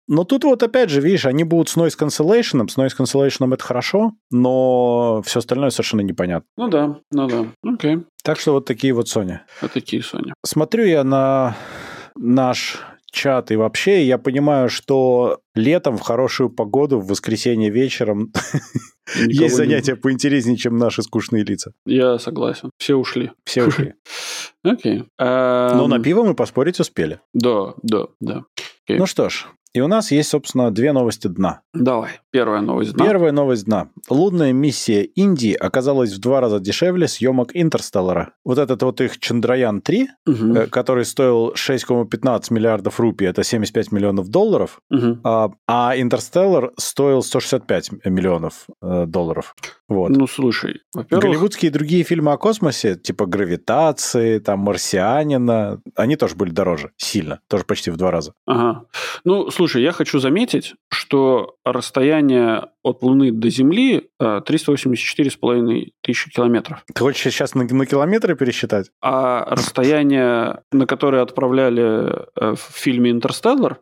Но 0.08 0.24
тут 0.24 0.44
вот 0.44 0.62
опять 0.62 0.90
же, 0.90 1.00
видишь, 1.00 1.26
они 1.26 1.44
будут 1.44 1.68
с 1.68 1.76
noise 1.76 1.98
cancellation. 1.98 2.68
С 2.68 2.76
noise 2.76 2.90
cancellation 2.98 3.52
это 3.52 3.64
хорошо, 3.64 4.12
но 4.30 5.22
все 5.24 5.38
остальное 5.38 5.70
совершенно 5.70 6.02
непонятно. 6.02 6.46
Ну 6.56 6.68
да, 6.68 6.98
ну 7.10 7.28
да, 7.28 7.46
окей. 7.64 8.04
Так 8.22 8.38
что 8.38 8.52
вот 8.52 8.66
такие 8.66 8.92
вот 8.92 9.06
Sony. 9.06 9.38
Вот 9.60 9.72
такие 9.72 10.02
Sony. 10.02 10.32
Смотрю 10.44 10.84
я 10.84 11.02
на 11.04 11.56
наш 12.16 12.78
чат 13.12 13.50
и 13.50 13.56
вообще, 13.56 14.04
я 14.04 14.18
понимаю, 14.18 14.68
что 14.68 15.40
летом 15.54 15.96
в 15.96 16.00
хорошую 16.00 16.50
погоду, 16.50 16.98
в 16.98 17.06
воскресенье 17.06 17.70
вечером 17.70 18.32
есть 19.16 19.54
занятия 19.54 19.96
поинтереснее, 19.96 20.56
чем 20.56 20.76
наши 20.76 21.02
скучные 21.02 21.44
лица. 21.44 21.72
Я 21.86 22.18
согласен. 22.18 22.70
Все 22.78 22.94
ушли. 22.94 23.30
Все 23.44 23.66
ушли. 23.66 23.94
Окей. 24.64 25.04
Но 25.18 25.86
на 25.86 25.98
пиво 26.00 26.24
мы 26.24 26.34
поспорить 26.34 26.80
успели. 26.80 27.20
Да, 27.32 27.74
да, 27.82 28.06
да. 28.20 28.44
Ну 28.88 29.06
что 29.06 29.28
ж, 29.28 29.46
и 29.74 29.80
у 29.80 29.88
нас 29.88 30.10
есть, 30.10 30.30
собственно, 30.30 30.70
две 30.70 30.92
новости 30.92 31.28
дна. 31.28 31.60
Давай, 31.72 32.20
первая 32.30 32.60
новость 32.60 32.92
дна. 32.92 33.04
Первая 33.04 33.32
новость 33.32 33.64
дна. 33.64 33.88
Лунная 34.10 34.52
миссия 34.52 35.02
Индии 35.02 35.54
оказалась 35.54 36.12
в 36.12 36.20
два 36.20 36.40
раза 36.40 36.60
дешевле 36.60 37.08
съемок 37.08 37.50
Интерстеллара. 37.54 38.34
Вот 38.44 38.58
этот 38.58 38.82
вот 38.82 39.00
их 39.00 39.18
Чандраян-3, 39.18 40.06
угу. 40.26 40.54
Э, 40.54 40.66
который 40.66 41.04
стоил 41.04 41.52
6,15 41.52 42.52
миллиардов 42.52 43.00
рупий, 43.00 43.26
это 43.26 43.42
75 43.42 43.92
миллионов 43.92 44.28
долларов, 44.28 44.80
угу. 44.90 45.18
а, 45.24 45.50
а 45.66 45.94
Интерстеллар 45.96 46.72
стоил 46.76 47.22
165 47.22 48.04
миллионов 48.04 48.66
э, 48.82 49.06
долларов. 49.06 49.54
Вот. 49.88 50.10
Ну, 50.10 50.26
слушай, 50.26 50.80
во-первых... 50.94 51.24
Голливудские 51.24 51.70
и 51.70 51.72
другие 51.72 52.02
фильмы 52.02 52.32
о 52.32 52.38
космосе, 52.38 52.96
типа 52.96 53.26
«Гравитации», 53.26 54.38
там 54.38 54.60
«Марсианина», 54.60 55.80
они 55.96 56.16
тоже 56.16 56.34
были 56.34 56.50
дороже, 56.50 56.92
сильно, 56.96 57.40
тоже 57.48 57.64
почти 57.64 57.90
в 57.90 57.96
два 57.96 58.10
раза. 58.10 58.32
Ага. 58.46 58.84
Ну, 59.24 59.50
слушай, 59.50 59.61
Слушай, 59.62 59.84
я 59.84 59.92
хочу 59.92 60.18
заметить, 60.18 60.74
что 60.90 61.54
расстояние 61.64 62.70
от 62.82 63.04
Луны 63.04 63.30
до 63.30 63.48
Земли 63.48 64.08
384,5 64.20 65.70
э, 65.70 65.90
тысячи 66.00 66.32
километров. 66.32 66.84
Ты 66.92 67.00
хочешь 67.00 67.22
сейчас 67.22 67.54
на, 67.54 67.62
на 67.62 67.86
километры 67.86 68.34
пересчитать? 68.34 68.90
А 69.00 69.44
расстояние, 69.54 70.62
на 70.72 70.86
которое 70.86 71.22
отправляли 71.22 72.26
э, 72.34 72.54
в 72.56 72.72
фильме 72.74 73.12
«Интерстеллар», 73.12 73.78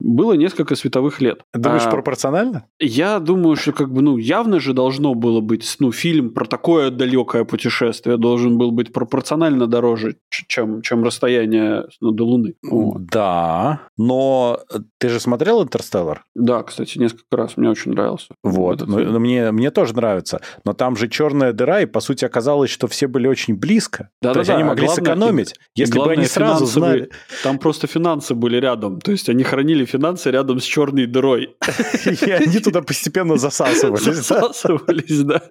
было 0.00 0.32
несколько 0.32 0.74
световых 0.74 1.20
лет. 1.20 1.42
Думаешь, 1.54 1.82
а, 1.86 1.90
пропорционально? 1.90 2.64
Я 2.80 3.18
думаю, 3.20 3.56
что 3.56 3.72
как 3.72 3.92
бы, 3.92 4.02
ну, 4.02 4.16
явно 4.16 4.58
же 4.58 4.72
должно 4.72 5.14
было 5.14 5.40
быть, 5.40 5.76
ну, 5.78 5.92
фильм 5.92 6.30
про 6.30 6.46
такое 6.46 6.90
далекое 6.90 7.44
путешествие 7.44 8.16
должен 8.16 8.58
был 8.58 8.72
быть 8.72 8.92
пропорционально 8.92 9.66
дороже, 9.66 10.16
чем, 10.30 10.82
чем 10.82 11.04
расстояние 11.04 11.84
ну, 12.00 12.10
до 12.10 12.24
Луны. 12.24 12.54
Вот. 12.62 13.04
Да, 13.06 13.82
но 13.96 14.60
ты 14.98 15.08
же 15.08 15.20
смотрел 15.20 15.62
«Интерстеллар»? 15.62 16.24
Да, 16.34 16.62
кстати, 16.62 16.98
несколько 16.98 17.36
раз. 17.36 17.56
Мне 17.56 17.68
очень 17.68 17.92
нравился. 17.92 18.28
Вот, 18.42 18.86
ну, 18.86 19.18
мне, 19.20 19.50
мне 19.50 19.70
тоже 19.70 19.94
нравится. 19.94 20.40
Но 20.64 20.72
там 20.72 20.96
же 20.96 21.08
черная 21.08 21.52
дыра, 21.52 21.80
и, 21.80 21.86
по 21.86 22.00
сути, 22.00 22.24
оказалось, 22.24 22.70
что 22.70 22.86
все 22.88 23.06
были 23.06 23.26
очень 23.26 23.54
близко. 23.54 24.08
Да, 24.22 24.30
То 24.30 24.34
да, 24.34 24.40
есть 24.40 24.48
да. 24.48 24.54
они 24.54 24.64
могли 24.64 24.86
главное, 24.86 25.04
сэкономить, 25.04 25.54
если 25.74 25.98
бы 25.98 26.12
они 26.12 26.24
сразу 26.24 26.66
знали. 26.66 27.10
Там 27.42 27.58
просто 27.58 27.86
финансы 27.86 28.34
были 28.34 28.56
рядом. 28.56 29.00
То 29.00 29.12
есть 29.12 29.28
они 29.28 29.44
хранили 29.44 29.84
финансы 29.90 30.30
рядом 30.30 30.60
с 30.60 30.64
черной 30.64 31.06
дырой. 31.06 31.56
И 32.04 32.30
они 32.30 32.58
туда 32.58 32.82
постепенно 32.82 33.36
засасывались. 33.36 34.02
Засасывались, 34.02 35.20
да. 35.20 35.42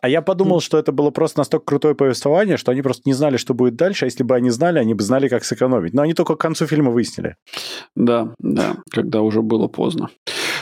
А 0.00 0.08
я 0.08 0.22
подумал, 0.22 0.60
что 0.60 0.78
это 0.78 0.92
было 0.92 1.10
просто 1.10 1.40
настолько 1.40 1.66
крутое 1.66 1.94
повествование, 1.94 2.56
что 2.56 2.70
они 2.72 2.82
просто 2.82 3.02
не 3.06 3.14
знали, 3.14 3.36
что 3.36 3.54
будет 3.54 3.76
дальше, 3.76 4.04
а 4.04 4.06
если 4.06 4.22
бы 4.22 4.34
они 4.34 4.50
знали, 4.50 4.78
они 4.78 4.94
бы 4.94 5.02
знали, 5.02 5.28
как 5.28 5.44
сэкономить. 5.44 5.94
Но 5.94 6.02
они 6.02 6.14
только 6.14 6.36
к 6.36 6.40
концу 6.40 6.66
фильма 6.66 6.90
выяснили. 6.90 7.36
Да, 7.96 8.34
да, 8.38 8.76
когда 8.90 9.22
уже 9.22 9.42
было 9.42 9.68
поздно. 9.68 10.08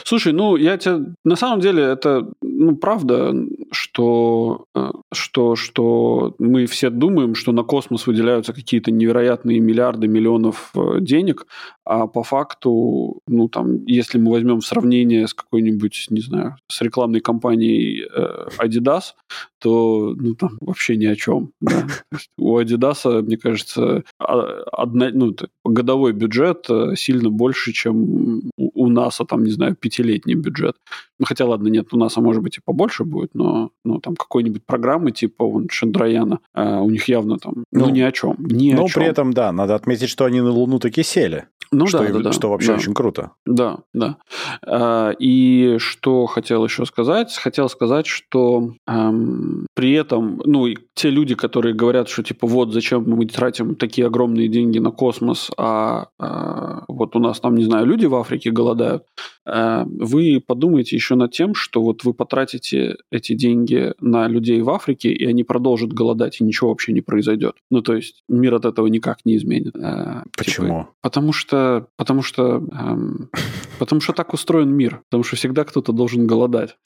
Слушай, 0.06 0.32
ну, 0.32 0.54
я 0.54 0.78
тебе... 0.78 1.14
На 1.24 1.34
самом 1.34 1.58
деле, 1.58 1.82
это, 1.82 2.28
ну, 2.40 2.76
правда, 2.76 3.34
что, 3.72 4.66
э, 4.76 4.92
что, 5.12 5.56
что 5.56 6.36
мы 6.38 6.66
все 6.66 6.90
думаем, 6.90 7.34
что 7.34 7.50
на 7.50 7.64
космос 7.64 8.06
выделяются 8.06 8.52
какие-то 8.52 8.92
невероятные 8.92 9.58
миллиарды, 9.58 10.06
миллионов 10.06 10.70
э, 10.76 11.00
денег, 11.00 11.48
а 11.84 12.06
по 12.06 12.22
факту, 12.22 13.20
ну, 13.26 13.48
там, 13.48 13.84
если 13.86 14.18
мы 14.18 14.30
возьмем 14.30 14.60
сравнение 14.60 15.26
с 15.26 15.34
какой-нибудь, 15.34 16.06
не 16.10 16.20
знаю, 16.20 16.54
с 16.68 16.80
рекламной 16.82 17.20
кампанией 17.20 18.04
э, 18.04 18.48
Adidas, 18.58 19.14
то, 19.58 20.14
ну, 20.16 20.36
там 20.36 20.50
вообще 20.60 20.96
ни 20.96 21.06
о 21.06 21.16
чем. 21.16 21.50
Да. 21.60 21.84
У 22.38 22.56
Adidas, 22.60 23.22
мне 23.22 23.36
кажется, 23.36 24.04
а, 24.20 24.62
одна, 24.70 25.10
ну, 25.12 25.34
годовой 25.64 26.12
бюджет 26.12 26.68
сильно 26.94 27.30
больше, 27.30 27.72
чем 27.72 28.52
у 28.56 28.65
НАСА, 28.88 29.24
там, 29.24 29.44
не 29.44 29.50
знаю, 29.50 29.76
пятилетний 29.76 30.34
бюджет. 30.34 30.76
Ну, 31.18 31.26
хотя, 31.26 31.46
ладно, 31.46 31.68
нет, 31.68 31.88
у 31.92 31.96
НАСА, 31.96 32.20
может 32.20 32.42
быть, 32.42 32.58
и 32.58 32.60
побольше 32.64 33.04
будет, 33.04 33.34
но 33.34 33.70
ну, 33.84 34.00
там 34.00 34.16
какой-нибудь 34.16 34.64
программы 34.66 35.12
типа 35.12 35.46
вон, 35.46 35.68
Шандраяна, 35.70 36.40
э, 36.54 36.78
у 36.78 36.90
них 36.90 37.08
явно 37.08 37.38
там, 37.38 37.64
ну, 37.72 37.86
ну 37.86 37.88
ни 37.90 38.00
о 38.00 38.12
чем. 38.12 38.36
Ни 38.38 38.72
но 38.72 38.84
о 38.84 38.88
чем. 38.88 39.02
при 39.02 39.10
этом, 39.10 39.32
да, 39.32 39.52
надо 39.52 39.74
отметить, 39.74 40.08
что 40.08 40.24
они 40.24 40.40
на 40.40 40.50
Луну 40.50 40.78
таки 40.78 41.02
сели. 41.02 41.46
Ну 41.72 41.86
что, 41.86 41.98
да, 41.98 42.12
да, 42.12 42.18
да. 42.20 42.32
Что 42.32 42.50
вообще 42.50 42.68
да. 42.68 42.74
очень 42.74 42.94
круто. 42.94 43.32
Да, 43.44 43.78
да. 43.92 44.16
А, 44.64 45.10
и 45.18 45.76
что 45.78 46.26
хотел 46.26 46.64
еще 46.64 46.86
сказать? 46.86 47.36
Хотел 47.36 47.68
сказать, 47.68 48.06
что 48.06 48.72
эм, 48.86 49.66
при 49.74 49.92
этом, 49.92 50.40
ну, 50.44 50.68
те 50.94 51.10
люди, 51.10 51.34
которые 51.34 51.74
говорят, 51.74 52.08
что 52.08 52.22
типа 52.22 52.46
вот 52.46 52.72
зачем 52.72 53.04
мы 53.06 53.26
тратим 53.26 53.74
такие 53.74 54.06
огромные 54.06 54.48
деньги 54.48 54.78
на 54.78 54.90
космос, 54.90 55.50
а, 55.56 56.08
а 56.18 56.84
вот 56.88 57.16
у 57.16 57.18
нас 57.18 57.40
там, 57.40 57.56
не 57.56 57.64
знаю, 57.64 57.86
люди 57.86 58.06
в 58.06 58.14
Африке 58.14 58.50
голодают, 58.50 58.75
э, 58.80 59.84
вы 59.86 60.42
подумайте 60.44 60.96
еще 60.96 61.14
над 61.14 61.32
тем, 61.32 61.54
что 61.54 61.82
вот 61.82 62.04
вы 62.04 62.14
потратите 62.14 62.96
эти 63.10 63.34
деньги 63.34 63.92
на 64.00 64.28
людей 64.28 64.60
в 64.62 64.70
Африке, 64.70 65.10
и 65.12 65.24
они 65.26 65.44
продолжат 65.44 65.92
голодать, 65.92 66.40
и 66.40 66.44
ничего 66.44 66.70
вообще 66.70 66.92
не 66.92 67.00
произойдет. 67.00 67.56
Ну, 67.70 67.82
то 67.82 67.94
есть 67.94 68.22
мир 68.28 68.54
от 68.54 68.64
этого 68.64 68.86
никак 68.86 69.24
не 69.24 69.36
изменит. 69.36 69.74
Э, 69.76 70.22
Почему? 70.36 70.66
Типа, 70.66 70.88
потому 71.00 71.32
что 71.32 71.86
потому 71.96 72.22
что, 72.22 72.62
эм, 72.72 73.30
потому 73.78 74.00
что 74.00 74.12
так 74.12 74.32
устроен 74.34 74.70
мир, 74.72 75.02
потому 75.10 75.24
что 75.24 75.36
всегда 75.36 75.64
кто-то 75.64 75.92
должен 75.92 76.26
голодать. 76.26 76.76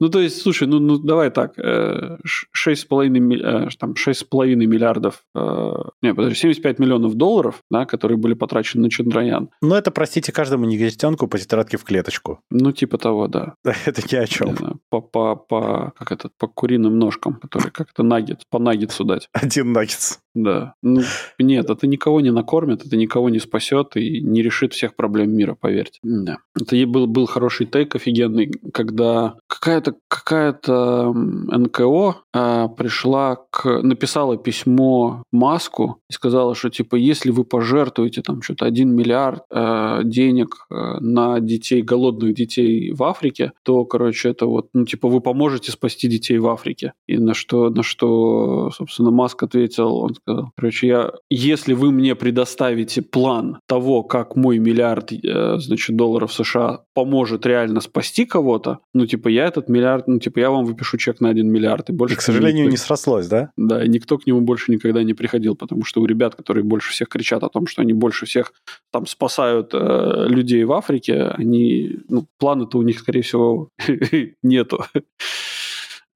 Ну, 0.00 0.08
то 0.08 0.20
есть, 0.20 0.42
слушай, 0.42 0.66
ну, 0.66 0.78
ну 0.80 0.98
давай 0.98 1.30
так, 1.30 1.58
э, 1.58 2.18
6,5, 2.52 3.36
э, 3.36 3.68
там, 3.78 3.94
6,5 3.94 4.66
миллиардов, 4.66 5.22
э, 5.34 5.72
не, 6.02 6.14
подожди, 6.14 6.34
75 6.38 6.78
миллионов 6.78 7.14
долларов, 7.14 7.62
да, 7.70 7.86
которые 7.86 8.18
были 8.18 8.34
потрачены 8.34 8.84
на 8.84 8.90
Чандраян. 8.90 9.50
Ну, 9.62 9.74
это, 9.74 9.90
простите, 9.90 10.32
каждому 10.32 10.66
негритенку 11.14 11.28
по 11.28 11.38
тетрадке 11.38 11.76
в 11.76 11.84
клеточку. 11.84 12.40
Ну, 12.50 12.72
типа 12.72 12.98
того, 12.98 13.28
да. 13.28 13.54
это 13.64 14.02
ни 14.10 14.16
о 14.16 14.26
чем. 14.26 14.80
По, 14.90 15.00
по, 15.00 15.36
по, 15.36 15.92
как 15.98 16.12
это, 16.12 16.30
по 16.38 16.46
куриным 16.46 16.98
ножкам, 16.98 17.34
которые 17.34 17.70
как-то 17.70 18.02
наггет, 18.02 18.42
по 18.50 18.58
наггетсу 18.58 19.04
дать. 19.04 19.28
Один 19.32 19.72
наггетс. 19.72 20.18
Да. 20.34 20.74
Ну, 20.82 21.00
нет, 21.38 21.70
это 21.70 21.86
никого 21.86 22.20
не 22.20 22.30
накормит, 22.30 22.84
это 22.84 22.96
никого 22.96 23.28
не 23.30 23.38
спасет 23.38 23.96
и 23.96 24.20
не 24.20 24.42
решит 24.42 24.72
всех 24.72 24.96
проблем 24.96 25.30
мира, 25.30 25.56
поверьте. 25.58 26.00
Да. 26.02 26.38
Это 26.60 26.76
был, 26.86 27.06
был 27.06 27.26
хороший 27.26 27.66
тейк 27.66 27.94
офигенный, 27.94 28.52
когда 28.72 29.36
какая-то 29.46 29.94
какая-то 30.08 31.12
НКО 31.12 32.16
а, 32.32 32.68
пришла 32.68 33.36
к... 33.50 33.82
написала 33.82 34.36
письмо 34.36 35.22
Маску 35.30 35.98
и 36.10 36.12
сказала, 36.12 36.54
что 36.54 36.70
типа 36.70 36.96
если 36.96 37.30
вы 37.30 37.44
пожертвуете 37.44 38.22
там 38.22 38.42
что-то 38.42 38.66
1 38.66 38.94
миллиард 38.94 39.42
а, 39.50 40.02
денег 40.02 40.66
а, 40.70 40.98
на 41.00 41.38
детей, 41.40 41.82
голодных 41.82 42.34
детей 42.34 42.92
в 42.92 43.02
Африке, 43.04 43.52
то, 43.62 43.84
короче, 43.84 44.30
это 44.30 44.46
вот, 44.46 44.68
ну 44.72 44.84
типа 44.84 45.08
вы 45.08 45.20
поможете 45.20 45.70
спасти 45.70 46.08
детей 46.08 46.38
в 46.38 46.48
Африке. 46.48 46.92
И 47.06 47.18
на 47.18 47.34
что, 47.34 47.70
на 47.70 47.82
что, 47.82 48.70
собственно, 48.70 49.10
Маск 49.10 49.42
ответил, 49.42 49.96
он 49.96 50.14
сказал, 50.24 50.52
короче, 50.56 50.86
я, 50.86 51.12
если 51.30 51.74
вы 51.74 51.92
мне 51.92 52.14
предоставите 52.14 53.02
план 53.02 53.58
того, 53.66 54.02
как 54.02 54.36
мой 54.36 54.58
миллиард, 54.58 55.12
э, 55.12 55.58
значит, 55.58 55.96
долларов 55.96 56.32
США 56.32 56.84
поможет 56.94 57.44
реально 57.46 57.80
спасти 57.80 58.24
кого-то, 58.24 58.78
ну, 58.94 59.06
типа, 59.06 59.28
я 59.28 59.46
этот 59.46 59.68
миллиард, 59.68 60.08
ну, 60.08 60.18
типа, 60.18 60.38
я 60.40 60.50
вам 60.50 60.64
выпишу 60.64 60.96
чек 60.96 61.20
на 61.20 61.28
один 61.28 61.50
миллиард. 61.50 61.90
И, 61.90 61.92
больше 61.92 62.14
и 62.14 62.18
к 62.18 62.22
сожалению, 62.22 62.64
никто... 62.64 62.70
не 62.70 62.76
срослось, 62.76 63.28
да? 63.28 63.50
Да, 63.56 63.84
и 63.84 63.88
никто 63.88 64.18
к 64.18 64.26
нему 64.26 64.40
больше 64.40 64.72
никогда 64.72 65.02
не 65.02 65.14
приходил, 65.14 65.54
потому 65.56 65.84
что 65.84 66.00
у 66.00 66.06
ребят, 66.06 66.34
которые 66.34 66.64
больше 66.64 66.92
всех 66.92 67.08
кричат 67.08 67.42
о 67.42 67.48
том, 67.48 67.66
что 67.66 67.82
они 67.82 67.92
больше 67.92 68.26
всех 68.26 68.52
там 68.90 69.06
спасают 69.06 69.70
э, 69.74 70.24
людей 70.28 70.64
в 70.64 70.72
Африке, 70.72 71.34
они, 71.36 71.98
ну, 72.08 72.26
плана-то 72.38 72.78
у 72.78 72.82
них, 72.82 72.98
скорее 72.98 73.22
всего, 73.22 73.68
нету. 74.42 74.84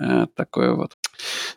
Э, 0.00 0.26
такое 0.34 0.74
вот. 0.74 0.92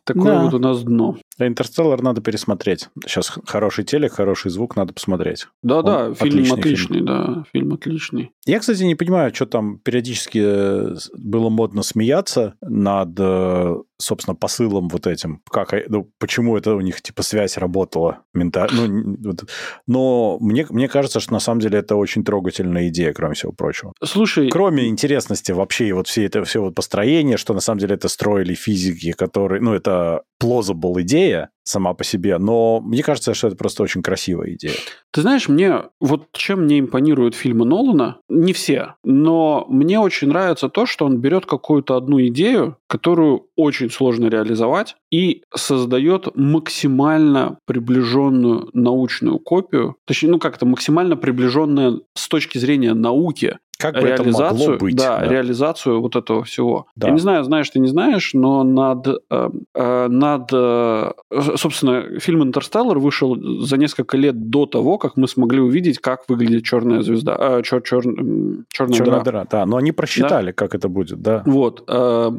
Такое 0.04 0.34
да. 0.34 0.44
вот 0.44 0.54
у 0.54 0.60
нас 0.60 0.84
дно. 0.84 1.18
Интерстеллар 1.40 2.02
надо 2.02 2.22
пересмотреть. 2.22 2.90
Сейчас 3.06 3.32
хороший 3.46 3.84
телек, 3.84 4.14
хороший 4.14 4.52
звук, 4.52 4.76
надо 4.76 4.94
посмотреть. 4.94 5.48
Да-да, 5.64 6.14
фильм 6.14 6.40
отличный, 6.54 6.60
отличный 6.60 6.98
фильм. 6.98 7.06
да, 7.06 7.44
фильм 7.52 7.74
отличный. 7.74 8.32
Я, 8.46 8.60
кстати, 8.60 8.84
не 8.84 8.96
понимаю, 8.96 9.34
что 9.34 9.46
там 9.46 9.80
периодически 9.80 10.42
э, 10.44 10.96
было 11.18 11.50
модно 11.50 11.84
смеяться 11.84 12.56
над, 12.62 13.10
э, 13.20 13.76
собственно, 13.98 14.36
посылом 14.36 14.90
вот 14.90 15.08
этим. 15.08 15.42
Как, 15.50 15.74
ну, 15.88 16.12
почему 16.20 16.58
это 16.58 16.76
у 16.76 16.82
них, 16.82 17.02
типа, 17.02 17.24
связь 17.24 17.58
работала 17.58 18.20
ментально. 18.34 18.88
Ну, 18.88 19.36
но 19.88 20.38
мне, 20.40 20.66
мне 20.70 20.88
кажется, 20.88 21.20
что 21.20 21.34
на 21.34 21.40
самом 21.40 21.62
деле 21.62 21.80
это 21.80 21.96
очень 21.96 22.24
трогательная 22.24 22.88
идея, 22.90 23.14
кроме 23.14 23.36
всего 23.36 23.52
прочего. 23.52 23.94
Слушай... 24.04 24.50
Кроме 24.50 24.88
интересности 24.88 25.52
вообще 25.52 25.88
и 25.88 25.92
вот 25.92 26.08
все 26.08 26.26
это 26.26 26.44
все 26.44 26.62
вот 26.62 26.76
построение, 26.76 27.38
что 27.38 27.54
на 27.54 27.60
самом 27.60 27.80
деле 27.80 27.96
это 27.96 28.08
строили 28.08 28.54
физики, 28.54 29.12
которые... 29.12 29.62
Ну, 29.62 29.74
это 29.82 30.24
plausible 30.42 31.02
идея 31.02 31.50
сама 31.64 31.94
по 31.94 32.04
себе, 32.04 32.38
но 32.38 32.82
мне 32.82 33.04
кажется, 33.04 33.34
что 33.34 33.48
это 33.48 33.56
просто 33.56 33.84
очень 33.84 34.02
красивая 34.02 34.54
идея. 34.56 34.74
Ты 35.12 35.22
знаешь, 35.22 35.48
мне 35.48 35.84
вот 36.00 36.32
чем 36.34 36.64
мне 36.64 36.80
импонируют 36.80 37.36
фильмы 37.36 37.66
Нолана, 37.66 38.18
не 38.30 38.52
все, 38.54 38.96
но 39.04 39.66
мне 39.70 40.00
очень 40.00 40.30
нравится 40.30 40.70
то, 40.70 40.86
что 40.86 41.06
он 41.06 41.20
берет 41.20 41.46
какую-то 41.46 41.96
одну 41.96 42.20
идею, 42.28 42.78
которую 42.88 43.48
очень 43.56 43.92
сложно 43.92 44.28
реализовать, 44.28 44.96
и 45.12 45.44
создает 45.56 46.36
максимально 46.36 47.58
приближенную 47.66 48.70
научную 48.74 49.40
копию, 49.40 49.96
точнее, 50.06 50.32
ну 50.32 50.40
как-то 50.40 50.66
максимально 50.66 51.16
приближенная 51.16 52.00
с 52.16 52.28
точки 52.28 52.58
зрения 52.58 52.94
науки 52.94 53.60
как 53.82 53.96
бы 53.96 54.08
это 54.08 54.24
могло 54.24 54.78
быть. 54.78 54.96
Да, 54.96 55.20
да, 55.20 55.28
реализацию 55.28 56.02
вот 56.02 56.16
этого 56.16 56.44
всего. 56.44 56.86
Да. 56.96 57.08
Я 57.08 57.14
не 57.14 57.20
знаю, 57.20 57.44
знаешь 57.44 57.70
ты, 57.70 57.80
не 57.80 57.88
знаешь, 57.88 58.32
но 58.34 58.64
над, 58.64 59.08
э, 59.08 59.50
э, 59.74 60.08
над 60.08 60.31
э, 60.40 61.12
собственно, 61.58 62.20
фильм 62.20 62.44
«Интерстеллар» 62.44 63.00
вышел 63.00 63.36
за 63.62 63.78
несколько 63.78 64.18
лет 64.18 64.50
до 64.50 64.66
того, 64.66 64.98
как 64.98 65.18
мы 65.18 65.28
смогли 65.28 65.60
увидеть, 65.60 66.00
как 66.00 66.28
выглядит 66.28 66.64
черная 66.64 67.02
звезда, 67.02 67.38
э, 67.40 67.62
чер, 67.64 67.82
чер, 67.82 68.02
черная, 68.02 68.66
черная 68.70 69.00
дыра. 69.00 69.20
дыра. 69.22 69.48
Да, 69.50 69.66
но 69.66 69.78
они 69.78 69.92
просчитали, 69.92 70.48
да? 70.48 70.54
как 70.54 70.76
это 70.76 70.90
будет, 70.90 71.22
да. 71.22 71.44
Вот, 71.46 71.84
э, 71.88 72.32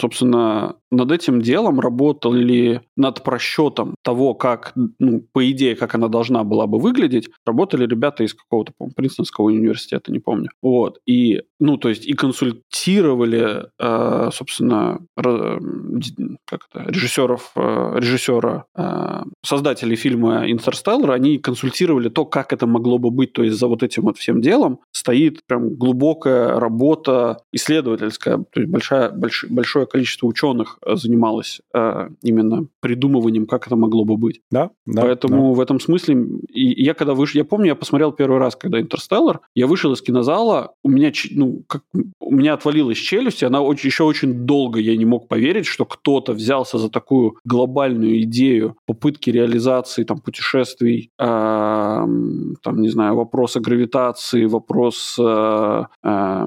собственно, 0.00 0.76
над 0.90 1.12
этим 1.12 1.40
делом 1.40 1.80
работали 1.80 2.82
над 2.96 3.22
просчетом 3.22 3.94
того, 4.02 4.34
как, 4.34 4.72
ну, 4.98 5.22
по 5.32 5.48
идее, 5.50 5.76
как 5.76 5.94
она 5.94 6.08
должна 6.08 6.44
была 6.44 6.66
бы 6.66 6.78
выглядеть, 6.78 7.28
работали 7.46 7.86
ребята 7.86 8.24
из 8.24 8.34
какого-то, 8.34 8.72
по-моему, 8.76 8.94
Принстонского 8.94 9.46
университета, 9.46 10.10
не 10.12 10.18
помню. 10.18 10.50
Вот. 10.62 10.98
И, 11.06 11.42
ну, 11.60 11.76
то 11.76 11.88
есть 11.88 12.06
и 12.06 12.12
консультировали, 12.12 13.66
э, 13.78 14.30
собственно, 14.32 15.00
как 15.16 16.66
это, 16.72 16.90
режиссеров, 16.90 17.52
э, 17.54 17.94
режиссера, 17.96 18.64
э, 18.76 19.22
создателей 19.44 19.96
фильма 19.96 20.50
«Интерстеллар», 20.50 21.12
они 21.12 21.38
консультировали 21.38 22.08
то, 22.08 22.24
как 22.24 22.52
это 22.52 22.66
могло 22.66 22.98
бы 22.98 23.10
быть. 23.10 23.32
То 23.32 23.42
есть 23.44 23.58
за 23.58 23.68
вот 23.68 23.82
этим 23.82 24.02
вот 24.02 24.18
всем 24.18 24.40
делом 24.40 24.80
стоит 24.92 25.44
прям 25.46 25.74
глубокая 25.76 26.58
работа 26.58 27.38
исследовательская, 27.52 28.38
то 28.38 28.60
есть 28.60 28.70
большая, 28.70 29.10
больш, 29.10 29.44
большое 29.48 29.86
количество 29.86 30.26
ученых 30.26 30.79
занималась 30.86 31.60
э, 31.74 32.08
именно 32.22 32.66
придумыванием, 32.80 33.46
как 33.46 33.66
это 33.66 33.76
могло 33.76 34.04
бы 34.04 34.16
быть. 34.16 34.40
Да, 34.50 34.70
да. 34.86 35.02
Поэтому 35.02 35.50
да. 35.50 35.58
в 35.58 35.60
этом 35.60 35.80
смысле, 35.80 36.26
и 36.48 36.82
я 36.82 36.94
когда 36.94 37.14
вышел, 37.14 37.38
я 37.38 37.44
помню, 37.44 37.66
я 37.66 37.74
посмотрел 37.74 38.12
первый 38.12 38.38
раз, 38.38 38.56
когда 38.56 38.80
«Интерстеллар», 38.80 39.40
я 39.54 39.66
вышел 39.66 39.92
из 39.92 40.02
кинозала, 40.02 40.72
у 40.82 40.90
меня, 40.90 41.12
ну, 41.32 41.62
как, 41.66 41.82
у 42.20 42.34
меня 42.34 42.54
отвалилась 42.54 42.98
челюсть, 42.98 43.42
и 43.42 43.46
она 43.46 43.60
очень, 43.60 43.88
еще 43.88 44.04
очень 44.04 44.46
долго, 44.46 44.80
я 44.80 44.96
не 44.96 45.04
мог 45.04 45.28
поверить, 45.28 45.66
что 45.66 45.84
кто-то 45.84 46.32
взялся 46.32 46.78
за 46.78 46.88
такую 46.88 47.36
глобальную 47.44 48.22
идею 48.22 48.76
попытки 48.86 49.30
реализации 49.30 50.04
там 50.04 50.18
путешествий, 50.18 51.10
э, 51.18 51.24
там, 51.24 52.80
не 52.80 52.88
знаю, 52.88 53.16
вопроса 53.16 53.60
гравитации, 53.60 54.46
вопрос 54.46 55.16
э, 55.18 55.84
э, 56.04 56.46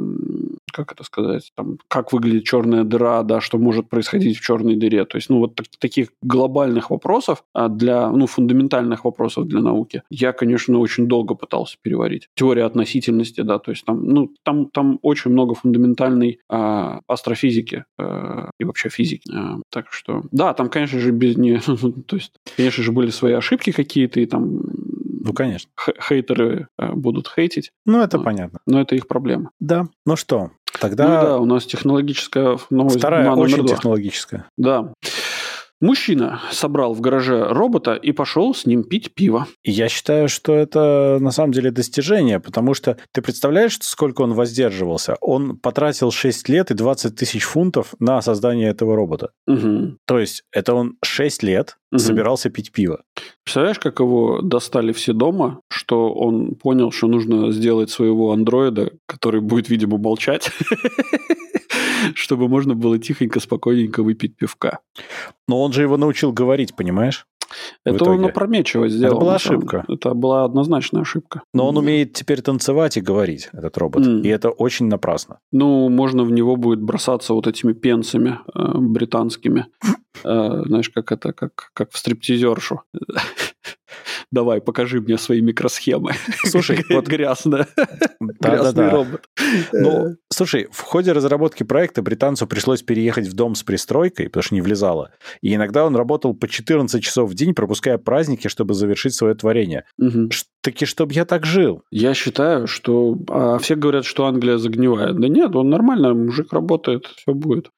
как 0.73 0.91
это 0.91 1.03
сказать, 1.03 1.51
там, 1.55 1.77
как 1.87 2.11
выглядит 2.11 2.43
черная 2.45 2.83
дыра, 2.83 3.23
да, 3.23 3.39
что 3.39 3.57
может 3.57 3.89
происходить 3.89 4.22
в 4.31 4.41
черной 4.41 4.75
дыре. 4.75 5.05
То 5.05 5.17
есть, 5.17 5.29
ну, 5.29 5.39
вот 5.39 5.55
так, 5.55 5.67
таких 5.79 6.09
глобальных 6.21 6.89
вопросов 6.89 7.43
а 7.53 7.67
для, 7.67 8.09
ну, 8.09 8.27
фундаментальных 8.27 9.05
вопросов 9.05 9.47
для 9.47 9.59
науки 9.59 10.03
я, 10.09 10.31
конечно, 10.31 10.79
очень 10.79 11.07
долго 11.07 11.35
пытался 11.35 11.77
переварить. 11.81 12.29
Теория 12.35 12.65
относительности, 12.65 13.41
да, 13.41 13.59
то 13.59 13.71
есть 13.71 13.85
там, 13.85 14.05
ну, 14.05 14.31
там, 14.43 14.69
там 14.69 14.99
очень 15.01 15.31
много 15.31 15.55
фундаментальной 15.55 16.39
а, 16.49 17.01
астрофизики 17.07 17.85
а, 17.97 18.49
и 18.59 18.63
вообще 18.63 18.89
физики. 18.89 19.29
А, 19.33 19.59
так 19.69 19.91
что, 19.91 20.23
да, 20.31 20.53
там, 20.53 20.69
конечно 20.69 20.99
же, 20.99 21.11
без 21.11 21.37
не, 21.37 21.59
то 22.07 22.15
есть, 22.15 22.33
конечно 22.55 22.83
же, 22.83 22.91
были 22.91 23.09
свои 23.09 23.33
ошибки 23.33 23.71
какие-то 23.71 24.19
и 24.19 24.25
там 24.25 24.61
ну, 25.25 25.31
конечно. 25.31 25.71
Хейтеры 26.01 26.67
будут 26.77 27.29
хейтить. 27.33 27.71
Ну, 27.85 28.01
это 28.01 28.17
но, 28.17 28.23
понятно. 28.25 28.59
Но 28.65 28.81
это 28.81 28.95
их 28.95 29.07
проблема. 29.07 29.51
Да. 29.61 29.87
Ну 30.05 30.17
что, 30.17 30.51
Тогда... 30.79 31.07
Ну 31.07 31.27
да, 31.27 31.37
у 31.39 31.45
нас 31.45 31.65
технологическая 31.65 32.57
новость. 32.69 32.97
Вторая 32.97 33.31
очень 33.31 33.65
технологическая. 33.65 34.45
Да. 34.57 34.91
Мужчина 35.83 36.39
собрал 36.49 36.93
в 36.93 37.01
гараже 37.01 37.45
робота 37.49 37.93
и 37.95 38.13
пошел 38.13 38.55
с 38.55 38.65
ним 38.65 38.85
пить 38.85 39.13
пиво. 39.13 39.47
Я 39.65 39.89
считаю, 39.89 40.29
что 40.29 40.55
это 40.55 41.17
на 41.19 41.31
самом 41.31 41.51
деле 41.51 41.71
достижение, 41.71 42.39
потому 42.39 42.73
что 42.73 42.95
ты 43.11 43.21
представляешь, 43.21 43.77
сколько 43.81 44.21
он 44.21 44.31
воздерживался? 44.31 45.17
Он 45.19 45.57
потратил 45.57 46.09
6 46.09 46.47
лет 46.47 46.71
и 46.71 46.73
20 46.73 47.17
тысяч 47.17 47.43
фунтов 47.43 47.95
на 47.99 48.21
создание 48.21 48.69
этого 48.69 48.95
робота. 48.95 49.31
Угу. 49.45 49.97
То 50.07 50.19
есть 50.19 50.43
это 50.53 50.73
он 50.73 50.95
6 51.03 51.43
лет 51.43 51.75
угу. 51.95 52.03
собирался 52.03 52.49
пить 52.49 52.71
пиво. 52.71 53.03
Представляешь, 53.43 53.79
как 53.79 53.99
его 53.99 54.41
достали 54.41 54.91
все 54.93 55.13
дома, 55.13 55.59
что 55.69 56.13
он 56.13 56.55
понял, 56.55 56.91
что 56.91 57.07
нужно 57.07 57.51
сделать 57.51 57.89
своего 57.89 58.31
андроида, 58.31 58.91
который 59.05 59.41
будет, 59.41 59.69
видимо, 59.69 59.97
молчать, 59.97 60.51
чтобы 62.15 62.47
можно 62.47 62.75
было 62.75 62.99
тихонько, 62.99 63.39
спокойненько 63.39 64.03
выпить 64.03 64.35
пивка. 64.35 64.79
Но 65.47 65.61
он 65.61 65.73
же 65.73 65.81
его 65.81 65.97
научил 65.97 66.31
говорить, 66.31 66.75
понимаешь? 66.75 67.25
Это 67.85 68.05
он 68.05 68.25
опрометчиво 68.25 68.87
сделал. 68.89 69.15
Это 69.15 69.21
была 69.21 69.35
ошибка. 69.35 69.85
Это 69.87 70.13
была 70.13 70.45
однозначная 70.45 71.01
ошибка. 71.01 71.43
Но 71.53 71.67
он 71.67 71.77
умеет 71.77 72.13
теперь 72.13 72.41
танцевать 72.41 72.97
и 72.97 73.01
говорить, 73.01 73.49
этот 73.53 73.77
робот. 73.77 74.05
Mm. 74.05 74.21
И 74.21 74.27
это 74.27 74.49
очень 74.49 74.87
напрасно. 74.87 75.39
Ну, 75.51 75.89
можно 75.89 76.23
в 76.23 76.31
него 76.31 76.55
будет 76.55 76.81
бросаться 76.81 77.33
вот 77.33 77.47
этими 77.47 77.73
пенсами 77.73 78.39
э, 78.53 78.77
британскими. 78.77 79.67
Э, 80.25 80.61
знаешь, 80.67 80.89
как 80.89 81.11
это, 81.11 81.33
как, 81.33 81.71
как 81.73 81.91
в 81.91 81.97
стриптизершу. 81.97 82.81
Давай, 84.33 84.61
покажи 84.61 84.99
мне 84.99 85.19
свои 85.19 85.41
микросхемы. 85.41 86.13
Слушай, 86.43 86.83
вот 86.89 87.05
грязно. 87.05 87.67
Грязный 88.39 88.89
робот. 88.89 89.29
Ну, 89.71 90.15
слушай, 90.31 90.67
в 90.71 90.81
ходе 90.81 91.11
разработки 91.11 91.61
проекта 91.61 92.01
британцу 92.01 92.47
пришлось 92.47 92.81
переехать 92.81 93.27
в 93.27 93.33
дом 93.33 93.53
с 93.53 93.61
пристройкой, 93.61 94.29
потому 94.29 94.41
что 94.41 94.55
не 94.55 94.61
влезало. 94.61 95.11
И 95.41 95.53
иногда 95.53 95.85
он 95.85 95.95
работал 95.95 96.33
по 96.33 96.47
14 96.47 97.03
часов 97.03 97.29
в 97.29 97.35
день, 97.35 97.53
пропуская 97.53 97.99
праздники, 97.99 98.47
чтобы 98.47 98.73
завершить 98.73 99.13
свое 99.13 99.35
творение. 99.35 99.85
Таки, 100.63 100.85
чтобы 100.85 101.13
я 101.13 101.25
так 101.25 101.45
жил. 101.45 101.83
Я 101.91 102.15
считаю, 102.15 102.65
что... 102.65 103.15
А 103.29 103.59
все 103.59 103.75
говорят, 103.75 104.03
что 104.05 104.25
Англия 104.25 104.57
загнивает. 104.57 105.19
Да 105.19 105.27
нет, 105.27 105.55
он 105.55 105.69
нормально, 105.69 106.15
мужик 106.15 106.51
работает, 106.53 107.05
все 107.05 107.35
будет. 107.35 107.69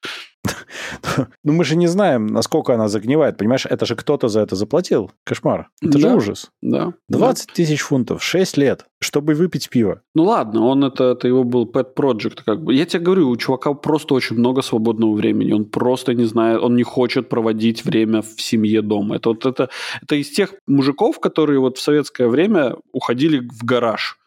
Ну, 1.44 1.52
мы 1.52 1.64
же 1.64 1.76
не 1.76 1.86
знаем, 1.86 2.26
насколько 2.26 2.74
она 2.74 2.88
загнивает. 2.88 3.36
Понимаешь, 3.36 3.66
это 3.66 3.86
же 3.86 3.94
кто-то 3.94 4.28
за 4.28 4.40
это 4.40 4.56
заплатил. 4.56 5.10
Кошмар. 5.24 5.68
Это 5.80 5.98
да, 5.98 6.10
же 6.10 6.16
ужас. 6.16 6.50
Да. 6.62 6.92
20 7.08 7.46
да. 7.46 7.54
тысяч 7.54 7.80
фунтов, 7.80 8.22
6 8.22 8.56
лет, 8.56 8.86
чтобы 9.00 9.34
выпить 9.34 9.70
пиво. 9.70 10.02
Ну 10.14 10.24
ладно, 10.24 10.66
он 10.66 10.84
это, 10.84 11.12
это 11.12 11.28
его 11.28 11.44
был 11.44 11.66
pet 11.66 11.94
project. 11.96 12.40
Как 12.44 12.62
бы. 12.62 12.74
Я 12.74 12.86
тебе 12.86 13.04
говорю, 13.04 13.28
у 13.28 13.36
чувака 13.36 13.72
просто 13.74 14.14
очень 14.14 14.36
много 14.36 14.62
свободного 14.62 15.14
времени. 15.14 15.52
Он 15.52 15.64
просто 15.64 16.14
не 16.14 16.24
знает, 16.24 16.60
он 16.62 16.76
не 16.76 16.82
хочет 16.82 17.28
проводить 17.28 17.84
время 17.84 18.22
в 18.22 18.40
семье 18.40 18.82
дома. 18.82 19.16
Это 19.16 19.30
вот 19.30 19.46
это, 19.46 19.68
это 20.02 20.16
из 20.16 20.30
тех 20.30 20.54
мужиков, 20.66 21.20
которые 21.20 21.60
вот 21.60 21.78
в 21.78 21.82
советское 21.82 22.28
время 22.28 22.76
уходили 22.92 23.38
в 23.38 23.64
гараж 23.64 24.18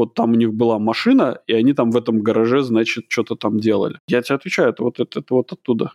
вот 0.00 0.14
там 0.14 0.32
у 0.32 0.34
них 0.34 0.54
была 0.54 0.78
машина, 0.78 1.40
и 1.46 1.52
они 1.52 1.74
там 1.74 1.90
в 1.90 1.96
этом 1.96 2.20
гараже, 2.20 2.62
значит, 2.62 3.04
что-то 3.08 3.36
там 3.36 3.60
делали. 3.60 3.98
Я 4.08 4.22
тебе 4.22 4.36
отвечаю, 4.36 4.70
это 4.70 4.82
вот, 4.82 4.98
это, 4.98 5.20
это 5.20 5.34
вот 5.34 5.52
оттуда. 5.52 5.92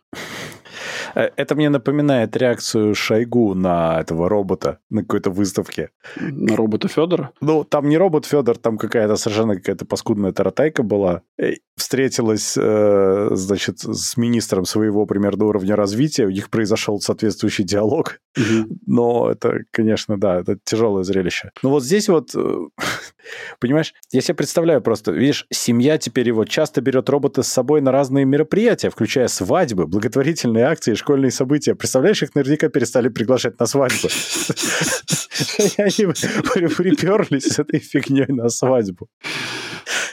Э, 1.16 1.30
это 1.36 1.56
мне 1.56 1.70
напоминает 1.70 2.36
реакцию 2.38 2.94
Шойгу 2.94 3.56
на 3.56 4.00
этого 4.00 4.30
робота 4.30 4.80
на 4.90 5.02
какой-то 5.02 5.32
выставке. 5.32 5.90
На 6.18 6.56
робота 6.56 6.88
Федора? 6.88 7.32
Ну, 7.42 7.64
там 7.64 7.90
не 7.90 7.98
робот 7.98 8.26
Федор, 8.26 8.58
там 8.58 8.78
какая-то 8.78 9.16
совершенно 9.16 9.56
какая-то 9.56 9.86
паскудная 9.86 10.34
таратайка 10.34 10.84
была. 10.84 11.22
Э, 11.40 11.54
встретилась, 11.78 12.56
э, 12.58 13.30
значит, 13.32 13.80
с 13.80 14.18
министром 14.18 14.66
своего 14.66 15.06
примерно 15.06 15.46
уровня 15.46 15.76
развития, 15.76 16.26
у 16.26 16.30
них 16.30 16.50
произошел 16.50 17.00
соответствующий 17.00 17.64
диалог. 17.64 18.20
Угу. 18.38 18.78
Но 18.86 19.32
это, 19.32 19.60
конечно, 19.72 20.18
да, 20.18 20.40
это 20.40 20.58
тяжелое 20.64 21.04
зрелище. 21.04 21.52
Но 21.64 21.70
вот 21.70 21.84
здесь 21.84 22.10
вот, 22.10 22.32
понимаешь, 23.60 23.94
я 24.12 24.22
себе 24.22 24.36
представляю 24.36 24.82
просто, 24.82 25.12
видишь, 25.12 25.48
семья 25.52 25.98
теперь 25.98 26.28
его 26.28 26.46
часто 26.46 26.82
берет 26.82 27.10
робота 27.10 27.44
с 27.44 27.48
собой 27.48 27.82
на 27.82 27.92
разные 27.92 28.26
мероприятия, 28.26 28.90
включая 28.90 29.28
свадьбы, 29.28 29.88
благотворительные 29.88 30.66
акции, 30.66 30.94
школьные 31.06 31.32
события. 31.32 31.76
Представляешь, 31.76 32.24
их 32.24 32.34
наверняка 32.34 32.70
перестали 32.70 33.10
приглашать 33.10 33.60
на 33.60 33.68
свадьбу. 33.68 34.10
Они 35.78 36.06
приперлись 36.78 37.46
с 37.46 37.60
этой 37.60 37.80
фигней 37.80 38.28
на 38.28 38.50
свадьбу. 38.50 39.08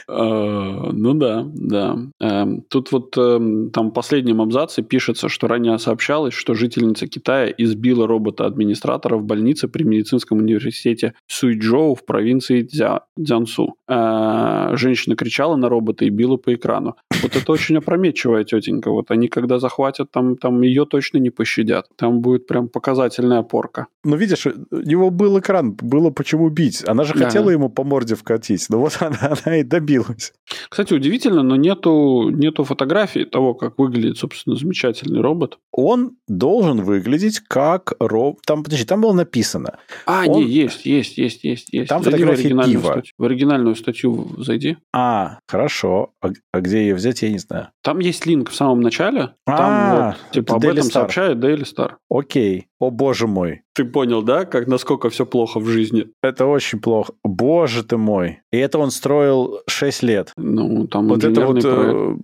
Э, 0.07 0.89
ну 0.91 1.13
да, 1.13 1.45
да. 1.53 1.97
Эм, 2.19 2.61
тут 2.61 2.91
вот 2.91 3.17
эм, 3.17 3.71
там 3.71 3.89
в 3.89 3.93
последнем 3.93 4.41
абзаце 4.41 4.83
пишется, 4.83 5.29
что 5.29 5.47
ранее 5.47 5.77
сообщалось, 5.79 6.33
что 6.33 6.53
жительница 6.53 7.07
Китая 7.07 7.53
избила 7.57 8.07
робота-администратора 8.07 9.17
в 9.17 9.23
больнице 9.23 9.67
при 9.67 9.83
медицинском 9.83 10.39
университете 10.39 11.13
Суйчжоу 11.27 11.95
в 11.95 12.05
провинции 12.05 12.63
Цзянсу. 12.63 13.75
Э, 13.87 14.71
женщина 14.75 15.15
кричала 15.15 15.55
на 15.55 15.69
робота 15.69 16.05
и 16.05 16.09
била 16.09 16.37
по 16.37 16.53
экрану. 16.53 16.95
Вот 17.21 17.35
это 17.35 17.51
очень 17.51 17.77
опрометчивая 17.77 18.43
тетенька. 18.43 18.91
Вот 18.91 19.11
они 19.11 19.27
когда 19.27 19.59
захватят, 19.59 20.11
там, 20.11 20.35
там 20.35 20.61
ее 20.61 20.85
точно 20.85 21.19
не 21.19 21.29
пощадят. 21.29 21.87
Там 21.95 22.19
будет 22.21 22.47
прям 22.47 22.67
показательная 22.67 23.43
порка. 23.43 23.87
Ну, 24.03 24.15
видишь, 24.15 24.45
у 24.45 24.77
него 24.77 25.09
был 25.09 25.39
экран, 25.39 25.71
было 25.71 26.09
почему 26.09 26.49
бить. 26.49 26.83
Она 26.87 27.03
же 27.03 27.13
хотела 27.13 27.49
ему 27.49 27.69
по 27.69 27.83
морде 27.83 28.15
вкатить. 28.15 28.65
Но 28.69 28.79
вот 28.79 28.97
она, 28.99 29.37
она 29.45 29.57
и 29.57 29.63
добила 29.63 29.92
добилась. 29.93 30.33
Кстати, 30.69 30.93
удивительно, 30.93 31.43
но 31.43 31.55
нету, 31.55 32.29
нету 32.29 32.63
фотографии 32.63 33.23
того, 33.23 33.53
как 33.53 33.77
выглядит, 33.77 34.17
собственно, 34.17 34.55
замечательный 34.55 35.21
робот. 35.21 35.57
Он 35.71 36.17
должен 36.27 36.81
выглядеть 36.83 37.39
как 37.39 37.93
робот. 37.99 38.41
Там, 38.45 38.63
подожди, 38.63 38.85
там 38.85 39.01
было 39.01 39.13
написано. 39.13 39.79
А, 40.05 40.25
Он... 40.27 40.41
не, 40.41 40.47
есть, 40.47 40.85
есть, 40.85 41.17
есть, 41.17 41.43
есть, 41.43 41.69
есть. 41.71 41.89
Там 41.89 42.03
зайди 42.03 42.23
фотография 42.23 42.55
в 42.55 42.65
пива. 42.65 42.91
Статью. 42.91 43.13
В 43.17 43.23
оригинальную 43.23 43.75
статью 43.75 44.35
зайди. 44.37 44.77
А, 44.93 45.39
хорошо. 45.47 46.11
А, 46.21 46.29
а 46.51 46.61
где 46.61 46.79
ее 46.79 46.95
взять, 46.95 47.21
я 47.21 47.29
не 47.29 47.39
знаю. 47.39 47.69
Там 47.81 47.99
есть 47.99 48.25
линк 48.25 48.49
в 48.49 48.55
самом 48.55 48.81
начале. 48.81 49.33
Там 49.45 49.57
а, 49.57 50.05
вот, 50.23 50.31
типа, 50.31 50.55
об 50.55 50.65
этом 50.65 50.87
Star. 50.87 50.91
сообщает 50.91 51.37
Daily 51.37 51.63
Star. 51.63 51.93
Окей. 52.09 52.67
О, 52.83 52.91
боже 52.91 53.27
мой. 53.27 53.61
Ты 53.73 53.85
понял, 53.85 54.21
да, 54.21 54.43
как 54.43 54.67
насколько 54.67 55.09
все 55.09 55.25
плохо 55.25 55.61
в 55.61 55.67
жизни? 55.67 56.07
Это 56.21 56.45
очень 56.45 56.81
плохо. 56.81 57.13
Боже 57.23 57.83
ты 57.83 57.95
мой. 57.95 58.41
И 58.51 58.57
это 58.57 58.77
он 58.77 58.91
строил 58.91 59.61
6 59.67 60.03
лет. 60.03 60.33
Ну, 60.35 60.85
там 60.87 61.07
вот 61.07 61.23
это 61.23 61.45
вот, 61.45 61.63
э, 61.63 62.15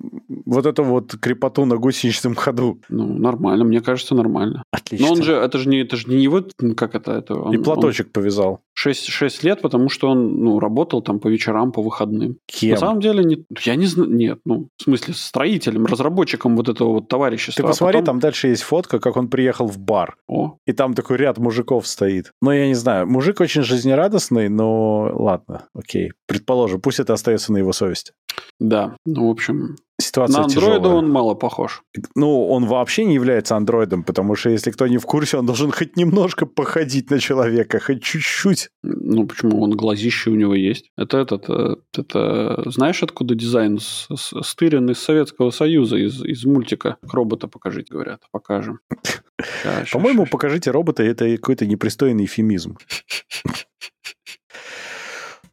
вот 0.45 0.65
это 0.65 0.83
вот 0.83 1.15
крепоту 1.15 1.63
на 1.63 1.77
гусеничном 1.77 2.35
ходу. 2.35 2.81
Ну, 2.89 3.07
нормально, 3.07 3.63
мне 3.63 3.79
кажется, 3.79 4.15
нормально. 4.15 4.63
Отлично. 4.69 5.07
Но 5.07 5.13
он 5.13 5.23
же, 5.23 5.33
это 5.33 5.57
же 5.57 5.69
не, 5.69 5.79
это 5.79 5.95
же 5.95 6.09
не 6.09 6.21
его, 6.21 6.43
как 6.75 6.93
это, 6.93 7.13
это 7.13 7.35
он, 7.35 7.53
И 7.53 7.57
платочек 7.57 8.07
он... 8.07 8.11
повязал. 8.11 8.59
6, 8.79 9.07
6 9.07 9.43
лет, 9.43 9.61
потому 9.61 9.89
что 9.89 10.07
он 10.09 10.39
ну, 10.41 10.57
работал 10.57 11.01
там 11.01 11.19
по 11.19 11.27
вечерам, 11.27 11.73
по 11.73 11.81
выходным. 11.81 12.37
Кем? 12.45 12.71
На 12.71 12.77
самом 12.77 13.01
деле, 13.01 13.25
не, 13.25 13.45
я 13.65 13.75
не 13.75 13.85
знаю, 13.85 14.09
нет, 14.09 14.39
ну, 14.45 14.69
в 14.77 14.83
смысле, 14.83 15.13
строителем, 15.15 15.85
разработчиком 15.85 16.55
вот 16.55 16.69
этого 16.69 16.93
вот 16.93 17.09
товарищества. 17.09 17.61
Ты 17.61 17.67
а 17.67 17.71
посмотри, 17.71 17.97
а 17.97 18.01
потом... 18.01 18.05
там 18.05 18.19
дальше 18.21 18.47
есть 18.47 18.63
фотка, 18.63 18.99
как 18.99 19.17
он 19.17 19.27
приехал 19.27 19.67
в 19.67 19.77
бар. 19.77 20.15
О. 20.29 20.55
И 20.65 20.71
там 20.71 20.93
такой 20.93 21.17
ряд 21.17 21.37
мужиков 21.39 21.87
стоит. 21.87 22.31
Ну, 22.41 22.51
я 22.51 22.67
не 22.67 22.73
знаю, 22.73 23.05
мужик 23.05 23.41
очень 23.41 23.63
жизнерадостный, 23.63 24.47
но 24.47 25.11
ладно, 25.13 25.67
окей. 25.73 26.13
Предположим, 26.25 26.79
пусть 26.79 27.01
это 27.01 27.11
остается 27.11 27.51
на 27.51 27.57
его 27.57 27.73
совести. 27.73 28.13
Да, 28.61 28.95
ну, 29.05 29.27
в 29.27 29.31
общем, 29.31 29.75
ситуация 29.99 30.39
На 30.39 30.45
андроида 30.45 30.89
он 30.89 31.09
мало 31.09 31.35
похож. 31.35 31.83
Ну, 32.15 32.47
он 32.47 32.65
вообще 32.65 33.05
не 33.05 33.13
является 33.13 33.55
андроидом, 33.55 34.03
потому 34.03 34.35
что, 34.35 34.49
если 34.49 34.71
кто 34.71 34.87
не 34.87 34.97
в 34.97 35.05
курсе, 35.05 35.37
он 35.37 35.45
должен 35.45 35.71
хоть 35.71 35.95
немножко 35.97 36.45
походить 36.45 37.09
на 37.11 37.19
человека, 37.19 37.79
хоть 37.79 38.03
чуть-чуть. 38.03 38.69
Ну, 38.83 39.27
почему? 39.27 39.61
Он 39.61 39.71
глазище 39.71 40.31
у 40.31 40.35
него 40.35 40.55
есть. 40.55 40.91
Это 40.97 41.17
этот... 41.17 41.49
э, 41.49 41.75
Это... 41.97 42.63
Знаешь, 42.65 43.03
откуда 43.03 43.35
дизайн 43.35 43.79
стырен 43.79 44.89
из 44.89 44.99
Советского 44.99 45.51
Союза, 45.51 45.97
из, 45.97 46.23
из 46.23 46.45
мультика? 46.45 46.97
Робота 47.01 47.47
покажите, 47.47 47.93
говорят. 47.93 48.21
Покажем. 48.31 48.79
По-моему, 49.91 50.25
покажите 50.25 50.71
робота, 50.71 51.03
это 51.03 51.35
какой-то 51.37 51.65
непристойный 51.65 52.25
эфемизм. 52.25 52.77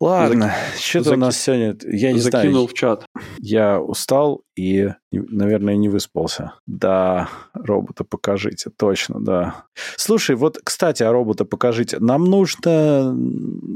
Ладно, 0.01 0.55
что-то 0.78 1.10
у 1.10 1.12
заки- 1.12 1.20
нас 1.20 1.39
сегодня... 1.40 1.77
Я 1.90 2.12
не 2.12 2.20
Закинул 2.20 2.52
знаю, 2.52 2.66
в 2.68 2.74
чат. 2.74 3.06
я 3.39 3.81
устал 3.81 4.43
и, 4.56 4.90
наверное, 5.12 5.76
не 5.76 5.88
выспался. 5.88 6.54
Да, 6.66 7.28
робота 7.52 8.04
покажите, 8.04 8.70
точно, 8.70 9.20
да. 9.20 9.66
Слушай, 9.96 10.34
вот, 10.34 10.58
кстати, 10.64 11.02
о 11.02 11.12
робота 11.12 11.44
покажите. 11.44 11.98
Нам 12.00 12.24
нужно 12.24 13.14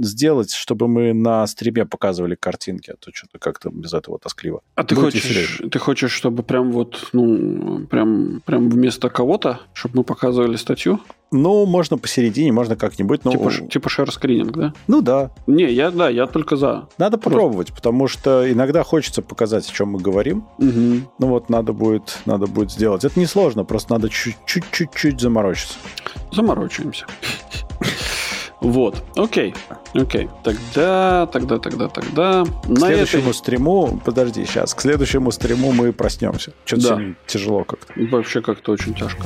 сделать, 0.02 0.52
чтобы 0.52 0.88
мы 0.88 1.12
на 1.12 1.46
стриме 1.46 1.84
показывали 1.84 2.34
картинки, 2.34 2.90
а 2.90 2.96
то 2.98 3.10
что-то 3.12 3.38
как-то 3.38 3.70
без 3.70 3.92
этого 3.92 4.18
тоскливо. 4.18 4.62
А 4.74 4.82
ты 4.84 4.94
хочешь, 4.94 5.24
веселее. 5.24 5.70
ты 5.70 5.78
хочешь, 5.78 6.12
чтобы 6.12 6.42
прям 6.42 6.72
вот, 6.72 7.10
ну, 7.12 7.86
прям, 7.86 8.42
прям 8.46 8.70
вместо 8.70 9.10
кого-то, 9.10 9.60
чтобы 9.74 9.98
мы 9.98 10.04
показывали 10.04 10.56
статью? 10.56 11.00
Ну, 11.32 11.64
можно 11.64 11.96
посередине, 11.96 12.50
можно 12.52 12.74
как-нибудь. 12.74 13.24
Ну, 13.24 13.30
Типа, 13.30 13.50
типа 13.68 13.88
шер-скрининг, 13.88 14.50
да? 14.52 14.74
ну 14.88 15.00
да, 15.00 15.30
Не, 15.46 15.70
я, 15.70 15.90
да, 15.92 16.08
я 16.08 16.26
только 16.26 16.56
за. 16.56 16.88
надо 16.98 17.18
попробовать, 17.18 17.72
потому 17.72 18.08
что 18.08 18.50
иногда 18.50 18.82
хочется 18.82 19.22
показать, 19.22 19.68
о 19.68 19.72
чем 19.72 19.90
мы 19.90 20.00
говорим. 20.00 20.44
Мгм. 20.70 21.08
Ну 21.18 21.26
вот, 21.26 21.48
надо 21.48 21.72
будет, 21.72 22.18
надо 22.26 22.46
будет 22.46 22.70
сделать. 22.70 23.04
Это 23.04 23.18
несложно, 23.18 23.64
просто 23.64 23.94
надо 23.94 24.08
чуть-чуть 24.08 25.20
заморочиться. 25.20 25.74
Заморочаемся. 26.32 27.06
Вот, 28.60 29.02
окей, 29.16 29.54
окей. 29.94 30.28
Тогда, 30.44 31.26
тогда, 31.26 31.58
тогда, 31.58 31.88
тогда. 31.88 32.44
К 32.44 32.68
На 32.68 32.80
следующему 32.80 33.22
этой... 33.30 33.34
стриму, 33.34 34.00
подожди, 34.04 34.44
сейчас, 34.44 34.74
к 34.74 34.80
следующему 34.80 35.30
стриму 35.32 35.72
мы 35.72 35.92
проснемся. 35.92 36.52
Что-то 36.64 36.96
Да. 36.96 37.00
тяжело 37.26 37.64
как-то. 37.64 37.92
Вообще 37.96 38.40
как-то 38.42 38.72
очень 38.72 38.94
тяжко. 38.94 39.24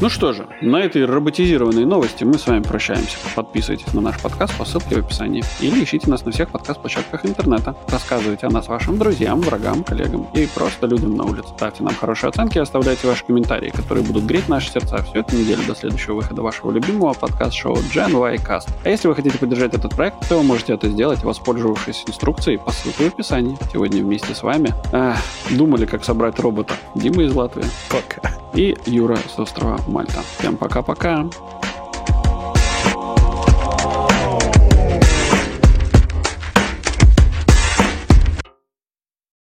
Ну 0.00 0.08
что 0.08 0.32
же, 0.32 0.46
на 0.60 0.78
этой 0.80 1.04
роботизированной 1.04 1.84
новости 1.84 2.24
мы 2.24 2.34
с 2.38 2.46
вами 2.46 2.62
прощаемся. 2.62 3.16
Подписывайтесь 3.36 3.92
на 3.94 4.00
наш 4.00 4.20
подкаст 4.20 4.56
по 4.58 4.64
ссылке 4.64 4.96
в 4.96 5.04
описании. 5.04 5.44
Или 5.60 5.84
ищите 5.84 6.10
нас 6.10 6.24
на 6.24 6.32
всех 6.32 6.50
подкаст-площадках 6.50 7.24
интернета. 7.24 7.76
Рассказывайте 7.88 8.46
о 8.46 8.50
нас 8.50 8.66
вашим 8.68 8.98
друзьям, 8.98 9.40
врагам, 9.40 9.84
коллегам 9.84 10.26
и 10.34 10.46
просто 10.46 10.86
людям 10.86 11.16
на 11.16 11.24
улице. 11.24 11.48
Ставьте 11.56 11.84
нам 11.84 11.94
хорошие 11.94 12.30
оценки 12.30 12.58
и 12.58 12.60
оставляйте 12.60 13.06
ваши 13.06 13.24
комментарии, 13.24 13.70
которые 13.70 14.04
будут 14.04 14.24
греть 14.24 14.48
наши 14.48 14.70
сердца 14.70 14.98
всю 15.04 15.20
эту 15.20 15.36
неделю 15.36 15.62
до 15.66 15.74
следующего 15.76 16.14
выхода 16.16 16.42
вашего 16.42 16.72
любимого 16.72 17.12
подкаст-шоу 17.14 17.76
Gen 17.94 18.10
Y 18.18 18.36
Cast. 18.36 18.68
А 18.84 18.88
если 18.88 19.06
вы 19.08 19.14
хотите 19.14 19.38
поддержать 19.38 19.74
этот 19.74 19.93
проект, 19.94 20.28
то 20.28 20.38
вы 20.38 20.42
можете 20.42 20.74
это 20.74 20.88
сделать, 20.88 21.22
воспользовавшись 21.22 22.04
инструкцией 22.06 22.58
по 22.58 22.70
ссылке 22.72 23.04
в 23.04 23.14
описании. 23.14 23.56
Сегодня 23.72 24.02
вместе 24.02 24.34
с 24.34 24.42
вами 24.42 24.72
ах, 24.92 25.18
думали, 25.50 25.86
как 25.86 26.04
собрать 26.04 26.38
робота. 26.40 26.74
Дима 26.94 27.22
из 27.22 27.34
Латвии 27.34 27.64
Пока. 27.90 28.34
и 28.54 28.76
Юра 28.86 29.18
с 29.34 29.38
острова 29.38 29.78
Мальта. 29.86 30.20
Всем 30.38 30.56
пока-пока. 30.56 31.26